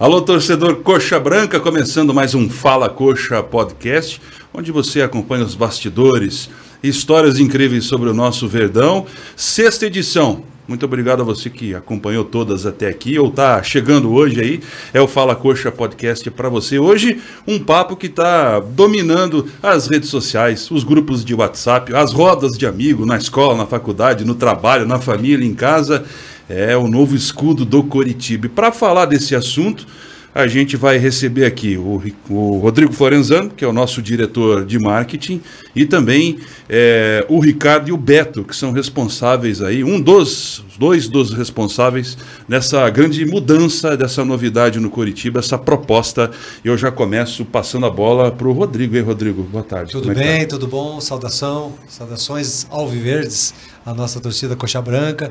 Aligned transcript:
Alô, 0.00 0.20
torcedor 0.20 0.76
Coxa 0.76 1.20
Branca, 1.20 1.60
começando 1.60 2.12
mais 2.12 2.34
um 2.34 2.48
Fala 2.48 2.88
Coxa 2.88 3.40
podcast, 3.42 4.20
onde 4.52 4.72
você 4.72 5.02
acompanha 5.02 5.44
os 5.44 5.54
bastidores, 5.54 6.50
histórias 6.82 7.38
incríveis 7.38 7.84
sobre 7.84 8.08
o 8.08 8.14
nosso 8.14 8.48
Verdão. 8.48 9.06
Sexta 9.36 9.86
edição. 9.86 10.44
Muito 10.66 10.86
obrigado 10.86 11.20
a 11.20 11.24
você 11.24 11.50
que 11.50 11.74
acompanhou 11.74 12.24
todas 12.24 12.66
até 12.66 12.88
aqui 12.88 13.18
ou 13.18 13.28
está 13.28 13.62
chegando 13.62 14.12
hoje 14.12 14.40
aí. 14.40 14.60
É 14.94 15.00
o 15.00 15.06
Fala 15.06 15.36
Coxa 15.36 15.70
Podcast 15.70 16.28
para 16.30 16.48
você. 16.48 16.78
Hoje, 16.78 17.20
um 17.46 17.58
papo 17.58 17.94
que 17.94 18.06
está 18.06 18.58
dominando 18.60 19.46
as 19.62 19.88
redes 19.88 20.08
sociais, 20.08 20.70
os 20.70 20.82
grupos 20.82 21.24
de 21.24 21.34
WhatsApp, 21.34 21.94
as 21.94 22.12
rodas 22.12 22.52
de 22.52 22.66
amigo 22.66 23.04
na 23.04 23.18
escola, 23.18 23.56
na 23.56 23.66
faculdade, 23.66 24.24
no 24.24 24.34
trabalho, 24.34 24.86
na 24.86 24.98
família, 24.98 25.46
em 25.46 25.54
casa. 25.54 26.04
É 26.48 26.76
o 26.76 26.88
novo 26.88 27.14
escudo 27.14 27.64
do 27.64 27.82
Coritiba. 27.82 28.48
Para 28.48 28.72
falar 28.72 29.06
desse 29.06 29.34
assunto, 29.34 29.86
a 30.34 30.46
gente 30.46 30.76
vai 30.76 30.96
receber 30.96 31.44
aqui 31.44 31.76
o, 31.76 32.02
o, 32.30 32.58
Rodrigo 32.58 32.92
Florenzano, 32.92 33.50
que 33.50 33.64
é 33.64 33.68
o 33.68 33.72
nosso 33.72 34.00
diretor 34.00 34.64
de 34.64 34.78
marketing, 34.78 35.42
e 35.76 35.84
também 35.84 36.38
é, 36.68 37.24
o 37.28 37.38
Ricardo 37.38 37.90
e 37.90 37.92
o 37.92 37.98
Beto, 37.98 38.42
que 38.42 38.56
são 38.56 38.72
responsáveis 38.72 39.60
aí, 39.60 39.84
um 39.84 40.00
dos, 40.00 40.64
dois 40.78 41.06
dos 41.06 41.34
responsáveis 41.34 42.16
nessa 42.48 42.88
grande 42.88 43.26
mudança, 43.26 43.94
dessa 43.94 44.24
novidade 44.24 44.80
no 44.80 44.88
Curitiba, 44.88 45.40
essa 45.40 45.58
proposta. 45.58 46.30
Eu 46.64 46.78
já 46.78 46.90
começo 46.90 47.44
passando 47.44 47.84
a 47.84 47.90
bola 47.90 48.30
para 48.30 48.48
o 48.48 48.52
Rodrigo. 48.52 48.96
Ei, 48.96 49.02
Rodrigo, 49.02 49.42
boa 49.42 49.64
tarde. 49.64 49.92
Tudo 49.92 50.12
é 50.12 50.14
bem, 50.14 50.40
tá? 50.40 50.48
tudo 50.48 50.66
bom? 50.66 50.98
Saudação, 51.00 51.74
saudações 51.88 52.66
alviverdes, 52.70 53.52
a 53.84 53.92
nossa 53.92 54.18
torcida 54.18 54.56
Coxa 54.56 54.80
Branca. 54.80 55.30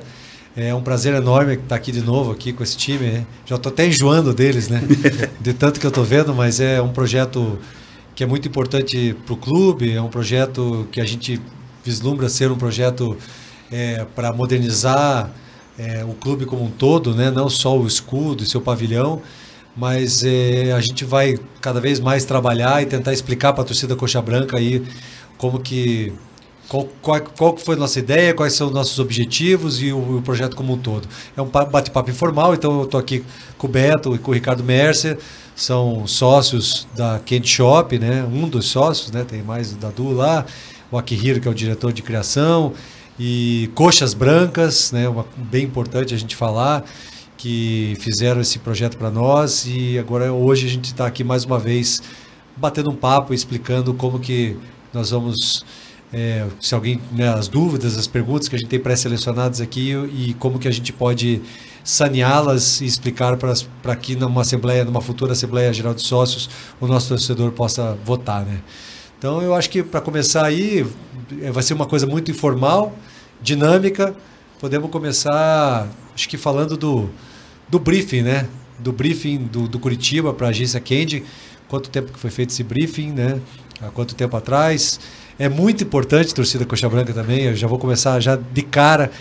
É 0.55 0.76
um 0.76 0.82
prazer 0.82 1.14
enorme 1.14 1.54
estar 1.54 1.76
aqui 1.76 1.94
de 1.94 2.02
novo 2.02 2.32
aqui 2.32 2.52
com 2.52 2.62
esse 2.62 2.76
time. 2.76 3.08
Né? 3.08 3.26
Já 3.46 3.55
estou 3.55 3.72
até 3.72 3.88
enjoando 3.88 4.34
deles, 4.34 4.68
né? 4.68 4.82
De 5.40 5.54
tanto 5.54 5.80
que 5.80 5.86
eu 5.86 5.90
estou 5.90 6.04
vendo, 6.04 6.34
mas 6.36 6.60
é 6.60 6.82
um 6.82 6.90
projeto 6.90 7.57
que 8.13 8.24
é 8.24 8.27
muito 8.27 8.49
importante 8.49 9.16
para 9.26 9.34
o 9.34 9.38
clube. 9.38 9.94
É 9.94 10.02
um 10.02 10.10
projeto 10.10 10.88
que 10.91 10.99
a 10.99 11.05
gente 11.05 11.41
vislumbra 11.85 12.27
ser 12.27 12.52
um 12.52 12.57
projeto 12.57 13.18
é, 13.72 14.05
para 14.13 14.34
modernizar 14.34 15.32
é, 15.79 16.04
o 16.04 16.13
clube 16.13 16.46
como 16.46 16.66
um 16.66 16.70
todo, 16.70 17.16
né? 17.16 17.32
Não 17.32 17.49
só 17.49 17.77
o 17.79 17.88
escudo 17.88 18.44
e 18.44 18.46
seu 18.46 18.60
pavilhão, 18.60 19.22
mas 19.76 20.22
é, 20.26 20.74
a 20.74 20.82
gente 20.82 21.05
vai 21.05 21.40
cada 21.62 21.79
vez 21.79 21.98
mais 21.98 22.26
trabalhar 22.26 22.84
e 22.84 22.85
tentar 22.85 23.13
explicar 23.13 23.54
para 23.54 23.63
a 23.63 23.66
torcida 23.66 23.96
coxa 23.96 24.22
branca 24.22 24.57
aí 24.57 24.84
como 25.38 25.60
que 25.60 26.12
qual, 26.72 26.88
qual, 27.02 27.22
qual 27.38 27.58
foi 27.58 27.76
a 27.76 27.77
nossa 27.77 28.00
ideia, 28.00 28.34
quais 28.34 28.54
são 28.54 28.68
os 28.68 28.74
nossos 28.74 28.98
objetivos 28.98 29.84
e 29.84 29.91
o, 29.91 30.20
o 30.20 30.22
projeto 30.22 30.55
como 30.55 30.72
um 30.72 30.78
todo. 30.78 31.05
É 31.36 31.41
um 31.41 31.46
bate-papo 31.46 32.10
informal, 32.10 32.54
então 32.54 32.80
eu 32.80 32.86
estou 32.86 32.98
aqui 32.98 33.26
com 33.58 33.68
o 33.68 33.70
Beto 33.70 34.16
e 34.16 34.18
com 34.18 34.32
o 34.32 34.34
Ricardo 34.34 34.63
Mercer, 34.63 35.20
são 35.54 36.08
sócios 36.08 36.88
da 36.96 37.20
Kent 37.20 37.46
Shop, 37.46 38.00
né? 38.00 38.24
um 38.24 38.48
dos 38.48 38.68
sócios, 38.68 39.12
né? 39.12 39.26
tem 39.26 39.44
mais 39.44 39.74
o 39.74 39.76
Dadu 39.76 40.12
lá, 40.12 40.46
o 40.90 40.98
Akihiro, 40.98 41.41
que 41.41 41.48
é 41.50 41.52
o 41.52 41.54
diretor 41.54 41.91
de 41.91 42.02
criação, 42.02 42.72
e 43.20 43.70
Coxas 43.76 44.13
Brancas, 44.13 44.94
né? 44.94 45.10
Uma, 45.10 45.26
bem 45.35 45.66
importante 45.66 46.13
a 46.13 46.18
gente 46.18 46.38
falar, 46.38 46.85
que 47.38 47.98
fizeram 48.00 48.40
esse 48.40 48.60
projeto 48.60 48.98
para 48.98 49.12
nós 49.12 49.66
e 49.68 50.00
agora 50.00 50.32
hoje 50.32 50.68
a 50.68 50.70
gente 50.70 50.85
está 50.85 51.06
aqui 51.06 51.24
mais 51.24 51.44
uma 51.44 51.60
vez 51.60 52.02
batendo 52.56 52.90
um 52.90 52.96
papo, 52.96 53.34
explicando 53.34 53.94
como 53.94 54.20
que 54.20 54.58
nós 54.94 55.10
vamos 55.10 55.66
é, 56.13 56.45
se 56.59 56.76
alguém, 56.76 57.01
né, 57.12 57.29
as 57.29 57.48
dúvidas, 57.48 57.98
as 57.98 58.07
perguntas 58.07 58.49
que 58.49 58.55
a 58.55 58.59
gente 58.59 58.67
tem 58.67 58.79
pré-selecionadas 58.79 59.62
aqui 59.62 59.91
e 60.13 60.34
como 60.40 60.59
que 60.59 60.67
a 60.67 60.71
gente 60.71 60.91
pode 60.91 61.41
saneá-las 61.84 62.81
e 62.81 62.85
explicar 62.85 63.37
para 63.37 63.95
que 63.95 64.16
numa 64.16 64.41
assembleia, 64.41 64.84
numa 64.84 65.01
futura 65.01 65.31
assembleia 65.31 65.72
geral 65.73 65.94
de 65.94 66.01
sócios, 66.01 66.50
o 66.79 66.88
nosso 66.88 67.09
torcedor 67.09 67.51
possa 67.51 67.97
votar, 68.06 68.45
né? 68.45 68.59
Então 69.17 69.41
eu 69.41 69.53
acho 69.56 69.69
que 69.69 69.84
para 69.84 70.01
começar 70.01 70.45
aí 70.45 70.85
é, 71.41 71.51
vai 71.51 71.63
ser 71.63 71.73
uma 71.73 71.85
coisa 71.85 72.05
muito 72.05 72.29
informal, 72.29 72.94
dinâmica. 73.41 74.16
Podemos 74.59 74.89
começar, 74.89 75.88
acho 76.13 76.27
que 76.27 76.38
falando 76.38 76.75
do, 76.75 77.09
do 77.69 77.79
briefing, 77.79 78.21
né? 78.21 78.47
Do 78.79 78.91
briefing 78.91 79.38
do, 79.45 79.67
do 79.67 79.79
Curitiba 79.79 80.33
para 80.33 80.47
a 80.47 80.50
agência 80.50 80.79
Candy. 80.79 81.23
Quanto 81.67 81.89
tempo 81.89 82.11
que 82.11 82.19
foi 82.19 82.29
feito 82.29 82.50
esse 82.50 82.63
briefing, 82.63 83.11
né? 83.11 83.39
Há 83.79 83.89
quanto 83.89 84.15
tempo 84.15 84.35
atrás? 84.35 84.99
É 85.37 85.47
muito 85.47 85.83
importante, 85.83 86.33
torcida 86.33 86.65
Coxa 86.65 86.89
Branca 86.89 87.13
também. 87.13 87.45
Eu 87.45 87.55
já 87.55 87.67
vou 87.67 87.79
começar 87.79 88.19
já 88.19 88.35
de 88.35 88.61
cara 88.61 89.11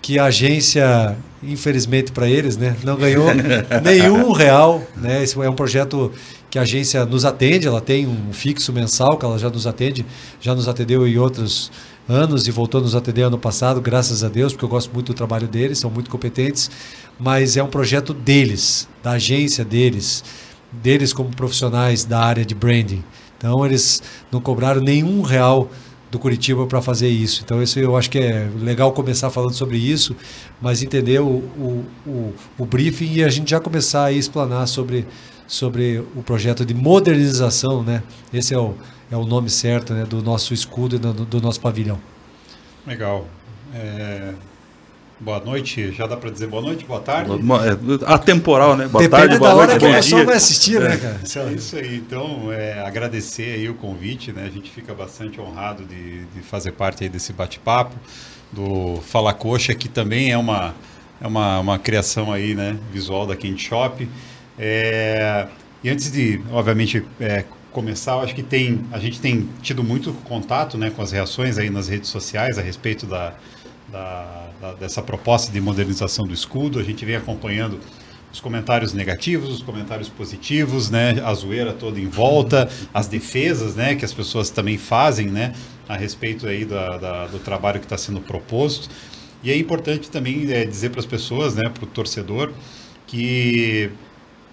que 0.00 0.18
a 0.18 0.26
agência, 0.26 1.16
infelizmente 1.42 2.12
para 2.12 2.28
eles, 2.28 2.56
né, 2.56 2.76
não 2.84 2.96
ganhou 2.96 3.26
nenhum 3.82 4.30
real. 4.32 4.82
Né? 4.96 5.22
Esse 5.22 5.36
é 5.40 5.50
um 5.50 5.54
projeto 5.54 6.12
que 6.48 6.58
a 6.58 6.62
agência 6.62 7.04
nos 7.04 7.24
atende, 7.24 7.66
ela 7.66 7.80
tem 7.80 8.06
um 8.06 8.32
fixo 8.32 8.72
mensal 8.72 9.18
que 9.18 9.24
ela 9.24 9.38
já 9.38 9.50
nos 9.50 9.66
atende, 9.66 10.06
já 10.40 10.54
nos 10.54 10.68
atendeu 10.68 11.06
em 11.06 11.18
outros 11.18 11.72
anos 12.08 12.46
e 12.46 12.50
voltou 12.50 12.80
a 12.80 12.84
nos 12.84 12.94
atender 12.94 13.22
ano 13.22 13.38
passado, 13.38 13.80
graças 13.80 14.22
a 14.22 14.28
Deus, 14.28 14.52
porque 14.52 14.64
eu 14.64 14.68
gosto 14.68 14.92
muito 14.94 15.08
do 15.08 15.14
trabalho 15.14 15.48
deles, 15.48 15.78
são 15.78 15.90
muito 15.90 16.08
competentes, 16.08 16.70
mas 17.18 17.56
é 17.56 17.62
um 17.62 17.68
projeto 17.68 18.14
deles, 18.14 18.88
da 19.02 19.12
agência 19.12 19.64
deles, 19.64 20.22
deles 20.70 21.12
como 21.12 21.30
profissionais 21.30 22.04
da 22.04 22.20
área 22.20 22.44
de 22.44 22.54
branding. 22.54 23.02
Então 23.36 23.64
eles 23.64 24.02
não 24.30 24.40
cobraram 24.40 24.80
nenhum 24.80 25.22
real 25.22 25.70
do 26.10 26.18
Curitiba 26.18 26.66
para 26.66 26.80
fazer 26.80 27.08
isso. 27.08 27.42
Então 27.44 27.62
isso 27.62 27.78
eu 27.78 27.96
acho 27.96 28.10
que 28.10 28.18
é 28.18 28.48
legal 28.58 28.92
começar 28.92 29.30
falando 29.30 29.54
sobre 29.54 29.76
isso, 29.76 30.16
mas 30.60 30.82
entender 30.82 31.20
o, 31.20 31.26
o, 31.26 31.84
o, 32.06 32.34
o 32.58 32.66
briefing 32.66 33.12
e 33.12 33.24
a 33.24 33.28
gente 33.28 33.50
já 33.50 33.60
começar 33.60 34.04
a 34.04 34.12
explanar 34.12 34.66
sobre, 34.68 35.06
sobre 35.46 35.98
o 36.14 36.22
projeto 36.22 36.64
de 36.64 36.74
modernização, 36.74 37.82
né? 37.82 38.02
Esse 38.32 38.54
é 38.54 38.58
o, 38.58 38.74
é 39.10 39.16
o 39.16 39.24
nome 39.24 39.50
certo 39.50 39.92
né? 39.92 40.04
do 40.04 40.22
nosso 40.22 40.54
escudo 40.54 40.96
e 40.96 40.98
do, 40.98 41.12
do 41.12 41.40
nosso 41.40 41.60
pavilhão. 41.60 41.98
Legal. 42.86 43.26
É, 43.74 44.32
Boa 45.18 45.40
noite, 45.40 45.92
já 45.92 46.06
dá 46.06 46.14
para 46.14 46.28
dizer 46.28 46.46
boa 46.46 46.60
noite, 46.60 46.84
boa 46.84 47.00
tarde? 47.00 47.30
É, 47.32 48.12
atemporal, 48.12 48.76
né? 48.76 48.86
Boa 48.86 49.02
Depende 49.02 49.22
tarde, 49.22 49.38
boa 49.38 49.48
da 49.48 49.56
noite, 49.56 49.70
hora 49.70 49.78
que 49.80 49.86
a 49.86 49.94
pessoa 49.94 50.24
vai 50.24 50.36
assistir, 50.36 50.78
né, 50.78 50.94
cara? 50.98 51.20
É 51.22 51.52
isso 51.54 51.76
aí, 51.76 51.96
então, 51.96 52.52
é, 52.52 52.80
agradecer 52.86 53.54
aí 53.54 53.66
o 53.66 53.74
convite, 53.74 54.30
né? 54.30 54.44
A 54.46 54.50
gente 54.50 54.70
fica 54.70 54.92
bastante 54.92 55.40
honrado 55.40 55.84
de, 55.84 56.26
de 56.26 56.40
fazer 56.42 56.72
parte 56.72 57.02
aí 57.02 57.08
desse 57.08 57.32
bate-papo, 57.32 57.96
do 58.52 59.00
Fala 59.06 59.32
Coxa, 59.32 59.74
que 59.74 59.88
também 59.88 60.32
é 60.32 60.36
uma, 60.36 60.74
é 61.18 61.26
uma, 61.26 61.60
uma 61.60 61.78
criação 61.78 62.30
aí, 62.30 62.54
né, 62.54 62.76
visual 62.92 63.26
da 63.26 63.34
Quente 63.34 63.66
Shop. 63.66 64.06
É, 64.58 65.46
e 65.82 65.88
antes 65.88 66.12
de, 66.12 66.42
obviamente, 66.52 67.02
é, 67.18 67.42
começar, 67.72 68.12
eu 68.12 68.20
acho 68.20 68.34
que 68.34 68.42
tem, 68.42 68.84
a 68.92 68.98
gente 68.98 69.18
tem 69.18 69.48
tido 69.62 69.82
muito 69.82 70.12
contato, 70.24 70.76
né, 70.76 70.90
com 70.90 71.00
as 71.00 71.10
reações 71.10 71.56
aí 71.56 71.70
nas 71.70 71.88
redes 71.88 72.10
sociais 72.10 72.58
a 72.58 72.62
respeito 72.62 73.06
da, 73.06 73.32
da 73.90 74.45
da, 74.60 74.74
dessa 74.74 75.02
proposta 75.02 75.52
de 75.52 75.60
modernização 75.60 76.26
do 76.26 76.34
escudo. 76.34 76.78
A 76.78 76.82
gente 76.82 77.04
vem 77.04 77.16
acompanhando 77.16 77.78
os 78.32 78.40
comentários 78.40 78.92
negativos, 78.92 79.50
os 79.50 79.62
comentários 79.62 80.08
positivos, 80.08 80.90
né, 80.90 81.22
a 81.24 81.32
zoeira 81.32 81.72
toda 81.72 81.98
em 81.98 82.06
volta, 82.06 82.68
as 82.92 83.06
defesas, 83.06 83.74
né, 83.74 83.94
que 83.94 84.04
as 84.04 84.12
pessoas 84.12 84.50
também 84.50 84.76
fazem, 84.76 85.28
né, 85.28 85.54
a 85.88 85.96
respeito 85.96 86.46
aí 86.46 86.64
da, 86.64 86.98
da 86.98 87.26
do 87.26 87.38
trabalho 87.38 87.80
que 87.80 87.86
está 87.86 87.96
sendo 87.96 88.20
proposto. 88.20 88.90
E 89.42 89.50
é 89.50 89.56
importante 89.56 90.10
também 90.10 90.50
é, 90.52 90.64
dizer 90.64 90.90
para 90.90 91.00
as 91.00 91.06
pessoas, 91.06 91.54
né, 91.54 91.68
para 91.68 91.84
o 91.84 91.86
torcedor, 91.86 92.52
que 93.06 93.90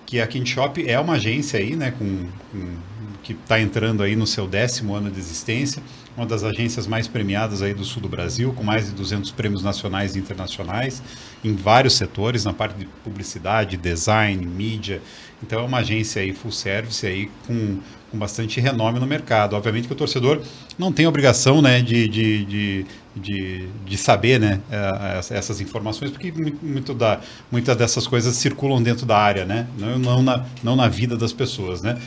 que 0.05 0.19
a 0.19 0.27
Shop 0.45 0.87
é 0.87 0.99
uma 0.99 1.13
agência 1.13 1.59
aí, 1.59 1.75
né, 1.75 1.91
com, 1.91 2.27
com 2.51 2.75
que 3.23 3.33
está 3.33 3.59
entrando 3.59 4.03
aí 4.03 4.15
no 4.15 4.27
seu 4.27 4.47
décimo 4.47 4.93
ano 4.93 5.09
de 5.09 5.19
existência 5.19 5.81
uma 6.15 6.25
das 6.25 6.43
agências 6.43 6.85
mais 6.85 7.07
premiadas 7.07 7.61
aí 7.61 7.73
do 7.73 7.83
sul 7.83 8.01
do 8.01 8.07
Brasil, 8.07 8.53
com 8.53 8.63
mais 8.63 8.85
de 8.85 8.91
200 8.91 9.31
prêmios 9.31 9.63
nacionais 9.63 10.15
e 10.15 10.19
internacionais 10.19 11.01
em 11.43 11.55
vários 11.55 11.95
setores, 11.95 12.45
na 12.45 12.53
parte 12.53 12.77
de 12.77 12.85
publicidade, 13.03 13.77
design, 13.77 14.45
mídia. 14.45 15.01
Então 15.41 15.59
é 15.59 15.63
uma 15.63 15.79
agência 15.79 16.21
aí 16.21 16.31
full 16.31 16.51
service 16.51 17.05
aí 17.05 17.29
com, 17.47 17.79
com 18.11 18.17
bastante 18.17 18.61
renome 18.61 18.99
no 18.99 19.07
mercado. 19.07 19.55
Obviamente 19.55 19.87
que 19.87 19.93
o 19.93 19.97
torcedor 19.97 20.41
não 20.77 20.91
tem 20.91 21.07
obrigação 21.07 21.61
né, 21.61 21.81
de, 21.81 22.07
de, 22.07 22.45
de, 22.45 22.85
de, 23.15 23.67
de 23.85 23.97
saber 23.97 24.39
né, 24.39 24.61
eh, 24.71 25.19
essas 25.31 25.59
informações, 25.59 26.11
porque 26.11 26.31
muito 26.61 26.93
da, 26.93 27.19
muitas 27.51 27.75
dessas 27.75 28.07
coisas 28.07 28.35
circulam 28.35 28.81
dentro 28.81 29.05
da 29.05 29.17
área, 29.17 29.45
né? 29.45 29.67
não, 29.77 29.99
não, 29.99 30.21
na, 30.21 30.45
não 30.63 30.75
na 30.75 30.87
vida 30.87 31.17
das 31.17 31.33
pessoas. 31.33 31.81
Né? 31.81 31.99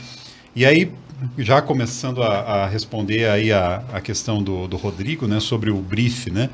E 0.55 0.65
aí, 0.65 0.91
já 1.39 1.63
começando 1.63 2.23
a, 2.23 2.41
a 2.41 2.67
responder 2.67 3.29
aí 3.29 3.53
a, 3.53 3.83
a 3.93 4.01
questão 4.01 4.43
do, 4.43 4.67
do, 4.67 4.77
Rodrigo, 4.77 5.27
né, 5.27 5.41
sobre 5.41 5.71
o 5.71 5.77
brief, 5.77 6.31
né, 6.31 6.51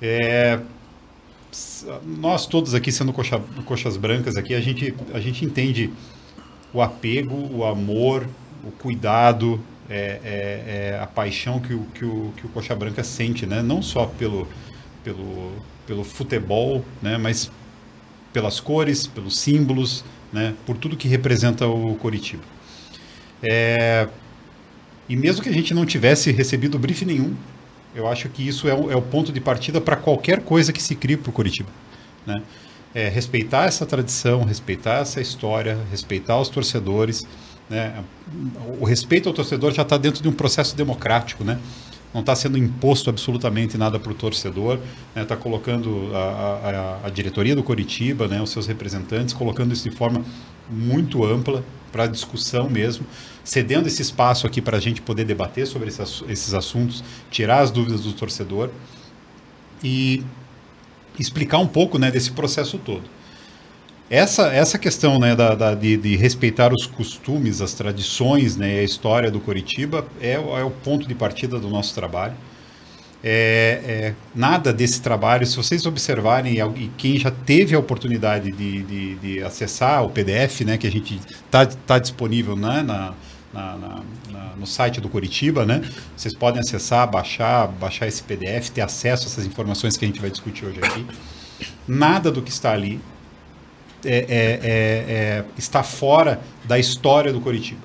é, 0.00 0.60
nós 2.04 2.46
todos 2.46 2.74
aqui, 2.74 2.92
sendo 2.92 3.12
coxa, 3.12 3.40
coxas 3.64 3.96
brancas 3.96 4.36
aqui, 4.36 4.54
a 4.54 4.60
gente, 4.60 4.94
a 5.14 5.20
gente 5.20 5.44
entende 5.44 5.90
o 6.72 6.82
apego, 6.82 7.34
o 7.34 7.64
amor, 7.64 8.26
o 8.62 8.70
cuidado, 8.70 9.60
é, 9.88 10.20
é, 10.22 10.90
é 10.94 11.00
a 11.00 11.06
paixão 11.06 11.60
que 11.60 11.72
o, 11.72 11.84
que, 11.94 12.04
o, 12.04 12.32
que 12.36 12.46
o 12.46 12.48
coxa 12.50 12.74
branca 12.74 13.02
sente, 13.02 13.46
né, 13.46 13.62
não 13.62 13.80
só 13.80 14.06
pelo, 14.06 14.46
pelo, 15.02 15.52
pelo 15.86 16.04
futebol, 16.04 16.84
né, 17.00 17.16
mas 17.16 17.50
pelas 18.32 18.60
cores, 18.60 19.06
pelos 19.06 19.38
símbolos, 19.38 20.04
né, 20.30 20.54
por 20.66 20.76
tudo 20.76 20.96
que 20.96 21.08
representa 21.08 21.66
o 21.66 21.94
Coritiba. 21.94 22.55
É, 23.42 24.08
e 25.08 25.16
mesmo 25.16 25.42
que 25.42 25.48
a 25.48 25.52
gente 25.52 25.72
não 25.72 25.86
tivesse 25.86 26.30
recebido 26.32 26.78
brief 26.78 27.04
nenhum, 27.04 27.34
eu 27.94 28.06
acho 28.06 28.28
que 28.28 28.46
isso 28.46 28.68
é 28.68 28.74
o, 28.74 28.90
é 28.90 28.96
o 28.96 29.02
ponto 29.02 29.32
de 29.32 29.40
partida 29.40 29.80
para 29.80 29.96
qualquer 29.96 30.42
coisa 30.42 30.72
que 30.72 30.82
se 30.82 30.94
crie 30.94 31.16
para 31.16 31.30
o 31.30 31.32
Coritiba. 31.32 31.70
Né? 32.26 32.42
É, 32.94 33.08
respeitar 33.08 33.66
essa 33.66 33.86
tradição, 33.86 34.44
respeitar 34.44 35.00
essa 35.00 35.20
história, 35.20 35.78
respeitar 35.90 36.38
os 36.40 36.48
torcedores. 36.48 37.26
Né? 37.68 38.02
O 38.80 38.84
respeito 38.84 39.28
ao 39.28 39.34
torcedor 39.34 39.72
já 39.72 39.82
está 39.82 39.96
dentro 39.96 40.22
de 40.22 40.28
um 40.28 40.32
processo 40.32 40.76
democrático, 40.76 41.44
né? 41.44 41.58
não 42.12 42.20
está 42.20 42.34
sendo 42.34 42.56
imposto 42.56 43.10
absolutamente 43.10 43.76
nada 43.76 43.98
para 43.98 44.10
o 44.10 44.14
torcedor, 44.14 44.78
está 45.08 45.20
né? 45.20 45.26
Tá 45.26 45.36
colocando 45.36 46.10
a, 46.14 47.00
a, 47.02 47.06
a, 47.06 47.10
diretoria 47.10 47.54
do 47.54 47.62
Coritiba, 47.62 48.26
né? 48.26 48.40
os 48.40 48.50
seus 48.50 48.66
representantes, 48.66 49.34
colocando 49.34 49.72
isso 49.72 49.88
de 49.88 49.94
forma 49.94 50.24
muito 50.70 51.24
ampla 51.24 51.62
para 51.92 52.06
discussão 52.06 52.68
mesmo, 52.68 53.06
cedendo 53.44 53.86
esse 53.86 54.02
espaço 54.02 54.46
aqui 54.46 54.60
para 54.60 54.76
a 54.76 54.80
gente 54.80 55.00
poder 55.00 55.24
debater 55.24 55.66
sobre 55.66 55.88
esses, 55.88 56.54
assuntos, 56.54 57.02
tirar 57.30 57.60
as 57.60 57.70
dúvidas 57.70 58.02
do 58.02 58.12
torcedor 58.12 58.70
e 59.82 60.22
explicar 61.18 61.58
um 61.58 61.66
pouco 61.66 61.98
né, 61.98 62.10
desse 62.10 62.32
processo 62.32 62.78
todo. 62.78 63.04
Essa, 64.08 64.52
essa 64.52 64.78
questão 64.78 65.18
né, 65.18 65.34
da, 65.34 65.54
da 65.54 65.74
de, 65.74 65.96
de, 65.96 66.16
respeitar 66.16 66.72
os 66.72 66.86
costumes, 66.86 67.60
as 67.60 67.74
tradições, 67.74 68.56
né, 68.56 68.78
a 68.78 68.82
história 68.84 69.30
do 69.30 69.40
Coritiba 69.40 70.06
é, 70.20 70.34
é 70.34 70.38
o 70.38 70.70
ponto 70.70 71.08
de 71.08 71.14
partida 71.14 71.58
do 71.58 71.68
nosso 71.68 71.92
trabalho. 71.94 72.34
É, 73.28 73.80
é, 73.84 74.14
nada 74.32 74.72
desse 74.72 75.02
trabalho, 75.02 75.44
se 75.44 75.56
vocês 75.56 75.84
observarem, 75.84 76.60
e 76.76 76.88
quem 76.96 77.18
já 77.18 77.28
teve 77.28 77.74
a 77.74 77.78
oportunidade 77.80 78.52
de, 78.52 78.84
de, 78.84 79.14
de 79.16 79.42
acessar 79.42 80.04
o 80.04 80.10
PDF, 80.10 80.60
né, 80.60 80.78
que 80.78 80.86
a 80.86 80.90
gente 80.92 81.20
está 81.44 81.66
tá 81.66 81.98
disponível 81.98 82.54
né, 82.54 82.84
na, 82.84 83.14
na, 83.52 83.76
na, 84.30 84.54
no 84.56 84.64
site 84.64 85.00
do 85.00 85.08
Coritiba, 85.08 85.66
né, 85.66 85.82
vocês 86.16 86.36
podem 86.36 86.60
acessar, 86.60 87.10
baixar, 87.10 87.66
baixar 87.66 88.06
esse 88.06 88.22
PDF, 88.22 88.68
ter 88.68 88.82
acesso 88.82 89.24
a 89.24 89.26
essas 89.26 89.44
informações 89.44 89.96
que 89.96 90.04
a 90.04 90.08
gente 90.08 90.20
vai 90.20 90.30
discutir 90.30 90.64
hoje 90.64 90.78
aqui. 90.84 91.04
Nada 91.88 92.30
do 92.30 92.40
que 92.40 92.50
está 92.50 92.72
ali 92.72 93.00
é, 94.04 94.18
é, 94.18 94.20
é, 94.20 94.64
é, 94.68 95.44
está 95.58 95.82
fora 95.82 96.40
da 96.64 96.78
história 96.78 97.32
do 97.32 97.40
Coritiba. 97.40 97.80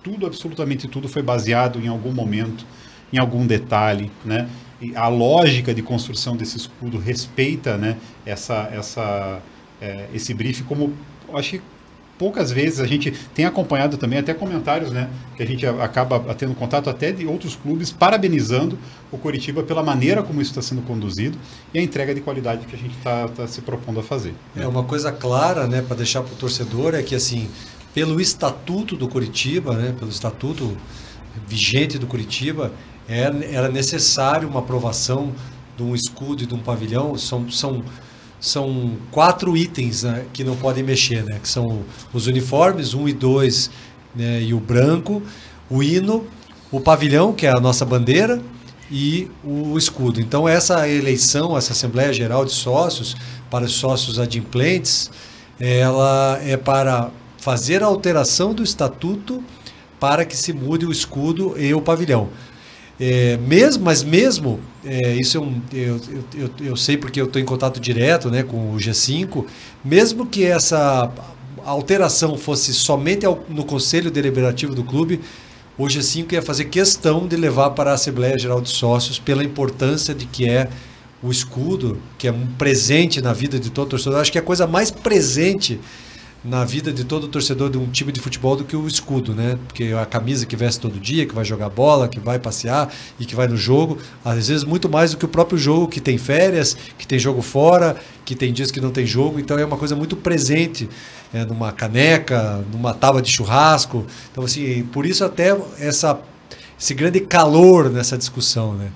Tudo, 0.00 0.26
absolutamente 0.26 0.86
tudo, 0.86 1.08
foi 1.08 1.22
baseado 1.22 1.80
em 1.80 1.88
algum 1.88 2.12
momento, 2.12 2.64
em 3.12 3.18
algum 3.18 3.46
detalhe, 3.46 4.10
né? 4.24 4.48
E 4.80 4.96
a 4.96 5.08
lógica 5.08 5.74
de 5.74 5.82
construção 5.82 6.36
desse 6.36 6.56
escudo 6.56 6.98
respeita, 6.98 7.76
né? 7.76 7.96
Essa, 8.24 8.68
essa, 8.72 9.40
é, 9.80 10.06
esse 10.14 10.32
briefing 10.32 10.64
como 10.64 10.92
acho 11.34 11.50
que 11.50 11.62
poucas 12.20 12.52
vezes 12.52 12.80
a 12.80 12.86
gente 12.86 13.10
tem 13.34 13.46
acompanhado 13.46 13.96
também 13.96 14.18
até 14.18 14.34
comentários, 14.34 14.90
né, 14.90 15.08
que 15.38 15.42
a 15.42 15.46
gente 15.46 15.64
acaba 15.64 16.20
tendo 16.34 16.54
contato 16.54 16.90
até 16.90 17.10
de 17.10 17.26
outros 17.26 17.56
clubes 17.56 17.90
parabenizando 17.90 18.78
o 19.10 19.16
Coritiba 19.16 19.62
pela 19.62 19.82
maneira 19.82 20.22
como 20.22 20.38
isso 20.42 20.50
está 20.50 20.60
sendo 20.60 20.82
conduzido 20.82 21.38
e 21.72 21.78
a 21.78 21.82
entrega 21.82 22.14
de 22.14 22.20
qualidade 22.20 22.66
que 22.66 22.76
a 22.76 22.78
gente 22.78 22.94
está 22.94 23.26
tá 23.28 23.46
se 23.46 23.62
propondo 23.62 24.00
a 24.00 24.02
fazer. 24.02 24.34
É 24.54 24.66
uma 24.66 24.84
coisa 24.84 25.10
clara, 25.10 25.66
né, 25.66 25.80
para 25.80 25.96
deixar 25.96 26.20
para 26.20 26.34
o 26.34 26.36
torcedor 26.36 26.94
é 26.94 27.02
que 27.02 27.14
assim, 27.14 27.48
pelo 27.94 28.20
estatuto 28.20 28.96
do 28.96 29.08
Coritiba, 29.08 29.74
né, 29.74 29.94
pelo 29.98 30.10
estatuto 30.10 30.76
vigente 31.48 31.98
do 31.98 32.06
Curitiba, 32.06 32.70
era, 33.10 33.44
era 33.44 33.68
necessário 33.68 34.48
uma 34.48 34.60
aprovação 34.60 35.32
de 35.76 35.82
um 35.82 35.94
escudo 35.94 36.44
e 36.44 36.46
de 36.46 36.54
um 36.54 36.58
pavilhão. 36.58 37.16
São, 37.18 37.50
são 37.50 37.82
são 38.40 38.96
quatro 39.10 39.54
itens 39.54 40.02
né, 40.02 40.24
que 40.32 40.42
não 40.42 40.56
podem 40.56 40.82
mexer, 40.82 41.22
né? 41.24 41.38
Que 41.42 41.48
são 41.48 41.82
os 42.10 42.26
uniformes, 42.26 42.94
um 42.94 43.06
e 43.06 43.12
dois, 43.12 43.70
né, 44.14 44.42
e 44.42 44.54
o 44.54 44.58
branco, 44.58 45.22
o 45.68 45.82
hino, 45.82 46.26
o 46.72 46.80
pavilhão, 46.80 47.34
que 47.34 47.46
é 47.46 47.50
a 47.50 47.60
nossa 47.60 47.84
bandeira, 47.84 48.40
e 48.90 49.30
o 49.44 49.78
escudo. 49.78 50.20
Então 50.20 50.48
essa 50.48 50.88
eleição, 50.88 51.56
essa 51.56 51.72
Assembleia 51.72 52.12
Geral 52.12 52.44
de 52.44 52.52
Sócios, 52.52 53.14
para 53.50 53.64
os 53.64 53.72
sócios 53.72 54.18
adimplentes, 54.18 55.10
ela 55.60 56.40
é 56.42 56.56
para 56.56 57.10
fazer 57.36 57.82
a 57.82 57.86
alteração 57.86 58.52
do 58.52 58.62
estatuto 58.62 59.44
para 60.00 60.24
que 60.24 60.36
se 60.36 60.52
mude 60.52 60.86
o 60.86 60.90
escudo 60.90 61.54
e 61.58 61.72
o 61.74 61.80
pavilhão. 61.80 62.30
É, 63.02 63.38
mesmo, 63.38 63.82
mas 63.82 64.02
mesmo, 64.02 64.60
é, 64.84 65.14
isso 65.14 65.38
é 65.38 65.40
um, 65.40 65.58
eu, 65.72 65.98
eu, 66.34 66.50
eu 66.60 66.76
sei 66.76 66.98
porque 66.98 67.18
eu 67.18 67.24
estou 67.24 67.40
em 67.40 67.46
contato 67.46 67.80
direto 67.80 68.30
né, 68.30 68.42
com 68.42 68.74
o 68.74 68.76
G5, 68.76 69.46
mesmo 69.82 70.26
que 70.26 70.44
essa 70.44 71.10
alteração 71.64 72.36
fosse 72.36 72.74
somente 72.74 73.24
ao, 73.24 73.42
no 73.48 73.64
Conselho 73.64 74.10
Deliberativo 74.10 74.74
do 74.74 74.84
clube, 74.84 75.18
o 75.78 75.84
G5 75.84 76.30
ia 76.34 76.42
fazer 76.42 76.66
questão 76.66 77.26
de 77.26 77.36
levar 77.36 77.70
para 77.70 77.92
a 77.92 77.94
Assembleia 77.94 78.38
Geral 78.38 78.60
de 78.60 78.68
Sócios 78.68 79.18
pela 79.18 79.42
importância 79.42 80.14
de 80.14 80.26
que 80.26 80.46
é 80.46 80.68
o 81.22 81.30
escudo, 81.30 81.98
que 82.18 82.28
é 82.28 82.32
um 82.32 82.46
presente 82.58 83.22
na 83.22 83.32
vida 83.32 83.58
de 83.58 83.70
todo 83.70 83.88
torcedor. 83.88 84.20
Acho 84.20 84.30
que 84.30 84.36
é 84.36 84.42
a 84.42 84.44
coisa 84.44 84.66
mais 84.66 84.90
presente 84.90 85.80
na 86.42 86.64
vida 86.64 86.90
de 86.90 87.04
todo 87.04 87.28
torcedor 87.28 87.70
de 87.70 87.76
um 87.76 87.86
time 87.90 88.10
de 88.10 88.20
futebol 88.20 88.56
do 88.56 88.64
que 88.64 88.74
o 88.74 88.86
escudo, 88.86 89.34
né? 89.34 89.58
Porque 89.66 89.92
a 89.92 90.06
camisa 90.06 90.46
que 90.46 90.56
veste 90.56 90.80
todo 90.80 90.98
dia, 90.98 91.26
que 91.26 91.34
vai 91.34 91.44
jogar 91.44 91.68
bola, 91.68 92.08
que 92.08 92.18
vai 92.18 92.38
passear 92.38 92.90
e 93.18 93.26
que 93.26 93.34
vai 93.34 93.46
no 93.46 93.56
jogo, 93.56 93.98
às 94.24 94.48
vezes 94.48 94.64
muito 94.64 94.88
mais 94.88 95.10
do 95.10 95.18
que 95.18 95.24
o 95.24 95.28
próprio 95.28 95.58
jogo, 95.58 95.86
que 95.86 96.00
tem 96.00 96.16
férias, 96.16 96.74
que 96.98 97.06
tem 97.06 97.18
jogo 97.18 97.42
fora, 97.42 97.96
que 98.24 98.34
tem 98.34 98.52
dias 98.52 98.70
que 98.70 98.80
não 98.80 98.90
tem 98.90 99.04
jogo, 99.04 99.38
então 99.38 99.58
é 99.58 99.64
uma 99.64 99.76
coisa 99.76 99.94
muito 99.94 100.16
presente 100.16 100.88
é, 101.32 101.44
numa 101.44 101.72
caneca, 101.72 102.64
numa 102.72 102.94
tábua 102.94 103.20
de 103.20 103.30
churrasco. 103.30 104.06
Então, 104.32 104.42
assim, 104.44 104.82
por 104.84 105.04
isso 105.04 105.22
até 105.24 105.54
essa, 105.78 106.18
esse 106.78 106.94
grande 106.94 107.20
calor 107.20 107.90
nessa 107.90 108.16
discussão, 108.16 108.74
né? 108.74 108.90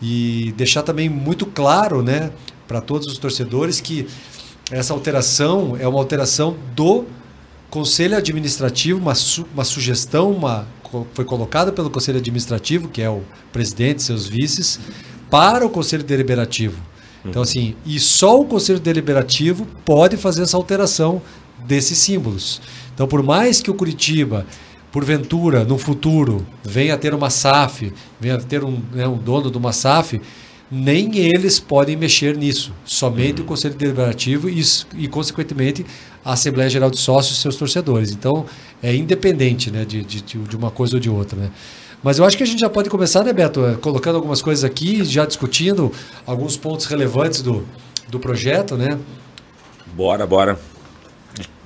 E 0.00 0.54
deixar 0.56 0.82
também 0.82 1.08
muito 1.08 1.46
claro, 1.46 2.02
né, 2.02 2.30
para 2.68 2.80
todos 2.80 3.06
os 3.06 3.18
torcedores 3.18 3.80
que 3.80 4.06
essa 4.70 4.92
alteração 4.92 5.76
é 5.78 5.86
uma 5.86 5.98
alteração 5.98 6.56
do 6.74 7.04
Conselho 7.70 8.16
Administrativo, 8.16 8.98
uma, 8.98 9.14
su 9.14 9.46
uma 9.52 9.64
sugestão, 9.64 10.30
uma, 10.32 10.66
foi 11.12 11.24
colocada 11.24 11.72
pelo 11.72 11.90
Conselho 11.90 12.18
Administrativo, 12.18 12.88
que 12.88 13.02
é 13.02 13.10
o 13.10 13.22
presidente 13.52 13.98
e 13.98 14.02
seus 14.02 14.26
vices, 14.26 14.80
para 15.30 15.64
o 15.66 15.70
Conselho 15.70 16.04
Deliberativo. 16.04 16.80
Então, 17.24 17.42
assim, 17.42 17.74
e 17.84 17.98
só 17.98 18.40
o 18.40 18.44
Conselho 18.44 18.78
Deliberativo 18.78 19.66
pode 19.84 20.16
fazer 20.16 20.42
essa 20.42 20.56
alteração 20.56 21.20
desses 21.64 21.98
símbolos. 21.98 22.60
Então, 22.94 23.06
por 23.06 23.22
mais 23.22 23.60
que 23.60 23.70
o 23.70 23.74
Curitiba, 23.74 24.46
porventura, 24.92 25.64
no 25.64 25.76
futuro, 25.76 26.46
venha 26.62 26.94
a 26.94 26.98
ter 26.98 27.12
uma 27.14 27.28
SAF, 27.28 27.92
venha 28.20 28.36
a 28.36 28.38
ter 28.38 28.64
um, 28.64 28.80
né, 28.92 29.06
um 29.08 29.16
dono 29.16 29.50
de 29.50 29.58
uma 29.58 29.72
SAF, 29.72 30.20
nem 30.70 31.18
eles 31.18 31.60
podem 31.60 31.96
mexer 31.96 32.36
nisso, 32.36 32.72
somente 32.84 33.40
uhum. 33.40 33.44
o 33.44 33.48
Conselho 33.48 33.74
Deliberativo 33.74 34.48
e, 34.48 34.62
e, 34.96 35.06
consequentemente, 35.06 35.86
a 36.24 36.32
Assembleia 36.32 36.68
Geral 36.68 36.90
de 36.90 36.98
Sócios 36.98 37.38
e 37.38 37.40
seus 37.40 37.56
torcedores. 37.56 38.10
Então, 38.10 38.46
é 38.82 38.94
independente 38.94 39.70
né, 39.70 39.84
de, 39.84 40.02
de, 40.02 40.20
de 40.20 40.56
uma 40.56 40.70
coisa 40.70 40.96
ou 40.96 41.00
de 41.00 41.08
outra. 41.08 41.38
Né? 41.38 41.50
Mas 42.02 42.18
eu 42.18 42.24
acho 42.24 42.36
que 42.36 42.42
a 42.42 42.46
gente 42.46 42.60
já 42.60 42.68
pode 42.68 42.90
começar, 42.90 43.22
né, 43.22 43.32
Beto? 43.32 43.64
É, 43.64 43.74
colocando 43.76 44.16
algumas 44.16 44.42
coisas 44.42 44.64
aqui, 44.64 45.04
já 45.04 45.24
discutindo 45.24 45.92
alguns 46.26 46.56
pontos 46.56 46.86
relevantes 46.86 47.42
do, 47.42 47.64
do 48.08 48.18
projeto, 48.18 48.76
né? 48.76 48.98
Bora, 49.94 50.26
bora. 50.26 50.58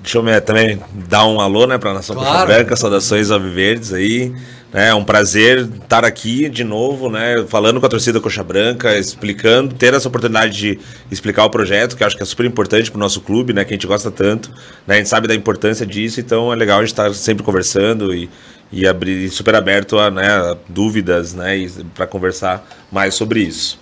Deixa 0.03 0.19
eu 0.19 0.41
também 0.41 0.81
dar 1.09 1.27
um 1.27 1.41
alô 1.41 1.67
né, 1.67 1.77
para 1.77 1.91
a 1.91 1.95
Nação 1.95 2.17
claro. 2.17 2.31
Coxa 2.31 2.47
Branca, 2.47 2.77
saudações 2.77 3.31
alviverdes 3.31 3.93
aí. 3.93 4.33
É 4.73 4.95
um 4.95 5.03
prazer 5.03 5.69
estar 5.83 6.05
aqui 6.05 6.49
de 6.49 6.63
novo, 6.63 7.11
né, 7.11 7.45
falando 7.49 7.81
com 7.81 7.87
a 7.87 7.89
torcida 7.89 8.21
Coxa 8.21 8.45
Branca, 8.45 8.97
explicando, 8.97 9.75
ter 9.75 9.93
essa 9.95 10.07
oportunidade 10.07 10.57
de 10.57 10.81
explicar 11.11 11.45
o 11.45 11.51
projeto, 11.51 11.97
que 11.97 12.05
acho 12.05 12.17
que 12.17 12.23
é 12.23 12.27
super 12.27 12.47
importante 12.47 12.89
para 12.89 12.97
o 12.97 13.01
nosso 13.01 13.21
clube, 13.21 13.53
né, 13.53 13.65
que 13.65 13.75
a 13.75 13.77
gente 13.77 13.87
gosta 13.87 14.13
tanto, 14.13 14.49
né, 14.87 14.95
a 14.95 14.99
gente 14.99 15.09
sabe 15.09 15.27
da 15.27 15.35
importância 15.35 15.85
disso, 15.85 16.21
então 16.21 16.53
é 16.53 16.57
legal 16.57 16.79
a 16.79 16.83
gente 16.83 16.93
estar 16.93 17.13
sempre 17.15 17.43
conversando 17.43 18.15
e, 18.15 18.31
e 18.71 18.87
abrir 18.87 19.29
super 19.29 19.57
aberto 19.57 19.99
a, 19.99 20.09
né, 20.09 20.57
dúvidas, 20.69 21.35
né, 21.35 21.69
para 21.93 22.07
conversar 22.07 22.65
mais 22.93 23.15
sobre 23.15 23.41
isso. 23.41 23.77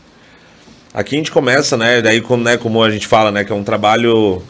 Aqui 0.94 1.16
a 1.16 1.18
gente 1.18 1.30
começa, 1.30 1.76
né, 1.76 2.00
daí 2.00 2.22
como, 2.22 2.42
né, 2.42 2.56
como 2.56 2.82
a 2.82 2.90
gente 2.90 3.06
fala, 3.06 3.30
né, 3.30 3.44
que 3.44 3.52
é 3.52 3.54
um 3.54 3.62
trabalho 3.62 4.42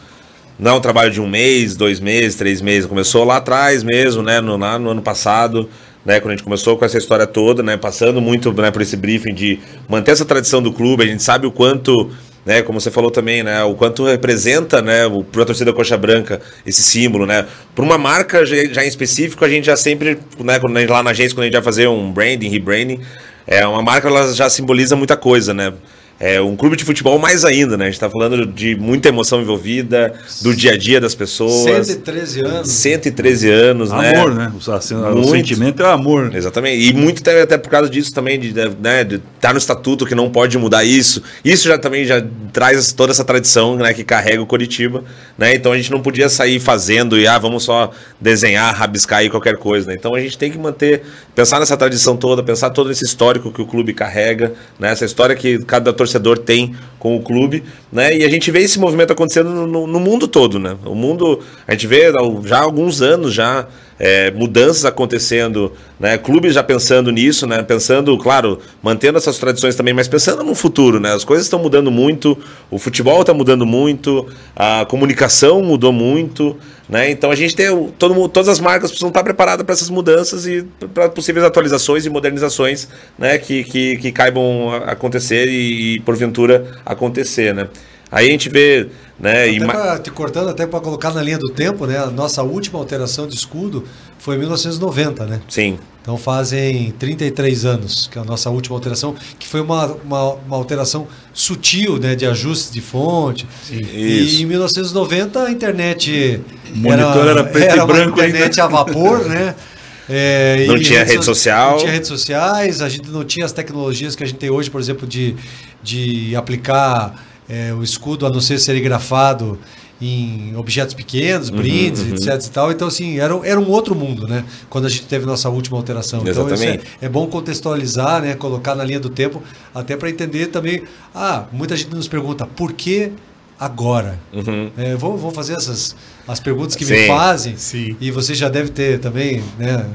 não 0.59 0.71
é 0.71 0.73
um 0.75 0.81
trabalho 0.81 1.09
de 1.09 1.21
um 1.21 1.27
mês, 1.27 1.75
dois 1.75 1.99
meses, 1.99 2.35
três 2.35 2.61
meses, 2.61 2.85
começou 2.85 3.23
lá 3.23 3.37
atrás 3.37 3.83
mesmo, 3.83 4.21
né, 4.21 4.41
no, 4.41 4.57
lá 4.57 4.77
no 4.77 4.89
ano 4.89 5.01
passado 5.01 5.69
né, 6.05 6.19
quando 6.19 6.31
a 6.31 6.35
gente 6.35 6.43
começou 6.43 6.77
com 6.77 6.85
essa 6.85 6.97
história 6.97 7.27
toda, 7.27 7.61
né, 7.61 7.77
passando 7.77 8.21
muito 8.21 8.51
né, 8.53 8.71
por 8.71 8.81
esse 8.81 8.95
briefing 8.95 9.33
de 9.33 9.59
manter 9.87 10.11
essa 10.11 10.25
tradição 10.25 10.61
do 10.61 10.71
clube, 10.71 11.03
a 11.03 11.05
gente 11.05 11.21
sabe 11.21 11.45
o 11.45 11.51
quanto, 11.51 12.09
né, 12.45 12.61
como 12.61 12.79
você 12.79 12.89
falou 12.89 13.11
também, 13.11 13.43
né, 13.43 13.63
o 13.63 13.75
quanto 13.75 14.05
representa, 14.05 14.81
né, 14.81 15.01
para 15.31 15.43
a 15.43 15.45
torcida 15.45 15.73
coxa 15.73 15.97
branca 15.97 16.41
esse 16.65 16.81
símbolo, 16.81 17.25
né, 17.25 17.45
para 17.75 17.83
uma 17.83 17.97
marca 17.97 18.45
já, 18.45 18.83
em 18.83 18.87
específico 18.87 19.43
a 19.43 19.49
gente 19.49 19.65
já 19.65 19.75
sempre, 19.75 20.17
né, 20.39 20.59
quando 20.59 20.73
lá 20.89 21.03
na 21.03 21.11
agência 21.11 21.35
quando 21.35 21.43
a 21.43 21.45
gente 21.45 21.53
vai 21.53 21.63
fazer 21.63 21.87
um 21.87 22.11
branding, 22.11 22.49
rebranding, 22.49 23.01
é 23.45 23.65
uma 23.67 23.81
marca 23.81 24.07
ela 24.07 24.33
já 24.33 24.49
simboliza 24.49 24.95
muita 24.95 25.17
coisa, 25.17 25.53
né, 25.53 25.73
é, 26.19 26.41
um 26.41 26.53
clube 26.57 26.75
de 26.75 26.83
futebol 26.83 27.17
mais 27.17 27.45
ainda, 27.45 27.77
né? 27.77 27.85
A 27.85 27.87
gente 27.87 27.93
está 27.93 28.09
falando 28.09 28.45
de 28.45 28.75
muita 28.75 29.07
emoção 29.07 29.41
envolvida, 29.41 30.13
do 30.41 30.53
dia 30.53 30.73
a 30.73 30.77
dia 30.77 30.99
das 30.99 31.15
pessoas. 31.15 31.87
113 31.87 32.41
anos. 32.41 32.69
113 32.69 33.49
anos, 33.49 33.91
amor, 33.91 34.03
né? 34.03 34.15
Amor, 34.17 34.35
né? 34.35 34.53
O, 34.53 34.71
assim, 34.73 34.95
o, 34.95 35.23
sentimento 35.23 35.81
é 35.81 35.89
amor. 35.89 36.35
Exatamente. 36.35 36.89
E 36.89 36.93
muito 36.93 37.21
até, 37.21 37.41
até 37.41 37.57
por 37.57 37.69
causa 37.69 37.89
disso 37.89 38.13
também, 38.13 38.37
de 38.37 38.49
estar 38.49 38.69
né, 38.81 39.05
de 39.05 39.19
tá 39.39 39.53
no 39.53 39.57
estatuto 39.57 40.05
que 40.05 40.13
não 40.13 40.29
pode 40.29 40.57
mudar 40.57 40.83
isso. 40.83 41.23
Isso 41.43 41.69
já 41.69 41.77
também 41.77 42.03
já 42.03 42.21
traz 42.51 42.91
toda 42.91 43.13
essa 43.13 43.23
tradição 43.23 43.77
né, 43.77 43.93
que 43.93 44.03
carrega 44.03 44.41
o 44.41 44.45
Curitiba. 44.45 45.05
Né? 45.37 45.55
Então 45.55 45.71
a 45.71 45.77
gente 45.77 45.89
não 45.89 46.01
podia 46.01 46.27
sair 46.27 46.59
fazendo 46.59 47.17
e 47.17 47.27
ah, 47.27 47.37
vamos 47.37 47.63
só 47.63 47.91
desenhar, 48.19 48.75
rabiscar 48.75 49.19
aí 49.19 49.29
qualquer 49.29 49.55
coisa. 49.55 49.87
Né? 49.87 49.95
Então 49.97 50.13
a 50.13 50.19
gente 50.19 50.37
tem 50.37 50.51
que 50.51 50.57
manter, 50.57 51.01
pensar 51.33 51.61
nessa 51.61 51.77
tradição 51.77 52.17
toda, 52.17 52.43
pensar 52.43 52.71
todo 52.71 52.91
esse 52.91 53.05
histórico 53.05 53.53
que 53.53 53.61
o 53.61 53.65
clube 53.65 53.93
carrega, 53.93 54.51
né? 54.77 54.91
essa 54.91 55.05
história 55.05 55.33
que 55.33 55.59
cada 55.59 55.93
torcedor 55.93 56.08
tem 56.37 56.75
com 56.97 57.15
o 57.15 57.21
clube, 57.21 57.63
né? 57.91 58.17
E 58.17 58.23
a 58.23 58.29
gente 58.29 58.49
vê 58.51 58.59
esse 58.59 58.79
movimento 58.79 59.11
acontecendo 59.11 59.49
no, 59.49 59.85
no 59.85 59.99
mundo 59.99 60.27
todo, 60.27 60.59
né? 60.59 60.77
O 60.85 60.95
mundo, 60.95 61.39
a 61.67 61.71
gente 61.71 61.87
vê 61.87 62.11
já 62.45 62.57
há 62.57 62.61
alguns 62.61 63.01
anos 63.01 63.33
já 63.33 63.67
é, 63.99 64.31
mudanças 64.31 64.85
acontecendo, 64.85 65.73
né? 65.99 66.17
Clubes 66.17 66.53
já 66.53 66.63
pensando 66.63 67.11
nisso, 67.11 67.45
né? 67.45 67.61
Pensando, 67.61 68.17
claro, 68.17 68.59
mantendo 68.81 69.17
essas 69.17 69.37
tradições 69.37 69.75
também, 69.75 69.93
mas 69.93 70.07
pensando 70.07 70.41
no 70.41 70.55
futuro, 70.55 70.99
né? 70.99 71.13
As 71.13 71.25
coisas 71.25 71.45
estão 71.45 71.59
mudando 71.59 71.91
muito, 71.91 72.37
o 72.71 72.79
futebol 72.79 73.19
está 73.19 73.33
mudando 73.33 73.65
muito, 73.65 74.25
a 74.55 74.85
comunicação 74.85 75.61
mudou 75.61 75.91
muito, 75.91 76.55
né? 76.87 77.11
Então 77.11 77.29
a 77.29 77.35
gente 77.35 77.53
tem 77.53 77.67
todo, 77.99 78.29
todas 78.29 78.47
as 78.47 78.61
marcas 78.61 78.89
precisam 78.89 79.09
estar 79.09 79.23
preparadas 79.23 79.65
para 79.65 79.73
essas 79.73 79.89
mudanças 79.89 80.47
e 80.47 80.65
para 80.93 81.09
possíveis 81.09 81.45
atualizações 81.45 82.05
e 82.05 82.09
modernizações, 82.09 82.87
né? 83.17 83.37
Que, 83.37 83.65
que, 83.65 83.97
que 83.97 84.11
caibam 84.13 84.73
acontecer 84.87 85.49
e, 85.49 85.95
e 85.95 85.99
porventura 85.99 86.65
acontecer, 86.85 87.53
né? 87.53 87.67
Aí 88.11 88.27
a 88.27 88.31
gente 88.31 88.49
vê, 88.49 88.87
né? 89.19 89.49
Até 89.49 89.65
pra, 89.65 89.99
te 89.99 90.11
cortando 90.11 90.49
até 90.49 90.65
para 90.65 90.79
colocar 90.79 91.11
na 91.11 91.21
linha 91.21 91.37
do 91.37 91.49
tempo, 91.49 91.85
né? 91.85 91.97
A 91.97 92.07
nossa 92.07 92.41
última 92.41 92.79
alteração 92.79 93.27
de 93.27 93.35
escudo 93.35 93.83
foi 94.17 94.35
em 94.35 94.39
1990, 94.39 95.25
né? 95.25 95.41
Sim. 95.49 95.77
Então 96.01 96.17
fazem 96.17 96.91
33 96.97 97.65
anos 97.65 98.07
que 98.07 98.17
é 98.17 98.21
a 98.21 98.25
nossa 98.25 98.49
última 98.49 98.75
alteração, 98.75 99.13
que 99.37 99.47
foi 99.47 99.61
uma, 99.61 99.85
uma, 99.87 100.33
uma 100.33 100.55
alteração 100.55 101.07
sutil, 101.33 101.99
né? 101.99 102.15
De 102.15 102.25
ajustes 102.25 102.71
de 102.71 102.81
fonte. 102.81 103.45
Sim. 103.63 103.81
E 103.93 104.25
Isso. 104.25 104.41
em 104.41 104.45
1990 104.45 105.43
a 105.43 105.51
internet. 105.51 106.41
O 106.73 106.77
monitor 106.77 107.27
era, 107.27 107.31
era 107.31 107.43
preto 107.43 107.71
era 107.73 107.83
e 107.83 107.87
branco. 107.87 108.21
A 108.21 108.27
internet 108.27 108.61
ainda. 108.61 108.63
a 108.63 108.67
vapor, 108.67 109.25
né? 109.25 109.55
É, 110.11 110.65
não 110.65 110.79
tinha 110.79 111.03
rede 111.03 111.23
social. 111.23 111.73
Não 111.73 111.77
tinha 111.77 111.91
redes 111.91 112.07
sociais, 112.07 112.81
a 112.81 112.89
gente 112.89 113.11
não 113.11 113.23
tinha 113.23 113.45
as 113.45 113.51
tecnologias 113.51 114.15
que 114.15 114.23
a 114.23 114.25
gente 114.25 114.39
tem 114.39 114.49
hoje, 114.49 114.67
por 114.67 114.81
exemplo, 114.81 115.07
de, 115.07 115.35
de 115.83 116.35
aplicar 116.35 117.13
é, 117.49 117.73
o 117.73 117.81
escudo, 117.81 118.25
a 118.25 118.29
não 118.29 118.39
ser 118.39 118.59
serigrafado 118.59 119.59
em 120.01 120.55
objetos 120.55 120.93
pequenos, 120.93 121.49
uhum, 121.49 121.57
brindes, 121.57 122.01
uhum, 122.01 122.13
etc 122.13 122.45
e 122.45 122.49
tal. 122.51 122.71
Então, 122.71 122.87
assim, 122.87 123.19
era, 123.19 123.37
era 123.43 123.59
um 123.59 123.69
outro 123.69 123.93
mundo, 123.93 124.27
né? 124.27 124.45
Quando 124.69 124.85
a 124.85 124.89
gente 124.89 125.05
teve 125.05 125.25
nossa 125.25 125.49
última 125.49 125.77
alteração. 125.77 126.25
Exatamente. 126.25 126.63
Então, 126.63 126.91
é, 127.01 127.05
é, 127.05 127.09
bom 127.09 127.27
contextualizar, 127.27 128.21
né? 128.21 128.35
Colocar 128.35 128.75
na 128.75 128.83
linha 128.83 128.99
do 128.99 129.09
tempo, 129.09 129.43
até 129.73 129.97
para 129.97 130.09
entender 130.09 130.47
também. 130.47 130.83
Ah, 131.13 131.45
muita 131.51 131.75
gente 131.75 131.93
nos 131.93 132.07
pergunta, 132.07 132.45
por 132.45 132.71
que 132.71 133.11
agora? 133.59 134.17
Uhum. 134.31 134.71
É, 134.77 134.95
vou, 134.95 135.17
vou 135.17 135.31
fazer 135.31 135.53
essas 135.53 135.95
as 136.25 136.39
perguntas 136.39 136.75
que 136.75 136.85
Sim. 136.85 136.93
me 136.93 137.07
fazem. 137.07 137.57
Sim. 137.57 137.97
E 137.99 138.09
você 138.09 138.33
já 138.33 138.47
deve 138.47 138.69
ter 138.69 138.99
também, 138.99 139.43
né? 139.57 139.85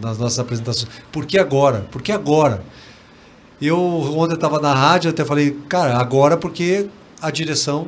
Nas 0.00 0.16
nossas 0.18 0.38
apresentações. 0.38 0.88
Por 1.12 1.26
que 1.26 1.38
agora? 1.38 1.86
Por 1.90 2.00
que 2.00 2.12
agora? 2.12 2.62
Eu 3.60 3.78
ontem 3.78 4.34
estava 4.34 4.58
na 4.60 4.74
rádio, 4.74 5.10
até 5.10 5.24
falei, 5.24 5.56
cara, 5.68 5.96
agora 5.96 6.36
porque 6.36 6.86
a 7.20 7.30
direção 7.30 7.86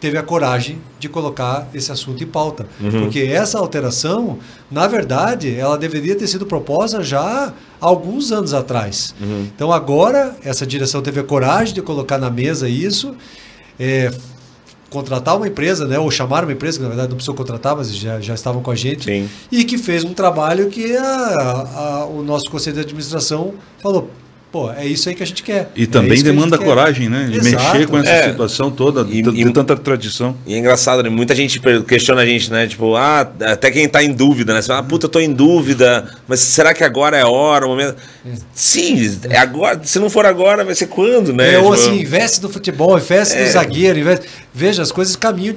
teve 0.00 0.18
a 0.18 0.22
coragem 0.22 0.78
de 0.98 1.08
colocar 1.08 1.68
esse 1.72 1.90
assunto 1.92 2.22
em 2.22 2.26
pauta. 2.26 2.66
Uhum. 2.80 3.02
Porque 3.02 3.20
essa 3.20 3.58
alteração, 3.58 4.38
na 4.70 4.86
verdade, 4.86 5.54
ela 5.54 5.78
deveria 5.78 6.16
ter 6.16 6.26
sido 6.26 6.44
proposta 6.44 7.02
já 7.02 7.52
alguns 7.80 8.32
anos 8.32 8.52
atrás. 8.52 9.14
Uhum. 9.20 9.46
Então 9.54 9.72
agora 9.72 10.36
essa 10.42 10.66
direção 10.66 11.02
teve 11.02 11.20
a 11.20 11.24
coragem 11.24 11.72
de 11.72 11.82
colocar 11.82 12.18
na 12.18 12.30
mesa 12.30 12.68
isso, 12.68 13.14
é, 13.78 14.12
contratar 14.90 15.36
uma 15.36 15.46
empresa, 15.46 15.86
né, 15.86 15.98
ou 15.98 16.10
chamar 16.10 16.44
uma 16.44 16.52
empresa, 16.52 16.78
que 16.78 16.82
na 16.82 16.88
verdade 16.88 17.08
não 17.08 17.16
precisou 17.16 17.34
contratar, 17.34 17.76
mas 17.76 17.94
já, 17.94 18.20
já 18.20 18.34
estavam 18.34 18.62
com 18.62 18.70
a 18.70 18.76
gente, 18.76 19.04
Sim. 19.04 19.28
e 19.50 19.64
que 19.64 19.76
fez 19.76 20.04
um 20.04 20.14
trabalho 20.14 20.68
que 20.68 20.96
a, 20.96 21.04
a, 21.04 22.06
o 22.06 22.22
nosso 22.22 22.48
conselho 22.48 22.76
de 22.76 22.82
administração 22.82 23.54
falou, 23.82 24.08
Pô, 24.54 24.70
é 24.70 24.86
isso 24.86 25.08
aí 25.08 25.16
que 25.16 25.22
a 25.24 25.26
gente 25.26 25.42
quer. 25.42 25.72
E 25.74 25.84
também 25.84 26.20
é 26.20 26.22
demanda 26.22 26.56
coragem, 26.56 27.08
né? 27.08 27.24
De 27.24 27.38
Exato. 27.38 27.72
mexer 27.72 27.88
com 27.88 27.98
essa 27.98 28.08
é. 28.08 28.30
situação 28.30 28.70
toda, 28.70 29.04
e, 29.10 29.20
de, 29.20 29.30
e, 29.30 29.52
tanta 29.52 29.74
tradição. 29.74 30.36
E 30.46 30.54
é 30.54 30.58
engraçado, 30.58 31.02
né? 31.02 31.08
Muita 31.08 31.34
gente 31.34 31.60
questiona 31.88 32.22
a 32.22 32.24
gente, 32.24 32.52
né? 32.52 32.64
Tipo, 32.68 32.94
ah, 32.94 33.28
até 33.40 33.68
quem 33.72 33.88
tá 33.88 34.00
em 34.00 34.12
dúvida, 34.12 34.54
né? 34.54 34.62
Você 34.62 34.68
fala, 34.68 34.78
ah, 34.78 34.82
puta, 34.84 35.06
eu 35.06 35.10
tô 35.10 35.18
em 35.18 35.32
dúvida, 35.32 36.08
mas 36.28 36.38
será 36.38 36.72
que 36.72 36.84
agora 36.84 37.16
é 37.16 37.22
a 37.22 37.28
hora, 37.28 37.66
o 37.66 37.70
momento? 37.70 37.96
É. 38.24 38.30
Sim, 38.54 39.18
é 39.28 39.38
agora. 39.38 39.80
Se 39.82 39.98
não 39.98 40.08
for 40.08 40.24
agora, 40.24 40.64
vai 40.64 40.76
ser 40.76 40.86
quando, 40.86 41.32
né? 41.32 41.54
É, 41.54 41.58
ou 41.58 41.74
tipo, 41.74 41.88
assim, 41.88 42.00
investe 42.00 42.40
no 42.40 42.48
futebol, 42.48 42.96
investe 42.96 43.36
é. 43.36 43.44
no 43.44 43.50
zagueiro, 43.50 43.98
investe. 43.98 44.26
Veja, 44.56 44.82
as 44.82 44.92
coisas 44.92 45.16
caminham. 45.16 45.56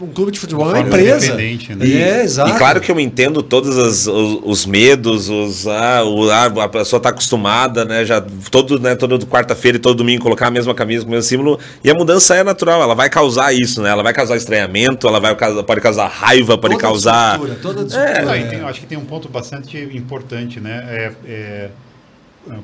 Um 0.00 0.06
clube 0.06 0.32
de 0.32 0.40
futebol 0.40 0.74
é 0.74 0.78
uma 0.78 0.80
empresa. 0.80 1.34
Né? 1.34 1.58
E, 1.84 1.98
é, 1.98 2.22
exato. 2.22 2.50
E 2.50 2.56
claro 2.56 2.80
que 2.80 2.90
eu 2.90 2.98
entendo 2.98 3.42
todos 3.42 3.76
as, 3.76 4.06
os, 4.06 4.40
os, 4.42 4.64
medos, 4.64 5.28
os, 5.28 5.66
ah, 5.66 6.02
o, 6.02 6.30
ah, 6.30 6.46
a 6.64 6.68
pessoa 6.70 6.98
tá 6.98 7.10
acostumada, 7.10 7.84
né? 7.84 8.06
Já 8.06 8.24
todo, 8.50 8.78
né, 8.78 8.94
todo 8.94 9.26
quarta-feira 9.26 9.76
e 9.78 9.80
todo 9.80 9.96
domingo 9.96 10.22
colocar 10.22 10.48
a 10.48 10.50
mesma 10.50 10.74
camisa 10.74 11.04
com 11.04 11.08
o 11.08 11.12
mesmo 11.12 11.28
símbolo. 11.28 11.58
E 11.82 11.90
a 11.90 11.94
mudança 11.94 12.34
é 12.34 12.42
natural, 12.42 12.82
ela 12.82 12.94
vai 12.94 13.10
causar 13.10 13.52
isso, 13.52 13.82
né? 13.82 13.90
Ela 13.90 14.02
vai 14.02 14.12
causar 14.12 14.36
estranhamento, 14.36 15.06
ela 15.06 15.20
vai 15.20 15.34
pode 15.34 15.80
causar 15.80 16.08
raiva, 16.08 16.56
pode 16.58 16.74
toda 16.74 16.82
causar. 16.82 17.38
Toda 17.60 17.96
é. 17.96 18.22
Ah, 18.22 18.48
tem, 18.48 18.60
acho 18.60 18.80
que 18.80 18.86
tem 18.86 18.98
um 18.98 19.04
ponto 19.04 19.28
bastante 19.28 19.78
importante, 19.78 20.60
né? 20.60 20.84
É, 20.88 21.12
é, 21.26 21.70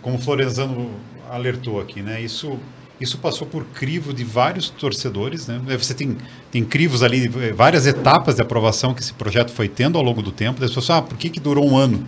como 0.02 0.16
o 0.16 0.20
Florenzano 0.20 0.90
alertou 1.30 1.80
aqui, 1.80 2.02
né? 2.02 2.20
Isso 2.20 2.58
isso 3.00 3.18
passou 3.18 3.46
por 3.46 3.64
crivo 3.66 4.14
de 4.14 4.22
vários 4.22 4.70
torcedores, 4.70 5.48
né? 5.48 5.60
Você 5.76 5.92
tem, 5.94 6.16
tem 6.50 6.64
crivos 6.64 7.02
ali, 7.02 7.28
várias 7.54 7.86
etapas 7.86 8.36
de 8.36 8.42
aprovação 8.42 8.94
que 8.94 9.00
esse 9.00 9.12
projeto 9.12 9.50
foi 9.50 9.68
tendo 9.68 9.98
ao 9.98 10.04
longo 10.04 10.22
do 10.22 10.30
tempo. 10.30 10.62
As 10.62 10.70
pessoas, 10.70 10.90
ah, 10.90 11.02
por 11.02 11.18
que, 11.18 11.28
que 11.28 11.40
durou 11.40 11.68
um 11.68 11.76
ano? 11.76 12.06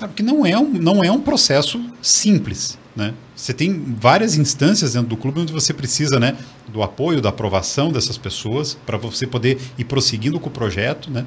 Ah, 0.00 0.06
porque 0.06 0.22
não 0.22 0.46
é 0.46 0.56
um, 0.56 0.68
não 0.68 1.02
é 1.02 1.10
um 1.10 1.20
processo 1.20 1.84
simples. 2.00 2.78
Né? 2.94 3.14
Você 3.34 3.52
tem 3.52 3.94
várias 3.98 4.36
instâncias 4.36 4.92
dentro 4.92 5.08
do 5.08 5.16
clube 5.16 5.40
onde 5.40 5.52
você 5.52 5.72
precisa 5.72 6.20
né, 6.20 6.36
do 6.72 6.82
apoio, 6.82 7.20
da 7.20 7.28
aprovação 7.28 7.90
dessas 7.92 8.16
pessoas 8.16 8.78
para 8.86 8.96
você 8.96 9.26
poder 9.26 9.58
ir 9.76 9.84
prosseguindo 9.84 10.38
com 10.38 10.48
o 10.48 10.52
projeto. 10.52 11.10
Né? 11.10 11.24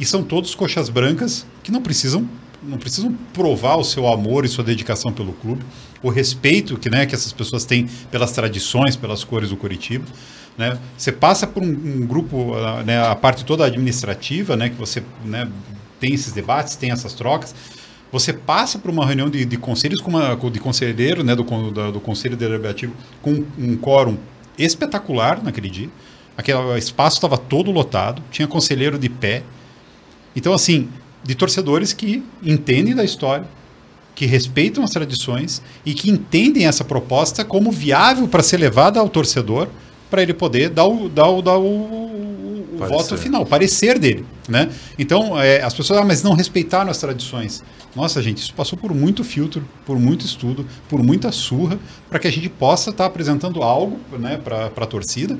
E 0.00 0.04
são 0.04 0.22
todos 0.22 0.54
coxas 0.54 0.88
brancas 0.88 1.46
que 1.62 1.70
não 1.70 1.82
precisam 1.82 2.28
não 2.60 2.76
precisam 2.76 3.16
provar 3.32 3.76
o 3.76 3.84
seu 3.84 4.08
amor 4.08 4.44
e 4.44 4.48
sua 4.48 4.64
dedicação 4.64 5.12
pelo 5.12 5.32
clube, 5.32 5.64
o 6.02 6.10
respeito 6.10 6.76
que, 6.76 6.90
né, 6.90 7.06
que 7.06 7.14
essas 7.14 7.32
pessoas 7.32 7.64
têm 7.64 7.88
pelas 8.10 8.32
tradições, 8.32 8.96
pelas 8.96 9.22
cores 9.22 9.50
do 9.50 9.56
Curitiba. 9.56 10.04
Né? 10.56 10.76
Você 10.96 11.12
passa 11.12 11.46
por 11.46 11.62
um, 11.62 11.66
um 11.66 12.04
grupo, 12.04 12.54
ah, 12.54 12.82
né, 12.82 13.00
a 13.00 13.14
parte 13.14 13.44
toda 13.44 13.64
administrativa, 13.64 14.56
né, 14.56 14.70
que 14.70 14.74
você 14.74 15.04
né, 15.24 15.48
tem 16.00 16.12
esses 16.12 16.32
debates, 16.32 16.74
tem 16.74 16.90
essas 16.90 17.14
trocas, 17.14 17.54
você 18.10 18.32
passa 18.32 18.78
por 18.78 18.90
uma 18.90 19.04
reunião 19.04 19.28
de, 19.28 19.44
de 19.44 19.56
conselhos 19.56 20.00
com 20.00 20.10
uma, 20.10 20.34
de 20.50 20.58
conselheiro, 20.58 21.22
né, 21.22 21.34
do, 21.34 21.42
do, 21.42 21.92
do 21.92 22.00
conselho 22.00 22.36
deliberativo, 22.36 22.94
com 23.20 23.44
um 23.58 23.76
quórum 23.76 24.16
espetacular 24.58 25.42
naquele 25.42 25.68
dia. 25.68 25.88
Aquele 26.36 26.78
espaço 26.78 27.16
estava 27.16 27.36
todo 27.36 27.70
lotado, 27.70 28.22
tinha 28.30 28.46
conselheiro 28.46 28.98
de 28.98 29.08
pé. 29.08 29.42
Então, 30.34 30.52
assim, 30.52 30.88
de 31.22 31.34
torcedores 31.34 31.92
que 31.92 32.22
entendem 32.42 32.94
da 32.94 33.04
história, 33.04 33.46
que 34.14 34.24
respeitam 34.26 34.82
as 34.82 34.90
tradições 34.90 35.62
e 35.84 35.94
que 35.94 36.10
entendem 36.10 36.66
essa 36.66 36.84
proposta 36.84 37.44
como 37.44 37.70
viável 37.70 38.26
para 38.26 38.42
ser 38.42 38.56
levada 38.56 38.98
ao 38.98 39.08
torcedor 39.08 39.68
para 40.10 40.22
ele 40.22 40.32
poder 40.32 40.70
dar 40.70 40.86
o, 40.86 41.08
dar 41.08 41.28
o, 41.28 41.42
dar 41.42 41.58
o, 41.58 42.07
o 42.84 42.88
voto 42.88 43.16
final, 43.16 43.42
o 43.42 43.46
parecer 43.46 43.98
dele. 43.98 44.24
Né? 44.48 44.70
Então, 44.98 45.40
é, 45.40 45.62
as 45.62 45.74
pessoas, 45.74 46.00
ah, 46.00 46.04
mas 46.04 46.22
não 46.22 46.34
respeitaram 46.34 46.90
as 46.90 46.98
tradições. 46.98 47.62
Nossa, 47.94 48.22
gente, 48.22 48.38
isso 48.38 48.54
passou 48.54 48.78
por 48.78 48.94
muito 48.94 49.24
filtro, 49.24 49.66
por 49.84 49.98
muito 49.98 50.24
estudo, 50.24 50.66
por 50.88 51.02
muita 51.02 51.32
surra, 51.32 51.78
para 52.08 52.18
que 52.18 52.28
a 52.28 52.32
gente 52.32 52.48
possa 52.48 52.90
estar 52.90 53.04
tá 53.04 53.08
apresentando 53.08 53.62
algo 53.62 53.98
né, 54.18 54.36
para 54.36 54.66
a 54.66 54.86
torcida, 54.86 55.38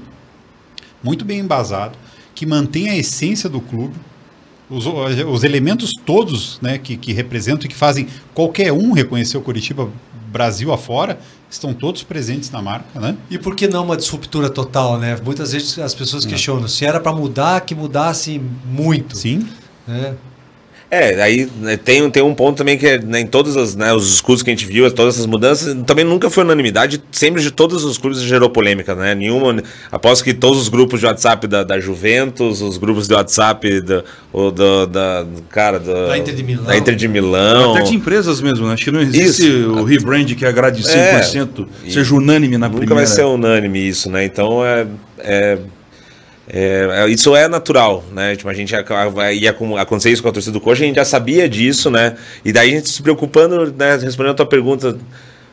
muito 1.03 1.25
bem 1.25 1.39
embasado, 1.39 1.97
que 2.35 2.47
mantenha 2.47 2.93
a 2.93 2.97
essência 2.97 3.49
do 3.49 3.61
clube, 3.61 3.95
os, 4.71 4.87
os 4.87 5.45
elementos 5.45 5.93
todos 6.05 6.61
né, 6.61 6.79
que, 6.79 6.97
que 6.97 7.13
representam 7.13 7.67
e 7.67 7.69
que 7.69 7.75
fazem 7.75 8.07
qualquer 8.35 8.73
um 8.73 8.93
reconhecer 8.93 9.37
o 9.39 9.41
Curitiba 9.41 9.89
Brasil 10.31 10.73
afora, 10.73 11.19
estão 11.51 11.73
todos 11.73 12.03
presentes 12.03 12.51
na 12.51 12.61
marca, 12.61 13.01
né? 13.01 13.17
E 13.31 13.39
por 13.39 13.57
que 13.57 13.67
não 13.67 13.85
uma 13.85 13.97
disruptura 13.97 14.51
total, 14.51 14.99
né? 14.99 15.19
Muitas 15.25 15.53
vezes 15.53 15.79
as 15.79 15.95
pessoas 15.95 16.25
questionam 16.25 16.69
se 16.69 16.85
era 16.85 17.01
para 17.01 17.13
mudar, 17.13 17.61
que 17.63 17.75
mudasse 17.75 18.41
muito. 18.65 19.17
Sim. 19.17 19.49
Né? 19.87 20.15
É, 20.91 21.21
aí 21.23 21.47
né, 21.61 21.77
tem, 21.77 22.11
tem 22.11 22.23
um 22.23 22.35
ponto 22.35 22.57
também 22.57 22.79
que 22.79 22.87
é, 22.87 22.99
né, 22.99 23.21
em 23.21 23.27
todos 23.27 23.59
as, 23.59 23.77
né, 23.77 23.93
os 23.93 24.11
escudos 24.11 24.43
que 24.43 24.49
a 24.49 24.55
gente 24.55 24.65
viu, 24.65 24.91
todas 24.91 25.17
essas 25.17 25.27
mudanças, 25.27 25.77
também 25.87 26.03
nunca 26.03 26.31
foi 26.31 26.45
unanimidade, 26.45 27.03
sempre 27.13 27.43
de 27.43 27.51
todos 27.51 27.85
os 27.85 27.99
clubes 27.99 28.21
gerou 28.23 28.49
polêmica, 28.49 28.95
né? 28.95 29.15
Nenhuma. 29.15 29.63
Aposto 29.93 30.25
que 30.25 30.33
todos 30.33 30.59
os 30.59 30.69
grupos 30.71 31.01
de 31.01 31.07
WhatsApp 31.07 31.47
da, 31.47 31.63
da 31.63 31.79
Juventus, 31.79 32.63
os 32.63 32.79
grupos 32.79 33.07
de 33.07 33.13
WhatsApp 33.13 33.83
do, 33.83 34.51
do, 34.51 34.87
da. 34.87 35.27
Cara, 35.51 35.79
do, 35.79 36.09
da 36.09 36.17
Inter 36.17 36.35
de 36.35 36.43
Milão. 36.43 36.65
Da 36.65 36.77
Inter 36.77 36.97
de 36.97 37.09
Milão. 37.09 37.75
Até 37.75 37.83
de 37.85 37.95
empresas 37.95 38.41
mesmo, 38.41 38.67
né? 38.67 38.73
Acho 38.73 38.85
que 38.85 38.91
não 38.91 39.01
existe 39.01 39.47
isso. 39.47 39.71
o 39.71 39.85
rebrand 39.85 40.35
que 40.35 40.47
agrade 40.47 40.83
100%, 40.83 41.67
é, 41.87 41.91
seja 41.91 42.15
unânime 42.15 42.57
na 42.57 42.67
nunca 42.67 42.79
primeira. 42.79 42.95
Nunca 42.95 42.95
vai 42.95 43.07
ser 43.07 43.25
unânime 43.25 43.87
isso, 43.87 44.11
né? 44.11 44.25
Então 44.25 44.65
é, 44.65 44.87
é 45.19 45.59
é, 46.51 47.05
é, 47.05 47.09
isso 47.09 47.37
é 47.37 47.47
natural, 47.47 48.03
né? 48.13 48.35
Tipo, 48.35 48.49
a 48.49 48.55
gente 48.55 48.73
ia, 48.73 49.33
ia 49.33 49.57
acontecer 49.81 50.11
isso 50.11 50.23
com 50.23 50.29
a 50.29 50.33
torcida 50.33 50.53
do 50.53 50.61
Coxa, 50.61 50.83
a 50.83 50.87
gente 50.87 50.97
já 50.97 51.05
sabia 51.05 51.49
disso, 51.49 51.91
né? 51.91 52.17
E 52.45 52.53
daí 52.53 52.71
a 52.71 52.75
gente 52.77 52.89
se 52.89 53.03
preocupando, 53.03 53.73
né? 53.77 53.97
Respondendo 53.97 54.33
a 54.33 54.35
tua 54.35 54.47
pergunta, 54.47 54.97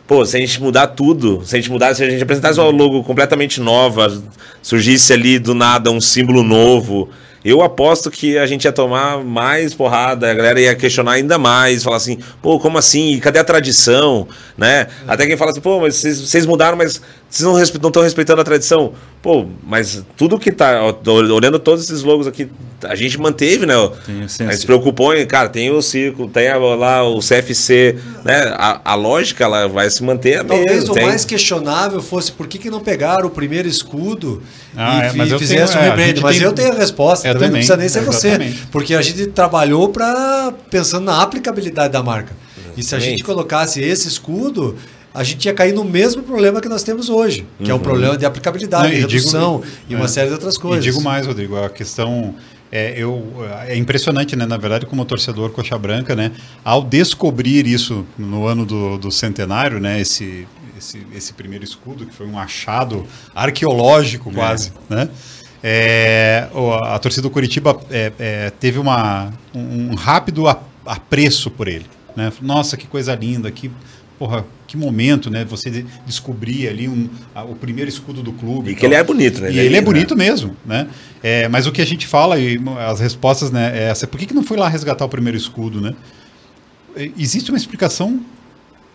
pô, 0.07 0.25
se 0.25 0.37
a 0.37 0.39
gente 0.39 0.61
mudar 0.61 0.87
tudo, 0.87 1.41
se 1.45 1.55
a 1.55 1.59
gente 1.59 1.69
mudar, 1.69 1.93
se 1.93 2.03
a 2.03 2.09
gente 2.09 2.23
apresentasse 2.23 2.59
uma 2.59 2.69
logo 2.69 3.03
completamente 3.03 3.59
nova, 3.59 4.21
surgisse 4.61 5.11
ali 5.11 5.37
do 5.37 5.53
nada 5.53 5.91
um 5.91 5.99
símbolo 5.99 6.43
novo, 6.43 7.09
eu 7.45 7.61
aposto 7.61 8.09
que 8.09 8.39
a 8.39 8.45
gente 8.47 8.65
ia 8.65 8.71
tomar 8.71 9.23
mais 9.23 9.75
porrada, 9.75 10.31
a 10.31 10.33
galera 10.33 10.59
ia 10.59 10.73
questionar 10.73 11.11
ainda 11.11 11.37
mais, 11.37 11.83
falar 11.83 11.97
assim, 11.97 12.17
pô, 12.41 12.59
como 12.59 12.79
assim? 12.79 13.19
Cadê 13.19 13.37
a 13.37 13.43
tradição? 13.43 14.27
Né? 14.57 14.87
Até 15.07 15.27
quem 15.27 15.37
fala 15.37 15.51
assim, 15.51 15.61
pô, 15.61 15.79
mas 15.79 15.95
vocês, 15.95 16.19
vocês 16.19 16.45
mudaram, 16.47 16.75
mas 16.75 16.99
vocês 17.29 17.45
não 17.45 17.61
estão 17.61 18.01
respeitando 18.01 18.41
a 18.41 18.43
tradição. 18.43 18.93
Pô, 19.21 19.45
mas 19.63 20.03
tudo 20.15 20.39
que 20.39 20.51
tá. 20.51 20.79
Olhando 21.07 21.59
todos 21.59 21.83
esses 21.83 22.01
logos 22.03 22.27
aqui, 22.27 22.47
a 22.83 22.95
gente 22.95 23.19
manteve, 23.19 23.65
né? 23.65 23.73
a 23.75 24.11
gente 24.11 24.57
se 24.57 24.65
preocupou 24.65 25.13
em, 25.13 25.25
cara, 25.25 25.49
tem 25.49 25.71
o 25.71 25.81
círculo, 25.81 26.29
tem 26.29 26.47
lá 26.53 27.03
o 27.03 27.19
CFC, 27.19 27.97
né? 28.23 28.53
A, 28.55 28.91
a 28.91 28.95
lógica 28.95 29.43
ela 29.43 29.67
vai 29.67 29.89
se 29.89 30.03
manter 30.03 30.39
a 30.39 30.43
Talvez 30.43 30.71
mesma. 30.71 30.91
o 30.91 30.93
tem... 30.93 31.05
mais 31.07 31.25
questionável 31.25 32.01
fosse 32.01 32.31
por 32.31 32.47
que, 32.47 32.57
que 32.59 32.69
não 32.69 32.79
pegaram 32.79 33.27
o 33.27 33.29
primeiro 33.31 33.67
escudo 33.67 34.43
ah, 34.77 35.11
e, 35.13 35.19
é, 35.19 35.25
e 35.25 35.39
fizesse 35.39 35.75
o 35.75 35.79
é, 35.79 35.89
rebrand. 35.89 36.21
Mas 36.21 36.37
tem... 36.37 36.45
eu 36.45 36.53
tenho 36.53 36.71
a 36.71 36.75
resposta, 36.75 37.27
também, 37.39 37.49
não 37.49 37.55
precisa 37.55 37.77
nem 37.77 37.89
ser 37.89 37.99
exatamente. 37.99 38.57
você. 38.57 38.67
Porque 38.71 38.95
a 38.95 39.01
gente 39.01 39.27
trabalhou 39.27 39.89
para 39.89 40.53
pensando 40.69 41.05
na 41.05 41.21
aplicabilidade 41.21 41.93
da 41.93 42.03
marca. 42.03 42.33
E 42.77 42.83
se 42.83 42.95
a 42.95 42.99
gente 42.99 43.23
colocasse 43.23 43.81
esse 43.81 44.07
escudo, 44.07 44.75
a 45.13 45.23
gente 45.23 45.45
ia 45.45 45.53
cair 45.53 45.73
no 45.73 45.83
mesmo 45.83 46.23
problema 46.23 46.59
que 46.59 46.67
nós 46.67 46.83
temos 46.83 47.09
hoje, 47.09 47.47
que 47.57 47.65
uhum. 47.65 47.71
é 47.71 47.73
um 47.73 47.79
problema 47.79 48.17
de 48.17 48.25
aplicabilidade, 48.25 48.83
Não, 48.83 48.93
de 48.93 48.99
redução 48.99 49.61
digo, 49.61 49.73
e 49.89 49.95
uma 49.95 50.05
é, 50.05 50.07
série 50.09 50.27
de 50.27 50.33
outras 50.33 50.57
coisas. 50.57 50.85
E 50.85 50.89
digo 50.89 51.01
mais, 51.01 51.25
Rodrigo, 51.25 51.55
a 51.55 51.69
questão 51.69 52.35
é, 52.69 52.93
eu, 52.97 53.23
é 53.65 53.77
impressionante, 53.77 54.35
né? 54.35 54.45
Na 54.45 54.57
verdade, 54.57 54.85
como 54.85 55.05
torcedor 55.05 55.51
coxa 55.51 55.77
branca, 55.77 56.15
né? 56.15 56.33
Ao 56.63 56.83
descobrir 56.83 57.65
isso 57.65 58.05
no 58.17 58.45
ano 58.45 58.65
do, 58.65 58.97
do 58.97 59.09
centenário, 59.09 59.79
né? 59.79 60.01
Esse, 60.01 60.45
esse, 60.77 61.07
esse 61.15 61.33
primeiro 61.33 61.63
escudo, 61.63 62.05
que 62.05 62.13
foi 62.13 62.27
um 62.27 62.37
achado 62.37 63.05
arqueológico 63.33 64.29
quase, 64.33 64.73
é. 64.89 64.95
né? 64.95 65.09
É, 65.67 66.47
a 66.83 66.99
torcida 66.99 67.23
do 67.23 67.31
Curitiba 67.31 67.75
é, 67.89 68.11
é, 68.19 68.49
teve 68.51 68.77
uma, 68.77 69.33
um, 69.51 69.95
rápido 69.95 70.43
apreço 70.85 71.49
por 71.49 71.67
ele. 71.67 71.87
Né? 72.15 72.31
Nossa, 72.39 72.77
que 72.77 72.85
coisa 72.85 73.15
linda, 73.15 73.49
que 73.49 73.71
porra, 74.19 74.45
que 74.67 74.77
momento, 74.77 75.31
né? 75.31 75.43
Você 75.45 75.83
descobrir 76.05 76.67
ali 76.67 76.87
um, 76.87 77.09
a, 77.33 77.43
o 77.43 77.55
primeiro 77.55 77.89
escudo 77.89 78.21
do 78.21 78.31
clube. 78.31 78.69
E, 78.69 78.73
e 78.73 78.75
que 78.75 78.85
ele 78.85 78.93
é 78.93 79.03
bonito, 79.03 79.41
né? 79.41 79.51
E 79.51 79.57
ele, 79.57 79.73
é, 79.73 79.79
é 79.79 79.81
bonito 79.81 80.15
né? 80.15 80.25
mesmo, 80.25 80.55
né? 80.63 80.87
É, 81.23 81.47
mas 81.47 81.65
o 81.65 81.71
que 81.71 81.81
a 81.81 81.85
gente 81.85 82.05
fala, 82.05 82.37
e 82.39 82.59
as 82.87 82.99
respostas, 82.99 83.49
né, 83.49 83.71
é 83.75 83.83
essa. 83.89 84.05
Por 84.05 84.19
que, 84.19 84.27
que 84.27 84.35
não 84.35 84.43
foi 84.43 84.57
lá 84.57 84.69
resgatar 84.69 85.03
o 85.03 85.09
primeiro 85.09 85.35
escudo, 85.35 85.81
né? 85.81 85.95
É, 86.95 87.09
existe 87.17 87.49
uma 87.49 87.57
explicação 87.57 88.21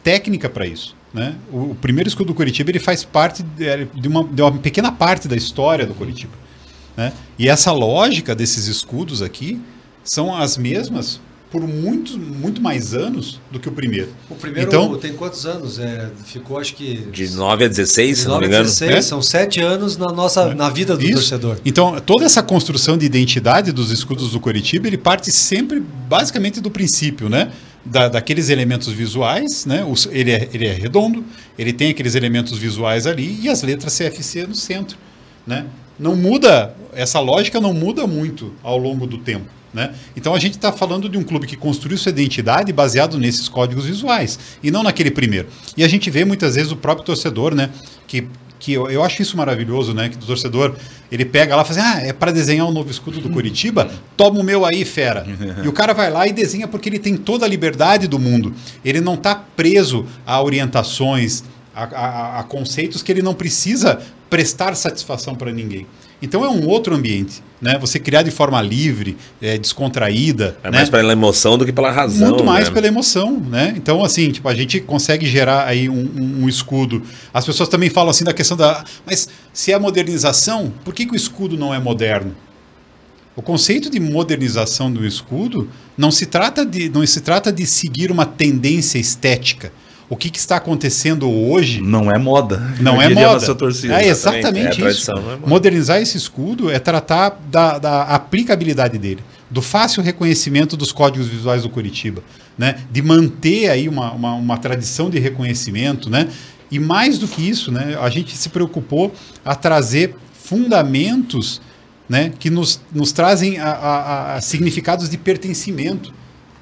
técnica 0.05 0.49
para 0.49 0.67
isso. 0.67 0.95
Né? 1.13 1.35
O, 1.51 1.73
o, 1.73 1.75
primeiro 1.75 2.09
escudo 2.09 2.29
do 2.29 2.35
Curitiba 2.35 2.71
ele 2.71 2.79
faz 2.79 3.03
parte 3.03 3.43
de, 3.43 3.87
de, 3.87 4.07
uma, 4.07 4.23
de 4.23 4.41
uma 4.41 4.53
pequena 4.53 4.93
parte 4.93 5.27
da 5.27 5.35
história 5.35 5.85
do 5.85 5.95
Curitiba. 5.95 6.33
Né? 7.01 7.15
E 7.39 7.49
essa 7.49 7.73
lógica 7.73 8.35
desses 8.35 8.67
escudos 8.67 9.23
aqui 9.23 9.59
são 10.05 10.37
as 10.37 10.59
mesmas 10.59 11.19
por 11.51 11.67
muitos, 11.67 12.15
muito 12.15 12.61
mais 12.61 12.93
anos 12.93 13.41
do 13.51 13.59
que 13.59 13.71
o 13.71 13.73
primeiro. 13.73 14.11
O 14.29 14.35
primeiro 14.35 14.69
então, 14.69 14.95
tem 14.99 15.15
quantos 15.15 15.47
anos? 15.47 15.79
É, 15.79 16.11
ficou, 16.27 16.59
acho 16.59 16.75
que. 16.75 16.97
De 17.11 17.31
9 17.31 17.65
a 17.65 17.69
16, 17.69 18.19
se 18.19 18.29
não 18.29 18.39
me 18.39 18.47
engano. 18.47 18.65
16, 18.65 18.91
é? 18.91 19.01
São 19.01 19.23
sete 19.23 19.61
anos 19.61 19.97
na, 19.97 20.13
nossa, 20.13 20.43
é. 20.43 20.55
na 20.55 20.69
vida 20.69 20.95
do 20.95 21.03
Isso. 21.03 21.15
torcedor. 21.15 21.57
Então, 21.65 21.99
toda 22.01 22.27
essa 22.27 22.43
construção 22.43 22.99
de 22.99 23.07
identidade 23.07 23.73
dos 23.73 23.91
escudos 23.91 24.33
do 24.33 24.39
Coritiba, 24.39 24.87
ele 24.87 24.99
parte 24.99 25.33
sempre, 25.33 25.81
basicamente, 25.81 26.61
do 26.61 26.71
princípio, 26.71 27.31
né? 27.31 27.51
Da, 27.83 28.09
daqueles 28.09 28.51
elementos 28.51 28.89
visuais, 28.89 29.65
né? 29.65 29.83
Os, 29.91 30.07
ele, 30.13 30.33
é, 30.33 30.51
ele 30.53 30.67
é 30.67 30.75
redondo, 30.75 31.25
ele 31.59 31.73
tem 31.73 31.89
aqueles 31.89 32.15
elementos 32.15 32.59
visuais 32.59 33.07
ali 33.07 33.41
e 33.43 33.49
as 33.49 33.63
letras 33.63 33.97
CFC 33.97 34.47
no 34.47 34.55
centro, 34.55 34.99
né? 35.47 35.65
Não 36.01 36.17
muda, 36.17 36.75
essa 36.93 37.21
lógica 37.21 37.61
não 37.61 37.75
muda 37.75 38.07
muito 38.07 38.53
ao 38.63 38.79
longo 38.79 39.07
do 39.07 39.19
tempo. 39.19 39.47
Né? 39.73 39.95
Então 40.17 40.35
a 40.35 40.39
gente 40.41 40.55
está 40.55 40.73
falando 40.73 41.09
de 41.09 41.17
um 41.17 41.23
clube 41.23 41.47
que 41.47 41.55
construiu 41.55 41.97
sua 41.97 42.11
identidade 42.11 42.73
baseado 42.73 43.19
nesses 43.19 43.49
códigos 43.49 43.85
visuais 43.85 44.37
e 44.63 44.71
não 44.71 44.83
naquele 44.83 45.13
primeiro. 45.13 45.47
E 45.77 45.85
a 45.85 45.89
gente 45.89 46.11
vê 46.11 46.25
muitas 46.25 46.57
vezes 46.57 46.73
o 46.73 46.77
próprio 46.77 47.07
torcedor, 47.07 47.55
né, 47.55 47.71
que 48.09 48.27
que 48.61 48.75
eu, 48.75 48.89
eu 48.91 49.03
acho 49.03 49.23
isso 49.23 49.37
maravilhoso, 49.37 49.95
né? 49.95 50.11
Que 50.11 50.17
o 50.17 50.21
torcedor 50.21 50.77
ele 51.11 51.25
pega 51.25 51.57
lá 51.57 51.63
e 51.63 51.65
fala 51.65 51.81
assim, 51.81 51.99
ah, 51.99 52.07
é 52.07 52.13
para 52.13 52.31
desenhar 52.31 52.69
um 52.69 52.71
novo 52.71 52.91
escudo 52.91 53.19
do 53.21 53.29
Curitiba? 53.33 53.91
Toma 54.17 54.39
o 54.39 54.45
meu 54.45 54.65
aí, 54.65 54.85
fera. 54.85 55.27
e 55.65 55.67
o 55.67 55.73
cara 55.73 55.95
vai 55.95 56.11
lá 56.11 56.29
e 56.29 56.33
desenha 56.33 56.69
porque 56.69 56.89
ele 56.89 56.99
tem 56.99 57.17
toda 57.17 57.47
a 57.47 57.49
liberdade 57.49 58.07
do 58.07 58.19
mundo. 58.19 58.55
Ele 58.85 59.01
não 59.01 59.15
está 59.15 59.35
preso 59.35 60.07
a 60.27 60.41
orientações, 60.43 61.43
a, 61.81 61.85
a, 61.85 62.41
a 62.41 62.43
conceitos 62.43 63.03
que 63.03 63.11
ele 63.11 63.23
não 63.23 63.35
precisa 63.35 64.01
prestar 64.29 64.75
satisfação 64.75 65.35
para 65.35 65.51
ninguém. 65.53 65.87
Então 66.23 66.45
é 66.45 66.49
um 66.49 66.69
outro 66.69 66.95
ambiente, 66.95 67.43
né? 67.61 67.79
Você 67.79 67.99
criar 67.99 68.23
de 68.23 68.31
forma 68.31 68.61
livre, 68.61 69.17
é, 69.41 69.57
descontraída. 69.57 70.57
É 70.63 70.71
né? 70.71 70.77
mais 70.77 70.91
pela 70.91 71.13
emoção 71.13 71.57
do 71.57 71.65
que 71.65 71.73
pela 71.73 71.91
razão. 71.91 72.29
Muito 72.29 72.45
mais 72.45 72.69
né? 72.69 72.75
pela 72.75 72.87
emoção, 72.87 73.41
né? 73.41 73.73
Então 73.75 74.05
assim, 74.05 74.31
tipo, 74.31 74.47
a 74.47 74.55
gente 74.55 74.81
consegue 74.81 75.27
gerar 75.27 75.67
aí 75.67 75.89
um, 75.89 76.43
um, 76.43 76.49
escudo. 76.49 77.03
As 77.33 77.47
pessoas 77.47 77.69
também 77.71 77.89
falam 77.89 78.11
assim 78.11 78.25
da 78.25 78.35
questão 78.35 78.57
da, 78.57 78.85
mas 79.07 79.29
se 79.53 79.73
é 79.73 79.79
modernização, 79.79 80.73
por 80.85 80.93
que, 80.93 81.07
que 81.07 81.13
o 81.13 81.17
escudo 81.17 81.57
não 81.57 81.73
é 81.73 81.79
moderno? 81.79 82.35
O 83.35 83.41
conceito 83.41 83.89
de 83.89 83.99
modernização 83.99 84.93
do 84.93 85.07
escudo 85.07 85.71
não 85.97 86.11
se 86.11 86.27
trata 86.27 86.67
de, 86.67 86.91
não 86.91 87.07
se 87.07 87.23
trata 87.23 87.51
de 87.51 87.65
seguir 87.65 88.11
uma 88.11 88.27
tendência 88.27 88.99
estética 88.99 89.73
o 90.11 90.17
que, 90.17 90.29
que, 90.29 90.39
está 90.39 90.57
acontecendo 90.57 91.31
hoje. 91.31 91.81
Não 91.81 92.11
é 92.11 92.19
moda. 92.19 92.59
Não 92.81 93.01
é 93.01 93.09
moda. 93.09 93.55
Torcida. 93.55 94.03
É 94.03 94.09
exatamente, 94.09 94.85
é, 94.85 94.91
isso. 94.91 95.13
É 95.13 95.47
Modernizar 95.47 96.03
esse 96.03 96.17
escudo 96.17 96.69
é 96.69 96.81
tratar 96.81 97.41
da, 97.49 97.79
da, 97.79 98.03
aplicabilidade 98.03 98.99
dele, 98.99 99.23
do 99.49 99.63
fácil 99.63 100.03
reconhecimento 100.03 100.77
dos 100.77 100.91
códigos 100.91 101.29
visuais 101.29 101.63
do 101.63 101.71
Curitiba, 101.71 102.25
né? 102.59 102.81
de 102.91 103.01
manter 103.01 103.71
aí 103.71 103.89
uma, 103.89 104.11
uma, 104.11 104.35
uma 104.35 104.59
tradição 104.59 105.09
de 105.09 105.21
reconhecimento, 105.21 106.11
né? 106.11 106.29
E 106.73 106.79
mais 106.79 107.19
do 107.19 107.27
que 107.27 107.49
isso, 107.49 107.71
né? 107.73 107.97
A 108.01 108.11
gente 108.11 108.37
se 108.37 108.49
preocupou 108.49 109.13
a 109.45 109.55
trazer 109.55 110.15
fundamentos 110.33 111.61
né, 112.09 112.33
que 112.39 112.51
nos, 112.51 112.81
nos 112.93 113.13
trazem 113.13 113.59
a, 113.59 113.71
a, 113.71 114.35
a 114.35 114.41
significados 114.41 115.09
de 115.09 115.17
pertencimento 115.17 116.13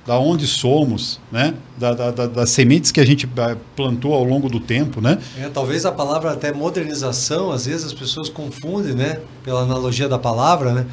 da 0.09 0.19
onde 0.19 0.47
somos, 0.47 1.21
né? 1.31 1.53
Da, 1.77 1.93
da, 1.93 2.11
da, 2.11 2.27
das 2.27 2.49
sementes 2.49 2.91
que 2.91 2.99
a 2.99 3.05
gente 3.05 3.29
eh, 3.37 3.57
plantou 3.77 4.15
ao 4.15 4.25
longo 4.25 4.49
do 4.49 4.59
tempo, 4.59 5.03
né? 5.03 5.19
É, 5.39 5.51
talvez 5.51 5.85
a 5.85 5.93
palavra 5.93 6.33
até 6.33 6.51
modernização, 6.51 7.53
às 7.53 7.67
vezes 7.67 7.85
as 7.85 7.93
pessoas 7.93 8.31
confundem, 8.31 8.95
né? 8.95 9.21
Pela 9.45 9.61
analogia 9.61 10.09
da 10.09 10.19
palavra, 10.19 10.73
né? 10.73 10.87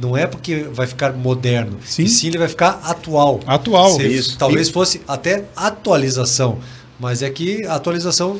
Não 0.00 0.16
é 0.16 0.28
porque 0.28 0.68
vai 0.72 0.86
ficar 0.86 1.12
moderno, 1.12 1.76
sim, 1.84 2.06
sim 2.06 2.28
ele 2.28 2.38
vai 2.38 2.46
ficar 2.46 2.80
atual. 2.84 3.40
Atual, 3.48 3.96
Se, 3.96 4.06
isso. 4.06 4.38
Talvez 4.38 4.68
fosse 4.68 5.00
até 5.08 5.44
atualização, 5.56 6.60
mas 7.00 7.20
é 7.20 7.28
que 7.28 7.66
a 7.66 7.74
atualização, 7.74 8.38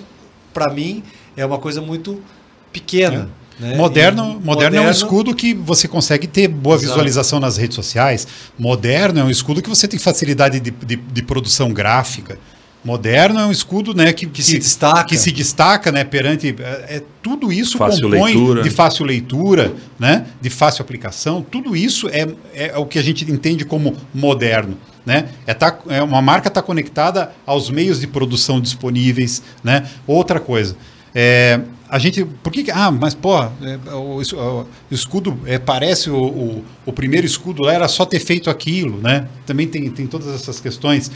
para 0.55 0.73
mim, 0.73 1.03
é 1.37 1.45
uma 1.45 1.59
coisa 1.59 1.83
muito 1.83 2.23
pequena. 2.73 3.29
É. 3.39 3.42
Né? 3.63 3.77
Moderno, 3.77 4.25
moderno, 4.25 4.45
moderno, 4.45 4.77
é 4.79 4.81
um 4.81 4.91
escudo 4.91 5.33
que 5.35 5.55
você 5.55 5.87
consegue 5.87 6.27
ter 6.27 6.49
boa 6.49 6.75
Exato. 6.75 6.89
visualização 6.89 7.39
nas 7.39 7.57
redes 7.57 7.77
sociais. 7.77 8.27
Moderno 8.59 9.21
é 9.21 9.25
um 9.25 9.31
escudo 9.31 9.63
que 9.63 9.69
você 9.69 9.87
tem 9.87 10.01
facilidade 10.01 10.59
de, 10.59 10.73
de, 10.73 10.97
de 10.97 11.23
produção 11.23 11.73
gráfica. 11.73 12.39
Moderno 12.85 13.39
é 13.39 13.47
um 13.47 13.53
escudo 13.53 13.95
né, 13.95 14.13
que, 14.13 14.27
que, 14.27 14.33
que, 14.33 14.43
se 14.43 14.59
destaca, 14.59 15.05
que 15.05 15.17
se 15.17 15.31
destaca 15.31 15.93
né, 15.93 16.03
perante. 16.03 16.57
É, 16.59 16.97
é 16.97 17.03
tudo 17.23 17.53
isso 17.53 17.79
fácil 17.79 18.11
compõe 18.11 18.35
leitura. 18.35 18.63
de 18.63 18.71
fácil 18.71 19.05
leitura, 19.05 19.73
né, 19.97 20.27
de 20.41 20.51
fácil 20.51 20.83
aplicação. 20.83 21.47
Tudo 21.49 21.77
isso 21.77 22.09
é, 22.09 22.27
é 22.53 22.77
o 22.77 22.85
que 22.85 22.99
a 22.99 23.03
gente 23.03 23.31
entende 23.31 23.65
como 23.65 23.97
moderno. 24.13 24.77
Né? 25.07 25.29
É, 25.47 25.55
tá, 25.55 25.79
é 25.89 26.03
uma 26.03 26.21
marca 26.21 26.49
está 26.49 26.61
conectada 26.61 27.31
aos 27.47 27.71
meios 27.71 28.01
de 28.01 28.09
produção 28.09 28.61
disponíveis. 28.61 29.41
Né? 29.63 29.89
Outra 30.05 30.41
coisa. 30.41 30.77
É, 31.15 31.61
a 31.93 31.99
gente. 31.99 32.25
Por 32.25 32.51
que. 32.51 32.71
Ah, 32.71 32.91
mas, 32.91 33.15
pô, 33.15 33.39
é, 33.39 33.79
o, 33.93 34.17
o, 34.17 34.67
escudo 34.91 35.39
é, 35.45 35.59
parece 35.59 36.09
o, 36.09 36.17
o, 36.17 36.65
o, 36.87 36.93
primeiro 36.93 37.27
escudo 37.27 37.65
lá 37.65 37.75
era 37.75 37.87
só 37.87 38.07
ter 38.07 38.19
feito 38.19 38.49
aquilo, 38.49 38.99
né? 38.99 39.29
Também 39.45 39.69
tem, 39.69 39.91
tem 39.91 40.07
todas 40.07 40.35
essas 40.35 40.59
questões. 40.59 41.13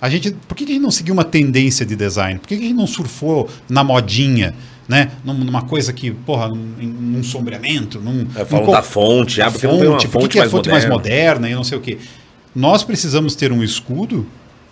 A 0.00 0.08
gente, 0.08 0.30
por 0.46 0.56
que, 0.56 0.64
que 0.64 0.70
a 0.70 0.74
gente 0.74 0.82
não 0.84 0.92
seguiu 0.92 1.12
uma 1.12 1.24
tendência 1.24 1.84
de 1.84 1.96
design? 1.96 2.38
Por 2.38 2.46
que, 2.46 2.56
que 2.56 2.62
a 2.62 2.68
gente 2.68 2.76
não 2.76 2.86
surfou 2.86 3.50
na 3.68 3.82
modinha? 3.82 4.54
Né? 4.88 5.10
Numa 5.24 5.62
coisa 5.62 5.92
que, 5.92 6.12
porra, 6.12 6.48
num, 6.48 6.56
num 6.56 7.24
sombreamento, 7.24 8.00
num. 8.00 8.24
É, 8.36 8.44
falam 8.44 8.66
num, 8.66 8.72
da 8.72 8.82
fonte, 8.82 9.42
ah, 9.42 9.50
porque 9.50 9.66
fonte, 9.66 9.72
não 9.72 9.80
tem 9.80 9.88
uma 9.88 10.00
fonte, 10.12 10.28
que 10.28 10.38
é 10.38 10.42
a 10.42 10.48
fonte 10.48 10.68
mais 10.68 10.88
moderna 10.88 11.50
e 11.50 11.54
não 11.54 11.64
sei 11.64 11.78
o 11.78 11.80
quê. 11.80 11.98
Nós 12.54 12.84
precisamos 12.84 13.34
ter 13.34 13.50
um 13.50 13.62
escudo 13.62 14.24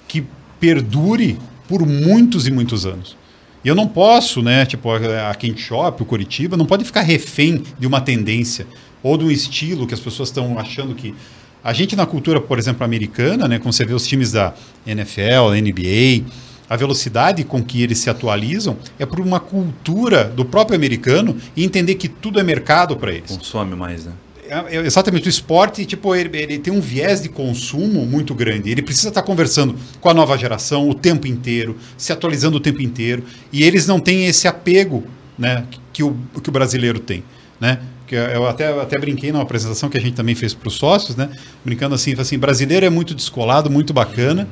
que 0.06 0.24
perdure 0.60 1.36
por 1.66 1.84
muitos 1.84 2.46
e 2.46 2.52
muitos 2.52 2.86
anos. 2.86 3.18
E 3.64 3.68
eu 3.68 3.74
não 3.74 3.86
posso, 3.86 4.42
né, 4.42 4.64
tipo, 4.64 4.90
a, 4.90 5.34
Quente 5.34 5.60
Shop, 5.60 6.02
o 6.02 6.06
Curitiba, 6.06 6.56
não 6.56 6.64
pode 6.64 6.84
ficar 6.84 7.02
refém 7.02 7.62
de 7.78 7.86
uma 7.86 8.00
tendência 8.00 8.66
ou 9.02 9.16
de 9.16 9.24
um 9.24 9.30
estilo 9.30 9.86
que 9.86 9.94
as 9.94 10.00
pessoas 10.00 10.28
estão 10.28 10.58
achando 10.58 10.94
que. 10.94 11.14
A 11.62 11.74
gente, 11.74 11.94
na 11.94 12.06
cultura, 12.06 12.40
por 12.40 12.58
exemplo, 12.58 12.84
americana, 12.84 13.46
né, 13.46 13.58
como 13.58 13.70
você 13.70 13.84
vê 13.84 13.92
os 13.92 14.06
times 14.06 14.32
da 14.32 14.54
NFL, 14.86 15.50
NBA, 15.60 16.24
a 16.70 16.76
velocidade 16.76 17.44
com 17.44 17.62
que 17.62 17.82
eles 17.82 17.98
se 17.98 18.08
atualizam 18.08 18.78
é 18.98 19.04
por 19.04 19.20
uma 19.20 19.38
cultura 19.38 20.24
do 20.24 20.44
próprio 20.44 20.76
americano 20.76 21.36
e 21.54 21.62
entender 21.62 21.96
que 21.96 22.08
tudo 22.08 22.40
é 22.40 22.42
mercado 22.42 22.96
para 22.96 23.12
eles. 23.12 23.30
Consome 23.30 23.76
mais, 23.76 24.06
né? 24.06 24.12
É, 24.50 24.76
é, 24.76 24.80
exatamente, 24.80 25.28
o 25.28 25.30
esporte, 25.30 25.86
tipo, 25.86 26.12
ele, 26.12 26.36
ele, 26.36 26.58
tem 26.58 26.72
um 26.72 26.80
viés 26.80 27.22
de 27.22 27.28
consumo 27.28 28.04
muito 28.04 28.34
grande. 28.34 28.68
Ele 28.68 28.82
precisa 28.82 29.08
estar 29.08 29.22
conversando 29.22 29.76
com 30.00 30.08
a 30.10 30.14
nova 30.14 30.36
geração 30.36 30.90
o 30.90 30.94
tempo 30.94 31.28
inteiro, 31.28 31.76
se 31.96 32.12
atualizando 32.12 32.56
o 32.56 32.60
tempo 32.60 32.82
inteiro. 32.82 33.22
E 33.52 33.62
eles 33.62 33.86
não 33.86 34.00
têm 34.00 34.26
esse 34.26 34.48
apego 34.48 35.04
né, 35.38 35.64
que, 35.92 36.02
o, 36.02 36.16
que 36.42 36.48
o 36.48 36.52
brasileiro 36.52 36.98
tem. 36.98 37.22
Né? 37.60 37.78
Que 38.08 38.16
eu 38.16 38.44
até, 38.48 38.68
até 38.80 38.98
brinquei 38.98 39.30
numa 39.30 39.44
apresentação 39.44 39.88
que 39.88 39.96
a 39.96 40.00
gente 40.00 40.14
também 40.14 40.34
fez 40.34 40.52
para 40.52 40.66
os 40.66 40.74
sócios, 40.74 41.14
né? 41.14 41.30
brincando 41.64 41.94
assim, 41.94 42.12
assim, 42.18 42.36
brasileiro 42.36 42.84
é 42.84 42.90
muito 42.90 43.14
descolado, 43.14 43.70
muito 43.70 43.92
bacana, 43.92 44.48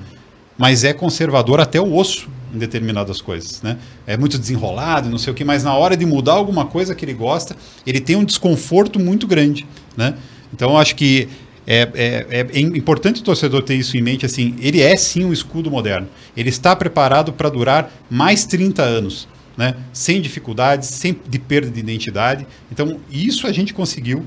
mas 0.57 0.85
é 0.85 0.93
conservador 0.93 1.61
até 1.61 1.81
o 1.81 1.97
osso 1.97 2.29
em 2.53 2.59
determinadas 2.59 3.21
coisas, 3.21 3.63
né? 3.63 3.79
É 4.07 4.17
muito 4.17 4.39
desenrolado, 4.39 5.09
não 5.09 5.19
sei 5.19 5.33
o 5.33 5.37
que, 5.37 5.45
mas 5.45 5.65
na 5.65 5.75
hora 5.75 5.97
de 5.97 6.07
mudar 6.07 6.33
alguma 6.33 6.67
coisa 6.67 6.95
que 6.95 7.05
ele 7.05 7.15
gosta, 7.15 7.57
ele 7.87 8.01
tem 8.01 8.17
um 8.17 8.25
desconforto 8.25 8.99
muito 8.99 9.27
grande, 9.27 9.67
né? 9.97 10.15
Então 10.53 10.79
acho 10.79 10.97
que 10.97 11.29
é, 11.67 11.87
é, 11.95 12.47
é, 12.55 12.61
importante 12.61 13.21
o 13.21 13.25
torcedor 13.25 13.63
ter 13.63 13.75
isso 13.75 13.95
em 13.97 14.01
mente, 14.01 14.25
assim, 14.25 14.55
ele 14.59 14.81
é 14.81 14.97
sim 14.97 15.25
um 15.25 15.33
escudo 15.33 15.71
moderno. 15.71 16.09
Ele 16.35 16.49
está 16.49 16.75
preparado 16.75 17.31
para 17.31 17.51
durar 17.51 17.93
mais 18.09 18.47
30 18.47 18.83
anos, 18.83 19.29
né? 19.55 19.75
Sem 19.93 20.21
dificuldades, 20.21 20.89
sem 20.89 21.15
de 21.29 21.39
perda 21.39 21.71
de 21.71 21.79
identidade. 21.79 22.47
Então 22.73 22.99
isso 23.11 23.47
a 23.47 23.53
gente 23.53 23.75
conseguiu, 23.75 24.25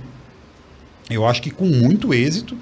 eu 1.10 1.26
acho 1.26 1.42
que 1.42 1.50
com 1.50 1.66
muito 1.66 2.14
êxito, 2.14 2.56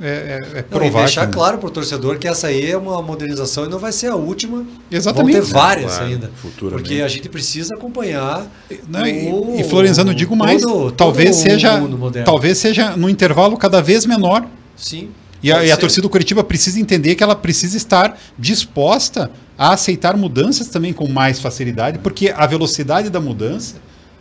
é, 0.00 0.40
é, 0.54 0.58
é 0.58 0.62
provar. 0.62 1.00
Não, 1.00 1.04
deixar 1.06 1.26
claro 1.26 1.58
para 1.58 1.66
o 1.66 1.70
torcedor 1.70 2.18
que 2.18 2.28
essa 2.28 2.46
aí 2.46 2.70
é 2.70 2.76
uma 2.76 3.02
modernização 3.02 3.64
e 3.64 3.68
não 3.68 3.78
vai 3.78 3.90
ser 3.90 4.08
a 4.08 4.14
última. 4.14 4.64
Exatamente. 4.90 5.38
Vão 5.38 5.46
ter 5.46 5.52
várias 5.52 5.96
claro, 5.96 6.06
ainda. 6.06 6.30
Porque 6.58 7.00
a 7.00 7.08
gente 7.08 7.28
precisa 7.28 7.74
acompanhar. 7.76 8.46
Não, 8.88 9.02
o, 9.02 9.56
e, 9.58 9.64
Florenzano, 9.64 10.14
digo 10.14 10.36
mais, 10.36 10.62
todo, 10.62 10.92
talvez 10.92 11.36
todo 11.36 11.50
seja 11.50 11.82
talvez 12.24 12.58
seja 12.58 12.96
no 12.96 13.08
intervalo 13.08 13.56
cada 13.56 13.82
vez 13.82 14.06
menor. 14.06 14.46
Sim. 14.76 15.10
E 15.42 15.52
a, 15.52 15.64
e 15.64 15.70
a 15.70 15.76
torcida 15.76 16.02
do 16.02 16.08
Curitiba 16.08 16.42
precisa 16.42 16.80
entender 16.80 17.14
que 17.16 17.22
ela 17.22 17.34
precisa 17.34 17.76
estar 17.76 18.18
disposta 18.38 19.30
a 19.58 19.74
aceitar 19.74 20.16
mudanças 20.16 20.68
também 20.68 20.92
com 20.92 21.06
mais 21.06 21.38
facilidade, 21.38 21.98
porque 21.98 22.32
a 22.34 22.46
velocidade 22.46 23.10
da 23.10 23.20
mudança 23.20 23.76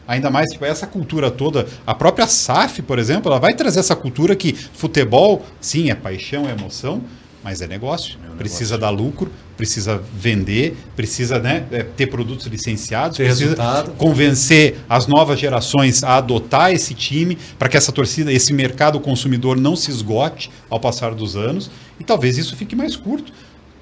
Ainda 0.08 0.30
mais, 0.30 0.52
tipo, 0.52 0.66
essa 0.66 0.86
cultura 0.86 1.32
toda, 1.32 1.66
a 1.86 1.96
própria 1.96 2.28
SAF, 2.28 2.82
por 2.82 3.00
exemplo, 3.00 3.32
ela 3.32 3.40
vai 3.40 3.54
trazer 3.54 3.80
essa 3.80 3.96
cultura 3.96 4.36
que 4.36 4.54
futebol, 4.54 5.46
sim, 5.62 5.90
é 5.90 5.96
paixão, 5.96 6.48
é 6.48 6.52
emoção, 6.52 7.02
mas 7.44 7.62
é 7.62 7.68
negócio. 7.68 8.18
É 8.26 8.32
um 8.32 8.38
precisa 8.38 8.76
negócio. 8.76 8.80
dar 8.80 8.90
lucro, 8.90 9.32
precisa 9.56 10.02
vender, 10.14 10.78
precisa 10.96 11.40
né, 11.40 11.66
é, 11.72 11.84
ter 11.84 12.08
produtos 12.08 12.48
licenciados, 12.48 13.18
ter 13.18 13.26
precisa 13.26 13.50
resultado. 13.52 13.92
convencer 13.94 14.78
as 14.90 15.08
novas 15.08 15.40
gerações 15.40 16.04
a 16.04 16.18
adotar 16.18 16.72
esse 16.72 16.94
time 16.94 17.38
para 17.60 17.70
que 17.70 17.78
essa 17.78 17.92
torcida, 17.92 18.32
esse 18.32 18.54
mercado 18.54 19.00
consumidor 19.00 19.58
não 19.58 19.76
se 19.76 19.92
esgote 19.92 20.50
ao 20.70 20.80
passar 20.80 21.14
dos 21.14 21.36
anos. 21.36 21.70
E 22.00 22.04
talvez 22.04 22.38
isso 22.38 22.56
fique 22.56 22.76
mais 22.76 22.96
curto. 22.96 23.32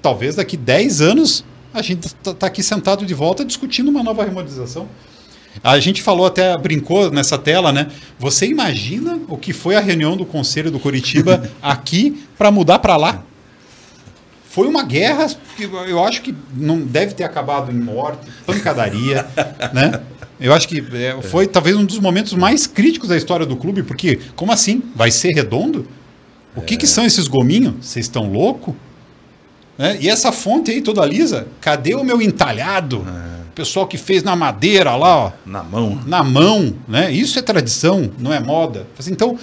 Talvez 0.00 0.36
daqui 0.36 0.56
10 0.56 1.00
anos 1.00 1.44
a 1.72 1.80
gente 1.80 2.06
está 2.06 2.34
tá 2.34 2.46
aqui 2.46 2.62
sentado 2.62 3.06
de 3.06 3.14
volta 3.14 3.44
discutindo 3.44 3.88
uma 3.88 4.02
nova 4.02 4.24
remodelização. 4.24 4.88
A 5.62 5.78
gente 5.78 6.02
falou 6.02 6.26
até, 6.26 6.56
brincou 6.56 7.10
nessa 7.10 7.36
tela, 7.36 7.72
né? 7.72 7.88
Você 8.18 8.46
imagina 8.46 9.18
o 9.28 9.36
que 9.36 9.52
foi 9.52 9.74
a 9.76 9.80
reunião 9.80 10.16
do 10.16 10.24
Conselho 10.24 10.70
do 10.70 10.78
Curitiba 10.78 11.50
aqui 11.60 12.24
para 12.38 12.50
mudar 12.50 12.78
para 12.78 12.96
lá? 12.96 13.22
Foi 14.48 14.66
uma 14.66 14.82
guerra 14.82 15.26
que 15.56 15.64
eu 15.64 16.04
acho 16.04 16.22
que 16.22 16.34
não 16.54 16.80
deve 16.80 17.14
ter 17.14 17.24
acabado 17.24 17.72
em 17.72 17.78
morte, 17.78 18.30
pancadaria, 18.44 19.26
né? 19.72 20.00
Eu 20.38 20.52
acho 20.52 20.68
que 20.68 20.84
é, 20.92 21.16
foi 21.22 21.46
talvez 21.46 21.76
um 21.76 21.84
dos 21.84 21.98
momentos 21.98 22.34
mais 22.34 22.66
críticos 22.66 23.08
da 23.08 23.16
história 23.16 23.46
do 23.46 23.56
clube, 23.56 23.82
porque 23.82 24.18
como 24.34 24.52
assim? 24.52 24.82
Vai 24.94 25.10
ser 25.10 25.32
redondo? 25.32 25.86
O 26.54 26.60
que, 26.60 26.76
que 26.76 26.86
são 26.86 27.06
esses 27.06 27.28
gominhos? 27.28 27.74
Vocês 27.80 28.06
estão 28.06 28.30
louco? 28.30 28.76
É, 29.78 29.96
e 29.98 30.08
essa 30.08 30.32
fonte 30.32 30.70
aí 30.70 30.82
toda 30.82 31.04
lisa, 31.06 31.46
cadê 31.60 31.94
o 31.94 32.04
meu 32.04 32.20
entalhado? 32.20 33.06
É 33.28 33.31
pessoal 33.54 33.86
que 33.86 33.98
fez 33.98 34.22
na 34.22 34.34
madeira 34.34 34.94
lá, 34.96 35.16
ó, 35.16 35.32
na 35.44 35.62
mão. 35.62 36.00
Na 36.06 36.22
mão, 36.22 36.74
né? 36.88 37.10
Isso 37.12 37.38
é 37.38 37.42
tradição, 37.42 38.10
não 38.18 38.32
é 38.32 38.40
moda. 38.40 38.86
Então, 39.08 39.38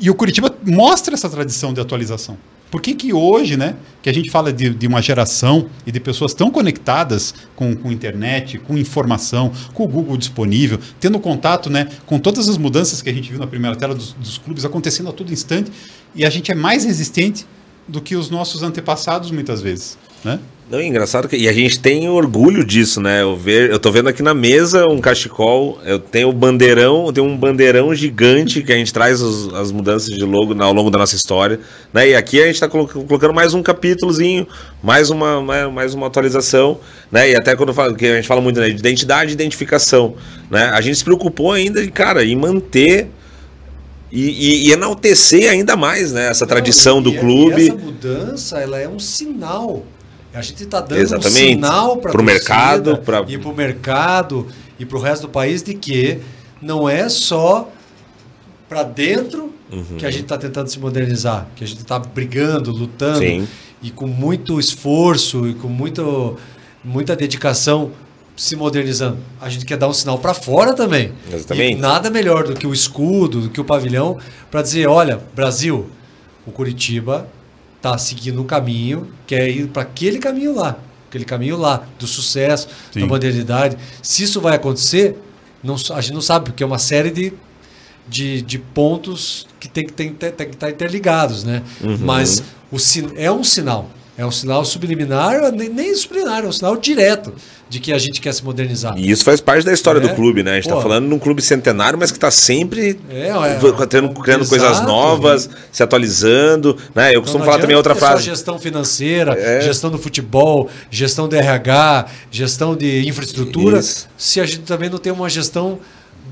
e 0.00 0.10
o 0.10 0.14
Curitiba 0.14 0.54
mostra 0.64 1.14
essa 1.14 1.28
tradição 1.28 1.72
de 1.72 1.80
atualização. 1.80 2.36
Por 2.70 2.82
que, 2.82 2.94
que 2.94 3.12
hoje, 3.12 3.56
né, 3.56 3.76
que 4.02 4.10
a 4.10 4.12
gente 4.12 4.28
fala 4.28 4.52
de, 4.52 4.70
de 4.70 4.86
uma 4.86 5.00
geração 5.00 5.70
e 5.86 5.92
de 5.92 6.00
pessoas 6.00 6.34
tão 6.34 6.50
conectadas 6.50 7.32
com, 7.54 7.76
com 7.76 7.92
internet, 7.92 8.58
com 8.58 8.76
informação, 8.76 9.52
com 9.72 9.84
o 9.84 9.88
Google 9.88 10.16
disponível, 10.16 10.78
tendo 10.98 11.18
contato 11.20 11.70
né, 11.70 11.88
com 12.04 12.18
todas 12.18 12.48
as 12.48 12.58
mudanças 12.58 13.00
que 13.00 13.08
a 13.08 13.12
gente 13.12 13.30
viu 13.30 13.38
na 13.38 13.46
primeira 13.46 13.76
tela 13.76 13.94
dos, 13.94 14.12
dos 14.14 14.36
clubes 14.36 14.64
acontecendo 14.64 15.08
a 15.08 15.12
todo 15.12 15.32
instante, 15.32 15.70
e 16.14 16.24
a 16.24 16.30
gente 16.30 16.50
é 16.50 16.54
mais 16.54 16.84
resistente 16.84 17.46
do 17.86 18.00
que 18.00 18.16
os 18.16 18.30
nossos 18.30 18.64
antepassados 18.64 19.30
muitas 19.30 19.62
vezes, 19.62 19.96
né? 20.24 20.40
Não, 20.68 20.80
é 20.80 20.84
engraçado 20.84 21.28
que 21.28 21.36
e 21.36 21.48
a 21.48 21.52
gente 21.52 21.78
tem 21.78 22.08
orgulho 22.08 22.64
disso, 22.64 23.00
né? 23.00 23.22
Eu 23.22 23.36
ver, 23.36 23.70
eu 23.70 23.78
tô 23.78 23.92
vendo 23.92 24.08
aqui 24.08 24.20
na 24.20 24.34
mesa 24.34 24.84
um 24.90 25.00
cachecol, 25.00 25.78
eu 25.84 26.00
tenho 26.00 26.28
o 26.28 26.32
bandeirão, 26.32 27.12
tem 27.12 27.22
um 27.22 27.36
bandeirão 27.36 27.94
gigante 27.94 28.64
que 28.64 28.72
a 28.72 28.74
gente 28.74 28.92
traz 28.92 29.22
os, 29.22 29.54
as 29.54 29.70
mudanças 29.70 30.08
de 30.08 30.24
logo 30.24 30.60
ao 30.60 30.72
longo 30.72 30.90
da 30.90 30.98
nossa 30.98 31.14
história, 31.14 31.60
né? 31.92 32.08
E 32.08 32.16
aqui 32.16 32.42
a 32.42 32.46
gente 32.46 32.56
está 32.56 32.68
colocando 32.68 33.32
mais 33.32 33.54
um 33.54 33.62
capítulozinho, 33.62 34.44
mais 34.82 35.08
uma 35.08 35.40
mais 35.70 35.94
uma 35.94 36.08
atualização, 36.08 36.80
né? 37.12 37.30
E 37.30 37.36
até 37.36 37.54
quando 37.54 37.72
falo, 37.72 37.94
que 37.94 38.04
a 38.04 38.16
gente 38.16 38.26
fala 38.26 38.40
muito 38.40 38.58
né, 38.58 38.68
de 38.68 38.74
identidade 38.74 39.30
e 39.30 39.34
identificação, 39.34 40.16
né? 40.50 40.70
A 40.74 40.80
gente 40.80 40.98
se 40.98 41.04
preocupou 41.04 41.52
ainda, 41.52 41.86
cara, 41.92 42.24
em 42.24 42.34
manter 42.34 43.06
e, 44.10 44.20
e, 44.20 44.68
e, 44.68 44.72
enaltecer 44.72 45.48
ainda 45.48 45.76
mais 45.76 46.12
né, 46.12 46.28
essa 46.28 46.46
tradição 46.46 46.96
Não, 46.96 47.02
do 47.04 47.12
clube. 47.14 47.62
E 47.62 47.68
essa 47.68 47.78
mudança 47.78 48.58
ela 48.58 48.80
é 48.80 48.88
um 48.88 48.98
sinal 48.98 49.84
a 50.36 50.42
gente 50.42 50.64
está 50.64 50.82
dando 50.82 50.98
Exatamente. 50.98 51.28
um 51.28 51.48
sinal 51.48 51.96
para 51.96 52.20
o 52.20 52.22
mercado, 52.22 52.98
pra... 52.98 53.24
e 53.26 53.38
para 53.38 53.48
o 53.48 53.56
mercado 53.56 54.46
e 54.78 54.84
para 54.84 54.98
o 54.98 55.00
resto 55.00 55.22
do 55.22 55.28
país 55.30 55.62
de 55.62 55.72
que 55.72 56.18
não 56.60 56.86
é 56.86 57.08
só 57.08 57.70
para 58.68 58.82
dentro 58.82 59.50
uhum. 59.72 59.96
que 59.96 60.04
a 60.04 60.10
gente 60.10 60.24
está 60.24 60.36
tentando 60.36 60.68
se 60.68 60.78
modernizar, 60.78 61.46
que 61.56 61.64
a 61.64 61.66
gente 61.66 61.80
está 61.80 61.98
brigando, 61.98 62.70
lutando 62.70 63.20
Sim. 63.20 63.48
e 63.82 63.90
com 63.90 64.06
muito 64.06 64.60
esforço 64.60 65.48
e 65.48 65.54
com 65.54 65.68
muito, 65.68 66.36
muita 66.84 67.16
dedicação 67.16 67.92
se 68.36 68.54
modernizando. 68.56 69.16
A 69.40 69.48
gente 69.48 69.64
quer 69.64 69.78
dar 69.78 69.88
um 69.88 69.94
sinal 69.94 70.18
para 70.18 70.34
fora 70.34 70.74
também. 70.74 71.14
Exatamente. 71.32 71.78
E 71.78 71.80
nada 71.80 72.10
melhor 72.10 72.44
do 72.44 72.52
que 72.52 72.66
o 72.66 72.74
escudo, 72.74 73.40
do 73.40 73.48
que 73.48 73.60
o 73.60 73.64
pavilhão, 73.64 74.18
para 74.50 74.60
dizer, 74.60 74.86
olha, 74.86 75.18
Brasil, 75.34 75.86
o 76.46 76.52
Curitiba 76.52 77.26
está 77.86 77.98
seguindo 77.98 78.40
um 78.40 78.44
caminho, 78.44 79.08
quer 79.26 79.48
ir 79.48 79.68
para 79.68 79.82
aquele 79.82 80.18
caminho 80.18 80.54
lá, 80.54 80.76
aquele 81.08 81.24
caminho 81.24 81.56
lá, 81.56 81.86
do 81.98 82.06
sucesso, 82.06 82.68
Sim. 82.92 83.00
da 83.00 83.06
modernidade. 83.06 83.76
Se 84.02 84.24
isso 84.24 84.40
vai 84.40 84.56
acontecer, 84.56 85.16
não, 85.62 85.76
a 85.94 86.00
gente 86.00 86.12
não 86.12 86.20
sabe, 86.20 86.46
porque 86.46 86.62
é 86.62 86.66
uma 86.66 86.78
série 86.78 87.10
de, 87.10 87.32
de, 88.08 88.42
de 88.42 88.58
pontos 88.58 89.46
que 89.60 89.68
tem 89.68 89.86
que, 89.86 89.92
tem, 89.92 90.12
tem, 90.12 90.30
tem 90.32 90.48
que 90.48 90.54
estar 90.54 90.70
interligados, 90.70 91.44
né? 91.44 91.62
Uhum. 91.80 91.98
Mas 92.00 92.42
o, 92.70 92.76
é 93.16 93.30
um 93.30 93.44
sinal. 93.44 93.88
É 94.18 94.24
um 94.24 94.30
sinal 94.30 94.64
subliminar, 94.64 95.52
nem, 95.52 95.94
subliminar, 95.94 96.42
é 96.42 96.48
um 96.48 96.52
sinal 96.52 96.76
direto 96.76 97.34
de 97.68 97.80
que 97.80 97.92
a 97.92 97.98
gente 97.98 98.20
quer 98.20 98.32
se 98.32 98.42
modernizar. 98.42 98.96
E 98.96 99.10
isso 99.10 99.22
faz 99.22 99.40
parte 99.40 99.64
da 99.64 99.72
história 99.72 99.98
é. 99.98 100.00
do 100.00 100.14
clube, 100.14 100.42
né? 100.42 100.52
A 100.52 100.54
gente 100.54 100.68
está 100.68 100.80
falando 100.80 101.08
de 101.08 101.14
um 101.14 101.18
clube 101.18 101.42
centenário, 101.42 101.98
mas 101.98 102.10
que 102.10 102.16
está 102.16 102.30
sempre 102.30 102.98
é, 103.10 103.28
é, 103.28 103.86
tendo, 103.86 104.08
criando 104.10 104.42
exato, 104.42 104.48
coisas 104.48 104.80
novas, 104.82 105.50
se 105.70 105.82
atualizando. 105.82 106.78
Né? 106.94 107.08
Eu 107.08 107.10
então, 107.10 107.22
costumo 107.22 107.44
falar 107.44 107.58
também 107.58 107.76
outra 107.76 107.94
frase. 107.94 108.24
gestão 108.24 108.58
financeira, 108.58 109.34
é. 109.38 109.60
gestão 109.60 109.90
do 109.90 109.98
futebol, 109.98 110.70
gestão 110.90 111.28
do 111.28 111.36
RH, 111.36 112.06
gestão 112.30 112.74
de 112.74 113.06
infraestrutura, 113.06 113.80
isso. 113.80 114.08
se 114.16 114.40
a 114.40 114.46
gente 114.46 114.60
também 114.60 114.88
não 114.88 114.98
tem 114.98 115.12
uma 115.12 115.28
gestão 115.28 115.78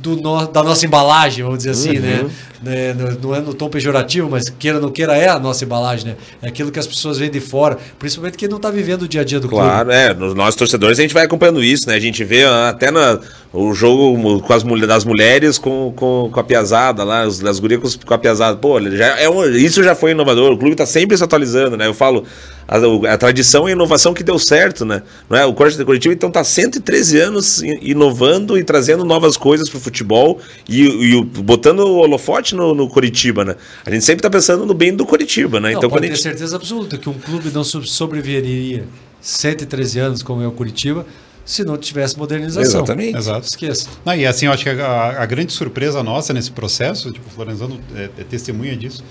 do 0.04 0.16
no, 0.16 0.46
da 0.46 0.62
nossa 0.62 0.84
embalagem, 0.84 1.42
vamos 1.42 1.58
dizer 1.58 1.70
assim, 1.70 1.98
né? 1.98 2.20
uhum. 2.22 2.30
né? 2.62 2.94
Não 3.22 3.34
é 3.34 3.40
no 3.40 3.54
tom 3.54 3.70
pejorativo, 3.70 4.28
mas 4.30 4.50
queira 4.50 4.76
ou 4.76 4.82
não 4.82 4.90
queira, 4.90 5.16
é 5.16 5.28
a 5.28 5.38
nossa 5.38 5.64
embalagem, 5.64 6.08
né? 6.08 6.16
É 6.42 6.48
aquilo 6.48 6.70
que 6.70 6.78
as 6.78 6.86
pessoas 6.86 7.18
veem 7.18 7.30
de 7.30 7.40
fora, 7.40 7.78
principalmente 7.98 8.36
quem 8.36 8.46
não 8.46 8.58
está 8.58 8.70
vivendo 8.70 9.02
o 9.02 9.08
dia 9.08 9.22
a 9.22 9.24
dia 9.24 9.40
do 9.40 9.48
claro, 9.48 9.86
clube. 9.86 9.96
Claro, 9.96 10.30
é. 10.30 10.34
Nós 10.34 10.54
torcedores 10.54 10.98
a 10.98 11.02
gente 11.02 11.14
vai 11.14 11.24
acompanhando 11.24 11.64
isso, 11.64 11.88
né? 11.88 11.94
A 11.94 12.00
gente 12.00 12.22
vê 12.22 12.44
até 12.44 12.90
na, 12.90 13.18
o 13.52 13.72
jogo 13.72 14.40
com 14.40 14.52
as 14.52 14.62
das 14.62 15.04
mulheres 15.04 15.56
com, 15.56 15.92
com, 15.96 16.28
com 16.30 16.40
a 16.40 16.44
piazada 16.44 17.02
lá, 17.02 17.22
as, 17.22 17.42
as 17.42 17.58
gurias 17.58 17.96
com, 17.96 18.14
a 18.14 18.18
piazada. 18.18 18.58
Pô, 18.58 18.78
já 18.90 19.18
é 19.18 19.28
um, 19.28 19.44
isso 19.44 19.82
já 19.82 19.94
foi 19.94 20.10
inovador. 20.10 20.52
O 20.52 20.58
clube 20.58 20.72
está 20.72 20.84
sempre 20.84 21.16
se 21.16 21.24
atualizando, 21.24 21.76
né? 21.76 21.86
Eu 21.86 21.94
falo, 21.94 22.24
a, 22.66 23.12
a, 23.12 23.18
tradição 23.18 23.68
e 23.68 23.70
a 23.70 23.72
inovação 23.72 24.14
que 24.14 24.22
deu 24.22 24.38
certo, 24.38 24.84
né? 24.84 25.02
Não 25.28 25.36
é? 25.36 25.44
O 25.44 25.54
Corte 25.54 25.76
de 25.76 25.84
Curitiba 25.84 26.14
então 26.14 26.28
está 26.28 26.42
113 26.42 27.18
anos 27.18 27.62
inovando 27.62 28.58
e 28.58 28.64
trazendo 28.64 29.04
novas 29.04 29.36
coisas 29.36 29.68
para 29.68 29.78
o 29.78 29.80
futebol 29.80 30.40
e, 30.68 30.84
e, 30.86 31.24
botando 31.24 31.80
o 31.80 31.96
holofote 31.98 32.54
no, 32.54 32.74
no 32.74 32.88
Curitiba, 32.88 33.44
né? 33.44 33.56
A 33.84 33.90
gente 33.90 34.04
sempre 34.04 34.20
está 34.20 34.30
pensando 34.30 34.64
no 34.64 34.74
bem 34.74 34.94
do 34.94 35.04
Curitiba, 35.04 35.60
né? 35.60 35.70
Não, 35.70 35.78
então, 35.78 35.90
pode 35.90 36.02
ter 36.02 36.14
gente... 36.14 36.22
certeza 36.22 36.56
absoluta 36.56 36.96
que 36.96 37.08
um 37.08 37.18
clube 37.18 37.50
não 37.50 37.64
sobreviveria 37.64 38.84
113 39.20 39.98
anos 39.98 40.22
como 40.22 40.42
é 40.42 40.46
o 40.46 40.52
Curitiba 40.52 41.06
se 41.44 41.62
não 41.62 41.76
tivesse 41.76 42.18
modernização. 42.18 42.80
Exatamente. 42.80 43.18
Exato. 43.18 43.46
Esqueça. 43.46 43.88
Não, 44.04 44.14
e 44.14 44.26
assim, 44.26 44.46
eu 44.46 44.52
acho 44.52 44.64
que 44.64 44.70
a, 44.70 45.22
a, 45.22 45.26
grande 45.26 45.52
surpresa 45.52 46.02
nossa 46.02 46.32
nesse 46.32 46.50
processo, 46.50 47.12
tipo, 47.12 47.26
o 47.28 47.30
Florenzano 47.30 47.78
é, 47.94 48.04
é 48.04 48.24
testemunha 48.24 48.74
disso, 48.76 49.04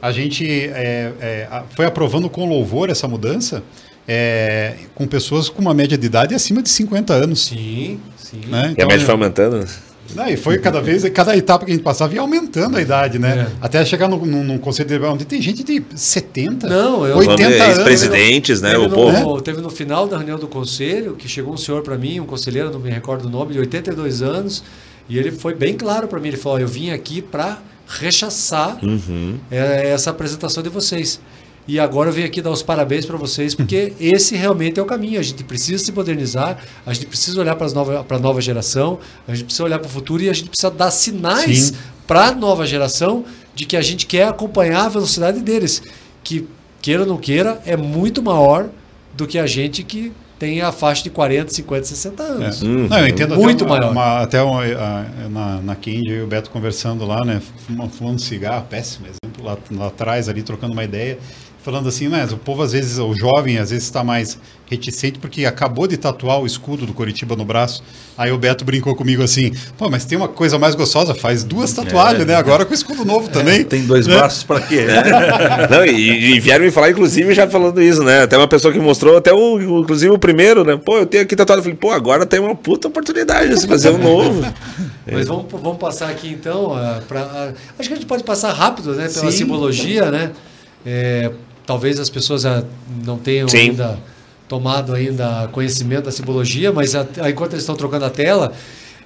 a 0.00 0.12
gente 0.12 0.46
é, 0.46 1.12
é, 1.20 1.62
foi 1.74 1.86
aprovando 1.86 2.28
com 2.28 2.48
louvor 2.48 2.90
essa 2.90 3.06
mudança 3.06 3.62
é, 4.08 4.74
com 4.94 5.06
pessoas 5.06 5.48
com 5.48 5.60
uma 5.60 5.74
média 5.74 5.96
de 5.96 6.06
idade 6.06 6.34
acima 6.34 6.62
de 6.62 6.68
50 6.68 7.14
anos. 7.14 7.46
Sim, 7.46 8.00
sim. 8.16 8.40
Né? 8.48 8.70
Então, 8.72 8.74
e 8.78 8.82
a 8.82 8.86
média 8.86 9.04
foi 9.04 9.12
aumentando? 9.12 9.64
Não, 10.14 10.28
e 10.28 10.36
foi 10.36 10.58
cada 10.58 10.80
vez, 10.80 11.08
cada 11.10 11.36
etapa 11.36 11.64
que 11.64 11.70
a 11.70 11.74
gente 11.74 11.84
passava 11.84 12.12
ia 12.12 12.20
aumentando 12.20 12.76
a 12.76 12.82
idade, 12.82 13.18
né? 13.18 13.46
É. 13.48 13.56
Até 13.60 13.84
chegar 13.84 14.08
num, 14.08 14.18
num, 14.18 14.58
conselho 14.58 14.88
de 14.88 15.06
onde 15.06 15.24
tem 15.24 15.40
gente 15.40 15.62
de 15.62 15.80
70, 15.94 16.68
Não, 16.68 17.06
eu, 17.06 17.16
80 17.18 17.62
anos. 17.62 17.78
presidentes 17.84 18.60
né? 18.60 18.70
Teve 18.70 18.82
o 18.82 18.88
no, 18.88 18.94
povo. 18.94 19.40
Teve 19.40 19.60
no 19.60 19.70
final 19.70 20.08
da 20.08 20.16
reunião 20.16 20.36
do 20.36 20.48
conselho 20.48 21.14
que 21.14 21.28
chegou 21.28 21.54
um 21.54 21.56
senhor 21.56 21.82
para 21.82 21.96
mim, 21.96 22.18
um 22.18 22.26
conselheiro, 22.26 22.72
não 22.72 22.80
me 22.80 22.90
recordo 22.90 23.26
o 23.26 23.30
nome, 23.30 23.52
de 23.52 23.60
82 23.60 24.22
anos, 24.22 24.64
e 25.08 25.16
ele 25.16 25.30
foi 25.30 25.54
bem 25.54 25.74
claro 25.74 26.08
para 26.08 26.18
mim. 26.18 26.28
Ele 26.28 26.36
falou: 26.36 26.58
Eu 26.58 26.66
vim 26.66 26.90
aqui 26.90 27.22
para 27.22 27.58
rechaçar 27.98 28.78
uhum. 28.84 29.38
essa 29.50 30.10
apresentação 30.10 30.62
de 30.62 30.68
vocês. 30.68 31.20
E 31.66 31.78
agora 31.78 32.08
eu 32.08 32.12
venho 32.12 32.26
aqui 32.26 32.40
dar 32.40 32.50
os 32.50 32.62
parabéns 32.62 33.04
para 33.04 33.16
vocês, 33.16 33.54
porque 33.54 33.92
esse 34.00 34.34
realmente 34.34 34.80
é 34.80 34.82
o 34.82 34.86
caminho. 34.86 35.20
A 35.20 35.22
gente 35.22 35.44
precisa 35.44 35.84
se 35.84 35.92
modernizar, 35.92 36.58
a 36.86 36.92
gente 36.92 37.06
precisa 37.06 37.40
olhar 37.40 37.54
para 37.54 38.16
a 38.16 38.18
nova 38.18 38.40
geração, 38.40 38.98
a 39.26 39.34
gente 39.34 39.44
precisa 39.44 39.64
olhar 39.64 39.78
para 39.78 39.88
o 39.88 39.90
futuro 39.90 40.22
e 40.22 40.30
a 40.30 40.32
gente 40.32 40.48
precisa 40.48 40.70
dar 40.70 40.90
sinais 40.90 41.72
para 42.06 42.28
a 42.28 42.34
nova 42.34 42.66
geração 42.66 43.24
de 43.54 43.66
que 43.66 43.76
a 43.76 43.82
gente 43.82 44.06
quer 44.06 44.28
acompanhar 44.28 44.86
a 44.86 44.88
velocidade 44.88 45.40
deles, 45.40 45.82
que, 46.24 46.48
queira 46.80 47.02
ou 47.02 47.08
não 47.08 47.18
queira, 47.18 47.60
é 47.66 47.76
muito 47.76 48.22
maior 48.22 48.68
do 49.14 49.26
que 49.26 49.38
a 49.38 49.46
gente 49.46 49.82
que 49.82 50.12
tem 50.40 50.62
a 50.62 50.72
faixa 50.72 51.02
de 51.02 51.10
40, 51.10 51.52
50, 51.52 51.84
60 51.84 52.22
anos. 52.22 52.62
É. 52.62 52.64
Uhum. 52.64 52.88
Não, 52.88 52.98
eu 52.98 53.08
entendo 53.08 53.36
muito 53.36 53.62
até 53.62 53.72
uma, 53.72 53.78
maior. 53.78 53.92
Uma, 53.92 54.20
até 54.22 54.42
uma, 54.42 54.62
a, 54.64 55.28
na, 55.28 55.60
na 55.60 55.76
Kendi, 55.76 56.10
eu 56.10 56.20
e 56.20 56.22
o 56.22 56.26
Beto 56.26 56.50
conversando 56.50 57.04
lá, 57.04 57.22
né? 57.22 57.42
Fumando 57.92 58.18
cigarro, 58.18 58.66
péssimo 58.68 59.06
exemplo, 59.06 59.44
lá, 59.44 59.58
lá 59.70 59.88
atrás, 59.88 60.30
ali, 60.30 60.42
trocando 60.42 60.72
uma 60.72 60.82
ideia 60.82 61.18
falando 61.62 61.88
assim, 61.88 62.08
mas 62.08 62.32
o 62.32 62.36
povo 62.36 62.62
às 62.62 62.72
vezes, 62.72 62.98
o 62.98 63.14
jovem 63.14 63.58
às 63.58 63.70
vezes 63.70 63.84
está 63.84 64.02
mais 64.02 64.38
reticente 64.70 65.18
porque 65.18 65.44
acabou 65.44 65.86
de 65.86 65.96
tatuar 65.96 66.40
o 66.40 66.46
escudo 66.46 66.86
do 66.86 66.94
Coritiba 66.94 67.34
no 67.34 67.44
braço. 67.44 67.82
Aí 68.16 68.30
o 68.30 68.38
Beto 68.38 68.64
brincou 68.64 68.94
comigo 68.94 69.22
assim, 69.22 69.52
pô, 69.76 69.90
mas 69.90 70.04
tem 70.04 70.16
uma 70.16 70.28
coisa 70.28 70.58
mais 70.58 70.74
gostosa, 70.74 71.14
faz 71.14 71.42
duas 71.42 71.72
tatuagens, 71.72 72.22
é, 72.22 72.24
né? 72.24 72.34
Agora 72.36 72.64
com 72.64 72.70
o 72.70 72.74
escudo 72.74 73.04
novo 73.04 73.28
é, 73.28 73.32
também. 73.32 73.64
Tem 73.64 73.84
dois 73.84 74.06
né? 74.06 74.14
braços 74.14 74.44
para 74.44 74.60
quê? 74.60 74.86
Não, 75.68 75.84
e, 75.84 76.36
e, 76.36 76.40
vieram 76.40 76.64
me 76.64 76.70
falar, 76.70 76.90
inclusive, 76.90 77.34
já 77.34 77.48
falando 77.48 77.82
isso, 77.82 78.02
né? 78.04 78.22
Até 78.22 78.36
uma 78.36 78.46
pessoa 78.46 78.72
que 78.72 78.78
mostrou, 78.78 79.16
até 79.16 79.32
o, 79.32 79.80
inclusive 79.80 80.12
o 80.12 80.18
primeiro, 80.18 80.64
né? 80.64 80.76
Pô, 80.76 80.98
eu 80.98 81.06
tenho 81.06 81.24
aqui 81.24 81.34
tatuado. 81.34 81.60
Eu 81.60 81.64
falei, 81.64 81.78
pô, 81.78 81.90
agora 81.90 82.24
tem 82.24 82.38
uma 82.38 82.54
puta 82.54 82.88
oportunidade 82.88 83.58
de 83.58 83.66
fazer 83.66 83.90
um 83.90 83.98
novo. 83.98 84.40
Mas 85.10 85.26
vamos, 85.26 85.46
vamos 85.50 85.78
passar 85.78 86.08
aqui 86.08 86.28
então. 86.28 86.72
Uh, 86.72 87.02
pra, 87.08 87.22
uh, 87.22 87.54
acho 87.78 87.88
que 87.88 87.94
a 87.94 87.96
gente 87.96 88.06
pode 88.06 88.22
passar 88.22 88.52
rápido, 88.52 88.94
né? 88.94 89.08
Pela 89.08 89.32
Sim. 89.32 89.38
simbologia, 89.38 90.10
né? 90.10 90.30
É, 90.86 91.30
talvez 91.70 92.00
as 92.00 92.10
pessoas 92.10 92.42
não 93.04 93.16
tenham 93.16 93.46
Sim. 93.48 93.58
ainda 93.58 93.96
tomado 94.48 94.92
ainda 94.92 95.48
conhecimento 95.52 96.06
da 96.06 96.10
simbologia, 96.10 96.72
mas 96.72 96.96
a, 96.96 97.06
enquanto 97.30 97.52
eles 97.52 97.62
estão 97.62 97.76
trocando 97.76 98.04
a 98.06 98.10
tela, 98.10 98.52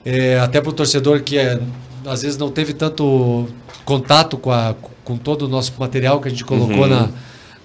é, 0.03 0.38
até 0.38 0.62
para 0.62 0.70
o 0.70 0.72
torcedor 0.72 1.20
que 1.20 1.37
é, 1.37 1.61
às 2.07 2.22
vezes 2.22 2.38
não 2.38 2.50
teve 2.50 2.72
tanto 2.72 3.46
contato 3.85 4.38
com, 4.38 4.50
a, 4.50 4.74
com 5.05 5.18
todo 5.18 5.42
o 5.42 5.48
nosso 5.48 5.74
material 5.79 6.22
que 6.22 6.29
a 6.29 6.31
gente 6.31 6.42
colocou 6.42 6.85
uhum. 6.85 6.88
na, 6.88 7.09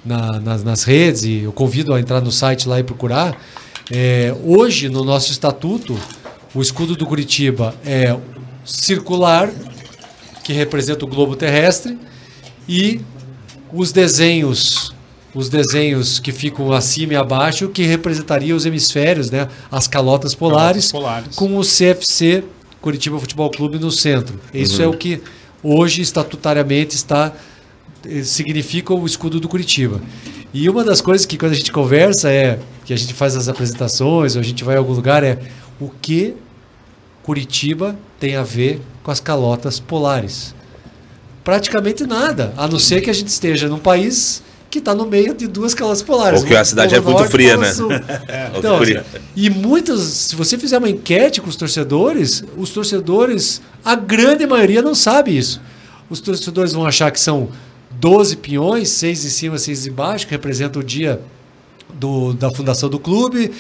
na, 0.06 0.40
nas, 0.42 0.64
nas, 0.66 0.84
redes, 0.84 1.24
e 1.24 1.44
eu 1.44 1.54
convido 1.54 1.94
a 1.94 2.00
entrar 2.02 2.20
no 2.20 2.30
site 2.30 2.68
lá 2.68 2.78
e 2.78 2.84
procurar. 2.84 3.42
É, 3.90 4.36
hoje, 4.44 4.90
no 4.90 5.06
nosso 5.06 5.32
estatuto, 5.32 5.98
o 6.54 6.62
escudo 6.62 6.98
do 6.98 7.06
Curitiba 7.06 7.74
é 7.86 8.18
circular, 8.66 9.50
que 10.44 10.52
representa 10.52 11.06
o 11.06 11.08
globo 11.08 11.38
terrestre, 11.38 11.98
e 12.68 13.00
os 13.74 13.92
desenhos 13.92 14.94
os 15.34 15.50
desenhos 15.50 16.20
que 16.20 16.32
ficam 16.32 16.72
acima 16.72 17.14
e 17.14 17.16
abaixo, 17.16 17.70
que 17.70 17.84
representaria 17.84 18.56
os 18.56 18.66
hemisférios, 18.66 19.30
né? 19.30 19.48
as 19.72 19.88
calotas 19.88 20.34
polares, 20.34 20.92
calotas 20.92 20.92
polares. 20.92 21.36
com 21.36 21.58
o 21.58 21.62
CFC, 21.62 22.44
Curitiba 22.82 23.20
Futebol 23.20 23.50
Clube, 23.52 23.78
no 23.78 23.92
centro. 23.92 24.40
Isso 24.54 24.82
uhum. 24.82 24.86
é 24.86 24.88
o 24.88 24.98
que 24.98 25.22
hoje, 25.62 26.02
estatutariamente, 26.02 26.96
está 26.96 27.32
eh, 28.06 28.24
significa 28.24 28.94
o 28.94 29.06
escudo 29.06 29.40
do 29.40 29.48
Curitiba. 29.48 30.02
E 30.52 30.68
uma 30.68 30.84
das 30.84 31.00
coisas 31.00 31.28
que 31.28 31.38
quando 31.38 31.52
a 31.52 31.56
gente 31.56 31.72
conversa 31.72 32.32
é, 32.32 32.60
que 32.84 32.92
a 32.92 32.98
gente 32.98 33.14
faz 33.14 33.36
as 33.36 33.48
apresentações, 33.48 34.36
ou 34.36 34.42
a 34.42 34.44
gente 34.44 34.64
vai 34.64 34.76
a 34.76 34.80
algum 34.80 34.94
lugar, 34.94 35.24
é 35.24 35.40
o 35.80 35.90
que 35.90 36.34
Curitiba 37.22 37.96
tem 38.20 38.36
a 38.36 38.42
ver 38.42 38.82
com 39.04 39.12
as 39.12 39.20
calotas 39.20 39.80
polares 39.80 40.56
praticamente 41.44 42.06
nada, 42.06 42.54
a 42.58 42.68
não 42.68 42.80
ser 42.80 43.02
que 43.02 43.10
a 43.10 43.14
gente 43.14 43.28
esteja 43.28 43.68
num 43.68 43.80
país 43.80 44.44
que 44.70 44.78
está 44.78 44.94
no 44.94 45.06
meio 45.06 45.34
de 45.34 45.48
duas 45.48 45.74
calotas 45.74 46.04
polares. 46.04 46.42
Ou 46.42 46.48
que 46.48 46.56
a 46.56 46.64
cidade 46.64 46.94
é 46.94 47.00
muito 47.00 47.26
fria, 47.26 47.58
né? 47.58 47.72
É. 48.28 48.52
Então, 48.56 48.78
fria. 48.78 49.04
E 49.36 49.50
muitas, 49.50 50.02
se 50.02 50.36
você 50.36 50.58
fizer 50.58 50.78
uma 50.78 50.90
enquete 50.90 51.42
com 51.42 51.50
os 51.50 51.56
torcedores, 51.56 52.44
os 52.56 52.70
torcedores, 52.70 53.62
a 53.84 53.96
grande 53.96 54.46
maioria 54.46 54.82
não 54.82 54.94
sabe 54.94 55.36
isso. 55.36 55.60
Os 56.10 56.20
torcedores 56.20 56.74
vão 56.74 56.86
achar 56.86 57.10
que 57.12 57.20
são 57.20 57.50
12 57.92 58.38
pinhões, 58.38 58.90
seis 58.90 59.26
em 59.26 59.30
cima, 59.30 59.58
seis 59.58 59.88
embaixo, 59.88 60.28
que 60.28 60.32
representam 60.32 60.82
o 60.82 60.86
dia 60.86 61.20
do, 61.94 62.34
da 62.34 62.52
fundação 62.52 62.90
do 62.90 63.00
clube, 63.00 63.52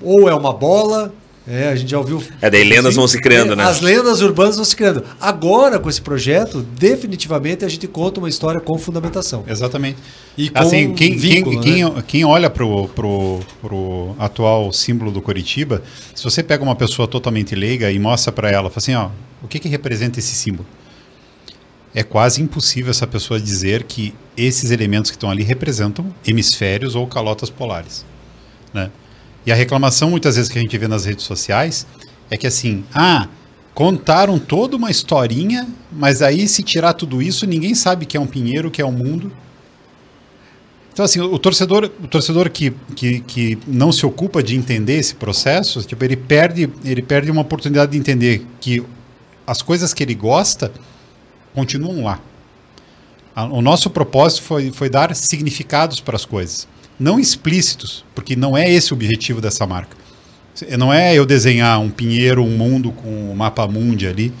ou 0.00 0.28
é 0.28 0.34
uma 0.34 0.52
bola, 0.52 1.12
é, 1.46 1.68
a 1.68 1.74
gente 1.74 1.90
já 1.90 1.98
ouviu. 1.98 2.22
É, 2.40 2.48
daí 2.48 2.62
lendas 2.62 2.94
vão 2.94 3.08
se 3.08 3.18
criando, 3.18 3.56
né? 3.56 3.64
As 3.64 3.80
lendas 3.80 4.20
urbanas 4.20 4.54
vão 4.54 4.64
se 4.64 4.76
criando. 4.76 5.04
Agora, 5.20 5.78
com 5.78 5.88
esse 5.88 6.00
projeto, 6.00 6.62
definitivamente 6.62 7.64
a 7.64 7.68
gente 7.68 7.88
conta 7.88 8.20
uma 8.20 8.28
história 8.28 8.60
com 8.60 8.78
fundamentação. 8.78 9.44
Exatamente. 9.48 9.98
E 10.38 10.48
com 10.48 10.58
assim, 10.58 10.94
quem, 10.94 11.16
vínculo, 11.16 11.60
quem, 11.60 11.84
né? 11.84 12.04
quem, 12.06 12.24
olha 12.24 12.48
para 12.48 12.64
o 12.64 12.86
pro, 12.88 13.40
pro 13.60 14.14
atual 14.20 14.72
símbolo 14.72 15.10
do 15.10 15.20
Curitiba, 15.20 15.82
se 16.14 16.22
você 16.22 16.44
pega 16.44 16.62
uma 16.62 16.76
pessoa 16.76 17.08
totalmente 17.08 17.56
leiga 17.56 17.90
e 17.90 17.98
mostra 17.98 18.30
para 18.30 18.48
ela, 18.48 18.70
fala 18.70 18.78
assim: 18.78 18.94
ó, 18.94 19.10
o 19.42 19.48
que, 19.48 19.58
que 19.58 19.68
representa 19.68 20.20
esse 20.20 20.34
símbolo? 20.34 20.66
É 21.92 22.04
quase 22.04 22.40
impossível 22.40 22.90
essa 22.90 23.06
pessoa 23.06 23.40
dizer 23.40 23.82
que 23.82 24.14
esses 24.36 24.70
elementos 24.70 25.10
que 25.10 25.16
estão 25.16 25.30
ali 25.30 25.42
representam 25.42 26.06
hemisférios 26.26 26.94
ou 26.94 27.06
calotas 27.06 27.50
polares. 27.50 28.06
Né? 28.72 28.90
E 29.44 29.52
a 29.52 29.54
reclamação 29.54 30.10
muitas 30.10 30.36
vezes 30.36 30.50
que 30.50 30.58
a 30.58 30.62
gente 30.62 30.76
vê 30.78 30.86
nas 30.86 31.04
redes 31.04 31.24
sociais 31.24 31.86
é 32.30 32.36
que 32.36 32.46
assim, 32.46 32.84
ah, 32.94 33.28
contaram 33.74 34.38
toda 34.38 34.76
uma 34.76 34.90
historinha, 34.90 35.68
mas 35.90 36.22
aí 36.22 36.46
se 36.46 36.62
tirar 36.62 36.92
tudo 36.94 37.20
isso, 37.20 37.46
ninguém 37.46 37.74
sabe 37.74 38.06
que 38.06 38.16
é 38.16 38.20
um 38.20 38.26
pinheiro, 38.26 38.70
que 38.70 38.80
é 38.80 38.86
um 38.86 38.92
mundo. 38.92 39.32
Então 40.92 41.04
assim, 41.04 41.20
o 41.20 41.38
torcedor, 41.38 41.90
o 42.02 42.06
torcedor 42.06 42.50
que, 42.50 42.72
que, 42.94 43.20
que 43.20 43.58
não 43.66 43.90
se 43.90 44.04
ocupa 44.06 44.42
de 44.42 44.56
entender 44.56 44.98
esse 44.98 45.14
processo, 45.14 45.82
tipo, 45.82 46.04
ele 46.04 46.16
perde, 46.16 46.70
ele 46.84 47.02
perde 47.02 47.30
uma 47.30 47.40
oportunidade 47.40 47.92
de 47.92 47.98
entender 47.98 48.46
que 48.60 48.82
as 49.46 49.60
coisas 49.60 49.92
que 49.92 50.02
ele 50.02 50.14
gosta 50.14 50.70
continuam 51.54 52.04
lá. 52.04 52.20
O 53.50 53.62
nosso 53.62 53.88
propósito 53.88 54.42
foi, 54.42 54.70
foi 54.70 54.90
dar 54.90 55.14
significados 55.16 56.00
para 56.00 56.14
as 56.14 56.24
coisas 56.26 56.68
não 57.02 57.18
explícitos, 57.18 58.04
porque 58.14 58.36
não 58.36 58.56
é 58.56 58.70
esse 58.70 58.92
o 58.92 58.96
objetivo 58.96 59.40
dessa 59.40 59.66
marca. 59.66 59.96
Não 60.78 60.92
é 60.92 61.14
eu 61.14 61.26
desenhar 61.26 61.80
um 61.80 61.90
pinheiro, 61.90 62.44
um 62.44 62.56
mundo 62.56 62.92
com 62.92 63.32
o 63.32 63.36
mapa 63.36 63.66
mundi 63.66 64.06
ali 64.06 64.32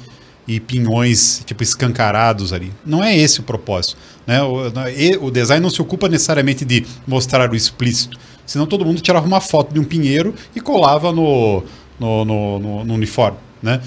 e 0.46 0.60
pinhões 0.60 1.42
tipo 1.44 1.62
escancarados 1.62 2.52
ali. 2.52 2.72
Não 2.86 3.02
é 3.02 3.16
esse 3.16 3.40
o 3.40 3.42
propósito. 3.42 3.96
Né? 4.26 4.40
O, 4.42 5.26
o 5.26 5.30
design 5.30 5.60
não 5.60 5.70
se 5.70 5.82
ocupa 5.82 6.08
necessariamente 6.08 6.64
de 6.64 6.86
mostrar 7.06 7.50
o 7.50 7.56
explícito, 7.56 8.18
senão 8.46 8.66
todo 8.66 8.84
mundo 8.84 9.00
tirava 9.00 9.26
uma 9.26 9.40
foto 9.40 9.72
de 9.72 9.80
um 9.80 9.84
pinheiro 9.84 10.34
e 10.54 10.60
colava 10.60 11.10
no, 11.10 11.64
no, 11.98 12.24
no, 12.24 12.58
no, 12.60 12.84
no 12.84 12.94
uniforme. 12.94 13.38
Né? 13.60 13.80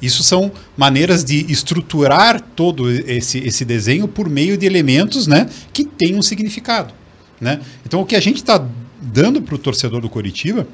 Isso 0.00 0.22
são 0.22 0.50
maneiras 0.76 1.24
de 1.24 1.50
estruturar 1.50 2.40
todo 2.40 2.90
esse, 2.90 3.38
esse 3.38 3.64
desenho 3.64 4.08
por 4.08 4.28
meio 4.28 4.56
de 4.56 4.64
elementos 4.64 5.26
né, 5.26 5.48
que 5.72 5.84
têm 5.84 6.16
um 6.16 6.22
significado. 6.22 6.94
Né? 7.40 7.60
Então, 7.84 8.00
o 8.00 8.06
que 8.06 8.16
a 8.16 8.20
gente 8.20 8.36
está 8.36 8.64
dando 9.00 9.42
para 9.42 9.54
o 9.54 9.58
torcedor 9.58 10.00
do 10.00 10.08
Coritiba 10.08 10.66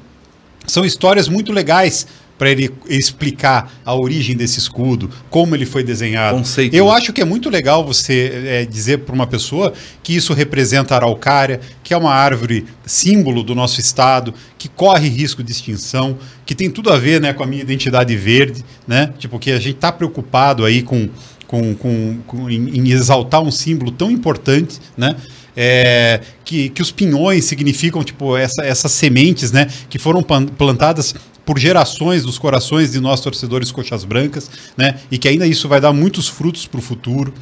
são 0.65 0.85
histórias 0.85 1.27
muito 1.27 1.51
legais 1.51 2.07
para 2.41 2.49
ele 2.49 2.73
explicar 2.87 3.71
a 3.85 3.93
origem 3.93 4.35
desse 4.35 4.57
escudo, 4.57 5.11
como 5.29 5.55
ele 5.55 5.63
foi 5.63 5.83
desenhado. 5.83 6.35
Conceito. 6.39 6.73
Eu 6.73 6.89
acho 6.89 7.13
que 7.13 7.21
é 7.21 7.25
muito 7.25 7.51
legal 7.51 7.85
você 7.85 8.31
é, 8.47 8.65
dizer 8.65 9.01
para 9.01 9.13
uma 9.13 9.27
pessoa 9.27 9.73
que 10.01 10.15
isso 10.15 10.33
representa 10.33 10.95
a 10.95 10.97
araucária, 10.97 11.61
que 11.83 11.93
é 11.93 11.97
uma 11.97 12.11
árvore 12.11 12.65
símbolo 12.83 13.43
do 13.43 13.53
nosso 13.53 13.79
estado, 13.79 14.33
que 14.57 14.67
corre 14.67 15.07
risco 15.07 15.43
de 15.43 15.51
extinção, 15.51 16.17
que 16.43 16.55
tem 16.55 16.67
tudo 16.67 16.91
a 16.91 16.97
ver 16.97 17.21
né, 17.21 17.31
com 17.31 17.43
a 17.43 17.45
minha 17.45 17.61
identidade 17.61 18.15
verde, 18.15 18.65
né? 18.87 19.13
Tipo, 19.19 19.37
que 19.37 19.51
a 19.51 19.59
gente 19.59 19.75
está 19.75 19.91
preocupado 19.91 20.65
aí 20.65 20.81
com, 20.81 21.09
com, 21.45 21.75
com, 21.75 22.17
com 22.25 22.49
em, 22.49 22.79
em 22.79 22.89
exaltar 22.89 23.43
um 23.43 23.51
símbolo 23.51 23.91
tão 23.91 24.09
importante, 24.09 24.79
né? 24.97 25.15
É, 25.55 26.21
que, 26.45 26.69
que 26.69 26.81
os 26.81 26.91
pinhões 26.91 27.45
significam 27.45 28.03
tipo 28.03 28.37
essa, 28.37 28.63
essas 28.63 28.91
sementes 28.93 29.51
né, 29.51 29.67
que 29.89 29.99
foram 29.99 30.23
plantadas 30.23 31.13
por 31.45 31.59
gerações 31.59 32.23
dos 32.23 32.37
corações 32.37 32.91
de 32.91 32.99
nós 32.99 33.19
torcedores 33.19 33.71
coxas 33.71 34.03
brancas, 34.03 34.49
né? 34.77 34.99
E 35.11 35.17
que 35.17 35.27
ainda 35.27 35.45
isso 35.45 35.67
vai 35.67 35.81
dar 35.81 35.91
muitos 35.91 36.27
frutos 36.27 36.67
para 36.67 36.79
o 36.79 36.81
futuro. 36.81 37.33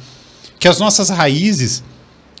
Que 0.58 0.66
as 0.66 0.78
nossas 0.78 1.10
raízes 1.10 1.82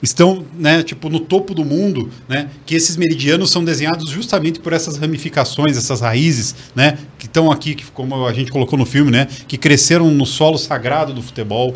estão, 0.02 0.44
né, 0.58 0.82
tipo 0.82 1.10
no 1.10 1.20
topo 1.20 1.54
do 1.54 1.64
mundo, 1.64 2.10
né? 2.28 2.48
Que 2.64 2.74
esses 2.74 2.96
meridianos 2.96 3.50
são 3.50 3.62
desenhados 3.62 4.10
justamente 4.10 4.58
por 4.58 4.72
essas 4.72 4.96
ramificações, 4.96 5.76
essas 5.76 6.00
raízes, 6.00 6.54
né? 6.74 6.98
Que 7.18 7.26
estão 7.26 7.50
aqui, 7.50 7.74
que, 7.74 7.84
como 7.92 8.26
a 8.26 8.32
gente 8.32 8.50
colocou 8.50 8.78
no 8.78 8.86
filme, 8.86 9.10
né? 9.10 9.28
Que 9.46 9.58
cresceram 9.58 10.10
no 10.10 10.26
solo 10.26 10.58
sagrado 10.58 11.12
do 11.12 11.22
futebol 11.22 11.74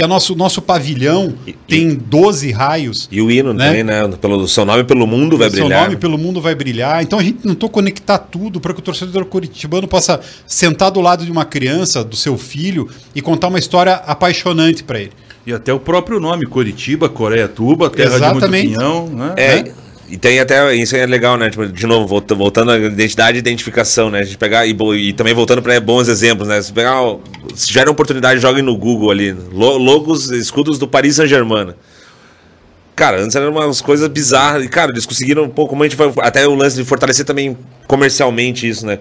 que 0.00 0.04
é 0.04 0.06
nosso 0.06 0.34
nosso 0.34 0.62
pavilhão 0.62 1.34
e, 1.46 1.52
tem 1.52 1.94
12 1.94 2.50
raios. 2.52 3.06
E 3.12 3.20
o 3.20 3.30
hino 3.30 3.52
né? 3.52 3.66
também, 3.66 3.84
né? 3.84 4.08
Pelo 4.18 4.48
seu 4.48 4.64
nome 4.64 4.82
pelo 4.82 5.06
mundo 5.06 5.36
vai 5.36 5.50
brilhar. 5.50 5.68
Seu 5.68 5.84
nome 5.84 5.96
pelo 5.96 6.16
mundo 6.16 6.40
vai 6.40 6.54
brilhar. 6.54 7.02
Então 7.02 7.18
a 7.18 7.22
gente 7.22 7.40
tentou 7.40 7.68
conectar 7.68 8.16
tudo 8.16 8.60
para 8.60 8.72
que 8.72 8.80
o 8.80 8.82
torcedor 8.82 9.26
curitibano 9.26 9.86
possa 9.86 10.18
sentar 10.46 10.90
do 10.90 11.02
lado 11.02 11.22
de 11.22 11.30
uma 11.30 11.44
criança, 11.44 12.02
do 12.02 12.16
seu 12.16 12.38
filho 12.38 12.88
e 13.14 13.20
contar 13.20 13.48
uma 13.48 13.58
história 13.58 13.92
apaixonante 13.92 14.82
para 14.82 15.00
ele. 15.00 15.12
E 15.46 15.52
até 15.52 15.70
o 15.70 15.78
próprio 15.78 16.18
nome, 16.18 16.46
Curitiba, 16.46 17.10
Coreia 17.10 17.46
Tuba, 17.46 17.90
terra 17.90 18.16
Exatamente. 18.16 18.46
de 18.46 18.68
muito 18.68 18.78
pinhão, 18.78 19.06
né? 19.06 19.34
É, 19.36 19.58
é. 19.58 19.72
E 20.10 20.16
tem 20.16 20.40
até, 20.40 20.74
isso 20.74 20.96
é 20.96 21.06
legal, 21.06 21.36
né? 21.36 21.48
Tipo, 21.48 21.68
de 21.68 21.86
novo, 21.86 22.20
voltando 22.34 22.72
à 22.72 22.78
identidade 22.78 23.38
e 23.38 23.38
identificação, 23.38 24.10
né? 24.10 24.18
A 24.18 24.22
gente 24.24 24.36
pegar, 24.36 24.66
e, 24.66 24.76
e 24.96 25.12
também 25.12 25.32
voltando 25.32 25.62
para 25.62 25.78
bons 25.80 26.08
exemplos, 26.08 26.48
né? 26.48 26.60
Se 26.60 26.72
pegar, 26.72 26.96
se 27.54 27.68
tiver 27.68 27.88
oportunidade, 27.88 28.40
joguem 28.40 28.62
no 28.62 28.76
Google 28.76 29.12
ali, 29.12 29.32
logos, 29.52 30.32
escudos 30.32 30.80
do 30.80 30.88
Paris 30.88 31.14
Saint-Germain. 31.14 31.74
Cara, 32.96 33.22
antes 33.22 33.36
eram 33.36 33.52
umas 33.52 33.80
coisas 33.80 34.08
bizarras, 34.08 34.64
e 34.64 34.68
cara, 34.68 34.90
eles 34.90 35.06
conseguiram 35.06 35.44
um 35.44 35.48
pouco, 35.48 35.70
como 35.70 35.84
a 35.84 35.86
gente 35.86 35.96
foi, 35.96 36.12
até 36.18 36.46
o 36.46 36.56
lance 36.56 36.74
de 36.74 36.84
fortalecer 36.84 37.24
também 37.24 37.56
comercialmente 37.86 38.68
isso, 38.68 38.84
né? 38.84 38.98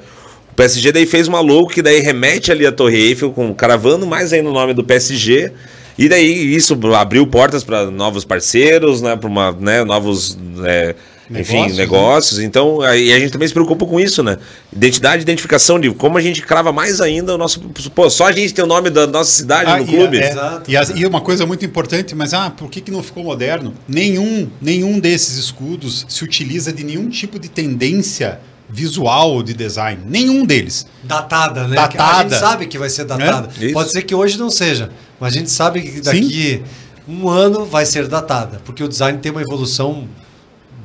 O 0.52 0.56
PSG 0.56 0.92
daí 0.92 1.08
fez 1.08 1.28
uma 1.28 1.40
logo 1.40 1.70
que 1.70 1.82
daí 1.82 2.02
remete 2.02 2.52
ali 2.52 2.68
a 2.68 2.72
Torre 2.72 2.98
Eiffel, 2.98 3.32
com 3.32 3.52
caravando 3.52 4.06
mais 4.06 4.32
aí 4.32 4.44
no 4.44 4.54
nome 4.54 4.76
do 4.76 4.84
PSG, 4.84 5.52
e 6.00 6.08
daí 6.08 6.56
isso 6.56 6.80
abriu 6.96 7.28
portas 7.28 7.62
para 7.62 7.92
novos 7.92 8.24
parceiros, 8.24 9.02
né, 9.02 9.18
para 9.18 9.28
uma, 9.28 9.52
né, 9.52 9.84
novos, 9.84 10.38
é, 10.64 10.96
enfim, 11.30 11.56
negócios. 11.56 11.78
negócios. 11.78 12.38
Né? 12.40 12.46
Então, 12.46 12.82
aí 12.82 13.12
a 13.12 13.20
gente 13.20 13.32
também 13.32 13.48
se 13.48 13.54
preocupa 13.54 13.86
com 13.86 14.00
isso, 14.00 14.24
né? 14.24 14.38
Identidade, 14.72 15.22
identificação 15.22 15.78
de 15.78 15.92
como 15.92 16.18
a 16.18 16.22
gente 16.22 16.42
crava 16.42 16.72
mais 16.72 17.02
ainda 17.02 17.36
o 17.36 17.38
nosso. 17.38 17.60
Pô, 17.94 18.10
só 18.10 18.28
a 18.28 18.32
gente 18.32 18.54
tem 18.54 18.64
o 18.64 18.68
nome 18.68 18.90
da 18.90 19.06
nossa 19.06 19.30
cidade 19.30 19.70
ah, 19.70 19.78
no 19.78 19.86
clube. 19.86 20.20
É, 20.20 20.34
e, 20.70 20.78
a, 20.78 20.84
e, 20.96 21.06
uma 21.06 21.20
coisa 21.20 21.46
muito 21.46 21.66
importante, 21.66 22.16
mas 22.16 22.34
ah, 22.34 22.50
por 22.50 22.70
que, 22.70 22.80
que 22.80 22.92
não 22.92 23.04
ficou 23.04 23.22
moderno? 23.22 23.74
Nenhum, 23.86 24.50
nenhum 24.62 25.00
desses 25.02 25.38
escudos 25.38 26.06
se 26.08 26.24
utiliza 26.24 26.72
de 26.72 26.84
nenhum 26.84 27.10
tipo 27.10 27.38
de 27.38 27.50
tendência 27.50 28.40
visual 28.70 29.42
de 29.42 29.54
design. 29.54 30.02
Nenhum 30.06 30.46
deles. 30.46 30.86
Datada, 31.04 31.68
né? 31.68 31.76
Datada. 31.76 32.20
A 32.20 32.22
gente 32.22 32.40
sabe 32.40 32.68
que 32.68 32.78
vai 32.78 32.90
ser 32.90 33.04
datada. 33.04 33.50
É? 33.60 33.72
Pode 33.72 33.92
ser 33.92 34.04
que 34.04 34.14
hoje 34.14 34.38
não 34.38 34.52
seja, 34.52 34.90
mas 35.20 35.34
a 35.34 35.38
gente 35.38 35.52
sabe 35.52 35.82
que 35.82 36.02
daqui 36.02 36.64
Sim. 36.64 36.64
um 37.08 37.30
ano 37.30 37.66
vai 37.66 37.86
ser 37.86 38.08
datada, 38.08 38.62
porque 38.66 38.84
o 38.84 38.88
design 38.88 39.18
tem 39.20 39.32
uma 39.32 39.42
evolução 39.42 40.08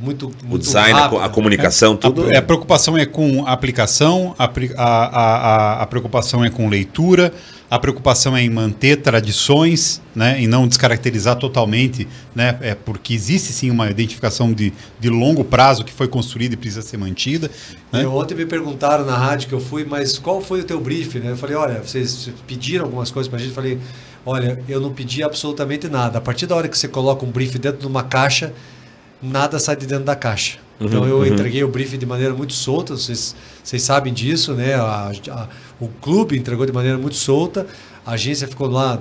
muito, 0.01 0.31
muito 0.45 0.55
o 0.55 0.59
design, 0.59 0.99
rápida. 0.99 1.25
a 1.25 1.29
comunicação, 1.29 1.95
é, 1.95 1.97
tudo. 1.97 2.35
A, 2.35 2.39
a, 2.39 2.43
preocupação 2.43 2.99
é 2.99 3.07
com 3.07 3.47
aplicação, 3.47 4.35
a, 4.39 4.45
a, 4.45 4.85
a, 4.87 5.83
a 5.83 5.87
preocupação 5.87 6.45
é 6.45 6.51
com 6.51 6.69
leitura, 6.69 7.33
a 7.71 7.79
preocupação 7.79 8.37
é 8.37 8.43
em 8.43 8.51
manter 8.51 8.97
tradições, 8.97 10.01
né, 10.15 10.41
em 10.41 10.47
não 10.47 10.69
descaracterizar 10.69 11.37
totalmente, 11.37 12.07
né, 12.35 12.59
é 12.61 12.75
porque 12.75 13.15
existe 13.15 13.53
sim 13.53 13.71
uma 13.71 13.91
identificação 13.91 14.53
de, 14.53 14.73
de 15.01 15.09
longo 15.09 15.43
prazo 15.43 15.85
que 15.85 15.93
foi 15.93 16.07
construída 16.07 16.55
e 16.55 16.57
precisa 16.57 16.83
ser 16.83 16.97
mantida. 16.99 17.51
Né? 17.91 18.07
Ontem 18.07 18.35
me 18.35 18.47
perguntaram 18.47 19.05
na 19.05 19.17
rádio 19.17 19.49
que 19.49 19.55
eu 19.55 19.61
fui, 19.61 19.85
mas 19.85 20.19
qual 20.19 20.41
foi 20.41 20.61
o 20.61 20.65
teu 20.65 20.81
briefing? 20.81 21.21
Né? 21.21 21.31
Eu 21.33 21.37
falei, 21.37 21.57
olha, 21.57 21.83
vocês 21.83 22.31
pediram 22.47 22.85
algumas 22.85 23.11
coisas 23.11 23.29
para 23.29 23.39
a 23.39 23.41
gente, 23.41 23.51
eu 23.51 23.55
falei, 23.55 23.79
olha, 24.27 24.63
eu 24.69 24.81
não 24.81 24.93
pedi 24.93 25.23
absolutamente 25.23 25.89
nada. 25.89 26.19
A 26.19 26.21
partir 26.21 26.47
da 26.47 26.55
hora 26.55 26.69
que 26.69 26.77
você 26.77 26.89
coloca 26.89 27.25
um 27.25 27.31
briefing 27.31 27.59
dentro 27.59 27.81
de 27.81 27.87
uma 27.87 28.03
caixa, 28.03 28.53
nada 29.23 29.59
sai 29.59 29.77
de 29.77 29.87
dentro 29.87 30.05
da 30.05 30.15
caixa. 30.15 30.59
Uhum, 30.79 30.87
então 30.87 31.07
eu 31.07 31.19
uhum. 31.19 31.27
entreguei 31.27 31.63
o 31.63 31.69
briefing 31.69 31.99
de 31.99 32.07
maneira 32.07 32.35
muito 32.35 32.53
solta, 32.53 32.97
vocês, 32.97 33.35
vocês 33.63 33.83
sabem 33.83 34.13
disso, 34.13 34.55
né? 34.55 34.75
A, 34.75 35.13
a, 35.31 35.49
o 35.81 35.89
clube 35.89 36.37
entregou 36.37 36.65
de 36.65 36.73
maneira 36.73 36.99
muito 36.99 37.17
solta, 37.17 37.67
a 38.05 38.13
agência 38.13 38.47
ficou 38.47 38.69
lá 38.69 39.01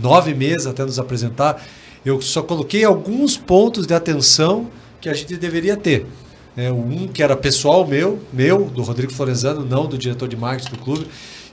nove 0.00 0.34
meses 0.34 0.66
até 0.66 0.84
nos 0.84 0.98
apresentar. 0.98 1.62
Eu 2.04 2.20
só 2.20 2.42
coloquei 2.42 2.84
alguns 2.84 3.36
pontos 3.36 3.86
de 3.86 3.94
atenção 3.94 4.68
que 5.00 5.08
a 5.08 5.14
gente 5.14 5.36
deveria 5.36 5.76
ter. 5.76 6.06
É, 6.56 6.72
um 6.72 7.06
que 7.08 7.22
era 7.22 7.36
pessoal 7.36 7.86
meu, 7.86 8.18
meu, 8.32 8.64
do 8.64 8.82
Rodrigo 8.82 9.12
Florenzano, 9.12 9.64
não 9.64 9.86
do 9.86 9.98
diretor 9.98 10.26
de 10.26 10.36
marketing 10.36 10.70
do 10.70 10.78
clube, 10.78 11.06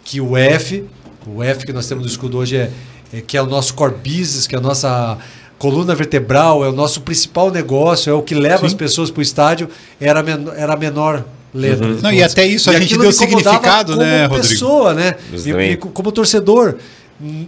que 0.03 0.21
o 0.21 0.37
F, 0.37 0.85
o 1.27 1.43
F 1.43 1.65
que 1.65 1.73
nós 1.73 1.87
temos 1.87 2.05
no 2.05 2.09
escudo 2.09 2.37
hoje 2.37 2.55
é, 2.55 2.71
é 3.11 3.19
que 3.19 3.35
é 3.35 3.41
o 3.41 3.45
nosso 3.45 3.73
core 3.73 3.95
business, 3.95 4.47
que 4.47 4.55
é 4.55 4.57
a 4.57 4.61
nossa 4.61 5.17
coluna 5.57 5.93
vertebral, 5.93 6.63
é 6.63 6.69
o 6.69 6.71
nosso 6.71 7.01
principal 7.01 7.51
negócio, 7.51 8.09
é 8.09 8.13
o 8.13 8.21
que 8.21 8.35
leva 8.35 8.59
Sim. 8.59 8.65
as 8.67 8.73
pessoas 8.73 9.11
para 9.11 9.19
o 9.19 9.23
estádio, 9.23 9.69
era, 9.99 10.23
men 10.23 10.45
era 10.55 10.73
a 10.73 10.77
menor 10.77 11.25
letra. 11.53 11.87
Uhum. 11.87 11.99
Não, 12.01 12.11
e 12.11 12.23
até 12.23 12.45
isso 12.45 12.71
e 12.71 12.75
a 12.75 12.79
gente 12.79 12.97
deu 12.97 13.11
significado, 13.11 13.95
né, 13.95 14.25
Rodrigo? 14.25 14.47
pessoa, 14.47 14.93
né? 14.93 15.15
E, 15.31 15.49
e, 15.49 15.77
como 15.77 16.11
torcedor. 16.11 16.75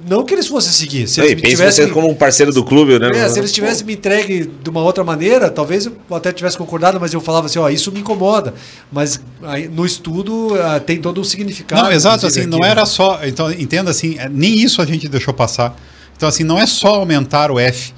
Não 0.07 0.23
que 0.23 0.33
eles 0.33 0.47
fossem 0.47 0.71
seguir. 0.71 1.07
Se 1.07 1.19
eles 1.19 1.41
tivessem 1.41 1.89
como 1.89 2.09
um 2.09 2.13
parceiro 2.13 2.53
do 2.53 2.63
clube, 2.63 2.97
né? 2.97 3.09
É, 3.13 3.27
se 3.27 3.39
eles 3.39 3.51
tivessem 3.51 3.85
me 3.85 3.93
entregue 3.93 4.49
de 4.63 4.69
uma 4.69 4.81
outra 4.81 5.03
maneira, 5.03 5.49
talvez 5.49 5.85
eu 5.85 5.97
até 6.11 6.31
tivesse 6.31 6.57
concordado, 6.57 6.97
mas 6.99 7.13
eu 7.13 7.19
falava 7.19 7.47
assim, 7.47 7.59
ó, 7.59 7.67
isso 7.67 7.91
me 7.91 7.99
incomoda. 7.99 8.53
Mas 8.89 9.19
aí, 9.43 9.67
no 9.67 9.85
estudo 9.85 10.53
uh, 10.53 10.79
tem 10.79 11.01
todo 11.01 11.19
um 11.19 11.23
significado. 11.23 11.81
Não, 11.81 11.91
exato, 11.91 12.25
assim, 12.25 12.41
aqui, 12.41 12.49
não 12.49 12.59
né? 12.59 12.69
era 12.69 12.85
só. 12.85 13.19
Então, 13.23 13.51
entenda 13.51 13.91
assim, 13.91 14.15
é, 14.17 14.29
nem 14.29 14.53
isso 14.53 14.81
a 14.81 14.85
gente 14.85 15.09
deixou 15.09 15.33
passar. 15.33 15.75
Então, 16.15 16.29
assim, 16.29 16.45
não 16.45 16.57
é 16.57 16.65
só 16.65 16.95
aumentar 16.95 17.51
o 17.51 17.59
F 17.59 17.91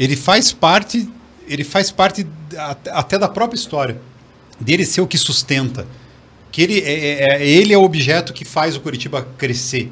ele 0.00 0.16
faz 0.16 0.50
parte, 0.50 1.06
ele 1.46 1.62
faz 1.62 1.90
parte 1.90 2.26
até 2.90 3.18
da 3.18 3.28
própria 3.28 3.58
história 3.58 4.00
dele 4.60 4.84
ser 4.84 5.00
o 5.00 5.06
que 5.06 5.16
sustenta, 5.16 5.86
que 6.52 6.62
ele 6.62 6.80
é, 6.80 6.92
é, 6.92 7.42
é, 7.42 7.48
ele 7.48 7.72
é 7.72 7.78
o 7.78 7.82
objeto 7.82 8.32
que 8.32 8.44
faz 8.44 8.76
o 8.76 8.80
Curitiba 8.80 9.26
crescer, 9.38 9.90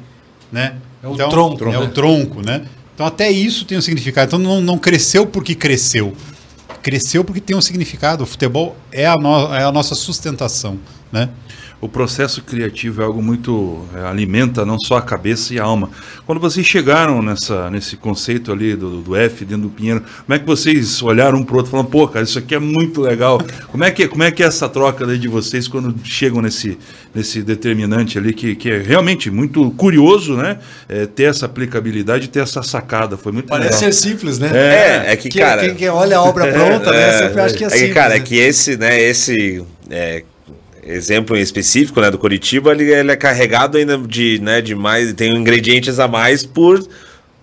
né? 0.51 0.77
É 1.01 1.07
o 1.07 1.13
então, 1.13 1.29
tronco, 1.29 1.63
é 1.65 1.71
né? 1.71 1.77
o 1.79 1.87
tronco, 1.89 2.41
né? 2.45 2.65
Então 2.93 3.05
até 3.05 3.31
isso 3.31 3.65
tem 3.65 3.77
um 3.77 3.81
significado. 3.81 4.27
Então 4.27 4.39
não, 4.39 4.61
não 4.61 4.77
cresceu 4.77 5.25
porque 5.25 5.55
cresceu, 5.55 6.13
cresceu 6.81 7.23
porque 7.23 7.39
tem 7.39 7.55
um 7.55 7.61
significado. 7.61 8.23
O 8.23 8.27
futebol 8.27 8.75
é 8.91 9.05
a, 9.05 9.15
no, 9.15 9.53
é 9.53 9.63
a 9.63 9.71
nossa 9.71 9.95
sustentação, 9.95 10.77
né? 11.11 11.29
O 11.81 11.87
processo 11.87 12.41
criativo 12.43 13.01
é 13.01 13.05
algo 13.05 13.21
muito 13.21 13.85
é, 13.95 14.05
alimenta 14.05 14.65
não 14.65 14.77
só 14.77 14.97
a 14.97 15.01
cabeça 15.01 15.53
e 15.53 15.59
a 15.59 15.63
alma. 15.63 15.89
Quando 16.25 16.39
vocês 16.39 16.65
chegaram 16.65 17.21
nessa 17.21 17.69
nesse 17.69 17.95
conceito 17.95 18.51
ali 18.51 18.75
do, 18.75 19.01
do 19.01 19.15
F 19.15 19.45
dentro 19.45 19.63
do 19.63 19.69
Pinheiro, 19.69 20.03
como 20.25 20.35
é 20.35 20.39
que 20.39 20.45
vocês 20.45 21.01
olharam 21.01 21.39
um 21.39 21.43
pro 21.43 21.57
outro 21.57 21.71
falando, 21.71 21.87
pô, 21.87 22.07
cara, 22.07 22.25
isso 22.25 22.37
aqui 22.37 22.53
é 22.53 22.59
muito 22.59 23.01
legal. 23.01 23.41
Como 23.71 23.83
é 23.83 23.91
que 23.91 24.07
como 24.07 24.23
é 24.23 24.31
que 24.31 24.43
é 24.43 24.45
essa 24.45 24.67
troca 24.67 25.05
de 25.17 25.27
vocês 25.27 25.67
quando 25.67 25.95
chegam 26.03 26.41
nesse 26.41 26.77
nesse 27.15 27.41
determinante 27.41 28.17
ali 28.17 28.33
que, 28.33 28.55
que 28.55 28.69
é 28.69 28.77
realmente 28.77 29.31
muito 29.31 29.71
curioso, 29.71 30.35
né? 30.35 30.59
É, 30.87 31.05
ter 31.05 31.23
essa 31.23 31.45
aplicabilidade, 31.45 32.27
ter 32.27 32.41
essa 32.41 32.61
sacada, 32.61 33.17
foi 33.17 33.31
muito 33.31 33.47
Parece 33.47 33.85
legal. 33.85 33.93
ser 33.93 33.93
simples, 33.93 34.37
né? 34.37 34.51
É, 34.53 35.13
é, 35.13 35.15
que, 35.15 35.29
que 35.29 35.39
cara, 35.39 35.61
quem, 35.61 35.75
quem, 35.75 35.89
olha 35.89 36.17
a 36.17 36.23
obra 36.23 36.47
pronta, 36.51 36.91
né, 36.91 37.19
sempre 37.19 37.41
acha 37.41 37.55
que 37.55 37.63
é, 37.63 37.67
é 37.67 37.69
simples. 37.69 37.93
cara, 37.93 38.09
né? 38.09 38.15
é 38.17 38.19
que 38.19 38.35
esse, 38.35 38.77
né, 38.77 39.01
esse 39.01 39.63
exemplo 40.83 41.37
específico, 41.37 42.01
né, 42.01 42.09
do 42.09 42.17
Curitiba, 42.17 42.71
ele, 42.71 42.91
ele, 42.91 43.11
é 43.11 43.15
carregado 43.15 43.77
ainda 43.77 43.97
de, 43.97 44.39
né, 44.39 44.61
de 44.61 44.75
mais, 44.75 45.13
tem 45.13 45.35
ingredientes 45.35 45.99
a 45.99 46.07
mais 46.07 46.45
por, 46.45 46.79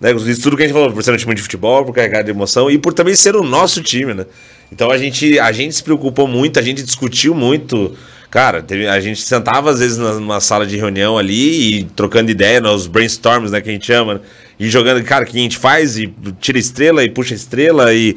né, 0.01 0.15
tudo 0.43 0.57
que 0.57 0.63
a 0.63 0.67
gente 0.67 0.75
falou, 0.75 0.93
por 0.93 1.03
ser 1.03 1.13
um 1.13 1.17
time 1.17 1.35
de 1.35 1.43
futebol, 1.43 1.85
por 1.85 1.95
carregar 1.95 2.23
de 2.23 2.31
emoção 2.31 2.71
e 2.71 2.79
por 2.79 2.93
também 2.93 3.15
ser 3.15 3.37
o 3.37 3.43
nosso 3.43 3.83
time, 3.83 4.15
né. 4.15 4.27
Então 4.71 4.91
a 4.91 4.99
gente, 4.99 5.39
a 5.39 5.53
gente 5.53 5.75
se 5.75 5.83
preocupou 5.83 6.27
muito, 6.27 6.59
a 6.59 6.63
gente 6.63 6.83
discutiu 6.83 7.35
muito, 7.35 7.97
cara, 8.37 8.61
teve, 8.61 8.87
a 8.87 9.01
gente 9.01 9.23
sentava 9.23 9.71
às 9.71 9.81
vezes 9.81 9.97
numa 9.97 10.41
sala 10.41 10.67
de 10.67 10.77
reunião 10.77 11.17
ali 11.17 11.79
e 11.79 11.85
trocando 11.85 12.31
ideia, 12.31 12.61
nos 12.61 12.87
brainstorms, 12.87 13.51
né, 13.51 13.63
que 13.63 13.71
a 13.71 13.73
gente 13.73 13.87
chama, 13.87 14.13
né, 14.13 14.21
e 14.61 14.69
jogando, 14.69 15.03
cara, 15.03 15.25
o 15.25 15.27
que 15.27 15.39
a 15.39 15.41
gente 15.41 15.57
faz 15.57 15.97
e 15.97 16.13
tira 16.39 16.59
estrela 16.59 17.03
e 17.03 17.09
puxa 17.09 17.33
estrela 17.33 17.95
e 17.95 18.15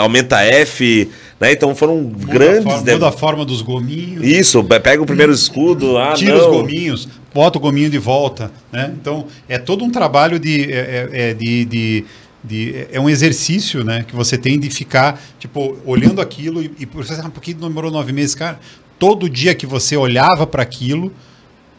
aumenta 0.00 0.40
F, 0.40 1.06
né? 1.38 1.52
Então 1.52 1.74
foram 1.74 1.98
muda 1.98 2.32
grandes. 2.32 2.66
A 2.66 2.70
forma, 2.70 2.92
muda 2.92 3.08
a 3.08 3.12
forma 3.12 3.44
dos 3.44 3.60
gominhos. 3.60 4.24
Isso, 4.26 4.64
pega 4.64 5.02
o 5.02 5.06
primeiro 5.06 5.32
escudo, 5.32 5.98
ah, 5.98 6.14
tira 6.14 6.38
não. 6.38 6.50
os 6.50 6.56
gominhos, 6.56 7.08
bota 7.34 7.58
o 7.58 7.60
gominho 7.60 7.90
de 7.90 7.98
volta, 7.98 8.50
né? 8.72 8.90
Então 8.98 9.26
é 9.46 9.58
todo 9.58 9.84
um 9.84 9.90
trabalho 9.90 10.38
de, 10.38 10.72
é, 10.72 11.08
é, 11.12 11.30
é 11.30 11.34
de, 11.34 11.64
de, 11.66 12.04
de, 12.42 12.86
é 12.90 12.98
um 12.98 13.08
exercício, 13.08 13.84
né? 13.84 14.02
Que 14.06 14.16
você 14.16 14.38
tem 14.38 14.58
de 14.58 14.70
ficar 14.70 15.22
tipo 15.38 15.76
olhando 15.84 16.22
aquilo 16.22 16.62
e, 16.62 16.70
e 16.80 16.86
você 16.86 17.14
sabe 17.14 17.30
por 17.30 17.42
que 17.42 17.52
demorou 17.52 17.90
nove 17.90 18.12
meses, 18.12 18.34
cara? 18.34 18.58
Todo 19.02 19.28
dia 19.28 19.52
que 19.52 19.66
você 19.66 19.96
olhava 19.96 20.46
para 20.46 20.62
aquilo 20.62 21.12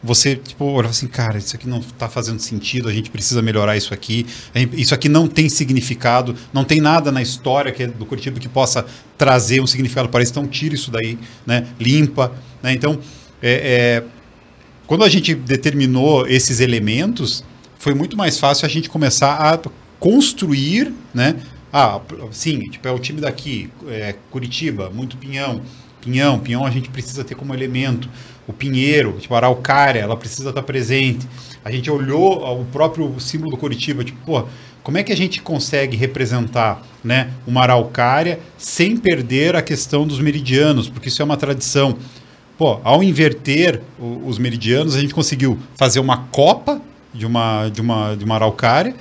você, 0.02 0.36
tipo, 0.36 0.66
olha 0.66 0.90
assim, 0.90 1.06
cara, 1.06 1.38
isso 1.38 1.56
aqui 1.56 1.66
não 1.66 1.78
está 1.78 2.06
fazendo 2.06 2.38
sentido, 2.38 2.90
a 2.90 2.92
gente 2.92 3.10
precisa 3.10 3.40
melhorar 3.40 3.74
isso 3.74 3.94
aqui, 3.94 4.26
isso 4.74 4.94
aqui 4.94 5.08
não 5.08 5.26
tem 5.26 5.48
significado, 5.48 6.36
não 6.52 6.62
tem 6.62 6.82
nada 6.82 7.10
na 7.10 7.22
história 7.22 7.72
que 7.72 7.84
é 7.84 7.86
do 7.86 8.04
Curitiba 8.04 8.38
que 8.38 8.46
possa 8.46 8.84
trazer 9.16 9.62
um 9.62 9.66
significado 9.66 10.10
para 10.10 10.22
isso, 10.22 10.32
então 10.32 10.46
tira 10.46 10.74
isso 10.74 10.90
daí, 10.90 11.18
né, 11.46 11.66
limpa, 11.80 12.34
né, 12.62 12.74
então, 12.74 12.98
é, 13.40 14.02
é, 14.02 14.04
quando 14.86 15.04
a 15.04 15.08
gente 15.08 15.34
determinou 15.34 16.28
esses 16.28 16.60
elementos, 16.60 17.42
foi 17.78 17.94
muito 17.94 18.14
mais 18.14 18.38
fácil 18.38 18.66
a 18.66 18.68
gente 18.68 18.90
começar 18.90 19.36
a 19.36 19.58
construir, 19.98 20.92
né, 21.14 21.36
ah, 21.72 21.98
sim, 22.30 22.60
tipo, 22.68 22.86
é 22.86 22.92
o 22.92 22.98
time 22.98 23.22
daqui, 23.22 23.70
é, 23.88 24.14
Curitiba, 24.30 24.90
muito 24.90 25.16
pinhão, 25.16 25.62
pinhão, 26.04 26.38
pinhão 26.38 26.66
a 26.66 26.70
gente 26.70 26.90
precisa 26.90 27.24
ter 27.24 27.34
como 27.34 27.54
elemento, 27.54 28.08
o 28.46 28.52
pinheiro, 28.52 29.16
tipo 29.18 29.34
a 29.34 29.38
araucária, 29.38 30.00
ela 30.00 30.16
precisa 30.16 30.50
estar 30.50 30.62
presente. 30.62 31.26
A 31.64 31.70
gente 31.70 31.90
olhou 31.90 32.60
o 32.60 32.64
próprio 32.66 33.18
símbolo 33.18 33.52
do 33.52 33.56
Curitiba, 33.56 34.04
tipo, 34.04 34.18
pô, 34.24 34.44
como 34.82 34.98
é 34.98 35.02
que 35.02 35.12
a 35.12 35.16
gente 35.16 35.40
consegue 35.40 35.96
representar 35.96 36.82
né, 37.02 37.30
uma 37.46 37.62
araucária 37.62 38.38
sem 38.58 38.98
perder 38.98 39.56
a 39.56 39.62
questão 39.62 40.06
dos 40.06 40.20
meridianos? 40.20 40.90
Porque 40.90 41.08
isso 41.08 41.22
é 41.22 41.24
uma 41.24 41.38
tradição. 41.38 41.96
Pô, 42.58 42.78
ao 42.84 43.02
inverter 43.02 43.80
o, 43.98 44.22
os 44.26 44.38
meridianos, 44.38 44.94
a 44.94 45.00
gente 45.00 45.14
conseguiu 45.14 45.58
fazer 45.74 46.00
uma 46.00 46.18
copa 46.30 46.82
de 47.14 47.24
uma, 47.24 47.70
de 47.70 47.80
uma, 47.80 48.14
de 48.14 48.24
uma 48.24 48.34
araucária 48.34 48.94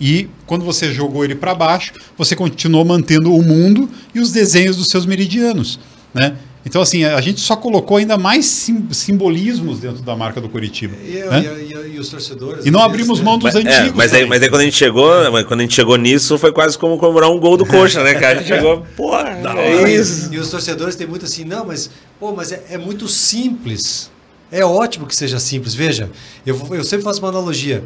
e 0.00 0.28
quando 0.46 0.64
você 0.64 0.92
jogou 0.92 1.24
ele 1.24 1.34
para 1.34 1.54
baixo, 1.54 1.92
você 2.16 2.34
continuou 2.34 2.84
mantendo 2.84 3.34
o 3.34 3.42
mundo 3.42 3.88
e 4.14 4.18
os 4.18 4.32
desenhos 4.32 4.76
dos 4.76 4.88
seus 4.88 5.04
meridianos, 5.04 5.78
né? 6.14 6.36
Então, 6.64 6.82
assim, 6.82 7.04
a 7.04 7.20
gente 7.20 7.40
só 7.40 7.56
colocou 7.56 7.96
ainda 7.96 8.18
mais 8.18 8.44
sim, 8.44 8.86
simbolismos 8.90 9.78
dentro 9.78 10.02
da 10.02 10.14
marca 10.14 10.40
do 10.40 10.48
Curitiba. 10.48 10.94
E, 11.02 11.14
né? 11.14 11.42
e, 11.58 11.72
e, 11.72 11.94
e 11.94 11.98
os 11.98 12.08
torcedores. 12.10 12.66
E 12.66 12.70
não 12.70 12.82
abrimos 12.82 13.20
mão 13.20 13.38
dos 13.38 13.44
mas, 13.44 13.54
antigos. 13.54 13.88
É, 13.88 13.92
mas, 13.94 14.12
aí, 14.12 14.26
mas 14.26 14.42
aí 14.42 14.48
quando 14.50 14.60
a 14.60 14.64
gente 14.64 14.76
chegou, 14.76 15.10
quando 15.46 15.60
a 15.60 15.62
gente 15.62 15.74
chegou 15.74 15.96
nisso, 15.96 16.36
foi 16.36 16.52
quase 16.52 16.76
como 16.76 16.98
comemorar 16.98 17.30
um 17.30 17.40
gol 17.40 17.56
do 17.56 17.64
coxa, 17.64 18.04
né, 18.04 18.14
cara? 18.14 18.40
A 18.40 18.42
gente 18.42 18.48
chegou, 18.54 18.84
porra, 18.94 19.30
é 19.56 19.90
isso. 19.90 20.32
E 20.32 20.38
os 20.38 20.50
torcedores 20.50 20.96
têm 20.96 21.06
muito 21.06 21.24
assim, 21.24 21.44
não, 21.44 21.64
mas, 21.64 21.90
pô, 22.18 22.32
mas 22.32 22.52
é, 22.52 22.62
é 22.70 22.78
muito 22.78 23.08
simples. 23.08 24.10
É 24.52 24.64
ótimo 24.64 25.06
que 25.06 25.16
seja 25.16 25.38
simples. 25.38 25.74
Veja, 25.74 26.10
eu, 26.44 26.60
eu 26.72 26.84
sempre 26.84 27.04
faço 27.04 27.20
uma 27.20 27.28
analogia. 27.28 27.84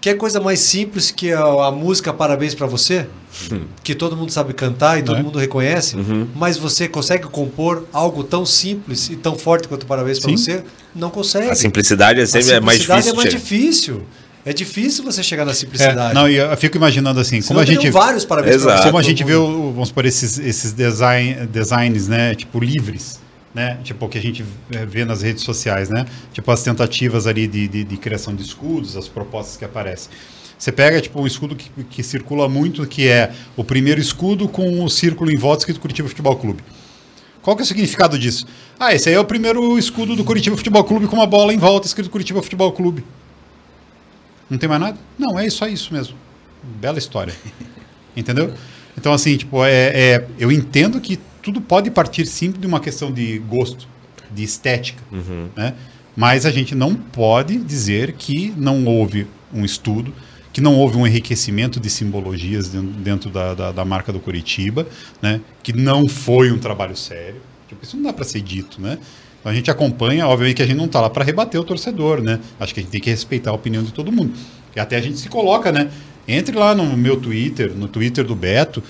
Quer 0.00 0.16
coisa 0.16 0.40
mais 0.40 0.60
simples 0.60 1.10
que 1.10 1.32
a, 1.32 1.42
a 1.42 1.70
música 1.70 2.12
Parabéns 2.12 2.54
para 2.54 2.66
você? 2.66 3.06
Hum. 3.52 3.64
Que 3.82 3.94
todo 3.94 4.16
mundo 4.16 4.32
sabe 4.32 4.54
cantar 4.54 4.98
e 4.98 5.02
todo 5.02 5.18
é? 5.18 5.22
mundo 5.22 5.38
reconhece, 5.38 5.96
uhum. 5.96 6.26
mas 6.34 6.56
você 6.56 6.88
consegue 6.88 7.24
compor 7.24 7.86
algo 7.92 8.24
tão 8.24 8.44
simples 8.46 9.10
e 9.10 9.16
tão 9.16 9.36
forte 9.36 9.68
quanto 9.68 9.86
Parabéns 9.86 10.18
para 10.18 10.30
você? 10.30 10.64
Não 10.94 11.10
consegue. 11.10 11.50
A 11.50 11.54
simplicidade 11.54 12.20
é 12.20 12.26
sempre 12.26 12.52
é 12.52 12.60
mais 12.60 12.80
difícil. 12.80 13.12
é 13.12 13.14
mais 13.14 13.30
difícil. 13.30 14.02
É 14.44 14.52
difícil 14.54 15.04
você 15.04 15.22
chegar 15.22 15.44
na 15.44 15.52
simplicidade. 15.52 16.12
É, 16.12 16.14
não, 16.14 16.26
eu 16.26 16.56
fico 16.56 16.76
imaginando 16.76 17.20
assim, 17.20 17.42
como 17.42 17.60
a 17.60 17.64
gente 17.64 17.90
vários 17.90 18.24
parabéns 18.24 18.56
Exato. 18.56 18.84
Como 18.84 18.96
a 18.96 19.02
gente 19.02 19.22
vê, 19.22 19.34
vamos 19.34 19.92
por 19.92 20.06
esses 20.06 20.38
esses 20.38 20.72
design, 20.72 21.46
designs, 21.46 22.08
né, 22.08 22.34
tipo 22.34 22.58
livres 22.58 23.20
né? 23.54 23.78
Tipo, 23.82 24.08
que 24.08 24.18
a 24.18 24.22
gente 24.22 24.44
vê 24.88 25.04
nas 25.04 25.22
redes 25.22 25.42
sociais, 25.42 25.88
né? 25.88 26.06
Tipo, 26.32 26.50
as 26.50 26.62
tentativas 26.62 27.26
ali 27.26 27.46
de, 27.46 27.68
de, 27.68 27.84
de 27.84 27.96
criação 27.96 28.34
de 28.34 28.42
escudos, 28.42 28.96
as 28.96 29.08
propostas 29.08 29.56
que 29.56 29.64
aparecem. 29.64 30.10
Você 30.56 30.70
pega, 30.70 31.00
tipo, 31.00 31.20
um 31.20 31.26
escudo 31.26 31.56
que, 31.56 31.70
que 31.84 32.02
circula 32.02 32.48
muito, 32.48 32.86
que 32.86 33.08
é 33.08 33.32
o 33.56 33.64
primeiro 33.64 34.00
escudo 34.00 34.46
com 34.46 34.84
o 34.84 34.90
círculo 34.90 35.30
em 35.30 35.36
volta 35.36 35.62
escrito 35.62 35.80
Curitiba 35.80 36.08
Futebol 36.08 36.36
Clube. 36.36 36.62
Qual 37.42 37.56
que 37.56 37.62
é 37.62 37.64
o 37.64 37.66
significado 37.66 38.18
disso? 38.18 38.46
Ah, 38.78 38.94
esse 38.94 39.08
aí 39.08 39.14
é 39.14 39.20
o 39.20 39.24
primeiro 39.24 39.78
escudo 39.78 40.14
do 40.14 40.22
Curitiba 40.22 40.56
Futebol 40.56 40.84
Clube 40.84 41.06
com 41.06 41.16
uma 41.16 41.26
bola 41.26 41.54
em 41.54 41.58
volta 41.58 41.86
escrito 41.86 42.10
Curitiba 42.10 42.42
Futebol 42.42 42.70
Clube. 42.72 43.02
Não 44.50 44.58
tem 44.58 44.68
mais 44.68 44.80
nada? 44.80 44.98
Não, 45.18 45.38
é 45.38 45.48
só 45.48 45.66
isso 45.66 45.94
mesmo. 45.94 46.14
Bela 46.62 46.98
história. 46.98 47.34
Entendeu? 48.14 48.52
Então, 48.98 49.12
assim, 49.14 49.36
tipo, 49.38 49.64
é, 49.64 49.86
é, 49.94 50.26
eu 50.38 50.52
entendo 50.52 51.00
que 51.00 51.18
tudo 51.42 51.60
pode 51.60 51.90
partir 51.90 52.26
sim 52.26 52.50
de 52.50 52.66
uma 52.66 52.80
questão 52.80 53.12
de 53.12 53.38
gosto, 53.38 53.88
de 54.30 54.42
estética, 54.42 55.02
uhum. 55.10 55.48
né? 55.56 55.74
Mas 56.16 56.44
a 56.44 56.50
gente 56.50 56.74
não 56.74 56.94
pode 56.94 57.56
dizer 57.58 58.12
que 58.12 58.52
não 58.56 58.84
houve 58.84 59.26
um 59.52 59.64
estudo, 59.64 60.12
que 60.52 60.60
não 60.60 60.76
houve 60.76 60.96
um 60.96 61.06
enriquecimento 61.06 61.78
de 61.78 61.88
simbologias 61.88 62.68
dentro 62.68 63.30
da, 63.30 63.54
da, 63.54 63.72
da 63.72 63.84
marca 63.84 64.12
do 64.12 64.18
Curitiba, 64.18 64.86
né? 65.22 65.40
Que 65.62 65.72
não 65.72 66.08
foi 66.08 66.50
um 66.50 66.58
trabalho 66.58 66.96
sério. 66.96 67.40
Tipo, 67.68 67.84
isso 67.84 67.96
não 67.96 68.04
dá 68.04 68.12
para 68.12 68.24
ser 68.24 68.40
dito, 68.40 68.80
né? 68.80 68.98
Então 69.40 69.50
a 69.50 69.54
gente 69.54 69.70
acompanha, 69.70 70.26
obviamente 70.26 70.56
que 70.56 70.62
a 70.62 70.66
gente 70.66 70.76
não 70.76 70.86
está 70.86 71.00
lá 71.00 71.08
para 71.08 71.24
rebater 71.24 71.58
o 71.60 71.64
torcedor, 71.64 72.20
né? 72.20 72.40
Acho 72.58 72.74
que 72.74 72.80
a 72.80 72.82
gente 72.82 72.92
tem 72.92 73.00
que 73.00 73.08
respeitar 73.08 73.50
a 73.50 73.54
opinião 73.54 73.82
de 73.82 73.92
todo 73.92 74.12
mundo. 74.12 74.34
E 74.74 74.80
até 74.80 74.96
a 74.96 75.00
gente 75.00 75.18
se 75.18 75.28
coloca, 75.28 75.72
né? 75.72 75.90
Entre 76.28 76.54
lá 76.54 76.74
no 76.74 76.96
meu 76.96 77.16
Twitter, 77.16 77.72
no 77.74 77.88
Twitter 77.88 78.24
do 78.24 78.34
Beto, 78.34 78.82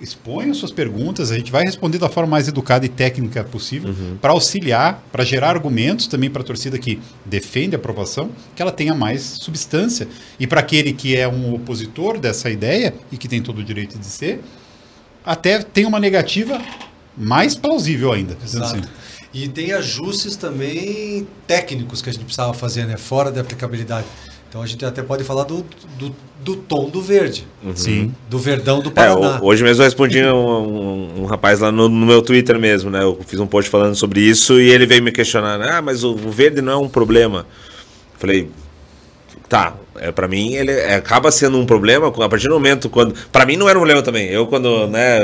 exponham 0.00 0.52
suas 0.54 0.70
perguntas, 0.70 1.30
a 1.30 1.36
gente 1.36 1.50
vai 1.50 1.62
responder 1.64 1.98
da 1.98 2.08
forma 2.08 2.30
mais 2.30 2.48
educada 2.48 2.84
e 2.84 2.88
técnica 2.88 3.42
possível 3.44 3.90
uhum. 3.90 4.16
para 4.20 4.32
auxiliar, 4.32 5.02
para 5.10 5.24
gerar 5.24 5.50
argumentos 5.50 6.06
também 6.06 6.30
para 6.30 6.42
a 6.42 6.44
torcida 6.44 6.78
que 6.78 7.00
defende 7.24 7.74
a 7.74 7.78
aprovação, 7.78 8.30
que 8.54 8.62
ela 8.62 8.72
tenha 8.72 8.94
mais 8.94 9.22
substância. 9.22 10.08
E 10.38 10.46
para 10.46 10.60
aquele 10.60 10.92
que 10.92 11.16
é 11.16 11.26
um 11.26 11.54
opositor 11.54 12.18
dessa 12.18 12.50
ideia 12.50 12.94
e 13.10 13.16
que 13.16 13.28
tem 13.28 13.40
todo 13.42 13.58
o 13.58 13.64
direito 13.64 13.98
de 13.98 14.06
ser, 14.06 14.40
até 15.24 15.60
tem 15.62 15.86
uma 15.86 15.98
negativa 15.98 16.60
mais 17.16 17.54
plausível 17.54 18.12
ainda. 18.12 18.36
Exato. 18.44 18.76
Assim. 18.76 18.82
E 19.32 19.48
tem 19.48 19.72
ajustes 19.72 20.36
também 20.36 21.26
técnicos 21.46 22.00
que 22.00 22.08
a 22.08 22.12
gente 22.12 22.24
precisava 22.24 22.54
fazer, 22.54 22.86
né? 22.86 22.96
fora 22.96 23.30
da 23.30 23.40
aplicabilidade. 23.40 24.06
Então 24.56 24.64
a 24.64 24.66
gente 24.66 24.86
até 24.86 25.02
pode 25.02 25.22
falar 25.22 25.44
do, 25.44 25.66
do, 25.98 26.16
do 26.40 26.56
tom 26.56 26.88
do 26.88 27.02
verde. 27.02 27.46
Uhum. 27.62 27.76
Sim. 27.76 28.14
Do 28.30 28.38
verdão 28.38 28.80
do 28.80 28.90
Paraná. 28.90 29.36
É, 29.36 29.44
hoje 29.44 29.62
mesmo 29.62 29.82
eu 29.82 29.84
respondi 29.84 30.24
um, 30.24 30.34
um, 30.34 31.22
um 31.22 31.24
rapaz 31.26 31.60
lá 31.60 31.70
no, 31.70 31.90
no, 31.90 32.06
meu 32.06 32.22
Twitter 32.22 32.58
mesmo, 32.58 32.88
né? 32.90 33.02
Eu 33.02 33.20
fiz 33.26 33.38
um 33.38 33.46
post 33.46 33.70
falando 33.70 33.94
sobre 33.94 34.22
isso 34.22 34.58
e 34.58 34.70
ele 34.70 34.86
veio 34.86 35.02
me 35.02 35.12
questionar, 35.12 35.60
ah, 35.60 35.82
mas 35.82 36.02
o, 36.02 36.12
o 36.12 36.30
verde 36.30 36.62
não 36.62 36.72
é 36.72 36.76
um 36.78 36.88
problema. 36.88 37.46
Falei, 38.16 38.48
tá, 39.46 39.74
é, 39.98 40.10
para 40.10 40.26
mim 40.26 40.54
ele 40.54 40.70
é, 40.70 40.94
acaba 40.94 41.30
sendo 41.30 41.58
um 41.58 41.66
problema 41.66 42.08
a 42.08 42.28
partir 42.28 42.48
do 42.48 42.54
momento 42.54 42.88
quando, 42.88 43.14
para 43.30 43.44
mim 43.44 43.56
não 43.56 43.68
era 43.68 43.78
um 43.78 43.82
problema 43.82 44.00
também. 44.00 44.28
Eu 44.30 44.46
quando, 44.46 44.86
né, 44.86 45.18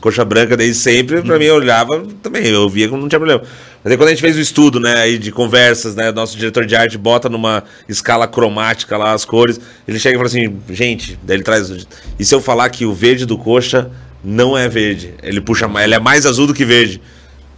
coxa 0.00 0.24
branca 0.24 0.56
desde 0.56 0.74
sempre, 0.74 1.22
para 1.22 1.38
mim 1.38 1.44
eu 1.44 1.54
olhava 1.54 2.04
também, 2.20 2.48
eu 2.48 2.68
via 2.68 2.88
que 2.88 2.94
não 2.96 3.08
tinha 3.08 3.20
problema. 3.20 3.42
Mas 3.84 3.92
aí 3.92 3.98
quando 3.98 4.08
a 4.08 4.12
gente 4.12 4.22
fez 4.22 4.34
o 4.34 4.40
estudo, 4.40 4.80
né, 4.80 4.94
aí 4.96 5.18
de 5.18 5.30
conversas, 5.30 5.94
né, 5.94 6.10
nosso 6.10 6.38
diretor 6.38 6.64
de 6.64 6.74
arte 6.74 6.96
bota 6.96 7.28
numa 7.28 7.62
escala 7.86 8.26
cromática 8.26 8.96
lá 8.96 9.12
as 9.12 9.26
cores, 9.26 9.60
ele 9.86 9.98
chega 9.98 10.16
e 10.16 10.18
fala 10.18 10.26
assim, 10.26 10.56
gente, 10.70 11.18
daí 11.22 11.36
ele 11.36 11.44
traz, 11.44 11.70
e 12.18 12.24
se 12.24 12.34
eu 12.34 12.40
falar 12.40 12.70
que 12.70 12.86
o 12.86 12.94
verde 12.94 13.26
do 13.26 13.36
coxa 13.36 13.90
não 14.24 14.56
é 14.56 14.70
verde, 14.70 15.12
ele 15.22 15.42
puxa, 15.42 15.70
ele 15.84 15.94
é 15.94 15.98
mais 16.00 16.24
azul 16.24 16.46
do 16.46 16.54
que 16.54 16.64
verde. 16.64 16.98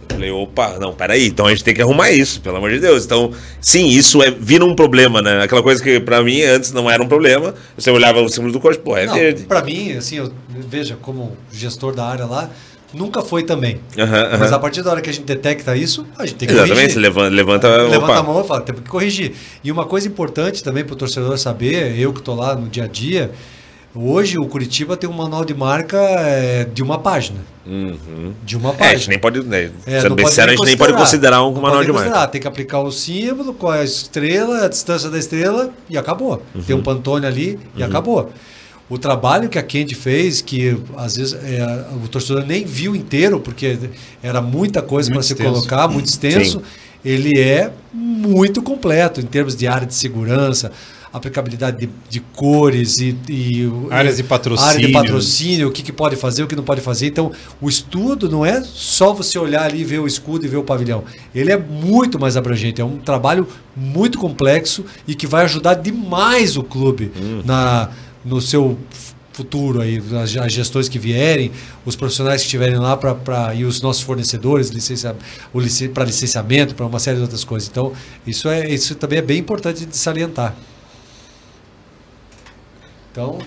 Falei, 0.09 0.31
opa, 0.31 0.77
não, 0.79 0.93
peraí, 0.93 1.27
então 1.27 1.45
a 1.45 1.49
gente 1.49 1.63
tem 1.63 1.73
que 1.73 1.81
arrumar 1.81 2.11
isso, 2.11 2.41
pelo 2.41 2.57
amor 2.57 2.71
de 2.71 2.79
Deus. 2.79 3.05
Então, 3.05 3.31
sim, 3.59 3.87
isso 3.87 4.23
é 4.23 4.31
vira 4.31 4.65
um 4.65 4.73
problema, 4.73 5.21
né? 5.21 5.43
Aquela 5.43 5.61
coisa 5.61 5.83
que 5.83 5.99
para 5.99 6.23
mim 6.23 6.41
antes 6.43 6.71
não 6.71 6.89
era 6.89 7.03
um 7.03 7.07
problema. 7.07 7.53
Você 7.77 7.91
olhava 7.91 8.21
o 8.21 8.29
símbolo 8.29 8.53
do 8.53 8.59
corpo, 8.59 8.81
pô, 8.81 8.97
é 8.97 9.05
não, 9.05 9.13
verde. 9.13 9.43
Para 9.43 9.63
mim, 9.63 9.93
assim, 9.93 10.15
eu, 10.17 10.31
veja, 10.49 10.97
como 11.01 11.37
gestor 11.51 11.93
da 11.93 12.05
área 12.05 12.25
lá, 12.25 12.49
nunca 12.93 13.21
foi 13.21 13.43
também. 13.43 13.79
Uhum, 13.97 14.03
uhum. 14.03 14.39
Mas 14.39 14.51
a 14.51 14.59
partir 14.59 14.81
da 14.83 14.91
hora 14.91 15.01
que 15.01 15.09
a 15.09 15.13
gente 15.13 15.25
detecta 15.25 15.75
isso, 15.75 16.05
a 16.17 16.25
gente 16.25 16.37
tem 16.37 16.47
que 16.47 16.53
Exatamente, 16.53 16.93
corrigir. 16.93 17.01
levanta, 17.01 17.29
levanta, 17.29 17.77
levanta 17.83 18.19
a 18.19 18.23
mão 18.23 18.41
e 18.43 18.47
fala, 18.47 18.61
temos 18.61 18.81
que 18.81 18.89
corrigir. 18.89 19.33
E 19.63 19.71
uma 19.71 19.85
coisa 19.85 20.07
importante 20.07 20.63
também 20.63 20.83
para 20.83 20.93
o 20.93 20.97
torcedor 20.97 21.37
saber, 21.37 21.99
eu 21.99 22.13
que 22.13 22.19
estou 22.19 22.35
lá 22.35 22.55
no 22.55 22.67
dia 22.67 22.85
a 22.85 22.87
dia, 22.87 23.31
Hoje 23.99 24.37
o 24.37 24.45
Curitiba 24.45 24.95
tem 24.95 25.09
um 25.09 25.13
manual 25.13 25.43
de 25.43 25.55
marca 25.55 25.97
é, 25.97 26.65
de 26.65 26.83
uma 26.83 26.99
página. 26.99 27.39
Uhum. 27.65 28.33
De 28.43 28.55
uma 28.55 28.71
página. 28.71 28.91
É, 28.91 28.93
a 28.93 28.97
gente 28.97 29.09
nem 29.09 29.19
pode. 29.19 29.41
Né, 29.43 29.71
é, 29.87 30.01
sendo 30.01 30.13
bem 30.13 30.27
sério, 30.27 30.53
a 30.53 30.55
gente 30.55 30.65
nem 30.65 30.77
pode 30.77 30.93
considerar 30.93 31.43
um 31.43 31.51
manual 31.53 31.83
de 31.83 31.91
marca. 31.91 32.27
Tem 32.27 32.39
que 32.39 32.47
aplicar 32.47 32.79
o 32.79 32.91
símbolo, 32.91 33.53
qual 33.53 33.73
é 33.73 33.81
a 33.81 33.83
estrela, 33.83 34.65
a 34.65 34.67
distância 34.67 35.09
da 35.09 35.17
estrela 35.17 35.71
e 35.89 35.97
acabou. 35.97 36.43
Uhum. 36.53 36.61
Tem 36.61 36.75
um 36.75 36.83
Pantone 36.83 37.25
ali 37.25 37.59
e 37.75 37.81
uhum. 37.81 37.87
acabou. 37.87 38.31
O 38.89 38.97
trabalho 38.97 39.49
que 39.49 39.59
a 39.59 39.63
Candy 39.63 39.95
fez, 39.95 40.41
que 40.41 40.77
às 40.95 41.17
vezes 41.17 41.33
é, 41.33 41.85
o 42.03 42.07
torcedor 42.07 42.45
nem 42.45 42.63
viu 42.63 42.95
inteiro, 42.95 43.39
porque 43.39 43.77
era 44.23 44.41
muita 44.41 44.81
coisa 44.81 45.11
para 45.11 45.21
se 45.21 45.35
colocar, 45.35 45.87
muito 45.87 46.07
extenso, 46.07 46.59
Sim. 46.59 46.65
ele 47.03 47.37
é 47.37 47.71
muito 47.93 48.61
completo 48.61 49.19
em 49.19 49.25
termos 49.25 49.55
de 49.55 49.67
área 49.67 49.85
de 49.85 49.93
segurança 49.93 50.71
aplicabilidade 51.17 51.77
de, 51.77 51.89
de 52.09 52.19
cores 52.19 52.97
e, 52.99 53.17
e, 53.29 53.69
áreas 53.89 54.17
de 54.17 54.23
patrocínio, 54.23 54.69
área 54.69 54.87
de 54.87 54.93
patrocínio, 54.93 55.67
o 55.67 55.71
que, 55.71 55.81
que 55.81 55.91
pode 55.91 56.15
fazer, 56.15 56.43
o 56.43 56.47
que 56.47 56.55
não 56.55 56.63
pode 56.63 56.81
fazer. 56.81 57.07
Então, 57.07 57.31
o 57.61 57.69
estudo 57.69 58.29
não 58.29 58.45
é 58.45 58.61
só 58.63 59.13
você 59.13 59.37
olhar 59.37 59.63
ali, 59.63 59.83
ver 59.83 59.99
o 59.99 60.07
escudo 60.07 60.45
e 60.45 60.47
ver 60.47 60.57
o 60.57 60.63
pavilhão. 60.63 61.03
Ele 61.33 61.51
é 61.51 61.57
muito 61.57 62.19
mais 62.19 62.37
abrangente, 62.37 62.81
é 62.81 62.85
um 62.85 62.97
trabalho 62.97 63.47
muito 63.75 64.17
complexo 64.17 64.85
e 65.07 65.15
que 65.15 65.27
vai 65.27 65.43
ajudar 65.45 65.75
demais 65.75 66.57
o 66.57 66.63
clube 66.63 67.11
hum. 67.19 67.41
na, 67.45 67.89
no 68.27 68.41
seu 68.41 68.77
futuro 69.37 69.81
aí, 69.81 70.01
as, 70.19 70.51
gestões 70.51 70.89
que 70.89 70.97
vierem, 70.97 71.51
os 71.85 71.95
profissionais 71.95 72.41
que 72.41 72.47
estiverem 72.47 72.77
lá 72.77 72.97
para 72.97 73.53
e 73.53 73.65
os 73.65 73.83
nossos 73.83 74.01
fornecedores, 74.01 74.69
licença, 74.69 75.15
o 75.53 75.59
licen, 75.59 75.89
para 75.89 76.03
licenciamento, 76.03 76.73
para 76.73 76.87
uma 76.87 76.97
série 76.97 77.17
de 77.17 77.21
outras 77.21 77.43
coisas. 77.43 77.69
Então, 77.69 77.93
isso 78.25 78.49
é 78.49 78.67
isso 78.67 78.95
também 78.95 79.19
é 79.19 79.21
bem 79.21 79.37
importante 79.37 79.85
de 79.85 79.95
salientar. 79.95 80.55
Então, 83.11 83.37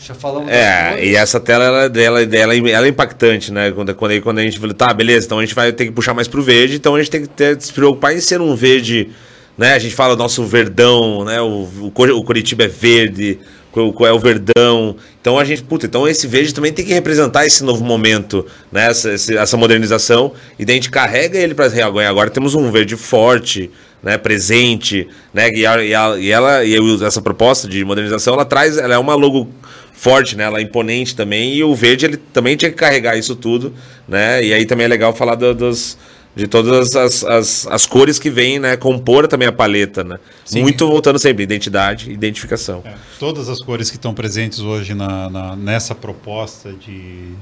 já 0.00 0.14
falamos. 0.14 0.48
É, 0.48 1.04
e 1.04 1.16
essa 1.16 1.40
tela 1.40 1.64
ela, 1.64 2.00
ela, 2.00 2.22
ela, 2.22 2.70
ela 2.70 2.86
é 2.86 2.88
impactante, 2.88 3.52
né? 3.52 3.72
Quando, 3.72 3.94
quando, 3.96 4.22
quando 4.22 4.38
a 4.38 4.42
gente 4.42 4.60
fala, 4.60 4.74
tá, 4.74 4.94
beleza, 4.94 5.26
então 5.26 5.38
a 5.38 5.42
gente 5.42 5.54
vai 5.54 5.72
ter 5.72 5.86
que 5.86 5.92
puxar 5.92 6.14
mais 6.14 6.28
pro 6.28 6.42
verde, 6.42 6.76
então 6.76 6.94
a 6.94 6.98
gente 6.98 7.10
tem 7.10 7.22
que 7.22 7.28
ter, 7.28 7.60
se 7.60 7.72
preocupar 7.72 8.14
em 8.14 8.20
ser 8.20 8.40
um 8.40 8.54
verde, 8.54 9.10
né? 9.58 9.74
A 9.74 9.78
gente 9.80 9.94
fala 9.94 10.14
o 10.14 10.16
nosso 10.16 10.44
verdão, 10.44 11.24
né? 11.24 11.40
O, 11.40 11.68
o, 11.80 11.92
o 12.16 12.24
Curitiba 12.24 12.64
é 12.64 12.68
verde, 12.68 13.40
qual 13.72 14.06
é 14.06 14.12
o 14.12 14.18
verdão. 14.18 14.94
Então 15.20 15.38
a 15.38 15.44
gente, 15.44 15.62
puta, 15.62 15.86
então 15.86 16.06
esse 16.06 16.26
verde 16.26 16.52
também 16.52 16.72
tem 16.72 16.84
que 16.84 16.92
representar 16.92 17.46
esse 17.46 17.64
novo 17.64 17.82
momento, 17.82 18.46
né? 18.70 18.90
Essa, 18.90 19.10
essa 19.10 19.56
modernização. 19.56 20.32
E 20.58 20.64
daí 20.64 20.74
a 20.74 20.76
gente 20.76 20.90
carrega 20.90 21.38
ele 21.38 21.54
para 21.54 21.68
real. 21.68 21.98
Agora 21.98 22.28
temos 22.28 22.54
um 22.54 22.70
verde 22.70 22.96
forte, 22.96 23.70
né, 24.02 24.18
presente, 24.18 25.08
né, 25.32 25.48
e, 25.50 25.64
a, 25.64 25.82
e, 25.82 25.94
a, 25.94 26.16
e 26.18 26.30
ela 26.30 26.64
e 26.64 27.04
essa 27.04 27.22
proposta 27.22 27.68
de 27.68 27.84
modernização 27.84 28.34
ela 28.34 28.44
traz, 28.44 28.76
ela 28.76 28.94
é 28.94 28.98
uma 28.98 29.14
logo 29.14 29.48
forte, 29.92 30.36
né, 30.36 30.44
ela 30.44 30.58
é 30.58 30.62
imponente 30.62 31.14
também 31.14 31.54
e 31.54 31.62
o 31.62 31.72
verde 31.74 32.06
ele 32.06 32.16
também 32.16 32.56
tinha 32.56 32.70
que 32.70 32.76
carregar 32.76 33.16
isso 33.16 33.36
tudo, 33.36 33.72
né, 34.08 34.44
e 34.44 34.52
aí 34.52 34.66
também 34.66 34.86
é 34.86 34.88
legal 34.88 35.14
falar 35.14 35.36
do, 35.36 35.54
dos 35.54 35.96
de 36.34 36.46
todas 36.46 36.96
as, 36.96 37.24
as, 37.24 37.66
as, 37.66 37.86
cores 37.86 38.18
que 38.18 38.30
vêm, 38.30 38.58
né, 38.58 38.76
compor 38.76 39.28
também 39.28 39.46
a 39.46 39.52
paleta, 39.52 40.02
né, 40.02 40.18
Sim. 40.44 40.62
muito 40.62 40.86
voltando 40.86 41.18
sempre 41.18 41.42
identidade, 41.42 42.10
identificação. 42.10 42.82
É, 42.84 42.94
todas 43.18 43.48
as 43.48 43.58
cores 43.60 43.90
que 43.90 43.96
estão 43.96 44.14
presentes 44.14 44.60
hoje 44.60 44.94
na, 44.94 45.28
na 45.28 45.56
nessa 45.56 45.94
proposta 45.94 46.72
de, 46.72 47.32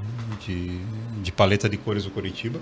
de, 0.45 0.79
de 1.23 1.33
paleta 1.33 1.69
de 1.69 1.77
cores 1.77 2.05
do 2.05 2.11
Curitiba, 2.11 2.59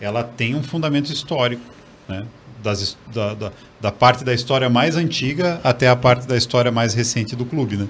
ela 0.00 0.22
tem 0.22 0.54
um 0.54 0.62
fundamento 0.62 1.12
histórico, 1.12 1.62
né? 2.08 2.24
das, 2.62 2.96
da, 3.12 3.34
da, 3.34 3.52
da, 3.80 3.92
parte 3.92 4.24
da 4.24 4.34
história 4.34 4.68
mais 4.68 4.96
antiga 4.96 5.60
até 5.62 5.88
a 5.88 5.96
parte 5.96 6.26
da 6.26 6.36
história 6.36 6.72
mais 6.72 6.94
recente 6.94 7.36
do 7.36 7.44
clube. 7.44 7.76
Né? 7.76 7.86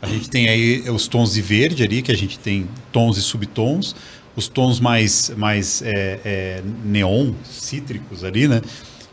A 0.00 0.06
gente 0.06 0.28
tem 0.30 0.48
aí 0.48 0.88
os 0.88 1.08
tons 1.08 1.32
de 1.32 1.42
verde 1.42 1.82
ali, 1.82 2.02
que 2.02 2.12
a 2.12 2.16
gente 2.16 2.38
tem 2.38 2.68
tons 2.92 3.16
e 3.16 3.22
subtons, 3.22 3.96
os 4.34 4.48
tons 4.48 4.80
mais, 4.80 5.30
mais 5.36 5.82
é, 5.82 6.20
é, 6.24 6.62
neon, 6.84 7.32
cítricos 7.44 8.24
ali, 8.24 8.48
né? 8.48 8.60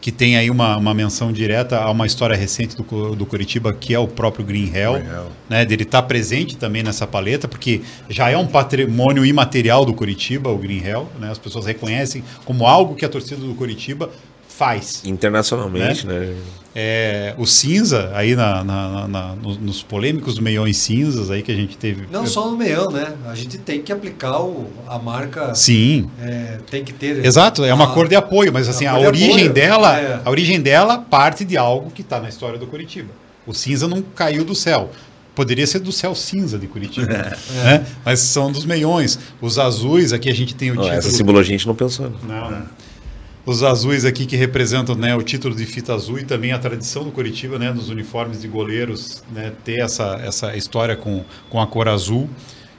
que 0.02 0.12
tem 0.12 0.38
aí 0.38 0.50
uma, 0.50 0.78
uma 0.78 0.94
menção 0.94 1.32
direta 1.32 1.78
a 1.78 1.92
uma 1.92 2.06
história 2.06 2.36
recente 2.36 2.76
do, 2.76 3.16
do 3.16 3.26
Curitiba, 3.26 3.74
que 3.74 3.94
é 3.94 4.00
o 4.00 4.08
próprio 4.08 4.46
Green 4.46 4.72
Hell, 4.74 4.94
Green 4.94 5.08
Hell. 5.08 5.32
né? 5.50 5.66
Dele 5.66 5.84
estar 5.84 6.02
tá 6.02 6.08
presente 6.08 6.56
também 6.56 6.82
nessa 6.82 7.06
paleta, 7.06 7.48
porque 7.48 7.82
já 8.10 8.30
é 8.30 8.38
um 8.38 8.48
patrimônio 8.48 9.26
imaterial 9.26 9.84
do 9.84 9.94
Curitiba, 9.94 10.50
o 10.50 10.58
Green 10.58 10.82
Hell, 10.82 11.10
né? 11.20 11.30
As 11.30 11.38
pessoas 11.38 11.66
reconhecem 11.66 12.24
como 12.46 12.66
algo 12.66 12.96
que 12.96 13.04
a 13.04 13.10
torcida 13.10 13.42
do 13.42 13.54
Curitiba 13.56 14.10
faz. 14.60 15.02
Internacionalmente, 15.06 16.06
né? 16.06 16.20
né? 16.20 16.36
É, 16.76 17.34
o 17.38 17.48
cinza, 17.48 18.12
aí 18.14 18.36
na, 18.36 18.62
na, 18.64 19.08
na, 19.08 19.36
nos 19.36 19.82
polêmicos 19.82 20.38
meiões 20.38 20.78
cinzas 20.78 21.32
aí 21.32 21.42
que 21.42 21.52
a 21.52 21.56
gente 21.56 21.78
teve. 21.78 22.08
Não 22.12 22.28
só 22.28 22.52
no 22.52 22.58
meião, 22.58 22.92
né? 22.92 23.14
A 23.26 23.34
gente 23.34 23.58
tem 23.58 23.82
que 23.82 23.92
aplicar 23.92 24.40
o, 24.42 24.68
a 24.86 25.00
marca. 25.00 25.56
Sim. 25.56 26.12
É, 26.22 26.60
tem 26.70 26.84
que 26.84 26.92
ter. 26.92 27.26
Exato, 27.26 27.64
é 27.64 27.74
uma 27.74 27.86
a, 27.86 27.94
cor 27.94 28.10
de 28.10 28.16
apoio, 28.16 28.52
mas 28.52 28.68
assim, 28.68 28.86
a, 28.86 28.92
a 28.92 29.00
origem 29.00 29.32
apoio, 29.32 29.54
dela, 29.54 29.98
é. 29.98 30.22
a 30.24 30.30
origem 30.30 30.62
dela 30.62 30.98
parte 30.98 31.46
de 31.46 31.58
algo 31.58 31.90
que 31.90 32.02
está 32.02 32.20
na 32.20 32.28
história 32.28 32.60
do 32.60 32.68
Curitiba. 32.68 33.10
O 33.48 33.54
cinza 33.54 33.88
não 33.88 34.02
caiu 34.02 34.44
do 34.44 34.54
céu. 34.54 34.92
Poderia 35.34 35.66
ser 35.66 35.80
do 35.80 35.92
céu 35.92 36.14
cinza 36.14 36.60
de 36.60 36.68
Curitiba, 36.68 37.14
é. 37.64 37.64
né? 37.64 37.86
mas 38.04 38.20
são 38.20 38.52
dos 38.52 38.66
meiões. 38.66 39.18
Os 39.42 39.58
azuis, 39.58 40.12
aqui 40.12 40.30
a 40.30 40.36
gente 40.36 40.54
tem 40.54 40.70
o 40.70 40.74
título. 40.74 40.92
Essa 40.92 41.10
simbologia 41.10 41.56
a 41.56 41.58
gente 41.58 41.68
não 41.68 41.76
pensou. 41.76 42.12
Não. 42.28 42.52
não 42.52 42.89
os 43.50 43.64
azuis 43.64 44.06
aqui 44.06 44.28
que 44.28 44.36
representam 44.36 44.94
né, 44.94 45.16
o 45.16 45.24
título 45.24 45.56
de 45.56 45.66
fita 45.66 45.92
azul 45.92 46.20
e 46.20 46.24
também 46.24 46.52
a 46.52 46.60
tradição 46.60 47.04
do 47.04 47.10
Curitiba, 47.10 47.58
né, 47.58 47.72
nos 47.74 47.90
uniformes 47.90 48.40
de 48.40 48.48
goleiros, 48.48 49.24
né, 49.34 49.52
ter 49.66 49.80
essa, 49.80 50.22
essa 50.24 50.56
história 50.56 50.96
com, 50.96 51.26
com 51.50 51.60
a 51.60 51.66
cor 51.66 51.88
azul. 51.88 52.30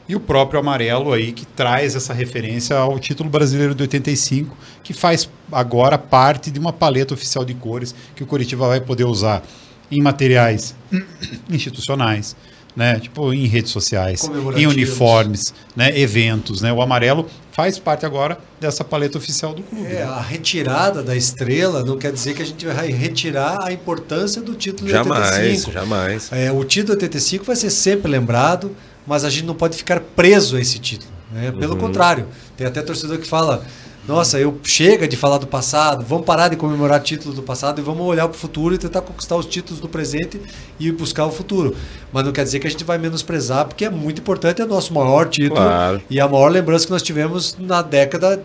E 0.08 0.14
o 0.14 0.20
próprio 0.20 0.60
amarelo 0.60 1.12
aí 1.12 1.32
que 1.32 1.44
traz 1.44 1.96
essa 1.96 2.14
referência 2.14 2.76
ao 2.76 3.00
título 3.00 3.28
brasileiro 3.28 3.74
de 3.74 3.82
85, 3.82 4.56
que 4.84 4.92
faz 4.92 5.28
agora 5.50 5.98
parte 5.98 6.52
de 6.52 6.60
uma 6.60 6.72
paleta 6.72 7.14
oficial 7.14 7.44
de 7.44 7.54
cores 7.54 7.92
que 8.14 8.22
o 8.22 8.26
Curitiba 8.26 8.68
vai 8.68 8.80
poder 8.80 9.04
usar 9.04 9.42
em 9.90 10.00
materiais 10.00 10.76
institucionais, 11.50 12.36
né? 12.74 12.98
Tipo 12.98 13.32
em 13.32 13.46
redes 13.46 13.70
sociais, 13.70 14.28
em 14.56 14.66
uniformes, 14.66 15.52
né? 15.74 15.98
Eventos, 15.98 16.60
né? 16.60 16.72
O 16.72 16.80
amarelo 16.80 17.28
faz 17.52 17.78
parte 17.78 18.06
agora 18.06 18.38
dessa 18.60 18.84
paleta 18.84 19.18
oficial 19.18 19.52
do 19.52 19.62
clube. 19.62 19.86
É, 19.86 19.96
né? 19.96 20.02
a 20.02 20.20
retirada 20.20 21.02
da 21.02 21.16
estrela 21.16 21.84
não 21.84 21.98
quer 21.98 22.12
dizer 22.12 22.34
que 22.34 22.42
a 22.42 22.46
gente 22.46 22.64
vai 22.66 22.90
retirar 22.90 23.58
a 23.62 23.72
importância 23.72 24.40
do 24.40 24.54
título 24.54 24.88
jamais, 24.88 25.30
de 25.30 25.40
85. 25.40 25.72
Jamais, 25.72 26.28
é, 26.32 26.52
o 26.52 26.64
título 26.64 26.96
de 26.96 27.04
85 27.04 27.44
vai 27.44 27.56
ser 27.56 27.70
sempre 27.70 28.10
lembrado, 28.10 28.74
mas 29.06 29.24
a 29.24 29.30
gente 29.30 29.44
não 29.44 29.54
pode 29.54 29.76
ficar 29.76 30.00
preso 30.00 30.56
a 30.56 30.60
esse 30.60 30.78
título. 30.78 31.10
Né? 31.32 31.52
Pelo 31.52 31.74
uhum. 31.74 31.80
contrário, 31.80 32.26
tem 32.56 32.66
até 32.66 32.82
torcedor 32.82 33.18
que 33.18 33.26
fala 33.26 33.64
nossa, 34.08 34.38
eu 34.38 34.58
chega 34.62 35.06
de 35.06 35.16
falar 35.16 35.38
do 35.38 35.46
passado, 35.46 36.04
vamos 36.04 36.24
parar 36.24 36.48
de 36.48 36.56
comemorar 36.56 37.00
títulos 37.00 37.36
do 37.36 37.42
passado 37.42 37.80
e 37.80 37.84
vamos 37.84 38.04
olhar 38.06 38.26
para 38.26 38.36
o 38.36 38.38
futuro 38.38 38.74
e 38.74 38.78
tentar 38.78 39.02
conquistar 39.02 39.36
os 39.36 39.46
títulos 39.46 39.80
do 39.80 39.88
presente 39.88 40.40
e 40.78 40.90
buscar 40.90 41.26
o 41.26 41.30
futuro. 41.30 41.76
Mas 42.12 42.24
não 42.24 42.32
quer 42.32 42.44
dizer 42.44 42.58
que 42.58 42.66
a 42.66 42.70
gente 42.70 42.84
vai 42.84 42.98
menosprezar, 42.98 43.66
porque 43.66 43.84
é 43.84 43.90
muito 43.90 44.20
importante, 44.20 44.60
é 44.60 44.64
o 44.64 44.68
nosso 44.68 44.92
maior 44.92 45.28
título 45.28 45.60
claro. 45.60 46.02
e 46.08 46.18
a 46.18 46.26
maior 46.26 46.48
lembrança 46.48 46.86
que 46.86 46.92
nós 46.92 47.02
tivemos 47.02 47.56
na 47.58 47.82
década 47.82 48.42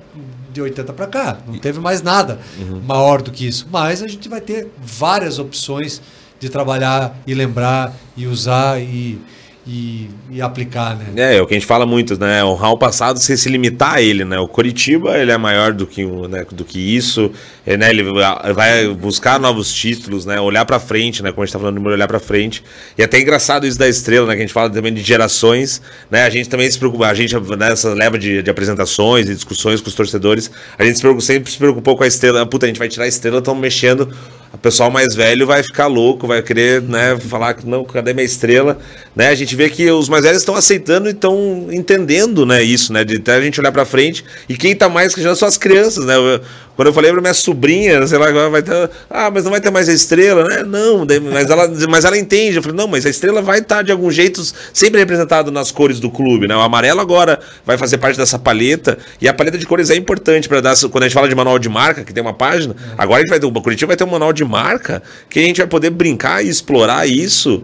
de 0.51 0.61
80 0.61 0.93
para 0.93 1.07
cá. 1.07 1.37
Não 1.47 1.57
teve 1.57 1.79
mais 1.79 2.01
nada 2.01 2.39
uhum. 2.57 2.81
maior 2.81 3.21
do 3.21 3.31
que 3.31 3.47
isso. 3.47 3.67
Mas 3.71 4.03
a 4.03 4.07
gente 4.07 4.27
vai 4.29 4.41
ter 4.41 4.69
várias 4.77 5.39
opções 5.39 6.01
de 6.39 6.49
trabalhar 6.49 7.17
e 7.25 7.33
lembrar 7.33 7.93
e 8.15 8.27
usar 8.27 8.79
e 8.79 9.19
e, 9.67 10.11
e, 10.29 10.41
aplicar, 10.43 10.95
né? 10.95 11.07
É, 11.15 11.37
é 11.37 11.41
o 11.41 11.47
que 11.47 11.55
a 11.55 11.57
gente 11.57 11.65
fala 11.65 11.87
muito, 11.87 12.19
né? 12.19 12.43
Honrar 12.43 12.71
o 12.71 12.77
passado 12.77 13.19
sem 13.19 13.35
se 13.35 13.49
limitar 13.49 13.95
a 13.95 14.01
ele, 14.01 14.23
né? 14.23 14.37
O 14.37 14.47
Coritiba, 14.47 15.17
ele 15.17 15.31
é 15.31 15.37
maior 15.37 15.73
do 15.73 15.87
que, 15.87 16.05
né, 16.05 16.45
do 16.51 16.63
que 16.63 16.77
isso, 16.79 17.31
é, 17.65 17.75
né? 17.75 17.89
Ele 17.89 18.03
vai 18.53 18.87
buscar 18.89 19.39
novos 19.39 19.73
títulos, 19.73 20.23
né? 20.23 20.39
Olhar 20.39 20.65
para 20.65 20.79
frente, 20.79 21.23
né? 21.23 21.31
Como 21.31 21.41
a 21.41 21.45
gente 21.47 21.53
tá 21.53 21.57
falando 21.57 21.81
de 21.81 21.87
olhar 21.87 22.07
para 22.07 22.19
frente. 22.19 22.63
E 22.95 23.01
até 23.01 23.17
é 23.17 23.21
engraçado 23.21 23.65
isso 23.65 23.79
da 23.79 23.89
estrela, 23.89 24.27
né? 24.27 24.35
Que 24.35 24.41
a 24.41 24.45
gente 24.45 24.53
fala 24.53 24.69
também 24.69 24.93
de 24.93 25.01
gerações, 25.01 25.81
né? 26.11 26.25
A 26.25 26.29
gente 26.29 26.47
também 26.47 26.69
se 26.69 26.77
preocupa, 26.77 27.07
a 27.07 27.13
gente 27.15 27.35
nessa 27.57 27.91
leva 27.95 28.19
de, 28.19 28.43
de 28.43 28.49
apresentações 28.51 29.27
e 29.27 29.33
discussões 29.33 29.81
com 29.81 29.87
os 29.87 29.95
torcedores, 29.95 30.51
a 30.77 30.85
gente 30.85 30.99
sempre 31.21 31.51
se 31.51 31.57
preocupou 31.57 31.97
com 31.97 32.03
a 32.03 32.07
estrela. 32.07 32.45
Puta, 32.45 32.67
a 32.67 32.69
gente 32.69 32.77
vai 32.77 32.87
tirar 32.87 33.05
a 33.05 33.07
estrela, 33.07 33.39
estamos 33.39 33.59
mexendo 33.59 34.13
o 34.53 34.57
pessoal 34.57 34.89
mais 34.89 35.13
velho 35.13 35.45
vai 35.45 35.61
ficar 35.61 35.87
louco, 35.87 36.27
vai 36.27 36.41
querer, 36.41 36.81
né, 36.81 37.17
falar 37.17 37.53
que 37.53 37.67
não, 37.67 37.83
cadê 37.83 38.13
minha 38.13 38.25
estrela? 38.25 38.77
Né, 39.15 39.29
a 39.29 39.35
gente 39.35 39.55
vê 39.55 39.69
que 39.69 39.89
os 39.91 40.09
mais 40.09 40.23
velhos 40.23 40.39
estão 40.39 40.55
aceitando 40.55 41.07
e 41.07 41.11
estão 41.11 41.67
entendendo, 41.71 42.45
né, 42.45 42.63
isso, 42.63 42.91
né, 42.93 43.03
de 43.03 43.17
até 43.17 43.35
a 43.35 43.41
gente 43.41 43.59
olhar 43.59 43.71
para 43.71 43.85
frente 43.85 44.23
e 44.47 44.55
quem 44.55 44.71
está 44.71 44.89
mais 44.89 45.13
questionando 45.13 45.37
são 45.37 45.47
as 45.47 45.57
crianças, 45.57 46.05
né? 46.05 46.15
Quando 46.75 46.89
eu 46.89 46.93
falei 46.93 47.11
para 47.11 47.21
minha 47.21 47.33
sobrinha, 47.33 48.05
sei 48.05 48.17
lá, 48.17 48.49
vai 48.49 48.61
ter, 48.61 48.89
ah, 49.09 49.31
mas 49.31 49.43
não 49.43 49.51
vai 49.51 49.61
ter 49.61 49.71
mais 49.71 49.87
a 49.87 49.93
estrela, 49.93 50.43
né? 50.43 50.63
Não, 50.63 51.05
mas 51.31 51.49
ela, 51.49 51.71
mas 51.89 52.05
ela 52.05 52.17
entende. 52.17 52.57
Eu 52.57 52.63
falei, 52.63 52.77
não, 52.77 52.87
mas 52.87 53.05
a 53.05 53.09
estrela 53.09 53.41
vai 53.41 53.59
estar 53.59 53.81
de 53.81 53.91
algum 53.91 54.11
jeito 54.11 54.41
sempre 54.73 54.99
representado 54.99 55.51
nas 55.51 55.71
cores 55.71 55.99
do 55.99 56.09
clube, 56.09 56.47
né? 56.47 56.55
O 56.55 56.61
amarelo 56.61 56.99
agora 56.99 57.39
vai 57.65 57.77
fazer 57.77 57.97
parte 57.97 58.17
dessa 58.17 58.37
paleta 58.37 58.97
e 59.21 59.27
a 59.27 59.33
paleta 59.33 59.57
de 59.57 59.65
cores 59.65 59.89
é 59.89 59.95
importante 59.95 60.49
para 60.49 60.61
dar 60.61 60.75
quando 60.91 61.03
a 61.03 61.07
gente 61.07 61.13
fala 61.13 61.29
de 61.29 61.35
manual 61.35 61.57
de 61.57 61.69
marca, 61.69 62.03
que 62.03 62.13
tem 62.13 62.21
uma 62.21 62.33
página, 62.33 62.75
agora 62.97 63.19
a 63.19 63.21
gente 63.21 63.29
vai 63.29 63.39
ter 63.39 63.45
o 63.45 63.51
Curitiba 63.61 63.87
vai 63.87 63.97
ter 63.97 64.03
um 64.03 64.11
manual 64.11 64.33
de 64.33 64.43
marca 64.43 65.01
que 65.29 65.39
a 65.39 65.41
gente 65.41 65.57
vai 65.57 65.67
poder 65.67 65.89
brincar 65.89 66.43
e 66.43 66.49
explorar 66.49 67.07
isso 67.07 67.63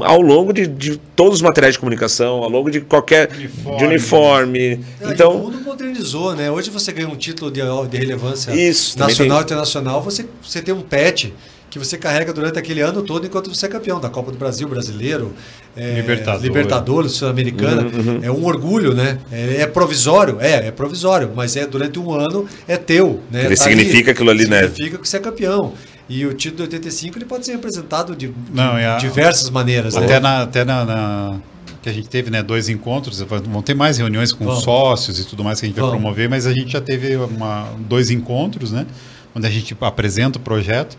ao 0.00 0.20
longo 0.20 0.52
de, 0.52 0.66
de, 0.66 0.96
todos 1.14 1.36
os 1.36 1.42
materiais 1.42 1.74
de 1.74 1.78
comunicação, 1.78 2.42
ao 2.42 2.50
longo 2.50 2.70
de 2.70 2.80
qualquer 2.80 3.30
uniforme. 3.32 3.78
De 3.78 3.84
uniforme. 3.84 4.60
É, 5.00 5.12
então, 5.12 5.36
o 5.36 5.38
mundo 5.44 5.60
modernizou, 5.60 6.34
né? 6.34 6.50
Hoje 6.50 6.70
você 6.70 6.92
ganha 6.92 7.08
um 7.08 7.16
título 7.16 7.50
de, 7.50 7.60
de 7.88 7.96
relevância 7.96 8.52
isso, 8.52 8.98
nacional 8.98 9.40
e 9.40 9.42
internacional, 9.44 10.02
você, 10.02 10.26
você 10.42 10.60
tem 10.60 10.74
um 10.74 10.82
pet 10.82 11.32
que 11.70 11.78
você 11.78 11.98
carrega 11.98 12.32
durante 12.32 12.58
aquele 12.58 12.80
ano 12.80 13.02
todo 13.02 13.26
enquanto 13.26 13.54
você 13.54 13.66
é 13.66 13.68
campeão 13.68 14.00
da 14.00 14.08
Copa 14.08 14.32
do 14.32 14.38
Brasil, 14.38 14.66
brasileiro, 14.66 15.34
é, 15.76 15.96
Libertadores, 15.96 16.42
Libertadores 16.42 17.12
Sul-Americana. 17.12 17.82
Uhum, 17.82 18.14
uhum. 18.14 18.20
É 18.22 18.30
um 18.30 18.44
orgulho, 18.44 18.94
né? 18.94 19.18
É, 19.30 19.62
é, 19.62 19.66
provisório, 19.66 20.38
é, 20.40 20.68
é 20.68 20.70
provisório, 20.70 21.32
mas 21.34 21.54
é 21.54 21.66
durante 21.66 21.98
um 21.98 22.14
ano 22.14 22.46
é 22.66 22.78
teu. 22.78 23.20
Né? 23.30 23.50
Tá 23.50 23.56
significa 23.56 24.10
ali, 24.10 24.10
aquilo 24.10 24.30
ali, 24.30 24.44
significa 24.44 24.66
né? 24.66 24.74
Significa 24.74 24.98
que 25.02 25.08
você 25.08 25.16
é 25.18 25.20
campeão. 25.20 25.74
E 26.08 26.24
o 26.24 26.32
título 26.34 26.68
de 26.68 26.76
85 26.76 27.18
ele 27.18 27.24
pode 27.24 27.44
ser 27.44 27.52
representado 27.52 28.14
de, 28.14 28.28
de 28.28 28.34
Não, 28.52 28.76
a, 28.76 28.96
diversas 28.96 29.50
maneiras. 29.50 29.96
Até, 29.96 30.06
né? 30.06 30.20
na, 30.20 30.42
até 30.42 30.64
na, 30.64 30.84
na, 30.84 31.40
que 31.82 31.88
a 31.88 31.92
gente 31.92 32.08
teve 32.08 32.30
né, 32.30 32.42
dois 32.42 32.68
encontros, 32.68 33.20
vão 33.20 33.60
ter 33.60 33.74
mais 33.74 33.98
reuniões 33.98 34.32
com 34.32 34.44
Vamos. 34.44 34.62
sócios 34.62 35.18
e 35.18 35.24
tudo 35.24 35.42
mais 35.42 35.58
que 35.58 35.66
a 35.66 35.68
gente 35.68 35.76
Vamos. 35.76 35.90
vai 35.90 36.00
promover, 36.00 36.28
mas 36.28 36.46
a 36.46 36.52
gente 36.52 36.70
já 36.72 36.80
teve 36.80 37.16
uma, 37.16 37.68
dois 37.80 38.10
encontros, 38.10 38.70
né? 38.70 38.86
Onde 39.34 39.46
a 39.46 39.50
gente 39.50 39.76
apresenta 39.80 40.38
o 40.38 40.42
projeto. 40.42 40.96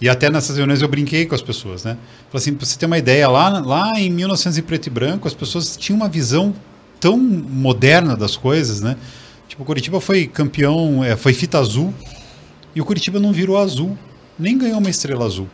E 0.00 0.08
até 0.08 0.30
nessas 0.30 0.56
reuniões 0.56 0.82
eu 0.82 0.88
brinquei 0.88 1.26
com 1.26 1.34
as 1.34 1.42
pessoas, 1.42 1.84
né? 1.84 1.96
Falei 2.30 2.42
assim, 2.42 2.54
pra 2.54 2.66
você 2.66 2.76
ter 2.76 2.86
uma 2.86 2.98
ideia, 2.98 3.28
lá, 3.28 3.60
lá 3.60 4.00
em 4.00 4.10
1900 4.10 4.58
em 4.58 4.62
preto 4.62 4.86
e 4.86 4.90
branco, 4.90 5.28
as 5.28 5.34
pessoas 5.34 5.76
tinham 5.76 5.96
uma 5.96 6.08
visão 6.08 6.54
tão 6.98 7.16
moderna 7.16 8.16
das 8.16 8.36
coisas, 8.36 8.80
né? 8.80 8.96
Tipo, 9.46 9.62
o 9.62 9.66
Curitiba 9.66 10.00
foi 10.00 10.26
campeão, 10.26 11.04
é, 11.04 11.16
foi 11.16 11.34
fita 11.34 11.58
azul, 11.58 11.92
e 12.74 12.80
o 12.80 12.84
Curitiba 12.84 13.20
não 13.20 13.32
virou 13.32 13.58
azul 13.58 13.96
nem 14.40 14.56
ganhou 14.58 14.78
uma 14.78 14.90
estrela 14.90 15.24
azul. 15.24 15.48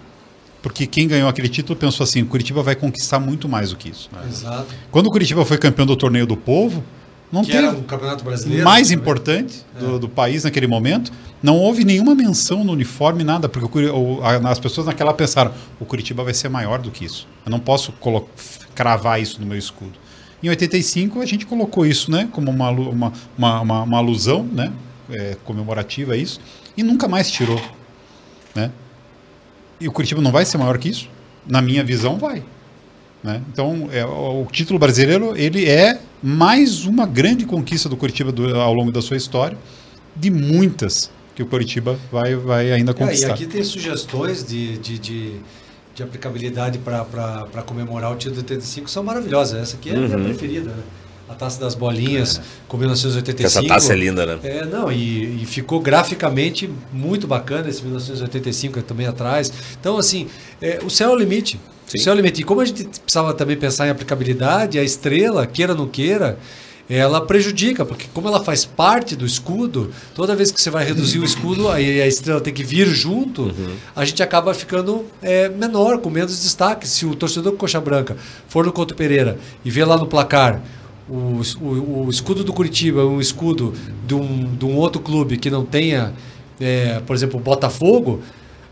Porque 0.62 0.87
quem 0.87 1.07
ganhou 1.07 1.28
aquele 1.28 1.49
título 1.49 1.78
pensou 1.78 2.05
assim: 2.05 2.22
o 2.22 2.26
Curitiba 2.26 2.62
vai 2.62 2.74
conquistar 2.74 3.20
muito 3.20 3.49
mais 3.49 3.70
do 3.70 3.76
que 3.76 3.89
isso. 3.89 4.11
Exato. 4.28 4.66
Quando 4.91 5.07
o 5.07 5.11
Curitiba 5.11 5.45
foi 5.45 5.59
campeão 5.59 5.87
do 5.87 5.97
Torneio 5.97 6.26
do 6.26 6.37
Povo, 6.37 6.82
não 7.30 7.43
que 7.43 7.53
teve. 7.53 7.66
Era 7.66 7.76
um 7.76 7.82
campeonato 7.82 8.24
brasileiro. 8.24 8.64
Mais 8.64 8.89
também. 8.89 9.01
importante 9.01 9.64
do, 9.78 9.97
é. 9.97 9.99
do, 9.99 10.09
país 10.09 10.45
naquele 10.45 10.66
momento. 10.66 11.12
Não 11.43 11.57
houve 11.57 11.84
nenhuma 11.84 12.14
menção 12.14 12.64
no 12.64 12.72
uniforme, 12.72 13.22
nada, 13.22 13.49
porque 13.49 13.87
o, 13.87 14.20
as 14.24 14.59
pessoas 14.59 14.87
naquela 14.87 15.12
pensaram: 15.12 15.53
o 15.78 15.84
Curitiba 15.84 16.24
vai 16.24 16.34
ser 16.34 16.49
maior 16.49 16.80
do 16.80 16.91
que 16.91 17.05
isso. 17.05 17.28
Eu 17.45 17.51
não 17.51 17.61
posso 17.61 17.93
cravar 18.74 19.20
isso 19.20 19.41
no 19.41 19.47
meu 19.47 19.59
escudo. 19.59 19.93
Em 20.43 20.49
85 20.49 21.20
a 21.20 21.26
gente 21.26 21.47
colocou 21.47 21.87
isso, 21.87 22.11
né, 22.11 22.28
como 22.30 22.51
uma, 22.51 22.70
uma, 22.70 23.12
uma, 23.37 23.61
uma, 23.61 23.82
uma 23.82 23.99
alusão, 23.99 24.43
né, 24.45 24.72
é, 25.11 25.37
comemorativa 25.45 26.12
a 26.12 26.16
isso, 26.16 26.41
e 26.76 26.82
nunca 26.82 27.09
mais 27.09 27.30
tirou. 27.30 27.61
Né? 28.57 28.72
E 29.78 29.86
o 29.86 29.92
Curitiba 29.92 30.20
não 30.22 30.32
vai 30.32 30.44
ser 30.44 30.59
maior 30.59 30.78
que 30.78 30.88
isso? 30.88 31.09
Na 31.46 31.61
minha 31.61 31.84
visão, 31.84 32.18
vai. 32.18 32.42
Né? 33.22 33.42
Então, 33.52 33.88
é, 33.92 34.04
o 34.04 34.46
título 34.50 34.78
brasileiro 34.78 35.36
ele 35.36 35.68
é 35.68 36.00
mais 36.22 36.86
uma 36.86 37.07
grande 37.07 37.44
conquista 37.44 37.88
do 37.88 37.96
Curitiba 37.96 38.32
do, 38.32 38.59
ao 38.59 38.72
longo 38.72 38.90
da 38.90 39.02
sua 39.02 39.16
história, 39.16 39.57
de 40.14 40.30
muitas 40.30 41.11
que 41.34 41.42
o 41.42 41.46
Curitiba 41.46 41.98
vai, 42.11 42.34
vai 42.34 42.72
ainda 42.72 42.94
conquistar. 42.94 43.26
É, 43.26 43.30
e 43.30 43.32
aqui 43.32 43.46
tem 43.46 43.62
sugestões 43.62 44.44
de, 44.44 44.78
de, 44.78 44.98
de, 44.98 45.32
de 45.94 46.02
aplicabilidade 46.02 46.78
para 46.78 47.62
comemorar 47.66 48.11
o 48.11 48.16
título 48.16 48.42
de 48.42 48.52
85 48.52 48.88
são 48.88 49.04
maravilhosas. 49.04 49.61
Essa 49.61 49.76
aqui 49.76 49.90
é 49.90 49.94
a 49.94 49.98
minha 49.98 50.16
uhum. 50.16 50.24
preferida. 50.24 50.70
Né? 50.70 50.82
A 51.28 51.34
taça 51.34 51.60
das 51.60 51.74
bolinhas, 51.74 52.38
é. 52.38 52.42
com 52.68 52.76
1985. 52.76 53.46
Essa 53.46 53.68
taça 53.68 53.92
é 53.92 53.96
linda, 53.96 54.24
né? 54.24 54.38
É, 54.42 54.64
não, 54.64 54.90
e, 54.90 55.42
e, 55.42 55.46
ficou 55.46 55.80
graficamente 55.80 56.70
muito 56.92 57.26
bacana 57.26 57.68
esse 57.68 57.82
1985 57.82 58.82
também 58.82 59.06
atrás. 59.06 59.52
Então, 59.78 59.98
assim, 59.98 60.28
é, 60.60 60.80
o 60.84 60.90
céu 60.90 61.10
é 61.10 61.12
o 61.12 61.16
limite. 61.16 61.60
Sim. 61.86 61.98
O 61.98 62.00
céu 62.00 62.12
é 62.12 62.14
o 62.14 62.16
limite. 62.16 62.42
E 62.42 62.44
como 62.44 62.60
a 62.60 62.64
gente 62.64 62.84
precisava 62.84 63.34
também 63.34 63.56
pensar 63.56 63.86
em 63.86 63.90
aplicabilidade, 63.90 64.78
a 64.78 64.82
estrela, 64.82 65.46
queira 65.46 65.72
ou 65.72 65.78
não 65.78 65.88
queira, 65.88 66.38
ela 66.88 67.20
prejudica, 67.20 67.84
porque 67.84 68.06
como 68.14 68.28
ela 68.28 68.42
faz 68.42 68.64
parte 68.64 69.16
do 69.16 69.26
escudo, 69.26 69.90
toda 70.14 70.36
vez 70.36 70.52
que 70.52 70.60
você 70.60 70.70
vai 70.70 70.84
reduzir 70.84 71.18
o 71.18 71.24
escudo, 71.24 71.68
aí 71.68 72.00
a 72.00 72.06
estrela 72.06 72.40
tem 72.40 72.54
que 72.54 72.62
vir 72.62 72.86
junto, 72.86 73.42
uhum. 73.42 73.74
a 73.94 74.04
gente 74.04 74.22
acaba 74.22 74.54
ficando 74.54 75.04
é, 75.20 75.48
menor, 75.48 75.98
com 75.98 76.08
menos 76.08 76.40
destaque. 76.40 76.86
Se 76.86 77.04
o 77.04 77.14
torcedor 77.14 77.52
com 77.52 77.58
coxa 77.58 77.80
branca 77.80 78.16
for 78.48 78.64
no 78.64 78.72
Couto 78.72 78.94
Pereira 78.94 79.36
e 79.64 79.70
ver 79.70 79.84
lá 79.84 79.96
no 79.96 80.06
placar 80.06 80.62
o, 81.09 81.40
o, 81.61 82.07
o, 82.07 82.11
escudo 82.11 82.42
do 82.42 82.52
Curitiba 82.52 83.00
é 83.00 83.04
um 83.04 83.20
escudo 83.20 83.72
de 84.07 84.14
um, 84.14 84.54
de 84.57 84.64
um 84.64 84.76
outro 84.76 85.00
clube 85.00 85.36
que 85.36 85.50
não 85.50 85.64
tenha, 85.64 86.12
é, 86.61 87.00
por 87.07 87.14
exemplo, 87.14 87.38
o 87.38 87.42
Botafogo, 87.42 88.20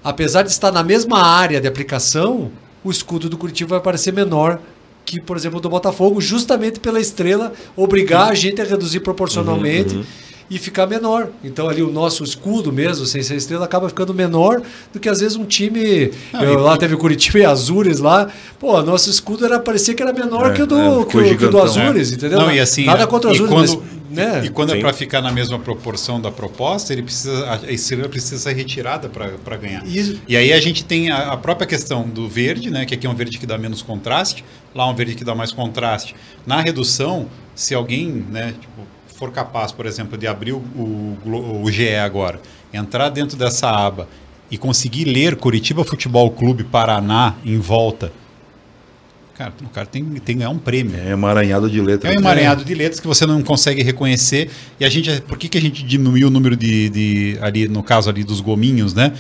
apesar 0.03 0.43
de 0.43 0.51
estar 0.51 0.73
na 0.73 0.83
mesma 0.83 1.23
área 1.23 1.61
de 1.61 1.69
aplicação, 1.69 2.51
o 2.83 2.91
escudo 2.91 3.29
do 3.29 3.39
Curitiba 3.39 3.71
vai 3.71 3.81
parecer 3.81 4.13
menor 4.13 4.61
que, 5.05 5.21
por 5.21 5.37
exemplo, 5.37 5.61
do 5.61 5.69
Botafogo, 5.69 6.21
justamente 6.21 6.81
pela 6.81 7.01
estrela 7.01 7.53
obrigar 7.77 8.31
a 8.31 8.35
gente 8.35 8.61
a 8.61 8.65
reduzir 8.65 9.01
proporcionalmente. 9.01 9.95
Uhum, 9.95 10.01
uhum 10.01 10.34
e 10.51 10.59
ficar 10.59 10.87
menor. 10.87 11.29
Então 11.43 11.69
ali 11.69 11.83
o 11.83 11.91
nosso 11.91 12.23
escudo 12.23 12.73
mesmo, 12.73 13.07
sem 13.07 13.23
ser 13.23 13.37
estrela, 13.37 13.65
acaba 13.65 13.89
ficando 13.89 14.13
menor 14.13 14.63
do 14.93 15.01
que 15.01 15.09
às 15.09 15.21
vezes 15.21 15.37
um 15.37 15.45
time. 15.45 16.11
Ah, 16.33 16.45
eu, 16.45 16.59
lá 16.61 16.77
teve 16.77 16.95
o 16.95 16.99
Curitiba 16.99 17.39
e 17.39 17.45
Azures 17.45 17.99
lá. 17.99 18.29
Pô, 18.59 18.83
nosso 18.83 19.11
escudo 19.11 19.45
era, 19.45 19.59
parecia 19.59 19.95
que 19.95 20.03
era 20.03 20.13
menor 20.13 20.51
é, 20.51 20.55
que 20.55 20.63
o 20.63 20.67
do, 20.67 20.79
é, 20.79 21.05
que, 21.05 21.17
o, 21.17 21.39
que 21.39 21.47
do 21.47 21.61
Azures, 21.61 22.13
é. 22.13 22.15
entendeu? 22.15 22.39
Não, 22.39 22.53
e 22.53 22.61
assim, 22.61 22.85
Nada 22.85 23.07
contra 23.07 23.31
o 23.31 23.33
Azures, 23.33 23.51
quando, 23.51 23.83
mas, 23.83 23.95
né? 24.11 24.43
E, 24.45 24.51
quando 24.51 24.71
é 24.71 24.73
Sim. 24.75 24.79
é 24.79 24.83
para 24.83 24.93
ficar 24.93 25.21
na 25.21 25.33
mesma 25.33 25.59
proporção 25.59 26.21
da 26.21 26.31
proposta, 26.31 26.93
ele 26.93 27.03
precisa, 27.03 27.61
a 27.67 27.73
estrela 27.73 28.09
precisa 28.09 28.39
ser 28.39 28.53
retirada 28.53 29.09
para 29.09 29.57
ganhar. 29.57 29.87
Isso. 29.87 30.21
E 30.29 30.37
aí 30.37 30.53
a 30.53 30.61
gente 30.61 30.85
tem 30.85 31.11
a, 31.11 31.33
a, 31.33 31.37
própria 31.37 31.67
questão 31.67 32.03
do 32.09 32.29
verde, 32.29 32.71
né? 32.71 32.85
Que 32.85 32.95
aqui 32.95 33.07
é 33.07 33.11
um 33.11 33.15
verde 33.15 33.39
que 33.39 33.47
dá 33.47 33.59
menos 33.59 33.83
contraste, 33.83 34.45
lá 34.75 34.85
é 34.85 34.87
um 34.87 34.95
verde 34.95 35.15
que 35.15 35.25
dá 35.25 35.35
mais 35.35 35.53
contraste. 35.53 36.15
Na 36.47 36.61
redução, 36.61 37.29
se 37.55 37.75
alguém, 37.75 38.25
né, 38.31 38.55
tipo, 38.61 38.94
for 39.15 39.31
capaz, 39.31 39.73
por 39.73 39.87
exemplo, 39.87 40.19
de 40.19 40.27
abrir 40.27 40.53
o, 40.53 40.59
o, 40.59 41.63
o 41.63 41.71
GE 41.71 41.95
agora, 41.95 42.41
entrar 42.73 43.09
dentro 43.09 43.37
dessa 43.37 43.71
aba 43.71 44.09
e 44.51 44.59
conseguir 44.59 45.05
ler 45.05 45.37
Curitiba 45.37 45.85
Futebol 45.85 46.31
Clube 46.33 46.65
Paraná 46.65 47.35
em 47.45 47.59
volta, 47.59 48.13
cara, 49.37 49.53
o 49.63 49.69
cara 49.69 49.87
tem, 49.87 50.05
tem 50.05 50.21
que 50.21 50.35
ganhar 50.35 50.51
um 50.51 50.59
prêmio. 50.59 50.97
É 50.97 51.13
emaranhado 51.13 51.71
de 51.71 51.81
letras. 51.81 52.13
É 52.13 52.17
um 52.17 52.21
emaranhado 52.21 52.65
de 52.65 52.75
letras 52.75 53.01
que 53.01 53.07
você 53.07 53.25
não 53.25 53.41
consegue 53.43 53.83
reconhecer. 53.83 54.51
E 54.79 54.85
a 54.85 54.89
gente, 54.89 55.21
por 55.23 55.39
que, 55.39 55.49
que 55.49 55.59
a 55.59 55.61
gente 55.61 55.85
diminuiu 55.85 56.27
o 56.27 56.31
número 56.31 56.57
de, 56.57 56.89
de 56.91 57.39
ali 57.41 57.69
no 57.69 57.83
caso 57.83 58.11
ali 58.11 58.25
dos 58.25 58.41
gominhos, 58.41 58.95
né? 58.95 59.13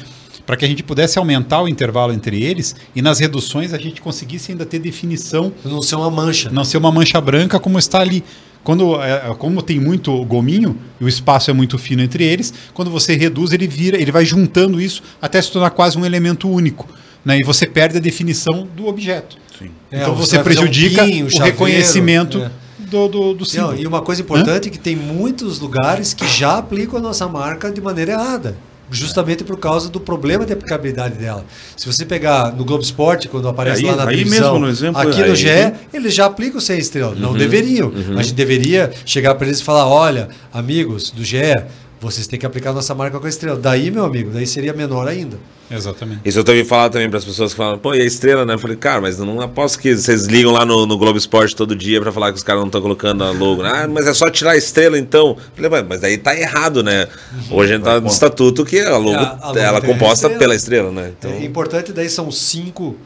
Para 0.45 0.57
que 0.57 0.65
a 0.65 0.69
gente 0.69 0.83
pudesse 0.83 1.19
aumentar 1.19 1.63
o 1.63 1.69
intervalo 1.69 2.13
entre 2.13 2.43
eles 2.43 2.77
e 2.95 3.01
nas 3.01 3.19
reduções 3.19 3.73
a 3.73 3.79
gente 3.79 4.03
conseguisse 4.03 4.53
ainda 4.53 4.67
ter 4.67 4.79
definição. 4.79 5.53
Não 5.65 5.81
ser 5.81 5.95
uma 5.95 6.11
mancha. 6.11 6.51
Não 6.51 6.65
ser 6.65 6.77
uma 6.77 6.93
mancha 6.93 7.21
branca 7.21 7.59
como 7.59 7.79
está 7.79 8.01
ali. 8.01 8.23
Quando, 8.65 9.01
é, 9.01 9.29
é, 9.31 9.35
como 9.39 9.62
tem 9.62 9.79
muito 9.79 10.25
gominho 10.25 10.77
e 10.99 11.05
o 11.05 11.09
espaço 11.09 11.51
é 11.51 11.55
muito 11.55 11.77
fino 11.77 12.03
entre 12.03 12.25
eles, 12.25 12.53
quando 12.73 12.91
você 12.91 13.15
reduz, 13.15 13.53
ele 13.53 13.69
vira, 13.69 14.01
ele 14.01 14.11
vai 14.11 14.25
juntando 14.25 14.81
isso 14.81 15.03
até 15.21 15.41
se 15.41 15.53
tornar 15.53 15.71
quase 15.71 15.99
um 15.99 16.05
elemento 16.05 16.49
único. 16.49 16.89
Né? 17.23 17.39
E 17.39 17.45
você 17.45 17.67
perde 17.67 17.99
a 17.99 18.01
definição 18.01 18.67
do 18.75 18.87
objeto. 18.87 19.37
Sim. 19.59 19.71
Então 19.93 20.12
é, 20.12 20.17
você, 20.17 20.39
você 20.39 20.43
prejudica 20.43 21.03
um 21.03 21.07
pinho, 21.07 21.27
o 21.27 21.31
chaveiro, 21.31 21.53
reconhecimento 21.53 22.39
é. 22.39 22.51
do, 22.79 23.09
do, 23.09 23.35
do 23.35 23.45
símbolo. 23.45 23.75
Não, 23.75 23.79
e 23.79 23.87
uma 23.87 24.01
coisa 24.01 24.23
importante 24.23 24.69
é 24.69 24.71
que 24.71 24.79
tem 24.79 24.97
muitos 24.97 25.61
lugares 25.61 26.15
que 26.15 26.27
já 26.27 26.57
aplicam 26.59 26.99
a 26.99 27.03
nossa 27.03 27.29
marca 27.29 27.71
de 27.71 27.83
maneira 27.83 28.12
errada 28.12 28.57
justamente 28.91 29.45
por 29.45 29.59
causa 29.59 29.89
do 29.89 30.01
problema 30.01 30.45
de 30.45 30.53
aplicabilidade 30.53 31.16
dela. 31.16 31.45
Se 31.76 31.87
você 31.87 32.05
pegar 32.05 32.53
no 32.53 32.64
Globo 32.64 32.82
Esporte, 32.82 33.28
quando 33.28 33.49
aparece 33.49 33.85
aí, 33.85 33.91
lá 33.91 33.97
na 33.97 34.07
televisão, 34.07 34.59
no 34.59 34.68
exemplo, 34.68 35.01
aqui 35.01 35.22
no 35.22 35.35
GE, 35.35 35.49
eles 35.93 36.14
já 36.14 36.26
aplicam 36.26 36.61
seis 36.61 36.85
estrelas. 36.85 37.16
Uhum, 37.16 37.22
não 37.22 37.35
deveriam. 37.35 37.89
Uhum. 37.89 38.18
A 38.18 38.22
gente 38.22 38.35
deveria 38.35 38.93
chegar 39.05 39.35
para 39.35 39.47
eles 39.47 39.61
e 39.61 39.64
falar, 39.64 39.87
olha, 39.87 40.28
amigos 40.53 41.11
do 41.11 41.24
GE, 41.24 41.55
vocês 42.01 42.27
têm 42.27 42.39
que 42.39 42.45
aplicar 42.45 42.71
a 42.71 42.73
nossa 42.75 42.95
marca 42.95 43.19
com 43.19 43.27
a 43.27 43.29
estrela. 43.29 43.59
Daí, 43.59 43.91
meu 43.91 44.05
amigo, 44.05 44.31
daí 44.31 44.47
seria 44.47 44.73
menor 44.73 45.09
ainda. 45.09 45.39
Exatamente. 45.71 46.21
Isso 46.25 46.39
eu 46.39 46.45
também 46.45 46.65
falar 46.65 46.91
também 46.91 47.09
para 47.09 47.19
as 47.19 47.25
pessoas 47.25 47.53
que 47.53 47.57
falam, 47.57 47.79
pô, 47.79 47.95
e 47.95 48.03
a 48.03 48.05
estrela, 48.05 48.45
né? 48.45 48.55
Eu 48.55 48.59
falei, 48.59 48.77
cara, 48.77 49.01
mas 49.01 49.19
não 49.19 49.41
aposto 49.41 49.79
que 49.79 49.97
vocês 49.97 50.27
ligam 50.27 50.53
lá 50.53 50.65
no, 50.65 50.87
no 50.87 50.99
Globo 50.99 51.17
Esporte 51.17 51.57
todo 51.57 51.75
dia 51.75 52.01
para 52.01 52.13
falar 52.13 52.31
que 52.33 52.37
os 52.37 52.43
caras 52.43 52.61
não 52.61 52.67
estão 52.67 52.83
colocando 52.83 53.25
a 53.25 53.31
logo. 53.31 53.63
Ah, 53.63 53.89
mas 53.89 54.07
é 54.07 54.13
só 54.13 54.29
tirar 54.29 54.53
a 54.53 54.57
estrela 54.57 54.99
então. 54.99 55.37
Eu 55.57 55.71
falei, 55.71 55.83
mas 55.89 56.01
daí 56.01 56.19
tá 56.19 56.39
errado, 56.39 56.83
né? 56.83 57.09
Hoje 57.51 57.73
a 57.73 57.77
gente 57.77 57.85
tá 57.85 58.01
no 58.01 58.09
estatuto 58.09 58.65
que 58.65 58.81
a 58.81 58.97
logo, 58.99 59.17
a, 59.17 59.39
a 59.41 59.49
logo 59.49 59.59
ela 59.59 59.79
é 59.79 59.81
composta 59.81 60.27
estrela. 60.27 60.39
pela 60.39 60.55
estrela, 60.55 60.91
né? 60.91 61.13
Então... 61.19 61.31
É 61.31 61.45
importante, 61.45 61.93
daí 61.93 62.09
são 62.09 62.31
cinco. 62.31 62.97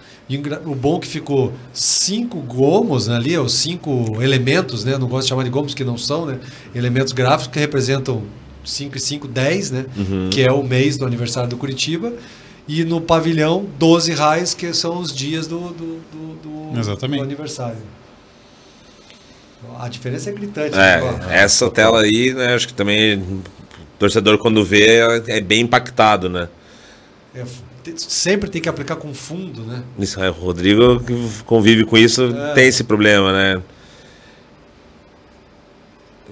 O 0.67 0.75
bom 0.75 0.99
é 0.99 1.01
que 1.01 1.07
ficou 1.07 1.55
cinco 1.73 2.41
gomos 2.41 3.07
né, 3.07 3.17
ali, 3.17 3.39
ou 3.39 3.49
cinco 3.49 4.21
elementos, 4.21 4.85
né? 4.85 4.99
Não 4.99 5.09
gosto 5.09 5.23
de 5.23 5.29
chamar 5.31 5.45
de 5.45 5.51
gomos 5.51 5.73
que 5.73 5.85
não 5.85 5.97
são, 5.97 6.27
né? 6.27 6.39
Elementos 6.75 7.13
gráficos 7.13 7.47
que 7.47 7.59
representam 7.59 8.25
5 8.65 8.97
e 8.97 9.01
5, 9.01 9.29
10, 9.29 9.71
né? 9.71 9.87
Uhum. 9.97 10.31
Que 10.31 10.43
é 10.43 10.53
o 10.53 10.63
mês 10.63 10.97
do 10.97 11.07
aniversário 11.07 11.49
do 11.49 11.57
Curitiba. 11.57 12.13
E 12.67 12.85
no 12.85 13.01
pavilhão, 13.01 13.67
12 13.79 14.13
raios, 14.13 14.53
que 14.53 14.75
são 14.75 14.99
os 14.99 15.15
dias 15.15 15.47
do, 15.47 15.71
do, 15.71 16.01
do, 16.13 16.73
do, 16.73 16.79
Exatamente. 16.79 17.21
do 17.21 17.25
aniversário. 17.25 17.79
A 19.79 19.89
diferença 19.89 20.31
é 20.31 20.33
gritante. 20.33 20.75
É, 20.77 21.01
né? 21.01 21.21
essa 21.31 21.71
tela 21.71 22.03
aí, 22.03 22.35
né, 22.35 22.55
acho 22.55 22.69
que 22.69 22.75
também 22.75 23.19
o 23.19 23.43
torcedor 23.99 24.39
quando 24.39 24.65
vê 24.65 24.99
é 25.27 25.41
bem 25.41 25.63
impactado, 25.63 26.29
né? 26.29 26.49
É, 27.35 27.45
sempre 27.97 28.51
tem 28.51 28.61
que 28.61 28.69
aplicar 28.69 28.97
com 28.97 29.13
fundo, 29.15 29.63
né? 29.63 29.83
Isso, 29.99 30.23
é, 30.23 30.29
o 30.29 30.33
Rodrigo 30.33 31.01
que 31.01 31.15
convive 31.45 31.85
com 31.85 31.97
isso 31.97 32.35
é. 32.37 32.53
tem 32.53 32.69
esse 32.69 32.85
problema, 32.85 33.33
né? 33.33 33.63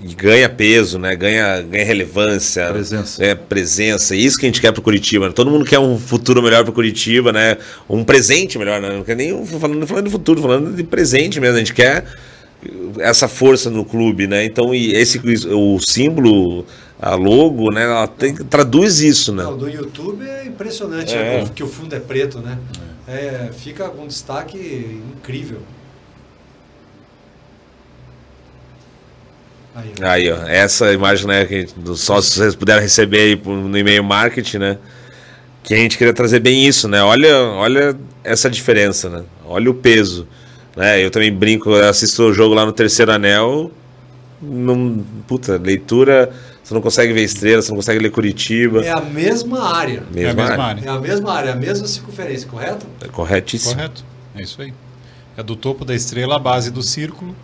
E 0.02 0.14
ganha 0.14 0.48
peso, 0.48 0.98
né? 0.98 1.16
Ganha, 1.16 1.62
ganha 1.62 1.84
relevância. 1.84 2.68
Presença. 2.68 3.24
É, 3.24 3.34
presença. 3.34 4.14
Isso 4.14 4.36
que 4.36 4.44
a 4.44 4.48
gente 4.48 4.60
quer 4.60 4.70
pro 4.72 4.82
Curitiba. 4.82 5.26
Né? 5.26 5.32
Todo 5.34 5.50
mundo 5.50 5.64
quer 5.64 5.78
um 5.78 5.98
futuro 5.98 6.42
melhor 6.42 6.64
pro 6.64 6.72
Curitiba, 6.72 7.32
né? 7.32 7.56
Um 7.88 8.04
presente 8.04 8.58
melhor, 8.58 8.80
né? 8.80 8.90
Não 8.90 9.04
quer 9.04 9.16
nem 9.16 9.46
falando, 9.46 9.86
falando 9.86 10.04
de 10.04 10.10
futuro, 10.10 10.42
falando 10.42 10.76
de 10.76 10.84
presente 10.84 11.40
mesmo. 11.40 11.56
A 11.56 11.58
gente 11.58 11.72
quer 11.72 12.04
essa 12.98 13.28
força 13.28 13.70
no 13.70 13.84
clube, 13.84 14.26
né? 14.26 14.44
Então, 14.44 14.74
e 14.74 14.92
esse 14.92 15.20
o 15.50 15.78
símbolo, 15.80 16.66
a 17.00 17.14
logo, 17.14 17.70
né? 17.70 17.84
Ela 17.84 18.06
tem, 18.06 18.34
traduz 18.34 19.00
isso, 19.00 19.32
né? 19.32 19.44
Não, 19.44 19.56
do 19.56 19.68
YouTube 19.68 20.26
é 20.28 20.44
impressionante, 20.44 21.14
é. 21.14 21.42
Né? 21.42 21.50
que 21.54 21.62
o 21.62 21.68
fundo 21.68 21.94
é 21.94 22.00
preto, 22.00 22.38
né? 22.40 22.58
É, 23.08 23.50
fica 23.56 23.88
com 23.88 24.02
um 24.02 24.06
destaque 24.06 25.00
incrível. 25.16 25.60
Aí, 30.00 30.30
ó, 30.30 30.36
essa 30.46 30.92
imagem, 30.92 31.26
né, 31.26 31.44
que 31.44 31.66
dos 31.76 32.00
sócios 32.00 32.34
vocês 32.34 32.54
puderam 32.54 32.80
receber 32.80 33.20
aí 33.20 33.40
no 33.44 33.76
e-mail 33.76 34.02
marketing, 34.02 34.58
né? 34.58 34.78
Que 35.62 35.74
a 35.74 35.76
gente 35.76 35.98
queria 35.98 36.14
trazer 36.14 36.40
bem 36.40 36.66
isso, 36.66 36.88
né? 36.88 37.02
Olha, 37.02 37.36
olha 37.38 37.96
essa 38.24 38.48
diferença, 38.48 39.10
né? 39.10 39.24
Olha 39.44 39.70
o 39.70 39.74
peso. 39.74 40.26
Né? 40.76 41.04
Eu 41.04 41.10
também 41.10 41.32
brinco, 41.32 41.74
assisto 41.74 42.22
o 42.22 42.32
jogo 42.32 42.54
lá 42.54 42.64
no 42.64 42.72
terceiro 42.72 43.12
anel. 43.12 43.70
Num, 44.40 45.04
puta, 45.26 45.60
leitura. 45.62 46.30
Você 46.62 46.74
não 46.74 46.80
consegue 46.80 47.12
ver 47.12 47.22
estrela, 47.22 47.62
você 47.62 47.70
não 47.70 47.76
consegue 47.76 48.00
ler 48.00 48.10
Curitiba. 48.10 48.84
É 48.84 48.90
a 48.90 49.00
mesma 49.00 49.62
área. 49.76 50.02
Mesma 50.10 50.20
é 50.20 50.30
a 50.30 50.34
mesma 50.34 50.64
área. 50.64 50.64
área. 50.64 50.84
É 50.84 50.88
a 50.90 51.00
mesma 51.00 51.32
área, 51.32 51.52
a 51.52 51.56
mesma 51.56 51.86
circunferência, 51.86 52.48
correto? 52.48 52.86
É 53.00 53.08
corretíssimo. 53.08 53.74
Correto. 53.74 54.04
É 54.34 54.42
isso 54.42 54.60
aí. 54.60 54.72
É 55.36 55.42
do 55.42 55.54
topo 55.54 55.84
da 55.84 55.94
estrela, 55.94 56.36
a 56.36 56.38
base 56.38 56.70
do 56.70 56.82
círculo 56.82 57.34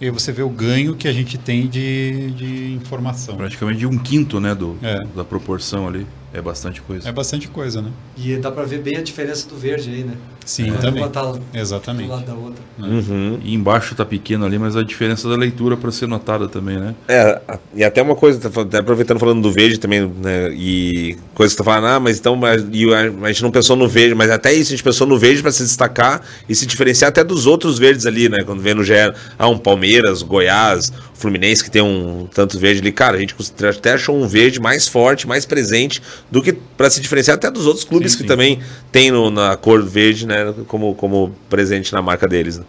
e 0.00 0.04
aí 0.04 0.10
você 0.10 0.30
vê 0.30 0.42
o 0.42 0.48
ganho 0.48 0.94
que 0.94 1.08
a 1.08 1.12
gente 1.12 1.36
tem 1.36 1.66
de, 1.66 2.30
de 2.32 2.72
informação. 2.74 3.36
Praticamente 3.36 3.80
de 3.80 3.86
um 3.86 3.98
quinto 3.98 4.38
né, 4.38 4.54
do, 4.54 4.78
é. 4.82 5.04
da 5.14 5.24
proporção 5.24 5.88
ali. 5.88 6.06
É 6.32 6.40
bastante 6.40 6.80
coisa. 6.82 7.08
É 7.08 7.12
bastante 7.12 7.48
coisa, 7.48 7.82
né? 7.82 7.90
E 8.16 8.36
dá 8.36 8.50
para 8.50 8.64
ver 8.64 8.80
bem 8.82 8.96
a 8.96 9.02
diferença 9.02 9.48
do 9.48 9.56
verde 9.56 9.90
aí, 9.90 10.04
né? 10.04 10.14
Sim, 10.48 10.70
é, 10.70 10.78
também. 10.78 11.04
Exatamente. 11.52 12.06
Do 12.06 12.12
lado 12.12 12.24
da 12.24 12.32
outra. 12.32 12.64
Uhum. 12.78 13.38
E 13.44 13.52
embaixo 13.52 13.94
tá 13.94 14.02
pequeno 14.02 14.46
ali, 14.46 14.58
mas 14.58 14.76
a 14.76 14.82
diferença 14.82 15.28
da 15.28 15.36
leitura 15.36 15.76
para 15.76 15.92
ser 15.92 16.08
notada 16.08 16.48
também, 16.48 16.78
né? 16.78 16.94
É, 17.06 17.38
e 17.74 17.84
até 17.84 18.00
uma 18.00 18.14
coisa, 18.14 18.48
tá 18.48 18.62
até 18.62 18.78
aproveitando 18.78 19.18
falando 19.18 19.42
do 19.42 19.52
verde 19.52 19.78
também, 19.78 20.10
né? 20.22 20.50
E 20.54 21.18
coisa 21.34 21.52
que 21.52 21.58
você 21.58 21.58
tá 21.58 21.64
falando, 21.64 21.92
ah, 21.92 22.00
mas 22.00 22.18
então 22.18 22.34
mas, 22.34 22.64
e 22.72 22.86
a, 22.94 23.28
gente 23.28 23.42
não 23.42 23.50
pensou 23.50 23.76
no 23.76 23.86
verde, 23.86 24.14
mas 24.14 24.30
até 24.30 24.50
isso 24.50 24.72
a 24.72 24.76
gente 24.76 24.82
pensou 24.82 25.06
no 25.06 25.18
verde 25.18 25.42
para 25.42 25.52
se 25.52 25.62
destacar 25.62 26.22
e 26.48 26.54
se 26.54 26.64
diferenciar 26.64 27.10
até 27.10 27.22
dos 27.22 27.46
outros 27.46 27.78
verdes 27.78 28.06
ali, 28.06 28.30
né? 28.30 28.38
Quando 28.46 28.62
vê 28.62 28.72
no 28.72 28.82
GE, 28.82 28.94
ah, 29.38 29.48
um 29.48 29.58
Palmeiras, 29.58 30.22
Goiás, 30.22 30.90
Fluminense 31.12 31.62
que 31.62 31.70
tem 31.70 31.82
um 31.82 32.26
tanto 32.32 32.58
verde 32.58 32.80
ali, 32.80 32.92
cara, 32.92 33.18
a 33.18 33.20
gente 33.20 33.34
até 33.68 33.94
achou 33.94 34.16
um 34.16 34.26
verde 34.26 34.60
mais 34.60 34.88
forte, 34.88 35.26
mais 35.26 35.44
presente 35.44 36.00
do 36.30 36.40
que 36.40 36.52
para 36.52 36.88
se 36.88 37.00
diferenciar 37.00 37.36
até 37.36 37.50
dos 37.50 37.66
outros 37.66 37.84
clubes 37.84 38.12
sim, 38.12 38.18
que 38.18 38.22
sim. 38.22 38.28
também 38.28 38.60
tem 38.90 39.10
no, 39.10 39.30
na 39.30 39.56
cor 39.56 39.82
verde, 39.82 40.26
né, 40.26 40.37
como, 40.66 40.94
como 40.94 41.34
presente 41.48 41.92
na 41.92 42.02
marca 42.02 42.26
deles. 42.26 42.58
Né? 42.58 42.64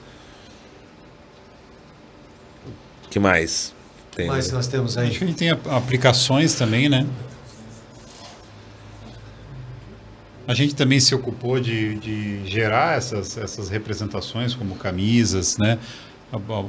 que 3.10 3.20
mais? 3.20 3.74
Tem, 4.16 4.26
que 4.26 4.32
mais 4.32 4.52
nós 4.52 4.68
temos 4.68 4.98
aí? 4.98 5.10
Acho 5.10 5.18
que 5.18 5.24
a 5.24 5.28
gente 5.28 5.38
tem 5.38 5.50
aplicações 5.50 6.54
também, 6.56 6.88
né? 6.88 7.06
A 10.48 10.54
gente 10.54 10.74
também 10.74 11.00
se 11.00 11.14
ocupou 11.14 11.60
de, 11.60 11.96
de 11.96 12.46
gerar 12.46 12.98
essas, 12.98 13.38
essas 13.38 13.70
representações 13.70 14.56
como 14.56 14.76
camisas, 14.76 15.58
né? 15.58 15.78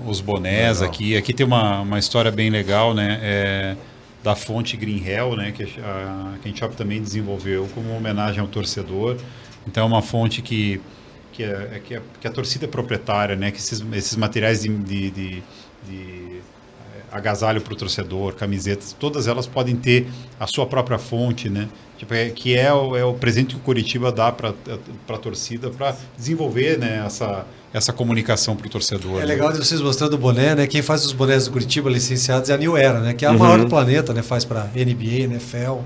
os 0.07 0.21
bonés 0.21 0.81
legal. 0.81 0.93
aqui. 0.93 1.17
Aqui 1.17 1.33
tem 1.33 1.47
uma, 1.47 1.81
uma 1.81 1.99
história 1.99 2.31
bem 2.31 2.51
legal, 2.51 2.95
né? 2.95 3.19
É, 3.23 3.77
da 4.23 4.35
fonte 4.37 4.77
Green 4.77 5.03
Hell, 5.03 5.37
né? 5.37 5.51
Que 5.51 5.65
a, 5.81 6.35
a 6.45 6.57
Shop 6.57 6.77
também 6.77 7.01
desenvolveu 7.01 7.69
como 7.75 7.95
homenagem 7.97 8.41
ao 8.41 8.49
torcedor. 8.49 9.17
Então 9.67 9.85
é 9.85 9.87
uma 9.87 10.03
fonte 10.03 10.43
que 10.43 10.81
que, 11.33 11.45
é, 11.45 11.71
é 11.75 11.81
que, 11.83 11.95
é, 11.95 12.03
que 12.21 12.27
a 12.27 12.31
torcida 12.31 12.67
é 12.67 12.69
proprietária, 12.69 13.37
né? 13.37 13.51
Que 13.51 13.59
esses, 13.59 13.83
esses 13.93 14.17
materiais 14.17 14.63
de, 14.63 14.69
de, 14.69 15.11
de, 15.11 15.43
de 15.89 16.37
é, 16.37 17.17
agasalho 17.17 17.61
para 17.61 17.73
o 17.73 17.77
torcedor, 17.77 18.35
camisetas, 18.35 18.95
todas 18.99 19.27
elas 19.27 19.47
podem 19.47 19.77
ter 19.77 20.07
a 20.39 20.47
sua 20.47 20.67
própria 20.67 20.99
fonte, 20.99 21.49
né? 21.49 21.69
Tipo, 21.97 22.15
é, 22.15 22.31
que 22.31 22.57
é 22.57 22.73
o, 22.73 22.97
é 22.97 23.05
o 23.05 23.15
presente 23.15 23.55
que 23.55 23.61
o 23.61 23.65
Curitiba 23.65 24.11
dá 24.11 24.33
para 24.33 24.55
a 25.09 25.19
torcida 25.19 25.71
para 25.71 25.95
desenvolver 26.17 26.79
né, 26.79 27.03
essa, 27.05 27.45
essa 27.75 27.93
comunicação 27.93 28.57
para 28.57 28.67
o 28.67 28.71
torcedor. 28.71 29.17
É 29.17 29.21
né? 29.21 29.27
legal 29.27 29.53
de 29.53 29.59
vocês 29.59 29.83
mostrando 29.83 30.15
o 30.15 30.19
boné, 30.19 30.55
né? 30.55 30.67
Quem 30.67 30.81
faz 30.81 31.05
os 31.05 31.13
bonés 31.13 31.45
do 31.45 31.53
Curitiba 31.53 31.91
licenciados 31.91 32.49
é 32.49 32.55
a 32.55 32.57
New 32.57 32.77
Era, 32.77 33.01
né? 33.01 33.13
Que 33.13 33.25
é 33.25 33.29
a 33.29 33.33
uhum. 33.33 33.39
maior 33.39 33.59
do 33.59 33.69
planeta, 33.69 34.15
né? 34.15 34.23
Faz 34.23 34.47
para 34.47 34.65
NBA, 34.75 35.25
NFL, 35.25 35.81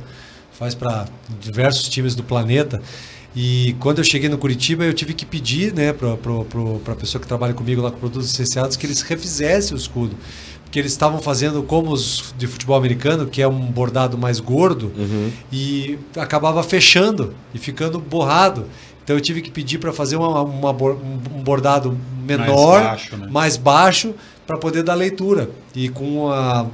faz 0.52 0.74
para 0.74 1.06
diversos 1.40 1.88
times 1.88 2.14
do 2.14 2.22
planeta. 2.22 2.80
E 3.36 3.74
quando 3.80 3.98
eu 3.98 4.04
cheguei 4.04 4.28
no 4.28 4.38
Curitiba, 4.38 4.84
eu 4.84 4.94
tive 4.94 5.12
que 5.12 5.26
pedir, 5.26 5.72
né, 5.72 5.92
para 5.92 6.12
a 6.12 6.96
pessoa 6.96 7.20
que 7.20 7.26
trabalha 7.26 7.52
comigo 7.52 7.82
lá 7.82 7.90
com 7.90 7.98
produtos 7.98 8.30
licenciados, 8.30 8.76
que 8.76 8.86
eles 8.86 9.02
refizessem 9.02 9.76
o 9.76 9.78
escudo 9.78 10.16
que 10.74 10.80
eles 10.80 10.90
estavam 10.90 11.20
fazendo 11.20 11.62
como 11.62 11.92
os 11.92 12.34
de 12.36 12.48
futebol 12.48 12.76
americano, 12.76 13.28
que 13.28 13.40
é 13.40 13.46
um 13.46 13.60
bordado 13.60 14.18
mais 14.18 14.40
gordo, 14.40 14.90
uhum. 14.98 15.30
e 15.52 15.96
acabava 16.16 16.64
fechando 16.64 17.32
e 17.54 17.58
ficando 17.60 18.00
borrado. 18.00 18.66
Então 19.04 19.14
eu 19.14 19.20
tive 19.20 19.40
que 19.40 19.52
pedir 19.52 19.78
para 19.78 19.92
fazer 19.92 20.16
uma, 20.16 20.42
uma, 20.42 20.72
um 20.72 21.44
bordado 21.44 21.96
menor, 22.26 22.80
mais 22.80 22.88
baixo, 22.88 23.16
né? 23.16 23.28
mais 23.30 23.56
baixo 23.56 24.14
para 24.44 24.58
poder 24.58 24.82
dar 24.82 24.94
leitura. 24.94 25.48
E 25.76 25.88
com 25.90 26.28
a, 26.32 26.66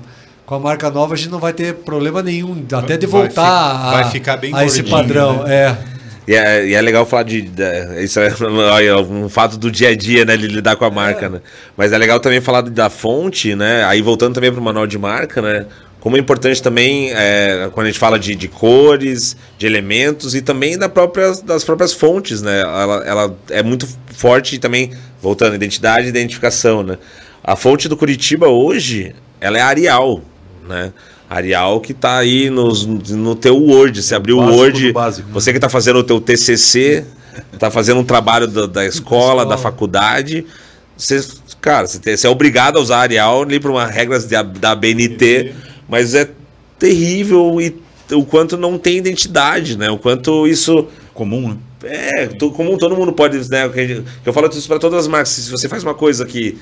com 0.47 0.55
a 0.55 0.59
marca 0.59 0.91
nova 0.91 1.13
a 1.13 1.17
gente 1.19 1.29
não 1.29 1.39
vai 1.39 1.53
ter 1.53 1.75
problema 1.75 2.23
nenhum, 2.23 2.65
até 2.73 2.97
de 2.97 3.05
voltar 3.05 3.91
vai, 3.91 4.03
vai 4.05 4.11
ficar 4.11 4.39
bem 4.39 4.55
a, 4.55 4.65
esse 4.65 4.83
padrão. 4.83 5.43
Né? 5.43 5.55
É. 5.55 6.00
E 6.27 6.35
é, 6.35 6.67
e 6.67 6.75
é, 6.75 6.81
legal 6.81 7.07
falar 7.07 7.25
de, 7.25 7.43
de. 7.43 8.03
Isso 8.03 8.21
é 8.21 8.97
um 8.97 9.29
fato 9.29 9.57
do 9.57 9.71
dia 9.71 9.89
a 9.89 9.97
dia, 9.97 10.25
né? 10.25 10.37
De 10.37 10.47
lidar 10.47 10.77
com 10.77 10.85
a 10.85 10.91
marca, 10.91 11.27
é. 11.27 11.29
né? 11.29 11.41
Mas 11.77 11.93
é 11.93 11.99
legal 11.99 12.21
também 12.21 12.41
falar 12.41 12.63
da 12.63 12.91
fonte, 12.91 13.55
né? 13.55 13.85
Aí 13.85 14.03
voltando 14.03 14.35
também 14.35 14.51
para 14.51 14.61
o 14.61 14.65
manual 14.65 14.87
de 14.87 14.99
marca, 14.99 15.41
né? 15.41 15.67
como 16.01 16.17
é 16.17 16.19
importante 16.19 16.63
também 16.63 17.13
é, 17.13 17.69
quando 17.73 17.87
a 17.87 17.91
gente 17.91 17.99
fala 17.99 18.19
de, 18.19 18.35
de, 18.35 18.49
cores, 18.49 19.37
de 19.59 19.67
elementos 19.67 20.35
e 20.35 20.41
também 20.41 20.79
da 20.79 20.89
própria, 20.89 21.33
das 21.45 21.63
próprias 21.63 21.93
fontes, 21.93 22.41
né? 22.41 22.61
Ela, 22.61 23.05
ela 23.05 23.37
é 23.51 23.63
muito 23.63 23.87
forte 24.17 24.59
também, 24.59 24.93
voltando, 25.21 25.55
identidade 25.55 26.07
e 26.07 26.09
identificação, 26.09 26.83
né? 26.83 26.99
A 27.45 27.55
fonte 27.55 27.89
do 27.89 27.97
Curitiba 27.97 28.49
hoje, 28.49 29.15
ela 29.41 29.59
é 29.59 29.61
Arial, 29.61 30.23
né? 30.67 30.93
Arial 31.31 31.81
que 31.81 31.93
está 31.93 32.19
aí 32.19 32.51
nos, 32.51 32.85
no 32.85 33.35
teu 33.35 33.57
Word, 33.57 34.03
você 34.03 34.15
abriu 34.15 34.39
o 34.39 34.43
Word, 34.43 34.93
básico, 34.93 35.29
né? 35.29 35.33
você 35.33 35.53
que 35.53 35.59
está 35.59 35.69
fazendo 35.69 36.01
o 36.01 36.05
teu 36.05 36.21
TCC, 36.21 37.05
está 37.53 37.71
fazendo 37.71 38.01
um 38.01 38.05
trabalho 38.05 38.47
da, 38.49 38.67
da 38.67 38.85
escola, 38.85 39.47
da 39.47 39.57
faculdade, 39.57 40.45
você, 40.97 41.25
cara, 41.61 41.87
você 41.87 42.27
é 42.27 42.31
obrigado 42.31 42.77
a 42.77 42.81
usar 42.81 42.99
Arial 42.99 43.43
ali 43.43 43.59
para 43.59 43.71
uma 43.71 43.87
regras 43.87 44.27
de, 44.27 44.43
da 44.43 44.75
BNT 44.75 45.55
mas 45.91 46.15
é 46.15 46.31
terrível 46.79 47.61
e 47.61 47.77
o 48.15 48.25
quanto 48.25 48.57
não 48.57 48.79
tem 48.79 48.97
identidade, 48.97 49.77
né? 49.77 49.91
O 49.91 49.99
quanto 49.99 50.47
isso. 50.47 50.87
Comum, 51.13 51.51
né? 51.51 51.57
É, 51.83 52.27
comum, 52.29 52.79
todo 52.79 52.97
mundo 52.97 53.13
pode, 53.13 53.37
né? 53.51 53.69
Eu 54.25 54.33
falo 54.33 54.49
isso 54.49 54.69
para 54.69 54.79
todas 54.79 55.01
as 55.01 55.09
marcas. 55.09 55.31
Se 55.31 55.51
você 55.51 55.69
faz 55.69 55.83
uma 55.83 55.95
coisa 55.95 56.25
que 56.25 56.57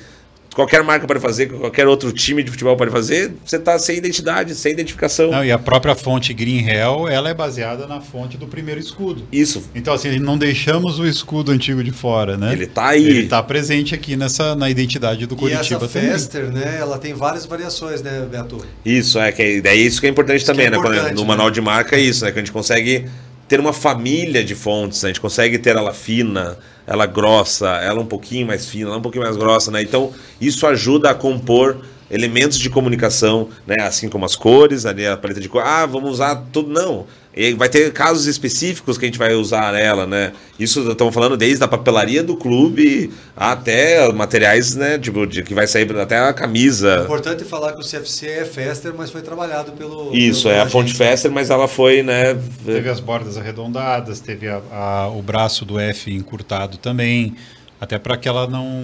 qualquer 0.53 0.83
marca 0.83 1.07
pode 1.07 1.19
fazer, 1.19 1.47
qualquer 1.47 1.87
outro 1.87 2.11
time 2.11 2.43
de 2.43 2.51
futebol 2.51 2.75
pode 2.75 2.91
fazer, 2.91 3.33
você 3.45 3.57
está 3.57 3.77
sem 3.77 3.97
identidade, 3.97 4.55
sem 4.55 4.71
identificação. 4.71 5.31
Não, 5.31 5.43
e 5.43 5.51
a 5.51 5.59
própria 5.59 5.95
fonte 5.95 6.33
Green 6.33 6.67
Hell, 6.67 7.07
ela 7.07 7.29
é 7.29 7.33
baseada 7.33 7.87
na 7.87 8.01
fonte 8.01 8.37
do 8.37 8.47
primeiro 8.47 8.79
escudo. 8.79 9.23
Isso. 9.31 9.69
Então, 9.73 9.93
assim, 9.93 10.19
não 10.19 10.37
deixamos 10.37 10.99
o 10.99 11.05
escudo 11.05 11.51
antigo 11.51 11.83
de 11.83 11.91
fora, 11.91 12.37
né? 12.37 12.51
Ele 12.53 12.65
está 12.65 12.89
aí. 12.89 13.05
Ele 13.05 13.23
está 13.23 13.41
presente 13.41 13.93
aqui 13.95 14.15
nessa, 14.15 14.55
na 14.55 14.69
identidade 14.69 15.25
do 15.25 15.35
Curitiba 15.35 15.63
e 15.63 15.75
essa 15.75 15.87
também. 15.87 16.11
Fester, 16.11 16.51
né, 16.51 16.77
ela 16.79 16.97
tem 16.97 17.13
várias 17.13 17.45
variações, 17.45 18.01
né, 18.01 18.27
Beto? 18.29 18.65
Isso, 18.83 19.19
é, 19.19 19.31
que 19.31 19.41
é, 19.41 19.67
é 19.67 19.75
isso 19.75 20.01
que 20.01 20.07
é 20.07 20.09
importante 20.09 20.45
também, 20.45 20.67
é 20.67 20.69
né? 20.69 20.77
importante, 20.77 21.01
Quando, 21.01 21.15
no 21.15 21.21
né? 21.21 21.27
manual 21.27 21.51
de 21.51 21.61
marca 21.61 21.95
é 21.95 21.99
isso, 21.99 22.25
né? 22.25 22.31
Que 22.31 22.39
a 22.39 22.41
gente 22.41 22.51
consegue 22.51 23.05
ter 23.49 23.59
uma 23.59 23.73
família 23.73 24.43
de 24.43 24.53
fontes, 24.53 25.01
né? 25.01 25.07
a 25.07 25.11
gente 25.11 25.19
consegue 25.19 25.57
ter 25.57 25.75
ela 25.75 25.91
fina, 25.91 26.57
ela 26.85 27.07
grossa, 27.07 27.67
ela 27.67 27.99
um 27.99 28.05
pouquinho 28.05 28.45
mais 28.45 28.69
fina, 28.69 28.89
ela 28.89 28.97
um 28.97 29.01
pouquinho 29.01 29.23
mais 29.23 29.35
grossa, 29.35 29.71
né? 29.71 29.81
Então, 29.81 30.13
isso 30.39 30.67
ajuda 30.67 31.09
a 31.09 31.15
compor 31.15 31.77
elementos 32.11 32.59
de 32.59 32.69
comunicação, 32.69 33.49
né? 33.65 33.75
Assim 33.81 34.07
como 34.07 34.23
as 34.23 34.35
cores, 34.35 34.85
ali 34.85 35.05
a 35.05 35.17
paleta 35.17 35.39
de 35.39 35.49
cor. 35.49 35.63
Ah, 35.63 35.85
vamos 35.87 36.11
usar 36.11 36.35
tudo. 36.51 36.69
Não. 36.69 37.07
E 37.41 37.53
vai 37.53 37.69
ter 37.69 37.93
casos 37.93 38.25
específicos 38.25 38.97
que 38.97 39.05
a 39.05 39.07
gente 39.07 39.17
vai 39.17 39.33
usar 39.33 39.73
ela, 39.73 40.05
né? 40.05 40.33
Isso 40.59 40.91
estamos 40.91 41.13
falando 41.13 41.37
desde 41.37 41.63
a 41.63 41.69
papelaria 41.69 42.21
do 42.21 42.35
clube 42.35 43.13
até 43.33 44.11
materiais, 44.11 44.75
né? 44.75 44.97
Tipo, 44.99 45.25
de, 45.25 45.41
que 45.43 45.53
vai 45.53 45.65
sair 45.65 45.89
até 45.97 46.17
a 46.19 46.27
É 46.27 46.33
camisa. 46.33 46.99
importante 47.05 47.45
falar 47.45 47.71
que 47.71 47.79
o 47.79 47.83
CFC 47.85 48.27
é 48.27 48.43
Fester, 48.45 48.93
mas 48.93 49.09
foi 49.09 49.21
trabalhado 49.21 49.71
pelo. 49.71 50.13
Isso, 50.13 50.43
pelo 50.49 50.55
é 50.55 50.59
a 50.59 50.67
fonte. 50.69 50.93
Fester, 50.93 51.31
mas 51.31 51.49
ela 51.49 51.65
foi, 51.69 52.03
né? 52.03 52.37
Teve 52.65 52.89
as 52.89 52.99
bordas 52.99 53.37
arredondadas, 53.37 54.19
teve 54.19 54.49
a- 54.49 54.61
a- 54.69 55.07
o 55.09 55.21
braço 55.21 55.63
do 55.63 55.79
F 55.79 56.11
encurtado 56.13 56.77
também, 56.77 57.37
até 57.79 57.97
para 57.97 58.17
que 58.17 58.27
ela 58.27 58.47
não 58.47 58.83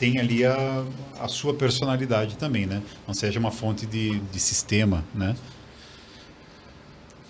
tenha 0.00 0.20
ali 0.20 0.44
a, 0.44 0.82
a 1.20 1.28
sua 1.28 1.54
personalidade 1.54 2.36
também, 2.36 2.66
né? 2.66 2.82
Não 3.06 3.14
seja 3.14 3.38
uma 3.38 3.52
fonte 3.52 3.86
de, 3.86 4.18
de 4.18 4.40
sistema, 4.40 5.04
né? 5.14 5.36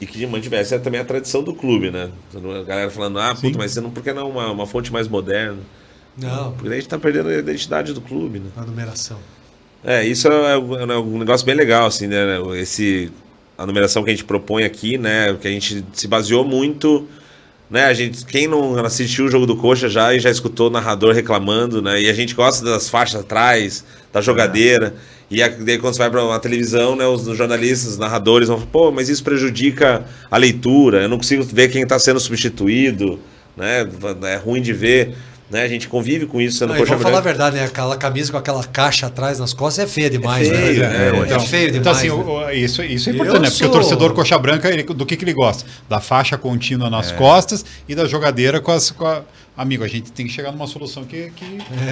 E 0.01 0.07
que 0.07 0.27
mantivesse 0.27 0.79
também 0.79 1.01
a 1.01 1.05
tradição 1.05 1.43
do 1.43 1.55
clube, 1.55 1.91
né? 1.91 2.11
A 2.35 2.63
galera 2.63 2.91
falando, 2.91 3.19
ah, 3.21 3.35
puta, 3.35 3.59
mas 3.59 3.73
você 3.73 3.81
não, 3.81 3.91
por 3.91 4.03
que 4.03 4.13
não 4.13 4.31
uma, 4.31 4.51
uma 4.51 4.67
fonte 4.67 4.91
mais 4.93 5.07
moderna? 5.09 5.59
Não, 6.17 6.53
Porque 6.53 6.69
a 6.69 6.75
gente 6.75 6.89
tá 6.89 6.99
perdendo 6.99 7.29
a 7.29 7.35
identidade 7.37 7.93
do 7.93 8.01
clube, 8.01 8.41
né? 8.41 8.47
a 8.57 8.63
numeração. 8.63 9.19
É, 9.85 10.05
isso 10.05 10.29
é, 10.29 10.59
um- 10.59 10.75
é 10.91 10.99
um 10.99 11.19
negócio 11.19 11.47
bem 11.47 11.55
legal, 11.55 11.87
assim, 11.87 12.07
né? 12.07 12.39
Esse, 12.57 13.11
a 13.57 13.67
numeração 13.67 14.03
que 14.03 14.11
a 14.11 14.13
gente 14.13 14.25
propõe 14.25 14.65
aqui, 14.65 14.99
né? 14.99 15.35
Que 15.41 15.49
a 15.49 15.51
gente 15.51 15.85
se 15.93 16.09
baseou 16.09 16.45
muito, 16.45 17.07
né? 17.71 17.85
A 17.85 17.95
gente, 17.95 18.25
quem 18.27 18.47
não 18.47 18.79
assistiu 18.85 19.27
o 19.27 19.31
jogo 19.31 19.47
do 19.47 19.57
Coxa 19.57 19.89
já 19.89 20.15
e 20.15 20.19
já 20.21 20.31
escutou 20.31 20.67
o 20.69 20.71
narrador 20.71 21.15
reclamando, 21.15 21.81
né? 21.81 22.01
E 22.03 22.11
a 22.11 22.13
gente 22.13 22.35
gosta 22.35 22.65
das 22.65 22.89
faixas 22.89 23.21
atrás, 23.21 23.85
da 24.13 24.21
jogadeira. 24.21 24.95
E 25.31 25.37
daí 25.49 25.79
quando 25.79 25.95
você 25.95 26.01
vai 26.01 26.11
para 26.11 26.25
uma 26.25 26.41
televisão, 26.41 26.97
né? 26.97 27.07
Os 27.07 27.23
jornalistas, 27.37 27.93
os 27.93 27.99
narradores 27.99 28.49
vão 28.49 28.59
falar, 28.59 28.71
pô, 28.71 28.91
mas 28.91 29.09
isso 29.09 29.23
prejudica 29.23 30.05
a 30.31 30.37
leitura. 30.37 31.03
Eu 31.03 31.09
não 31.09 31.17
consigo 31.19 31.45
ver 31.45 31.69
quem 31.69 31.83
está 31.83 31.99
sendo 31.99 32.19
substituído, 32.19 33.21
né? 33.57 33.87
É 34.25 34.37
ruim 34.37 34.61
de 34.61 34.73
ver. 34.73 35.15
Né? 35.51 35.65
A 35.65 35.69
gente 35.69 35.89
convive 35.89 36.27
com 36.27 36.41
isso 36.41 36.59
sendo 36.59 36.69
Não, 36.69 36.77
e 36.77 36.79
Coxa 36.79 36.91
vamos 36.91 37.03
falar 37.03 37.19
a 37.19 37.21
verdade, 37.21 37.57
né? 37.57 37.65
Aquela 37.65 37.97
camisa 37.97 38.31
com 38.31 38.39
aquela 38.39 38.63
caixa 38.63 39.09
atrás 39.09 39.41
nas 39.41 39.53
costas 39.53 39.85
é 39.85 39.89
feia 39.89 40.09
demais, 40.09 40.49
É 40.49 40.55
feio, 40.55 40.81
né? 40.83 40.89
né? 40.89 41.19
É, 41.19 41.23
Então- 41.27 41.41
feio 41.41 41.73
demais. 41.73 41.77
Então, 41.81 41.93
assim, 41.93 42.07
né? 42.07 42.13
o- 42.15 42.47
o- 42.47 42.51
isso, 42.53 42.83
isso 42.85 43.09
é 43.09 43.13
Eu 43.13 43.15
importante, 43.17 43.43
né? 43.43 43.49
Porque 43.51 43.65
o 43.65 43.67
sou- 43.67 43.73
torcedor 43.73 44.13
coxa 44.15 44.39
branca, 44.39 44.71
ele- 44.71 44.85
do 44.85 45.05
que, 45.05 45.17
que 45.17 45.25
ele 45.25 45.33
gosta? 45.35 45.65
Da 45.89 46.01
faixa 46.01 46.39
contínua 46.39 46.89
nas 46.89 47.11
costas 47.11 47.65
e 47.89 47.97
da 47.97 48.05
jogadeira 48.07 48.61
com 48.61 48.71
as. 48.71 48.93
Com 48.93 49.05
a... 49.05 49.23
Amigo, 49.61 49.85
a 49.85 49.89
gente 49.89 50.11
tem 50.11 50.27
que 50.27 50.33
chegar 50.33 50.53
numa 50.53 50.67
solução 50.67 51.05
que, 51.05 51.31
que 51.37 51.45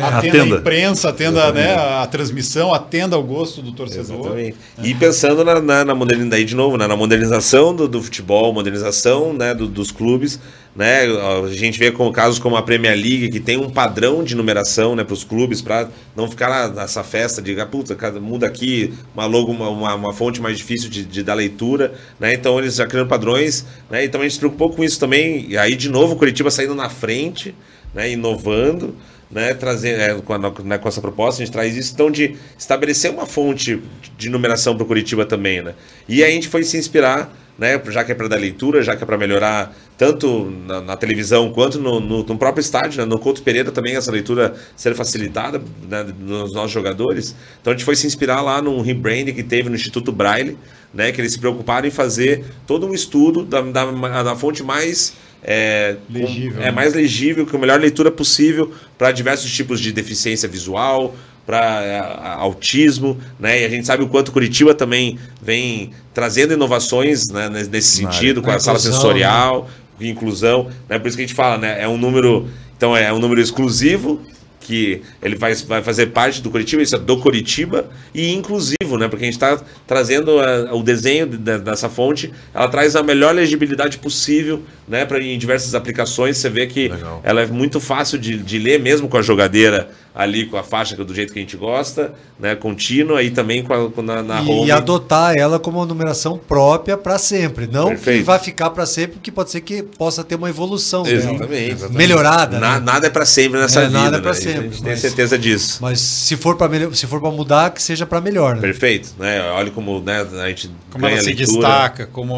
atenda, 0.03 0.17
Atenda. 0.17 0.57
a 0.57 0.59
imprensa, 0.61 1.09
atenda 1.11 1.53
né, 1.53 1.75
a, 1.75 2.07
transmissão, 2.07 2.73
atenda 2.73 3.15
ao 3.15 3.23
gosto 3.23 3.61
do 3.61 3.73
torcedor. 3.73 4.21
Exatamente. 4.21 4.57
E 4.83 4.95
pensando 4.95 5.45
na, 5.45 5.61
na, 5.61 5.85
na 5.85 5.95
modernização, 5.95 6.31
daí 6.31 6.45
de 6.47 6.57
novo, 6.57 6.79
né, 6.79 6.87
na 6.87 6.97
modernização 6.97 7.77
do, 7.77 7.87
do 7.87 8.03
futebol, 8.03 8.55
modernização 8.55 9.35
né, 9.35 9.53
do- 9.55 9.67
dos 9.69 9.91
clubes, 9.91 10.41
né, 10.75 11.03
a 11.45 11.53
gente 11.53 11.79
vê 11.79 11.91
com 11.91 12.11
casos 12.13 12.39
como 12.39 12.57
a 12.57 12.63
Premier 12.63 12.95
League, 12.95 13.29
que 13.31 13.41
tem 13.41 13.59
um 13.59 13.69
padrão 13.69 14.23
de 14.25 14.35
numeração 14.35 14.95
né, 14.97 15.05
para 15.05 15.13
os 15.13 15.25
clubes, 15.25 15.61
para 15.61 15.89
não 16.17 16.27
ficar 16.31 16.69
nessa 16.73 17.03
festa 17.05 17.43
de, 17.43 17.61
ah, 17.61 17.67
puta, 17.67 17.95
cada- 17.95 18.19
muda 18.21 18.47
aqui, 18.47 18.95
uma 19.15 19.27
logo, 19.27 19.51
uma, 19.53 19.69
uma, 19.69 19.95
uma 19.95 20.13
fonte 20.15 20.41
mais 20.41 20.57
difícil 20.57 20.89
de, 20.89 21.05
de 21.05 21.23
dar 21.23 21.35
leitura, 21.35 21.93
né, 22.19 22.33
então 22.33 22.59
eles 22.59 22.77
já 22.77 22.87
criando 22.87 23.09
padrões, 23.09 23.67
né, 23.91 24.05
então 24.05 24.21
a 24.21 24.25
gente 24.25 24.35
se 24.35 24.39
preocupou 24.39 24.71
com 24.71 24.83
isso 24.85 24.99
também, 25.01 25.47
e 25.51 25.59
aí 25.59 25.75
de 25.77 25.89
novo 25.91 26.15
o 26.15 26.17
Curitiba 26.17 26.51
saindo 26.51 26.75
na 26.77 26.89
frente, 26.89 27.55
né, 27.95 28.11
inovando, 28.13 28.95
né, 29.31 29.53
trazer 29.55 29.99
é, 30.01 30.15
com, 30.15 30.33
a, 30.33 30.39
né, 30.65 30.79
com 30.79 30.89
essa 30.89 31.01
proposta, 31.01 31.43
a 31.43 31.45
gente 31.45 31.53
traz 31.53 31.77
isso, 31.77 31.93
então, 31.95 32.11
de 32.11 32.37
estabelecer 32.59 33.11
uma 33.11 33.27
fonte 33.27 33.83
de 34.17 34.31
numeração 34.31 34.75
para 34.75 34.85
o 34.85 34.87
Curitiba 34.87 35.27
também, 35.27 35.61
né? 35.63 35.75
E 36.09 36.25
aí 36.25 36.31
a 36.31 36.35
gente 36.35 36.49
foi 36.49 36.65
se 36.65 36.79
inspirar, 36.79 37.31
né, 37.59 37.81
já 37.89 38.05
que 38.05 38.13
é 38.13 38.15
para 38.15 38.29
dar 38.29 38.37
leitura, 38.37 38.83
já 38.83 38.97
que 38.97 39.03
é 39.03 39.07
para 39.07 39.19
melhorar 39.19 39.77
tanto 39.99 40.45
na, 40.67 40.81
na 40.81 40.97
televisão 40.97 41.51
quanto 41.53 41.79
no, 41.79 41.99
no- 42.01 42.23
no 42.23 42.39
próprio 42.39 42.61
estádio, 42.61 43.01
né? 43.01 43.05
no 43.05 43.19
Couto 43.19 43.43
Pereira 43.43 43.73
também 43.73 43.97
essa 43.97 44.13
leitura 44.13 44.55
ser 44.77 44.95
facilitada 44.95 45.61
né, 45.89 46.07
nos 46.21 46.55
nossos 46.55 46.71
jogadores. 46.71 47.35
Então 47.61 47.73
a 47.73 47.77
gente 47.77 47.85
foi 47.85 47.97
se 47.97 48.07
inspirar 48.07 48.41
lá 48.43 48.63
num 48.63 48.81
rebranding 48.81 49.35
que 49.35 49.43
teve 49.43 49.69
no 49.69 49.75
Instituto 49.75 50.13
Braille, 50.13 50.57
né, 50.95 51.11
que 51.11 51.21
eles 51.21 51.33
se 51.33 51.39
preocuparam 51.41 51.89
em 51.89 51.91
fazer 51.91 52.45
todo 52.65 52.87
um 52.87 52.95
estudo 52.95 53.45
da, 53.45 53.61
da, 53.61 54.23
da 54.23 54.37
fonte 54.37 54.63
mais 54.63 55.15
é, 55.43 55.97
Legível, 56.11 56.61
é 56.61 56.67
né? 56.67 56.71
mais 56.71 56.95
legível, 56.95 57.47
com 57.47 57.57
a 57.57 57.61
melhor 57.61 57.81
leitura 57.81 58.11
possível 58.11 58.73
para 58.97 59.13
diversos 59.13 59.51
tipos 59.51 59.81
de 59.81 59.93
deficiência 59.93 60.49
visual, 60.49 61.15
para 61.47 62.37
autismo, 62.41 63.17
né? 63.41 63.63
E 63.63 63.65
a 63.65 63.69
gente 63.71 63.87
sabe 63.87 64.03
o 64.03 64.09
quanto 64.09 64.31
Curitiba 64.31 64.75
também 64.75 65.19
vem 65.41 65.93
trazendo 66.13 66.53
inovações 66.53 67.29
né, 67.29 67.49
nesse 67.49 67.97
sentido, 67.97 68.43
com 68.43 68.51
Na 68.51 68.57
a 68.57 68.61
sala 68.61 68.79
sensorial, 68.79 69.67
inclusão, 69.99 70.69
né? 70.89 70.99
Por 70.99 71.09
isso 71.09 71.17
que 71.17 71.23
a 71.23 71.27
gente 71.27 71.35
fala, 71.35 71.57
né? 71.57 71.83
É 71.83 71.89
um 71.89 71.97
número, 71.97 72.49
então 72.77 72.95
é 72.95 73.11
um 73.11 73.19
número 73.19 73.41
exclusivo 73.41 74.21
que 74.69 75.01
ele 75.23 75.35
vai, 75.35 75.55
vai 75.55 75.83
fazer 75.83 76.09
parte 76.09 76.43
do 76.43 76.51
Curitiba, 76.51 76.83
isso 76.83 76.95
é 76.95 76.99
do 76.99 77.17
Curitiba, 77.19 77.89
e 78.15 78.35
inclusivo, 78.35 78.99
né? 78.99 79.09
Porque 79.09 79.25
a 79.25 79.27
gente 79.27 79.35
está 79.37 79.59
trazendo 79.87 80.39
a- 80.39 80.75
o 80.75 80.83
desenho 80.83 81.27
de- 81.27 81.39
de- 81.39 81.59
dessa 81.61 81.89
fonte, 81.89 82.31
ela 82.55 82.69
traz 82.69 82.95
a 82.95 83.03
melhor 83.03 83.35
legibilidade 83.35 83.97
possível, 83.97 84.63
né? 84.87 85.07
Para 85.07 85.21
em 85.23 85.39
diversas 85.39 85.75
aplicações, 85.75 86.37
você 86.37 86.51
vê 86.51 86.67
que 86.67 86.89
Legal. 86.89 87.23
ela 87.25 87.41
é 87.41 87.47
muito 87.47 87.81
fácil 87.81 88.19
de, 88.19 88.37
de 88.37 88.59
ler, 88.59 88.79
mesmo 88.79 89.09
com 89.09 89.17
a 89.17 89.23
jogadeira 89.23 89.89
ali, 90.15 90.47
com 90.47 90.57
a 90.57 90.63
faixa 90.65 90.97
do 90.97 91.15
jeito 91.15 91.33
que 91.33 91.39
a 91.39 91.43
gente 91.43 91.57
gosta, 91.57 92.13
né? 92.41 92.55
Contínua, 92.57 93.23
e 93.23 93.31
também 93.31 93.63
com 93.63 93.73
a, 93.73 93.91
com 93.91 94.03
na, 94.03 94.23
na 94.23 94.43
e, 94.43 94.49
home. 94.51 94.71
adotar 94.71 95.35
ela 95.37 95.59
como 95.61 95.79
uma 95.79 95.87
numeração 95.87 96.37
própria 96.39 96.97
para 96.97 97.19
sempre. 97.19 97.67
Não 97.67 97.85
que 97.91 97.95
Perfeito. 97.97 98.25
vai 98.25 98.39
ficar 98.39 98.71
para 98.71 98.85
sempre, 98.87 99.13
porque 99.15 99.31
pode 99.31 99.51
ser 99.51 99.61
que 99.61 99.83
possa 99.83 100.25
ter 100.25 100.35
uma 100.35 100.49
evolução 100.49 101.03
dela. 101.05 101.17
Exatamente. 101.17 101.93
melhorada. 101.93 102.59
Na- 102.59 102.81
né? 102.81 102.87
Nada 102.87 103.07
é 103.07 103.11
para 103.11 103.25
sempre 103.25 103.61
nessa 103.61 103.83
É, 103.83 103.87
vida, 103.87 103.99
nada 103.99 104.17
é 104.17 104.21
pra 104.21 104.33
né? 104.33 104.37
Sempre, 104.39 104.59
A 104.59 104.63
gente 104.71 104.83
tem 104.83 104.97
certeza 104.97 105.39
disso. 105.39 105.79
Mas 105.81 106.01
se 106.01 106.37
for 106.37 106.57
para 106.57 106.69
se 106.95 107.07
for 107.07 107.21
para 107.21 107.31
mudar, 107.31 107.71
que 107.71 107.83
seja 107.83 108.05
para 108.07 108.21
melhor, 108.21 108.57
né? 108.57 108.61
Perfeito, 108.61 109.11
né? 109.19 109.41
Olha 109.53 109.71
como 109.71 110.01
né, 110.01 110.27
a 110.43 110.49
gente 110.49 110.71
Como 110.91 111.03
ganha 111.05 111.15
ela 111.17 111.23
se 111.23 111.29
leitura. 111.35 111.53
destaca, 111.61 112.07
como, 112.07 112.37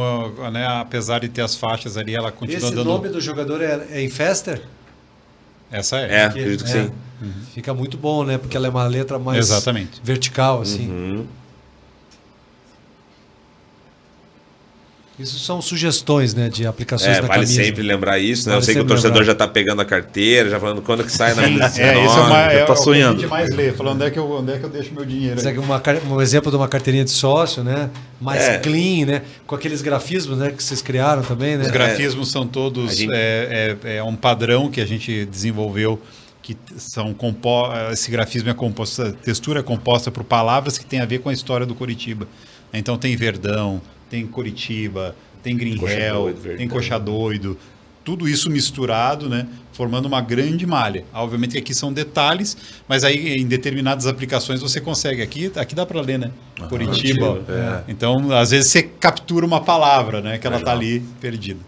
né, 0.52 0.66
apesar 0.66 1.20
de 1.20 1.28
ter 1.28 1.42
as 1.42 1.54
faixas 1.56 1.96
ali, 1.96 2.14
ela 2.14 2.30
continua 2.32 2.58
Esse 2.66 2.74
dando. 2.74 2.84
nome 2.84 3.08
do 3.08 3.20
jogador 3.20 3.62
é, 3.62 3.80
é 3.92 4.02
Infester? 4.02 4.60
Essa 5.70 5.98
é. 5.98 6.14
É, 6.16 6.24
acredito 6.24 6.64
que 6.64 6.70
É. 6.70 6.84
sim. 6.84 6.90
Fica 7.54 7.74
muito 7.74 7.98
bom, 7.98 8.24
né? 8.24 8.38
Porque 8.38 8.56
ela 8.56 8.66
é 8.66 8.70
uma 8.70 8.86
letra 8.86 9.18
mais 9.18 9.38
Exatamente. 9.38 10.00
vertical, 10.02 10.62
assim. 10.62 10.88
Uhum. 10.88 11.26
Isso 15.20 15.38
são 15.38 15.60
sugestões, 15.60 16.32
né? 16.34 16.48
De 16.48 16.66
aplicações 16.66 17.18
É, 17.18 17.20
na 17.20 17.28
vale 17.28 17.42
camisa. 17.42 17.62
sempre 17.62 17.82
lembrar 17.82 18.18
isso, 18.18 18.48
né? 18.48 18.54
Vale 18.54 18.62
Eu 18.62 18.64
sei 18.64 18.74
que 18.74 18.80
o 18.80 18.84
torcedor 18.86 19.18
lembrar. 19.18 19.26
já 19.32 19.34
tá 19.34 19.46
pegando 19.46 19.82
a 19.82 19.84
carteira, 19.84 20.48
já 20.48 20.58
falando 20.58 20.80
quando 20.80 21.04
que 21.04 21.12
sai 21.12 21.34
na 21.34 21.42
É, 21.46 21.50
isso 21.50 21.80
é, 21.80 21.92
19. 21.94 22.20
uma, 22.30 22.38
é, 22.40 22.64
tá 22.64 22.72
o 22.72 22.76
que 22.76 22.82
sonhando. 22.82 23.20
gente 23.20 23.28
mais 23.28 23.54
lê, 23.54 23.70
falando 23.72 23.96
onde 23.96 24.04
é 24.06 24.10
que 24.10 24.18
eu, 24.18 24.30
onde 24.30 24.52
é 24.52 24.58
que 24.58 24.64
eu 24.64 24.70
deixo 24.70 24.94
meu 24.94 25.04
dinheiro. 25.04 25.38
Isso 25.38 25.48
é 25.48 25.52
uma, 25.58 25.82
um 26.10 26.20
exemplo 26.22 26.50
de 26.50 26.56
uma 26.56 26.66
carteirinha 26.68 27.04
de 27.04 27.10
sócio, 27.10 27.62
né? 27.62 27.90
Mais 28.20 28.40
É. 28.42 28.58
clean, 28.58 29.04
né? 29.06 29.22
Com 29.46 29.54
aqueles 29.54 29.82
grafismos, 29.82 30.38
né? 30.38 30.50
Que 30.52 30.62
vocês 30.62 30.80
criaram 30.80 31.22
também, 31.22 31.56
né? 31.58 31.64
Os 31.64 31.70
grafismos 31.70 32.30
são 32.30 32.46
todos. 32.46 32.96
Gente- 32.96 33.12
É, 33.14 33.76
é, 33.84 33.96
é 33.96 34.02
um 34.02 34.16
padrão 34.16 34.70
que 34.70 34.80
a 34.80 34.86
gente 34.86 35.26
desenvolveu. 35.26 36.00
Que 36.42 36.56
são 36.78 37.12
compo 37.12 37.68
esse 37.92 38.10
grafismo 38.10 38.48
é 38.48 38.54
composto, 38.54 39.02
a 39.02 39.12
textura 39.12 39.60
é 39.60 39.62
composta 39.62 40.10
por 40.10 40.24
palavras 40.24 40.78
que 40.78 40.86
tem 40.86 40.98
a 41.00 41.04
ver 41.04 41.18
com 41.18 41.28
a 41.28 41.32
história 41.34 41.66
do 41.66 41.74
Curitiba. 41.74 42.26
Então 42.72 42.96
tem 42.96 43.14
Verdão, 43.14 43.80
tem 44.11 44.26
Curitiba, 44.26 45.14
tem 45.42 45.56
Green 45.56 45.76
Coxa 45.76 45.94
Hell, 45.94 46.22
Doido, 46.22 46.56
tem 46.56 46.68
Coxa 46.68 46.98
Doido. 46.98 47.56
Tudo 48.04 48.28
isso 48.28 48.50
misturado, 48.50 49.28
né? 49.28 49.46
Formando 49.72 50.06
uma 50.06 50.20
grande 50.20 50.66
malha. 50.66 51.04
Obviamente 51.14 51.52
que 51.52 51.58
aqui 51.58 51.74
são 51.74 51.92
detalhes, 51.92 52.56
mas 52.88 53.04
aí 53.04 53.36
em 53.36 53.46
determinadas 53.46 54.06
aplicações 54.06 54.61
você 54.61 54.80
consegue. 54.80 55.22
Aqui, 55.22 55.52
aqui 55.54 55.74
dá 55.74 55.86
para 55.86 56.00
ler, 56.00 56.18
né? 56.18 56.30
Curitiba. 56.68 57.34
Curitiba, 57.34 57.84
Então, 57.86 58.32
às 58.32 58.50
vezes 58.50 58.70
você 58.70 58.82
captura 58.82 59.46
uma 59.46 59.61
palavra, 59.61 60.20
né? 60.20 60.38
Que 60.38 60.46
ela 60.46 60.61
tá 60.61 60.72
ali 60.72 61.00
perdida. 61.20 61.61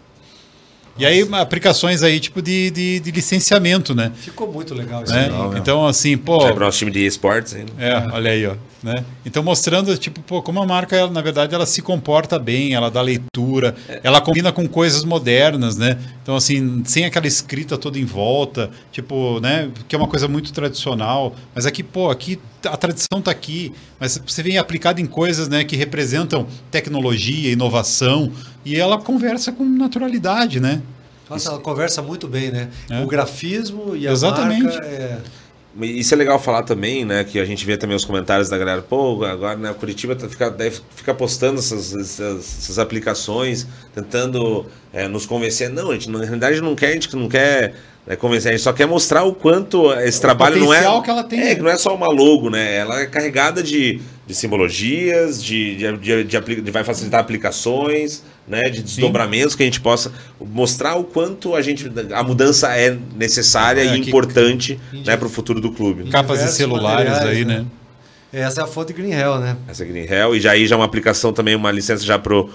E 0.97 1.05
aí, 1.05 1.27
aplicações 1.33 2.03
aí, 2.03 2.19
tipo, 2.19 2.39
de, 2.41 2.69
de, 2.69 2.99
de 2.99 3.11
licenciamento, 3.11 3.95
né? 3.95 4.11
Ficou 4.15 4.51
muito 4.51 4.75
legal 4.75 5.03
isso. 5.03 5.13
Né? 5.13 5.23
Legal, 5.23 5.57
então, 5.57 5.87
assim, 5.87 6.15
pô. 6.15 6.45
É 6.47 6.51
para 6.51 6.67
o 6.67 6.71
time 6.71 6.91
de 6.91 7.05
esportes 7.05 7.55
ainda. 7.55 7.71
É, 7.79 8.07
olha 8.11 8.31
aí, 8.31 8.45
ó. 8.45 8.55
Né? 8.83 9.05
Então, 9.25 9.41
mostrando, 9.41 9.97
tipo, 9.97 10.21
pô, 10.21 10.41
como 10.41 10.61
a 10.61 10.65
marca, 10.65 10.93
ela, 10.93 11.09
na 11.09 11.21
verdade, 11.21 11.55
ela 11.55 11.65
se 11.65 11.81
comporta 11.81 12.37
bem, 12.37 12.73
ela 12.73 12.91
dá 12.91 13.01
leitura, 13.01 13.73
é. 13.87 14.01
ela 14.03 14.19
combina 14.19 14.51
com 14.51 14.67
coisas 14.67 15.05
modernas, 15.05 15.77
né? 15.77 15.97
Então, 16.21 16.35
assim, 16.35 16.83
sem 16.85 17.05
aquela 17.05 17.25
escrita 17.25 17.77
toda 17.77 17.97
em 17.97 18.03
volta, 18.03 18.69
tipo, 18.91 19.39
né? 19.39 19.71
Que 19.87 19.95
é 19.95 19.97
uma 19.97 20.07
coisa 20.07 20.27
muito 20.27 20.51
tradicional. 20.51 21.33
Mas 21.55 21.65
aqui, 21.65 21.81
pô, 21.81 22.09
aqui 22.09 22.37
a 22.67 22.75
tradição 22.75 23.19
está 23.19 23.31
aqui, 23.31 23.73
mas 23.99 24.21
você 24.25 24.43
vem 24.43 24.57
aplicado 24.57 24.99
em 24.99 25.05
coisas 25.05 25.47
né, 25.47 25.63
que 25.63 25.75
representam 25.75 26.47
tecnologia, 26.71 27.51
inovação, 27.51 28.31
e 28.65 28.75
ela 28.75 28.97
conversa 28.97 29.51
com 29.51 29.63
naturalidade, 29.63 30.59
né? 30.59 30.81
Nossa, 31.29 31.49
ela 31.49 31.59
conversa 31.59 32.01
muito 32.01 32.27
bem, 32.27 32.51
né? 32.51 32.69
É. 32.89 33.01
O 33.01 33.07
grafismo 33.07 33.95
e 33.95 34.07
a 34.07 34.11
Exatamente. 34.11 34.63
marca 34.63 34.85
é... 34.85 35.19
Isso 35.81 36.13
é 36.13 36.17
legal 36.17 36.39
falar 36.39 36.63
também, 36.63 37.03
né? 37.03 37.23
Que 37.23 37.39
a 37.39 37.45
gente 37.45 37.65
vê 37.65 37.75
também 37.75 37.95
os 37.95 38.05
comentários 38.05 38.47
da 38.47 38.57
galera, 38.57 38.81
pô, 38.81 39.23
agora 39.25 39.57
né, 39.57 39.73
Curitiba 39.73 40.15
tá, 40.15 40.29
fica, 40.29 40.53
ficar 40.95 41.15
postando 41.15 41.59
essas, 41.59 41.95
essas, 41.95 42.59
essas 42.59 42.77
aplicações, 42.77 43.67
tentando 43.93 44.67
é, 44.91 45.07
nos 45.07 45.25
convencer. 45.25 45.69
Não, 45.69 45.89
a 45.89 45.93
gente, 45.93 46.09
na 46.11 46.19
realidade 46.19 46.61
não 46.61 46.75
quer, 46.75 46.89
a 46.89 46.93
gente 46.93 47.15
não 47.15 47.27
quer 47.27 47.73
é 48.05 48.17
convencer, 48.17 48.49
a 48.49 48.51
gente 48.51 48.63
só 48.63 48.73
quer 48.73 48.85
mostrar 48.85 49.23
o 49.23 49.33
quanto 49.33 49.91
esse 49.93 50.17
o 50.17 50.21
trabalho 50.21 50.59
não 50.59 50.73
é. 50.73 51.01
que 51.01 51.09
ela 51.09 51.23
tem. 51.23 51.39
É, 51.39 51.55
que 51.55 51.61
não 51.61 51.69
é 51.69 51.77
só 51.77 51.95
uma 51.95 52.07
logo, 52.07 52.49
né? 52.49 52.75
Ela 52.75 53.01
é 53.01 53.05
carregada 53.05 53.63
de, 53.63 54.01
de 54.27 54.35
simbologias, 54.35 55.41
de, 55.41 55.77
de, 55.77 55.97
de, 55.97 56.23
de, 56.25 56.61
de 56.61 56.71
vai 56.71 56.83
facilitar 56.83 57.21
aplicações, 57.21 58.21
né? 58.45 58.63
De 58.63 58.83
desdobramentos 58.83 59.53
Sim. 59.53 59.57
que 59.57 59.63
a 59.63 59.65
gente 59.67 59.79
possa 59.79 60.11
mostrar 60.37 60.95
o 60.95 61.05
quanto 61.05 61.55
a 61.55 61.61
gente. 61.61 61.89
A 62.13 62.21
mudança 62.23 62.75
é 62.75 62.97
necessária 63.15 63.81
é, 63.81 63.95
e 63.95 63.99
importante 63.99 64.77
né, 64.91 65.15
para 65.15 65.27
o 65.27 65.29
futuro 65.29 65.61
do 65.61 65.71
clube. 65.71 66.09
Capas 66.09 66.43
de 66.43 66.51
celulares 66.51 67.13
aí, 67.19 67.45
né? 67.45 67.59
né? 67.59 67.65
Essa 68.33 68.61
é 68.61 68.63
a 68.63 68.67
fonte 68.67 68.91
Green 68.91 69.13
Hell, 69.13 69.39
né? 69.39 69.55
Essa 69.67 69.83
é 69.83 69.85
Green 69.85 70.07
Hell, 70.09 70.35
e 70.35 70.41
já 70.41 70.51
aí 70.51 70.67
já 70.67 70.75
é 70.75 70.77
uma 70.77 70.85
aplicação 70.85 71.31
também, 71.31 71.55
uma 71.55 71.71
licença 71.71 72.03
já 72.03 72.17
pro 72.19 72.49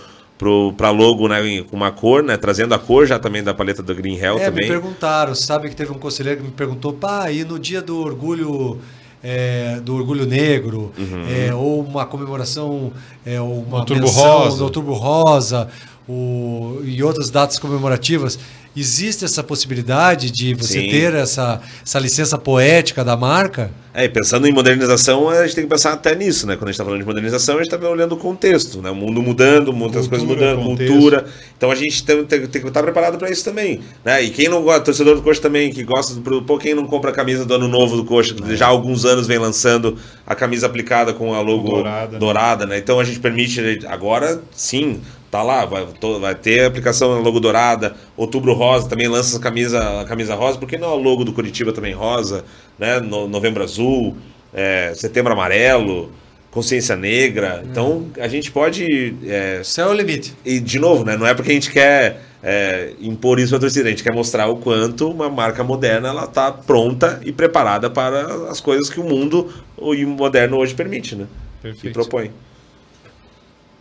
para 0.76 0.91
logo 0.91 1.28
né, 1.28 1.62
com 1.68 1.76
uma 1.76 1.91
cor, 1.91 2.22
né, 2.22 2.36
trazendo 2.36 2.74
a 2.74 2.78
cor 2.78 3.07
já 3.07 3.18
também 3.18 3.43
da 3.43 3.53
paleta 3.53 3.82
do 3.82 3.95
Green 3.95 4.16
Hell 4.16 4.39
é, 4.39 4.45
também. 4.45 4.64
Me 4.64 4.70
perguntaram, 4.70 5.34
sabe 5.34 5.68
que 5.68 5.76
teve 5.76 5.91
um 5.91 5.99
conselheiro 5.99 6.41
que 6.41 6.47
me 6.47 6.53
perguntou, 6.53 6.93
pá, 6.93 7.30
e 7.30 7.45
no 7.45 7.59
dia 7.59 7.82
do 7.82 7.99
orgulho 7.99 8.78
é, 9.22 9.80
do 9.80 9.95
orgulho 9.97 10.26
negro 10.26 10.93
uhum. 10.97 11.24
é, 11.28 11.55
ou 11.55 11.80
uma 11.80 12.07
comemoração, 12.07 12.93
é, 13.26 13.41
uma 13.41 13.78
Outubro 13.78 14.09
Rosa, 14.09 14.57
do 14.57 14.64
Outubro 14.64 14.95
Rosa, 14.95 15.68
o, 16.09 16.80
e 16.82 17.02
outras 17.02 17.30
datas 17.30 17.59
comemorativas. 17.59 18.38
Existe 18.76 19.24
essa 19.24 19.42
possibilidade 19.42 20.30
de 20.30 20.54
você 20.54 20.80
Sim. 20.80 20.88
ter 20.88 21.14
essa, 21.14 21.61
essa 21.84 21.98
licença 21.98 22.38
poética 22.38 23.04
da 23.04 23.16
marca? 23.16 23.70
É, 23.92 24.04
e 24.04 24.09
pensando 24.09 24.46
em 24.46 24.52
modernização, 24.52 25.28
a 25.28 25.44
gente 25.44 25.56
tem 25.56 25.64
que 25.64 25.70
pensar 25.70 25.92
até 25.92 26.14
nisso, 26.14 26.46
né? 26.46 26.54
Quando 26.54 26.68
a 26.68 26.70
gente 26.70 26.74
está 26.74 26.84
falando 26.84 27.00
de 27.00 27.06
modernização, 27.06 27.56
a 27.56 27.59
gente 27.64 27.74
está 27.74 27.88
olhando 27.88 28.12
o 28.12 28.16
contexto, 28.16 28.80
né? 28.80 28.90
O 28.90 28.94
mundo 28.94 29.20
mudando, 29.20 29.72
muitas 29.72 30.06
cultura, 30.06 30.26
coisas 30.26 30.28
mudando, 30.28 30.64
contexto. 30.64 30.92
cultura. 30.92 31.26
Então 31.56 31.72
a 31.72 31.74
gente 31.74 32.04
tem, 32.04 32.24
tem, 32.24 32.46
tem 32.46 32.62
que 32.62 32.68
estar 32.68 32.82
preparado 32.82 33.18
para 33.18 33.28
isso 33.28 33.44
também, 33.44 33.80
né? 34.04 34.22
E 34.22 34.30
quem 34.30 34.48
não 34.48 34.62
gosta, 34.62 34.82
torcedor 34.82 35.16
do 35.16 35.22
Coxa 35.22 35.40
também, 35.40 35.72
que 35.72 35.82
gosta 35.82 36.14
do 36.14 36.42
pô, 36.42 36.59
quem 36.59 36.74
não 36.74 36.86
compra 36.86 37.11
a 37.11 37.14
camisa 37.14 37.44
do 37.44 37.54
ano 37.54 37.66
novo 37.66 37.96
do 37.96 38.04
Coxa, 38.04 38.36
é. 38.48 38.54
já 38.54 38.66
há 38.66 38.68
alguns 38.68 39.04
anos 39.04 39.26
vem 39.26 39.38
lançando 39.38 39.96
a 40.24 40.34
camisa 40.36 40.66
aplicada 40.66 41.12
com 41.12 41.34
a 41.34 41.40
logo 41.40 41.68
dourada, 41.68 42.18
dourada 42.18 42.66
né? 42.66 42.78
Então 42.78 43.00
a 43.00 43.04
gente 43.04 43.18
permite 43.18 43.61
agora, 43.88 44.40
sim, 44.52 45.00
Tá 45.31 45.43
lá, 45.43 45.66
vai, 45.66 45.87
vai 46.20 46.35
ter 46.35 46.64
aplicação 46.64 47.20
logo 47.20 47.39
dourada, 47.39 47.95
outubro 48.16 48.55
rosa, 48.55 48.89
também 48.89 49.09
lança 49.09 49.37
a 49.37 49.41
camisa, 49.41 50.01
a 50.01 50.05
camisa 50.07 50.35
rosa, 50.35 50.57
porque 50.57 50.79
não 50.79 50.89
é 50.89 50.95
o 50.95 50.97
logo 50.97 51.22
do 51.22 51.35
Curitiba 51.35 51.70
também 51.70 51.93
rosa, 51.93 52.47
né? 52.79 52.99
No, 52.99 53.29
novembro 53.29 53.62
azul, 53.62 54.16
é, 54.55 54.93
setembro 54.95 55.31
amarelo, 55.31 56.11
consciência 56.51 56.97
negra. 56.97 57.62
Então 57.70 58.07
a 58.18 58.26
gente 58.26 58.51
pode. 58.51 59.14
É, 59.26 59.61
Céu 59.62 59.89
é 59.89 59.91
o 59.91 59.95
limite. 59.95 60.35
E 60.47 60.59
de 60.59 60.79
novo, 60.79 61.05
né? 61.05 61.14
Não 61.14 61.26
é 61.26 61.35
porque 61.35 61.51
a 61.51 61.55
gente 61.55 61.70
quer 61.70 62.22
é, 62.43 62.95
impor 62.99 63.39
isso 63.39 63.51
para 63.51 63.59
a 63.59 63.61
torcida, 63.61 63.89
a 63.89 63.91
gente 63.91 64.03
quer 64.03 64.14
mostrar 64.14 64.49
o 64.49 64.57
quanto 64.57 65.11
uma 65.11 65.29
marca 65.29 65.62
moderna 65.62 66.09
ela 66.09 66.24
está 66.24 66.51
pronta 66.51 67.20
e 67.22 67.33
preparada 67.33 67.91
para 67.91 68.49
as 68.51 68.62
coisas 68.62 68.89
que 68.89 68.99
o 68.99 69.05
mundo 69.05 69.53
o 69.76 69.95
moderno 70.07 70.57
hoje 70.57 70.74
permite, 70.74 71.14
né? 71.14 71.26
Perfeito. 71.61 71.89
E 71.89 71.93
propõe 71.93 72.31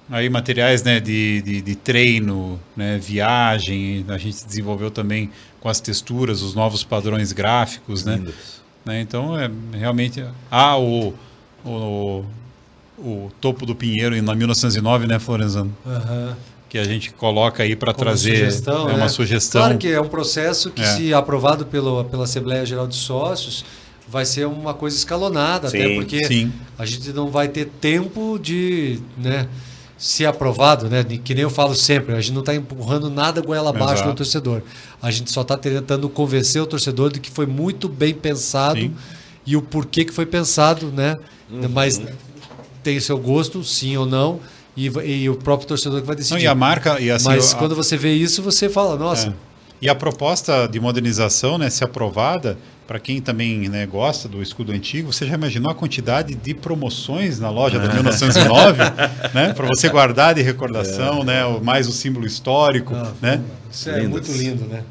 aí 0.09 0.29
materiais 0.29 0.83
né, 0.83 0.99
de, 0.99 1.41
de, 1.41 1.61
de, 1.61 1.75
treino, 1.75 2.59
né, 2.75 2.97
viagem, 2.97 4.05
a 4.07 4.17
gente 4.17 4.45
desenvolveu 4.45 4.89
também 4.89 5.29
com 5.59 5.69
as 5.69 5.79
texturas, 5.79 6.41
os 6.41 6.53
novos 6.53 6.83
padrões 6.83 7.31
gráficos, 7.31 8.05
né? 8.05 8.21
né? 8.85 9.01
Então, 9.01 9.37
é 9.37 9.49
realmente... 9.73 10.23
Ah, 10.49 10.77
o, 10.77 11.13
o, 11.65 12.23
o 12.97 13.31
topo 13.41 13.65
do 13.65 13.75
Pinheiro 13.75 14.19
na 14.21 14.33
1909, 14.33 15.07
né, 15.07 15.19
Florenzano? 15.19 15.75
Uhum. 15.85 16.33
Que 16.69 16.77
a 16.77 16.83
gente 16.83 17.11
coloca 17.11 17.63
aí 17.63 17.75
para 17.75 17.93
trazer 17.93 18.37
sugestão, 18.37 18.89
é 18.89 18.93
uma 18.93 18.97
né? 18.97 19.09
sugestão. 19.09 19.61
Claro 19.61 19.77
que 19.77 19.87
é 19.87 20.01
um 20.01 20.07
processo 20.07 20.71
que, 20.71 20.81
é. 20.81 20.85
se 20.85 21.13
aprovado 21.13 21.65
pelo, 21.65 22.03
pela 22.05 22.23
Assembleia 22.23 22.65
Geral 22.65 22.87
de 22.87 22.95
Sócios, 22.95 23.63
vai 24.07 24.25
ser 24.25 24.47
uma 24.47 24.73
coisa 24.73 24.95
escalonada, 24.95 25.69
sim, 25.69 25.77
até 25.77 25.95
porque 25.95 26.25
sim. 26.25 26.51
a 26.77 26.85
gente 26.85 27.11
não 27.13 27.29
vai 27.29 27.47
ter 27.47 27.65
tempo 27.65 28.39
de... 28.41 28.99
Né, 29.17 29.47
se 29.97 30.25
aprovado, 30.25 30.89
né? 30.89 31.03
Que 31.03 31.33
nem 31.33 31.43
eu 31.43 31.49
falo 31.49 31.73
sempre, 31.73 32.13
a 32.13 32.21
gente 32.21 32.33
não 32.33 32.41
está 32.41 32.53
empurrando 32.53 33.09
nada 33.09 33.41
goela 33.41 33.71
abaixo 33.71 34.05
no 34.05 34.13
torcedor. 34.13 34.61
A 35.01 35.09
gente 35.09 35.31
só 35.31 35.41
está 35.41 35.57
tentando 35.57 36.07
convencer 36.07 36.61
o 36.61 36.67
torcedor 36.67 37.11
de 37.11 37.19
que 37.19 37.31
foi 37.31 37.45
muito 37.45 37.89
bem 37.89 38.13
pensado 38.13 38.79
sim. 38.79 38.93
e 39.45 39.57
o 39.57 39.61
porquê 39.61 40.05
que 40.05 40.13
foi 40.13 40.25
pensado, 40.25 40.91
né? 40.91 41.15
Uhum. 41.49 41.67
Mas 41.69 41.99
tem 42.83 42.99
seu 42.99 43.17
gosto, 43.17 43.63
sim 43.63 43.97
ou 43.97 44.05
não, 44.05 44.39
e, 44.75 44.85
e, 44.85 45.29
o 45.29 45.35
próprio 45.35 45.67
torcedor 45.67 46.01
que 46.01 46.07
vai 46.07 46.15
decidir. 46.15 46.35
Não, 46.35 46.41
e 46.41 46.47
a 46.47 46.53
marca 46.53 46.99
e 46.99 47.09
assim, 47.09 47.25
Mas 47.25 47.53
a... 47.53 47.57
quando 47.57 47.75
você 47.75 47.97
vê 47.97 48.13
isso, 48.13 48.43
você 48.43 48.69
fala, 48.69 48.95
nossa. 48.95 49.29
É. 49.29 49.46
E 49.81 49.89
a 49.89 49.95
proposta 49.95 50.67
de 50.67 50.79
modernização, 50.79 51.57
né, 51.57 51.69
se 51.69 51.83
aprovada, 51.83 52.57
para 52.87 52.99
quem 52.99 53.21
também 53.21 53.67
né, 53.67 53.85
gosta 53.85 54.29
do 54.29 54.41
escudo 54.41 54.71
antigo, 54.71 55.11
você 55.11 55.27
já 55.27 55.35
imaginou 55.35 55.69
a 55.69 55.75
quantidade 55.75 56.33
de 56.33 56.53
promoções 56.53 57.37
na 57.37 57.49
loja 57.49 57.79
de 57.79 57.93
1909, 57.93 58.79
né? 59.35 59.53
Para 59.53 59.67
você 59.67 59.89
guardar 59.89 60.33
de 60.33 60.41
recordação, 60.41 61.21
é. 61.21 61.25
né? 61.25 61.59
Mais 61.61 61.87
o 61.87 61.91
símbolo 61.91 62.25
histórico, 62.25 62.95
ah, 62.95 63.11
né? 63.21 63.41
Isso 63.69 63.89
é 63.89 64.07
muito 64.07 64.31
lindo, 64.31 64.65
né? 64.65 64.83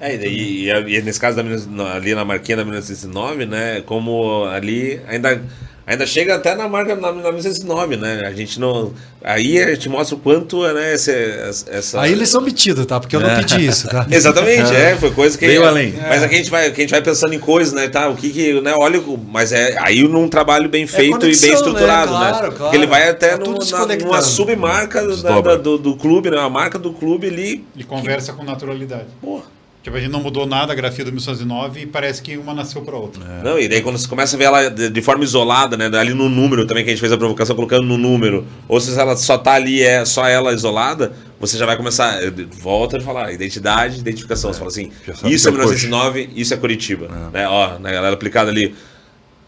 É, 0.00 0.14
e, 0.26 0.68
e, 0.68 0.70
e, 0.70 1.02
nesse 1.02 1.20
caso 1.20 1.36
da, 1.36 1.94
ali 1.94 2.14
na 2.14 2.24
marquinha 2.24 2.58
da 2.58 2.64
1909, 2.64 3.46
né? 3.46 3.80
Como 3.82 4.44
ali 4.44 5.00
ainda 5.06 5.40
Ainda 5.86 6.04
chega 6.04 6.34
até 6.34 6.56
na 6.56 6.68
marca 6.68 6.96
na, 6.96 7.12
1909, 7.12 7.96
né? 7.96 8.24
A 8.26 8.32
gente 8.32 8.58
não. 8.58 8.92
Aí 9.22 9.62
a 9.62 9.72
gente 9.72 9.88
mostra 9.88 10.16
o 10.16 10.18
quanto, 10.18 10.60
né? 10.72 10.94
Essa, 10.94 11.12
essa... 11.12 12.00
Aí 12.00 12.10
eles 12.10 12.28
são 12.28 12.40
metidos, 12.40 12.84
tá? 12.86 12.98
Porque 12.98 13.14
eu 13.14 13.20
não 13.20 13.30
é. 13.30 13.36
pedi 13.36 13.64
isso, 13.64 13.88
tá? 13.88 14.04
Exatamente, 14.10 14.74
é. 14.74 14.96
Foi 14.96 15.12
coisa 15.12 15.38
que. 15.38 15.46
Veio 15.46 15.64
além. 15.64 15.94
Mas 15.96 16.24
aqui 16.24 16.34
a 16.34 16.38
gente, 16.38 16.50
vai, 16.50 16.66
aqui 16.66 16.80
a 16.80 16.82
gente 16.82 16.90
vai 16.90 17.02
pensando 17.02 17.34
em 17.34 17.38
coisas, 17.38 17.72
né? 17.72 17.86
Tá, 17.86 18.08
o 18.08 18.16
que 18.16 18.30
que. 18.30 18.60
Né, 18.60 18.74
olha, 18.76 19.00
mas 19.28 19.52
é 19.52 19.78
aí 19.78 20.02
num 20.08 20.28
trabalho 20.28 20.68
bem 20.68 20.82
é 20.82 20.86
feito 20.88 21.18
é 21.18 21.20
conexão, 21.20 21.48
e 21.48 21.50
bem 21.50 21.56
estruturado, 21.56 22.12
né? 22.12 22.18
Claro, 22.18 22.34
né? 22.34 22.40
Claro. 22.40 22.56
Porque 22.56 22.76
ele 22.76 22.86
vai 22.88 23.08
até 23.08 23.36
tá 23.36 23.44
no, 23.44 23.56
na, 23.56 23.96
numa 23.96 24.22
submarca 24.22 25.06
da, 25.18 25.40
da, 25.40 25.54
do, 25.54 25.78
do 25.78 25.96
clube, 25.96 26.30
né? 26.30 26.38
A 26.40 26.50
marca 26.50 26.80
do 26.80 26.92
clube 26.92 27.28
ali. 27.28 27.64
E 27.76 27.84
conversa 27.84 28.32
que... 28.32 28.38
com 28.38 28.44
naturalidade. 28.44 29.06
Porra. 29.20 29.44
Tipo, 29.86 29.98
a 29.98 30.00
gente 30.00 30.10
não 30.10 30.20
mudou 30.20 30.48
nada 30.48 30.72
a 30.72 30.74
grafia 30.74 31.04
do 31.04 31.12
1909 31.12 31.82
e 31.82 31.86
parece 31.86 32.20
que 32.20 32.36
uma 32.36 32.52
nasceu 32.52 32.82
para 32.82 32.96
outra. 32.96 33.22
É. 33.22 33.44
Não, 33.44 33.56
e 33.56 33.68
daí 33.68 33.80
quando 33.80 33.96
você 33.96 34.08
começa 34.08 34.34
a 34.34 34.36
ver 34.36 34.46
ela 34.46 34.68
de, 34.68 34.90
de, 34.90 35.00
forma 35.00 35.22
isolada, 35.22 35.76
né? 35.76 35.88
Ali 35.96 36.12
no 36.12 36.28
número 36.28 36.66
também, 36.66 36.82
que 36.82 36.90
a 36.90 36.92
gente 36.92 36.98
fez 36.98 37.12
a 37.12 37.16
provocação 37.16 37.54
colocando 37.54 37.86
no 37.86 37.96
número, 37.96 38.44
ou 38.66 38.80
se 38.80 38.98
ela 38.98 39.16
só 39.16 39.38
tá 39.38 39.52
ali, 39.52 39.80
é 39.84 40.04
só 40.04 40.26
ela 40.26 40.52
isolada, 40.52 41.12
você 41.38 41.56
já 41.56 41.64
vai 41.64 41.76
começar. 41.76 42.18
Volta 42.60 42.96
a 42.96 43.00
falar, 43.00 43.32
identidade, 43.32 44.00
identificação. 44.00 44.50
É. 44.50 44.54
Você 44.54 44.58
fala 44.58 44.70
assim, 44.72 44.90
isso 45.24 45.46
é 45.46 45.52
1909, 45.52 46.30
isso 46.34 46.52
é 46.52 46.56
Curitiba. 46.56 47.06
É. 47.06 47.38
Né? 47.38 47.48
Ó, 47.48 47.78
né, 47.78 47.92
galera 47.92 48.14
aplicada 48.14 48.50
ali. 48.50 48.74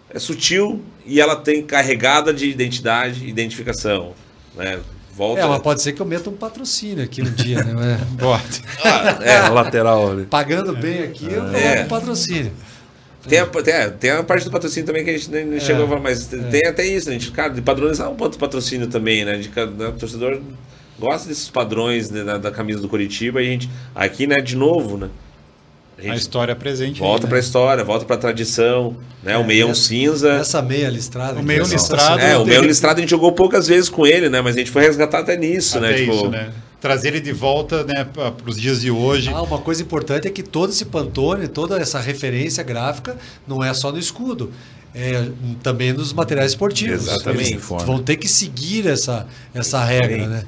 É 0.08 0.20
sutil 0.20 0.80
e 1.04 1.20
ela 1.20 1.34
tem 1.34 1.64
carregada 1.64 2.32
de 2.32 2.48
identidade 2.48 3.24
e 3.24 3.28
identificação. 3.28 4.12
Né? 4.56 4.78
Volta. 5.18 5.40
É, 5.40 5.46
mas 5.48 5.60
pode 5.60 5.82
ser 5.82 5.92
que 5.94 6.00
eu 6.00 6.06
meta 6.06 6.30
um 6.30 6.36
patrocínio 6.36 7.02
aqui 7.02 7.22
um 7.22 7.32
dia, 7.32 7.60
né? 7.64 7.98
Pode. 8.16 8.62
Ah, 8.84 9.18
é, 9.20 9.40
lateral 9.50 10.12
ali. 10.12 10.26
Pagando 10.26 10.76
bem 10.76 11.02
aqui, 11.02 11.24
eu 11.24 11.40
coloco 11.40 11.58
é. 11.58 11.82
um 11.82 11.88
patrocínio. 11.88 12.52
Tem 13.28 13.40
a, 13.40 13.46
tem, 13.46 13.74
a, 13.74 13.90
tem 13.90 14.10
a 14.12 14.22
parte 14.22 14.44
do 14.44 14.50
patrocínio 14.52 14.86
também 14.86 15.02
que 15.02 15.10
a 15.10 15.12
gente 15.14 15.28
nem, 15.28 15.56
é, 15.56 15.58
chegou 15.58 15.86
a 15.86 15.88
falar, 15.88 16.00
mas 16.00 16.32
é. 16.32 16.36
tem 16.36 16.64
até 16.64 16.86
isso, 16.86 17.10
a 17.10 17.12
gente, 17.12 17.32
cara, 17.32 17.52
de 17.52 17.60
padronizar 17.60 18.08
um 18.08 18.14
ponto 18.14 18.38
patrocínio 18.38 18.86
também, 18.86 19.24
né? 19.24 19.38
De, 19.38 19.48
né, 19.48 19.88
o 19.88 19.92
torcedor 19.94 20.40
gosta 21.00 21.28
desses 21.28 21.50
padrões 21.50 22.08
né, 22.10 22.22
da, 22.22 22.38
da, 22.38 22.52
camisa 22.52 22.80
do 22.80 22.88
Curitiba 22.88 23.42
e 23.42 23.48
a 23.48 23.50
gente, 23.50 23.68
aqui, 23.96 24.24
né, 24.24 24.36
de 24.36 24.54
novo, 24.54 24.96
né? 24.96 25.10
A, 26.06 26.12
a 26.12 26.16
história 26.16 26.54
presente. 26.54 27.00
Volta 27.00 27.24
né? 27.24 27.28
para 27.28 27.38
a 27.38 27.40
história, 27.40 27.84
volta 27.84 28.04
para 28.04 28.16
a 28.16 28.18
tradição, 28.18 28.96
né? 29.22 29.32
É, 29.32 29.38
o 29.38 29.44
meião 29.44 29.70
essa, 29.70 29.80
cinza. 29.80 30.32
Essa 30.34 30.62
meia 30.62 30.88
listrada. 30.88 31.40
O 31.40 31.42
meião 31.42 31.66
listrado. 31.66 32.20
É, 32.20 32.36
o 32.36 32.44
meião 32.44 32.62
listrado 32.62 32.98
a 32.98 33.00
gente 33.00 33.10
jogou 33.10 33.32
poucas 33.32 33.66
vezes 33.66 33.88
com 33.88 34.06
ele, 34.06 34.28
né? 34.28 34.40
Mas 34.40 34.54
a 34.54 34.58
gente 34.58 34.70
foi 34.70 34.82
resgatar 34.82 35.20
até 35.20 35.36
nisso, 35.36 35.78
até 35.78 35.88
né? 35.88 35.98
Tipo, 35.98 36.12
isso, 36.12 36.28
né? 36.30 36.52
trazer 36.80 37.08
ele 37.08 37.20
de 37.20 37.32
volta 37.32 37.84
né, 37.84 38.04
para 38.04 38.32
os 38.46 38.56
dias 38.56 38.80
de 38.80 38.90
hoje. 38.90 39.30
Ah, 39.34 39.42
uma 39.42 39.58
coisa 39.58 39.82
importante 39.82 40.28
é 40.28 40.30
que 40.30 40.42
todo 40.42 40.70
esse 40.70 40.84
Pantone, 40.84 41.48
toda 41.48 41.78
essa 41.78 41.98
referência 41.98 42.62
gráfica, 42.62 43.16
não 43.46 43.62
é 43.62 43.72
só 43.74 43.90
no 43.90 43.98
escudo. 43.98 44.52
É, 44.94 45.28
também 45.62 45.92
nos 45.92 46.12
materiais 46.12 46.52
esportivos. 46.52 47.08
Exatamente. 47.08 47.52
Eles 47.52 47.82
vão 47.84 48.02
ter 48.02 48.16
que 48.16 48.26
seguir 48.26 48.86
essa, 48.86 49.26
essa 49.54 49.84
regra, 49.84 50.26
né? 50.26 50.44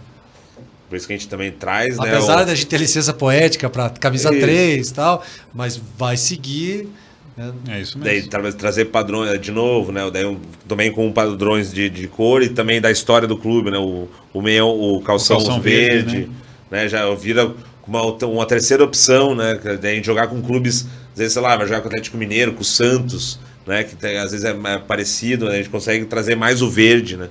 Por 0.90 0.96
isso 0.96 1.06
que 1.06 1.12
a 1.14 1.16
gente 1.16 1.28
também 1.28 1.50
traz, 1.52 1.96
né? 1.96 2.08
Apesar 2.10 2.42
o- 2.42 2.44
da 2.44 2.54
gente 2.54 2.66
ter 2.66 2.76
licença 2.78 3.12
poética 3.14 3.70
para 3.70 3.88
camisa 3.90 4.30
Isso. 4.30 4.40
3 4.40 4.88
e 4.90 4.92
tal, 4.94 5.24
mas 5.54 5.80
vai 5.96 6.16
seguir. 6.18 6.88
né? 7.36 7.52
É 7.68 7.80
isso 7.80 7.96
Daí 7.96 8.16
mesmo. 8.16 8.28
tra- 8.30 8.52
trazer 8.52 8.86
padrões 8.86 9.40
de 9.40 9.52
novo, 9.52 9.92
né? 9.92 10.10
Daí, 10.12 10.36
também 10.68 10.90
com 10.92 11.10
padrões 11.12 11.72
de, 11.72 11.88
de 11.88 12.08
cor 12.08 12.42
e 12.42 12.48
também 12.48 12.80
da 12.80 12.90
história 12.90 13.26
do 13.28 13.36
clube, 13.38 13.70
né? 13.70 13.78
O, 13.78 14.08
o 14.34 14.42
meião, 14.42 14.68
o 14.68 15.00
calção, 15.00 15.36
O 15.36 15.40
calção 15.44 15.60
verde, 15.62 16.12
verde, 16.16 16.30
né? 16.70 16.88
Já 16.88 17.08
vira 17.14 17.54
uma, 17.86 18.02
uma 18.02 18.44
terceira 18.44 18.82
opção, 18.84 19.34
né? 19.34 19.58
Daí 19.80 19.94
gente 19.94 20.06
jogar 20.06 20.26
com 20.26 20.42
clubes, 20.42 20.86
às 21.12 21.18
vezes, 21.18 21.32
sei 21.32 21.40
lá, 21.40 21.56
vai 21.56 21.66
jogar 21.68 21.80
com 21.82 21.86
o 21.86 21.88
Atlético 21.90 22.16
Mineiro, 22.18 22.52
com 22.52 22.62
o 22.62 22.64
Santos, 22.64 23.38
né? 23.64 23.84
Que 23.84 23.94
tem- 23.94 24.18
às 24.18 24.32
vezes 24.32 24.44
é 24.44 24.52
parecido, 24.78 25.46
né? 25.46 25.52
A 25.52 25.56
gente 25.58 25.70
consegue 25.70 26.04
trazer 26.06 26.34
mais 26.34 26.60
o 26.60 26.68
verde, 26.68 27.16
né? 27.16 27.28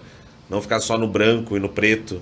Não 0.49 0.61
ficar 0.61 0.79
só 0.79 0.97
no 0.97 1.07
branco 1.09 1.57
e 1.57 1.59
no 1.59 1.67
preto. 1.67 2.21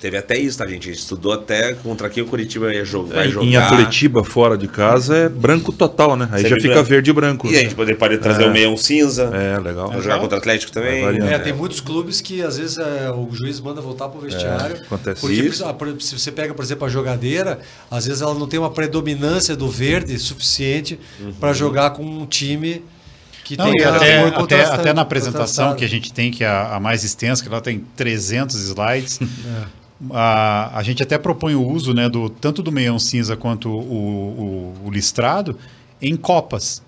Teve 0.00 0.18
até 0.18 0.36
isso, 0.36 0.58
tá, 0.58 0.66
gente? 0.66 0.90
A 0.90 0.92
gente 0.92 1.00
estudou 1.00 1.32
até 1.32 1.72
contra 1.72 2.10
quem 2.10 2.22
o 2.22 2.26
Curitiba 2.26 2.72
ia 2.72 2.84
jogar. 2.84 3.26
Em 3.26 3.56
Atletiba, 3.56 4.22
fora 4.22 4.56
de 4.56 4.68
casa, 4.68 5.16
é 5.16 5.28
branco 5.28 5.72
total, 5.72 6.16
né? 6.16 6.28
Aí 6.30 6.42
Sempre 6.42 6.50
já 6.50 6.56
fica 6.56 6.74
branco. 6.74 6.88
verde 6.90 7.10
e 7.10 7.12
branco. 7.14 7.46
E 7.50 7.56
a 7.56 7.62
gente 7.62 7.74
poderia 7.74 7.98
pode 7.98 8.18
trazer 8.18 8.44
É. 8.44 8.46
o 8.46 8.52
meião 8.52 8.76
cinza. 8.76 9.30
É, 9.34 9.58
legal. 9.58 9.88
Pra 9.90 10.00
jogar 10.00 10.18
contra 10.20 10.36
o 10.36 10.38
Atlético 10.38 10.70
também. 10.70 11.02
Variando. 11.02 11.30
É, 11.30 11.38
tem 11.38 11.52
muitos 11.54 11.80
clubes 11.80 12.20
que 12.20 12.42
às 12.42 12.58
vezes 12.58 12.76
é, 12.76 13.10
o 13.10 13.28
juiz 13.32 13.58
manda 13.58 13.80
voltar 13.80 14.08
para 14.10 14.18
o 14.18 14.20
vestiário. 14.20 14.76
É, 14.76 14.80
acontece 14.80 15.20
porque 15.20 15.34
isso. 15.36 15.64
ah, 15.64 15.72
por- 15.72 16.00
se 16.02 16.18
você 16.18 16.30
pega, 16.30 16.52
por 16.52 16.62
exemplo, 16.62 16.84
a 16.86 16.90
jogadeira, 16.90 17.58
às 17.90 18.04
vezes 18.06 18.20
ela 18.20 18.34
não 18.34 18.46
tem 18.46 18.60
uma 18.60 18.70
predominância 18.70 19.56
do 19.56 19.66
verde 19.68 20.18
suficiente 20.18 21.00
para 21.40 21.54
jogar 21.54 21.90
com 21.90 22.04
um 22.04 22.26
time 22.26 22.84
que 23.44 23.56
Não, 23.56 23.70
tem 23.72 23.80
e 23.80 23.84
até, 23.84 24.20
até, 24.28 24.64
até 24.64 24.92
na 24.92 25.02
apresentação 25.02 25.74
que 25.74 25.84
a 25.84 25.88
gente 25.88 26.12
tem, 26.12 26.30
que 26.32 26.44
é 26.44 26.48
a, 26.48 26.74
a 26.76 26.80
mais 26.80 27.02
extensa, 27.04 27.42
que 27.42 27.48
ela 27.48 27.60
tem 27.60 27.78
300 27.96 28.56
slides, 28.56 29.20
É. 29.22 29.85
a, 30.10 30.70
a 30.78 30.82
gente 30.82 31.02
até 31.02 31.16
propõe 31.18 31.54
o 31.54 31.66
uso 31.66 31.94
né, 31.94 32.08
do, 32.08 32.28
tanto 32.28 32.62
do 32.62 32.70
meião 32.70 32.98
cinza 32.98 33.36
quanto 33.36 33.68
o, 33.68 34.74
o- 34.82 34.86
o 34.86 34.90
listrado 34.90 35.56
em 36.00 36.14
copas. 36.16 36.82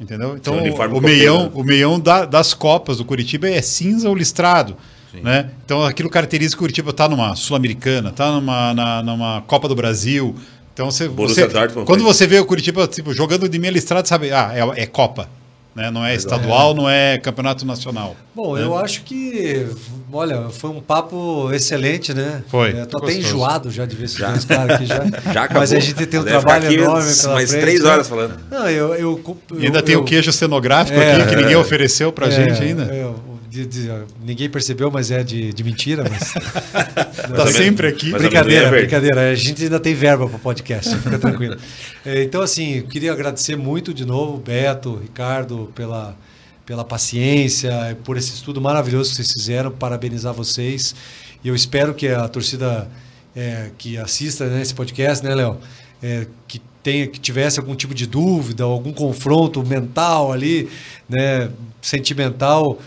Entendeu? 0.00 0.36
Então, 0.36 0.54
o, 0.70 0.74
copeiro, 0.94 1.18
meião, 1.18 1.42
né? 1.44 1.50
o 1.54 1.62
meião 1.64 2.00
da- 2.00 2.24
das 2.26 2.52
copas 2.54 2.98
do 2.98 3.04
Curitiba 3.04 3.48
é 3.48 3.62
cinza 3.62 4.08
ou 4.08 4.14
listrado. 4.14 4.76
Né? 5.22 5.48
Então, 5.64 5.82
aquilo 5.82 6.10
caracteriza 6.10 6.50
que 6.50 6.56
o 6.58 6.60
Curitiba 6.60 6.90
está 6.90 7.08
numa 7.08 7.34
Sul-Americana, 7.34 8.10
está 8.10 8.30
numa, 8.32 8.74
na- 8.74 9.02
numa 9.02 9.42
Copa 9.46 9.66
do 9.68 9.74
Brasil. 9.74 10.34
Então, 10.74 10.90
você, 10.90 11.08
você- 11.28 11.40
quando 11.86 12.04
você 12.04 12.26
vê 12.26 12.38
o 12.38 12.44
Curitiba 12.44 12.86
tipo, 12.86 13.14
jogando 13.14 13.48
de 13.48 13.58
meia 13.58 13.70
listrado, 13.72 14.06
sabe? 14.06 14.30
Ah, 14.30 14.52
é, 14.76 14.82
é 14.82 14.86
Copa. 14.86 15.28
Né? 15.76 15.90
Não 15.90 16.02
é 16.04 16.14
estadual, 16.14 16.74
não 16.74 16.88
é 16.88 17.18
campeonato 17.18 17.66
nacional. 17.66 18.16
Bom, 18.34 18.56
eu 18.56 18.76
acho 18.78 19.02
que, 19.02 19.66
olha, 20.10 20.48
foi 20.48 20.70
um 20.70 20.80
papo 20.80 21.52
excelente, 21.52 22.14
né? 22.14 22.42
Foi, 22.48 22.70
É, 22.70 22.86
tô 22.86 22.96
até 22.96 23.12
enjoado 23.12 23.70
já 23.70 23.84
de 23.84 23.94
ver 23.94 24.06
esses 24.06 24.16
dois 24.18 24.44
caras 24.46 24.76
aqui 24.76 24.86
já. 24.86 24.96
Já 25.34 25.42
acabou. 25.44 25.60
Mas 25.60 25.72
a 25.74 25.78
gente 25.78 26.06
tem 26.06 26.18
um 26.20 26.24
trabalho 26.24 26.64
aqui 26.64 26.74
enorme 26.76 27.14
pela 27.14 27.34
mais 27.34 27.50
frente, 27.50 27.60
três 27.60 27.82
né? 27.82 27.90
horas 27.90 28.08
falando. 28.08 28.38
Não, 28.50 28.68
eu, 28.70 28.94
eu, 28.94 29.20
eu 29.50 29.60
E 29.60 29.66
ainda 29.66 29.82
tem 29.82 29.94
eu- 29.96 30.00
o 30.00 30.04
queijo 30.04 30.32
cenográfico 30.32 30.98
É, 30.98 31.16
aqui 31.16 31.28
que 31.28 31.36
ninguém 31.36 31.56
ofereceu 31.56 32.10
pra 32.10 32.28
é, 32.28 32.30
gente 32.30 32.62
ainda. 32.62 32.84
é, 32.84 33.04
o- 33.04 33.35
de- 33.64 33.86
de- 33.86 34.04
ninguém 34.24 34.48
percebeu, 34.50 34.90
mas 34.90 35.10
é 35.10 35.22
de, 35.24 35.52
de 35.52 35.64
mentira. 35.64 36.04
Mas... 36.08 36.32
Tá 37.36 37.46
sempre 37.48 37.88
aqui. 37.88 38.10
Mas 38.10 38.22
brincadeira, 38.22 38.60
amendoim 38.68 38.78
é 38.78 38.80
brincadeira. 38.82 39.30
A 39.30 39.34
gente 39.34 39.64
ainda 39.64 39.80
tem 39.80 39.94
verba 39.94 40.28
para 40.28 40.38
podcast, 40.38 40.94
fica 40.98 41.18
tranquilo. 41.18 41.56
É, 42.04 42.22
Então, 42.22 42.40
assim, 42.42 42.82
queria 42.82 43.12
agradecer 43.12 43.56
muito 43.56 43.92
de 43.92 44.04
novo, 44.04 44.38
Beto, 44.38 44.96
Ricardo, 45.02 45.72
pela, 45.74 46.16
pela 46.64 46.84
paciência, 46.84 47.96
por 48.04 48.16
esse 48.16 48.32
estudo 48.34 48.60
maravilhoso 48.60 49.10
que 49.10 49.16
vocês 49.16 49.32
fizeram, 49.32 49.70
parabenizar 49.70 50.32
vocês. 50.32 50.94
E 51.42 51.48
eu 51.48 51.54
espero 51.54 51.94
que 51.94 52.08
a 52.08 52.28
torcida 52.28 52.88
é, 53.34 53.70
que 53.76 53.96
assista 53.98 54.46
né, 54.46 54.62
esse 54.62 54.74
podcast, 54.74 55.24
né, 55.24 55.34
Léo? 55.34 55.58
É, 56.02 56.26
que 56.46 56.60
tenha, 56.82 57.06
que 57.08 57.18
tivesse 57.18 57.58
algum 57.58 57.74
tipo 57.74 57.92
de 57.94 58.06
dúvida, 58.06 58.62
algum 58.64 58.92
confronto 58.92 59.64
mental 59.66 60.32
ali, 60.32 60.68
né, 61.08 61.50
sentimental, 61.82 62.78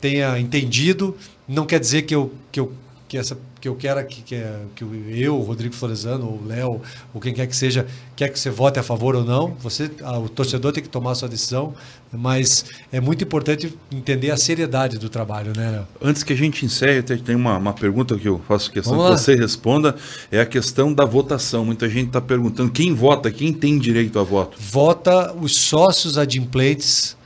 tenha 0.00 0.38
entendido. 0.38 1.16
Não 1.46 1.64
quer 1.66 1.80
dizer 1.80 2.02
que 2.02 2.14
eu, 2.14 2.32
que 2.52 2.60
eu, 2.60 2.72
que 3.08 3.16
essa, 3.16 3.38
que 3.58 3.66
eu 3.66 3.74
quero 3.74 4.04
que, 4.06 4.20
que, 4.22 4.36
que 4.76 4.84
eu, 5.16 5.36
Rodrigo 5.38 5.74
Florezano, 5.74 6.26
ou 6.26 6.42
Léo, 6.46 6.80
ou 7.14 7.20
quem 7.20 7.32
quer 7.32 7.46
que 7.46 7.56
seja, 7.56 7.86
quer 8.14 8.28
que 8.28 8.38
você 8.38 8.50
vote 8.50 8.78
a 8.78 8.82
favor 8.82 9.16
ou 9.16 9.24
não. 9.24 9.54
Você, 9.60 9.90
o 10.22 10.28
torcedor 10.28 10.72
tem 10.72 10.82
que 10.82 10.90
tomar 10.90 11.12
a 11.12 11.14
sua 11.14 11.26
decisão, 11.28 11.72
mas 12.12 12.66
é 12.92 13.00
muito 13.00 13.24
importante 13.24 13.74
entender 13.90 14.30
a 14.30 14.36
seriedade 14.36 14.98
do 14.98 15.08
trabalho, 15.08 15.52
né, 15.56 15.70
Léo? 15.70 15.86
Antes 16.02 16.22
que 16.22 16.34
a 16.34 16.36
gente 16.36 16.64
encerre, 16.66 17.02
tem- 17.02 17.18
tem 17.18 17.34
uma, 17.34 17.56
uma 17.56 17.72
pergunta 17.72 18.16
que 18.18 18.28
eu 18.28 18.40
faço 18.46 18.70
questão 18.70 18.92
Vamos 18.92 19.06
que 19.06 19.10
lá. 19.12 19.18
você 19.18 19.34
responda. 19.34 19.96
É 20.30 20.40
a 20.40 20.46
questão 20.46 20.92
da 20.92 21.06
votação. 21.06 21.64
Muita 21.64 21.88
gente 21.88 22.08
está 22.08 22.20
perguntando 22.20 22.70
quem 22.70 22.94
vota, 22.94 23.30
quem 23.30 23.54
tem 23.54 23.78
direito 23.78 24.18
a 24.18 24.22
voto. 24.22 24.56
vota 24.60 25.32
os 25.34 25.56
sócios 25.56 26.18
adimplentes 26.18 27.16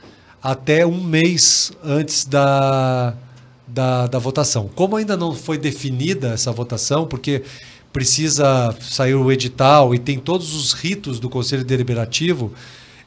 até 0.43 0.85
um 0.85 1.01
mês 1.01 1.71
antes 1.81 2.25
da, 2.25 3.13
da, 3.65 4.07
da 4.07 4.19
votação. 4.19 4.69
Como 4.75 4.97
ainda 4.97 5.15
não 5.15 5.33
foi 5.33 5.57
definida 5.57 6.29
essa 6.33 6.51
votação, 6.51 7.07
porque 7.07 7.43
precisa 7.93 8.75
sair 8.81 9.15
o 9.15 9.31
edital 9.31 9.95
e 9.95 9.99
tem 9.99 10.19
todos 10.19 10.53
os 10.53 10.73
ritos 10.73 11.19
do 11.19 11.29
Conselho 11.29 11.63
Deliberativo, 11.63 12.51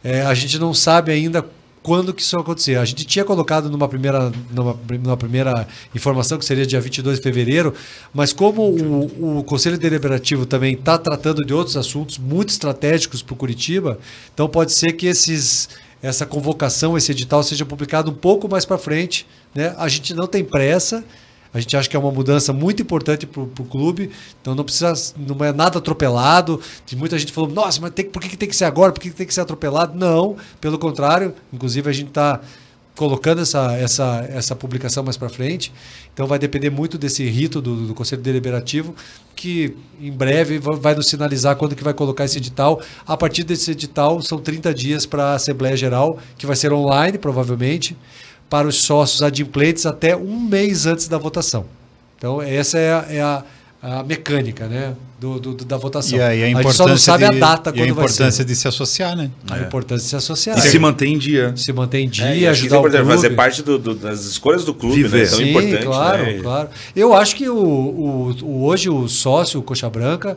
eh, 0.02 0.22
a 0.22 0.32
gente 0.32 0.58
não 0.58 0.72
sabe 0.72 1.12
ainda 1.12 1.44
quando 1.82 2.12
que 2.14 2.20
isso 2.20 2.34
vai 2.34 2.42
acontecer. 2.42 2.76
A 2.76 2.84
gente 2.84 3.04
tinha 3.04 3.24
colocado 3.24 3.70
numa 3.70 3.88
primeira, 3.88 4.32
numa, 4.50 4.76
numa 5.02 5.16
primeira 5.16 5.68
informação 5.94 6.36
que 6.38 6.44
seria 6.44 6.66
dia 6.66 6.80
22 6.80 7.18
de 7.18 7.22
fevereiro, 7.22 7.74
mas 8.12 8.32
como 8.32 8.62
o, 8.62 9.38
o 9.38 9.44
Conselho 9.44 9.78
Deliberativo 9.78 10.46
também 10.46 10.74
está 10.74 10.98
tratando 10.98 11.44
de 11.44 11.52
outros 11.52 11.76
assuntos 11.76 12.18
muito 12.18 12.48
estratégicos 12.48 13.22
para 13.22 13.34
o 13.34 13.36
Curitiba, 13.36 13.98
então 14.34 14.48
pode 14.48 14.72
ser 14.72 14.94
que 14.94 15.06
esses, 15.06 15.68
essa 16.06 16.24
convocação, 16.24 16.96
esse 16.96 17.10
edital 17.10 17.42
seja 17.42 17.66
publicado 17.66 18.12
um 18.12 18.14
pouco 18.14 18.48
mais 18.48 18.64
para 18.64 18.78
frente. 18.78 19.26
Né? 19.52 19.74
A 19.76 19.88
gente 19.88 20.14
não 20.14 20.28
tem 20.28 20.44
pressa, 20.44 21.04
a 21.52 21.58
gente 21.58 21.76
acha 21.76 21.88
que 21.88 21.96
é 21.96 21.98
uma 21.98 22.12
mudança 22.12 22.52
muito 22.52 22.80
importante 22.80 23.26
para 23.26 23.42
o 23.42 23.48
clube, 23.48 24.10
então 24.40 24.54
não 24.54 24.62
precisa, 24.62 24.94
não 25.16 25.44
é 25.44 25.52
nada 25.52 25.78
atropelado. 25.78 26.60
Tem 26.86 26.96
muita 26.96 27.18
gente 27.18 27.32
falou, 27.32 27.50
nossa, 27.50 27.80
mas 27.80 27.90
tem, 27.90 28.04
por 28.04 28.22
que, 28.22 28.28
que 28.28 28.36
tem 28.36 28.48
que 28.48 28.54
ser 28.54 28.66
agora? 28.66 28.92
Por 28.92 29.00
que, 29.00 29.10
que 29.10 29.16
tem 29.16 29.26
que 29.26 29.34
ser 29.34 29.40
atropelado? 29.40 29.98
Não, 29.98 30.36
pelo 30.60 30.78
contrário, 30.78 31.34
inclusive 31.52 31.90
a 31.90 31.92
gente 31.92 32.08
está 32.08 32.40
colocando 32.96 33.42
essa, 33.42 33.72
essa, 33.76 34.26
essa 34.30 34.56
publicação 34.56 35.04
mais 35.04 35.16
para 35.16 35.28
frente. 35.28 35.72
Então 36.12 36.26
vai 36.26 36.38
depender 36.38 36.70
muito 36.70 36.96
desse 36.98 37.24
rito 37.28 37.60
do, 37.60 37.86
do 37.88 37.94
Conselho 37.94 38.22
Deliberativo, 38.22 38.94
que 39.36 39.76
em 40.00 40.10
breve 40.10 40.58
va- 40.58 40.74
vai 40.74 40.94
nos 40.94 41.06
sinalizar 41.06 41.54
quando 41.56 41.76
que 41.76 41.84
vai 41.84 41.94
colocar 41.94 42.24
esse 42.24 42.38
edital. 42.38 42.80
A 43.06 43.16
partir 43.16 43.44
desse 43.44 43.70
edital, 43.70 44.20
são 44.22 44.38
30 44.38 44.72
dias 44.74 45.06
para 45.06 45.24
a 45.24 45.34
Assembleia 45.34 45.76
Geral, 45.76 46.18
que 46.38 46.46
vai 46.46 46.56
ser 46.56 46.72
online, 46.72 47.18
provavelmente, 47.18 47.96
para 48.48 48.66
os 48.66 48.76
sócios 48.82 49.22
adimplentes 49.22 49.84
até 49.84 50.16
um 50.16 50.40
mês 50.40 50.86
antes 50.86 51.06
da 51.06 51.18
votação. 51.18 51.66
Então, 52.16 52.40
essa 52.40 52.78
é 52.78 52.92
a, 52.92 53.06
é 53.10 53.20
a, 53.20 53.44
a 53.88 54.02
mecânica 54.02 54.66
né, 54.66 54.94
do, 55.20 55.38
do- 55.38 55.64
da 55.64 55.76
votação. 55.76 56.18
E 56.18 56.22
aí 56.22 56.42
a 56.42 56.46
gente 56.46 56.58
importância 56.58 56.84
só 56.84 56.88
não 56.88 56.96
sabe 56.96 57.28
de, 57.30 57.36
a 57.36 57.38
data 57.40 57.70
e 57.70 57.72
a 57.72 57.72
quando 57.74 57.94
vai 57.94 58.04
importância 58.04 58.30
ser. 58.32 58.44
de 58.44 58.56
se 58.56 58.66
associar, 58.66 59.16
né? 59.16 59.30
A 59.48 59.58
importância 59.60 60.04
de 60.04 60.10
se 60.10 60.16
associar. 60.16 60.58
E 60.58 60.62
se 60.62 60.78
manter 60.78 61.06
em 61.06 61.16
dia. 61.18 61.52
se 61.56 61.72
manter 61.72 62.00
em 62.00 62.08
dia, 62.08 62.26
É, 62.26 62.38
e 62.38 62.46
acho 62.48 62.62
que 62.62 62.66
ajudar 62.66 62.76
é 62.76 62.80
o 62.80 62.82
clube. 63.04 63.12
fazer 63.12 63.30
parte 63.30 63.62
do- 63.62 63.78
do- 63.78 63.94
das 63.94 64.24
escolhas 64.24 64.64
do 64.64 64.74
clube, 64.74 64.96
Viver. 65.02 65.22
né? 65.24 65.28
Tão 65.28 65.38
Sim, 65.38 65.50
importante, 65.50 65.84
claro, 65.84 66.22
né? 66.24 66.38
claro. 66.42 66.68
Eu 66.96 67.14
acho 67.14 67.36
que 67.36 67.48
o, 67.48 67.56
o- 67.56 68.36
o- 68.42 68.64
hoje 68.66 68.90
o 68.90 69.06
sócio, 69.08 69.60
o 69.60 69.62
Coxa 69.62 69.88
Branca, 69.88 70.36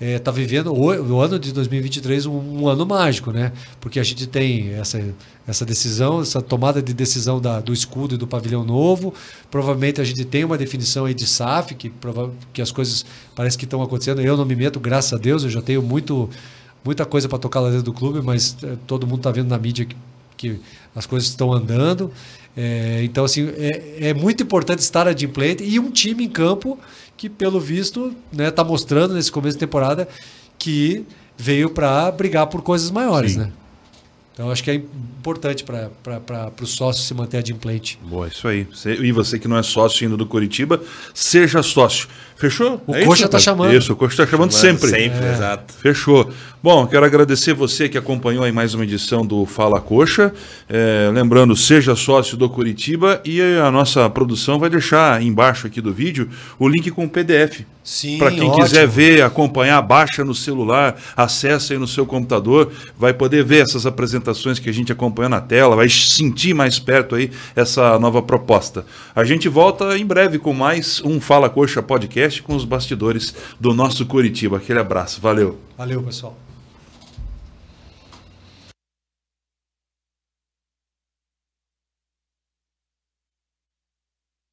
está 0.00 0.30
vivendo 0.30 0.72
o, 0.72 1.14
o 1.14 1.20
ano 1.20 1.38
de 1.38 1.52
2023 1.52 2.26
um, 2.26 2.62
um 2.62 2.68
ano 2.68 2.84
mágico, 2.84 3.30
né? 3.32 3.52
Porque 3.80 3.98
a 3.98 4.02
gente 4.02 4.26
tem 4.26 4.74
essa, 4.74 5.02
essa 5.46 5.64
decisão, 5.64 6.20
essa 6.20 6.42
tomada 6.42 6.82
de 6.82 6.92
decisão 6.92 7.40
da- 7.40 7.60
do 7.60 7.72
escudo 7.72 8.14
e 8.14 8.18
do 8.18 8.26
pavilhão 8.26 8.62
novo. 8.64 9.14
Provavelmente 9.50 10.00
a 10.00 10.04
gente 10.04 10.24
tem 10.24 10.44
uma 10.44 10.58
definição 10.58 11.06
aí 11.06 11.14
de 11.14 11.26
SAF, 11.26 11.74
que, 11.74 11.90
que 12.52 12.60
as 12.60 12.70
coisas 12.70 13.06
parece 13.34 13.56
que 13.56 13.64
estão 13.64 13.82
acontecendo. 13.82 14.20
Eu 14.20 14.36
não 14.36 14.44
me 14.44 14.54
meto, 14.54 14.78
graças 14.78 15.12
a 15.12 15.16
Deus, 15.16 15.44
eu 15.44 15.50
já 15.50 15.62
tenho 15.62 15.82
muito, 15.82 16.28
muita 16.84 17.04
coisa 17.06 17.28
para 17.28 17.38
tocar 17.38 17.60
lá 17.60 17.68
dentro 17.70 17.84
do 17.84 17.92
clube, 17.92 18.20
mas 18.22 18.56
eh, 18.62 18.76
todo 18.86 19.06
mundo 19.06 19.18
está 19.20 19.30
vendo 19.30 19.48
na 19.48 19.58
mídia 19.58 19.84
que, 19.86 19.96
que 20.36 20.60
as 20.94 21.06
coisas 21.06 21.28
estão 21.28 21.52
andando. 21.52 22.10
É, 22.56 23.02
então, 23.04 23.24
assim, 23.24 23.48
é, 23.58 24.08
é 24.08 24.14
muito 24.14 24.42
importante 24.42 24.78
estar 24.80 25.06
adimplente 25.06 25.62
e 25.62 25.78
um 25.78 25.90
time 25.90 26.24
em 26.24 26.28
campo 26.28 26.78
que, 27.16 27.28
pelo 27.28 27.58
visto, 27.58 28.14
está 28.38 28.62
mostrando 28.62 29.14
nesse 29.14 29.32
começo 29.32 29.56
de 29.56 29.60
temporada 29.60 30.08
que 30.58 31.04
veio 31.36 31.70
para 31.70 32.10
brigar 32.10 32.46
por 32.46 32.62
coisas 32.62 32.90
maiores, 32.90 33.32
Sim. 33.32 33.38
né? 33.38 33.52
Então, 34.36 34.50
acho 34.50 34.62
que 34.62 34.70
é 34.70 34.74
importante 34.74 35.64
para 35.64 36.52
o 36.60 36.66
sócio 36.66 37.02
se 37.02 37.14
manter 37.14 37.38
adimplente. 37.38 37.98
Boa, 38.02 38.28
isso 38.28 38.46
aí. 38.46 38.66
E 38.84 39.10
você 39.10 39.38
que 39.38 39.48
não 39.48 39.56
é 39.56 39.62
sócio 39.62 40.04
ainda 40.04 40.14
do 40.14 40.26
Curitiba, 40.26 40.78
seja 41.14 41.62
sócio. 41.62 42.06
Fechou? 42.36 42.82
O 42.86 42.94
é 42.94 43.04
Coxa 43.04 43.24
está 43.24 43.38
chamando. 43.38 43.74
Isso, 43.74 43.94
o 43.94 43.96
Coxa 43.96 44.12
está 44.12 44.26
chamando, 44.26 44.52
chamando, 44.52 44.78
sempre. 44.78 44.90
Sempre, 44.90 45.24
é. 45.24 45.32
exato. 45.32 45.74
Fechou. 45.74 46.30
Bom, 46.62 46.86
quero 46.86 47.06
agradecer 47.06 47.54
você 47.54 47.88
que 47.88 47.96
acompanhou 47.96 48.44
aí 48.44 48.52
mais 48.52 48.74
uma 48.74 48.84
edição 48.84 49.24
do 49.24 49.46
Fala 49.46 49.80
Coxa. 49.80 50.34
É, 50.68 51.08
lembrando, 51.12 51.56
seja 51.56 51.94
sócio 51.94 52.36
do 52.36 52.50
Curitiba 52.50 53.20
e 53.24 53.40
a 53.40 53.70
nossa 53.70 54.10
produção 54.10 54.58
vai 54.58 54.68
deixar 54.68 55.22
embaixo 55.22 55.66
aqui 55.66 55.80
do 55.80 55.94
vídeo 55.94 56.28
o 56.58 56.68
link 56.68 56.90
com 56.90 57.04
o 57.04 57.08
PDF. 57.08 57.64
Sim, 57.84 58.18
Para 58.18 58.32
quem 58.32 58.48
ótimo. 58.48 58.64
quiser 58.64 58.84
ver, 58.88 59.22
acompanhar, 59.22 59.80
baixa 59.80 60.24
no 60.24 60.34
celular, 60.34 61.00
acessa 61.16 61.72
aí 61.72 61.78
no 61.78 61.86
seu 61.86 62.04
computador, 62.04 62.72
vai 62.98 63.14
poder 63.14 63.44
ver 63.44 63.62
essas 63.62 63.86
apresentações 63.86 64.58
que 64.58 64.68
a 64.68 64.72
gente 64.72 64.90
acompanha 64.90 65.28
na 65.28 65.40
tela, 65.40 65.76
vai 65.76 65.88
sentir 65.88 66.52
mais 66.52 66.80
perto 66.80 67.14
aí 67.14 67.30
essa 67.54 67.96
nova 68.00 68.20
proposta. 68.20 68.84
A 69.14 69.22
gente 69.22 69.48
volta 69.48 69.96
em 69.96 70.04
breve 70.04 70.36
com 70.40 70.52
mais 70.52 71.00
um 71.04 71.20
Fala 71.20 71.48
Coxa 71.48 71.80
podcast 72.26 72.42
com 72.42 72.56
os 72.56 72.64
bastidores 72.64 73.34
do 73.58 73.72
nosso 73.72 74.04
Curitiba. 74.06 74.56
Aquele 74.56 74.80
abraço, 74.80 75.20
valeu. 75.20 75.58
Valeu, 75.76 76.02
pessoal. 76.02 76.45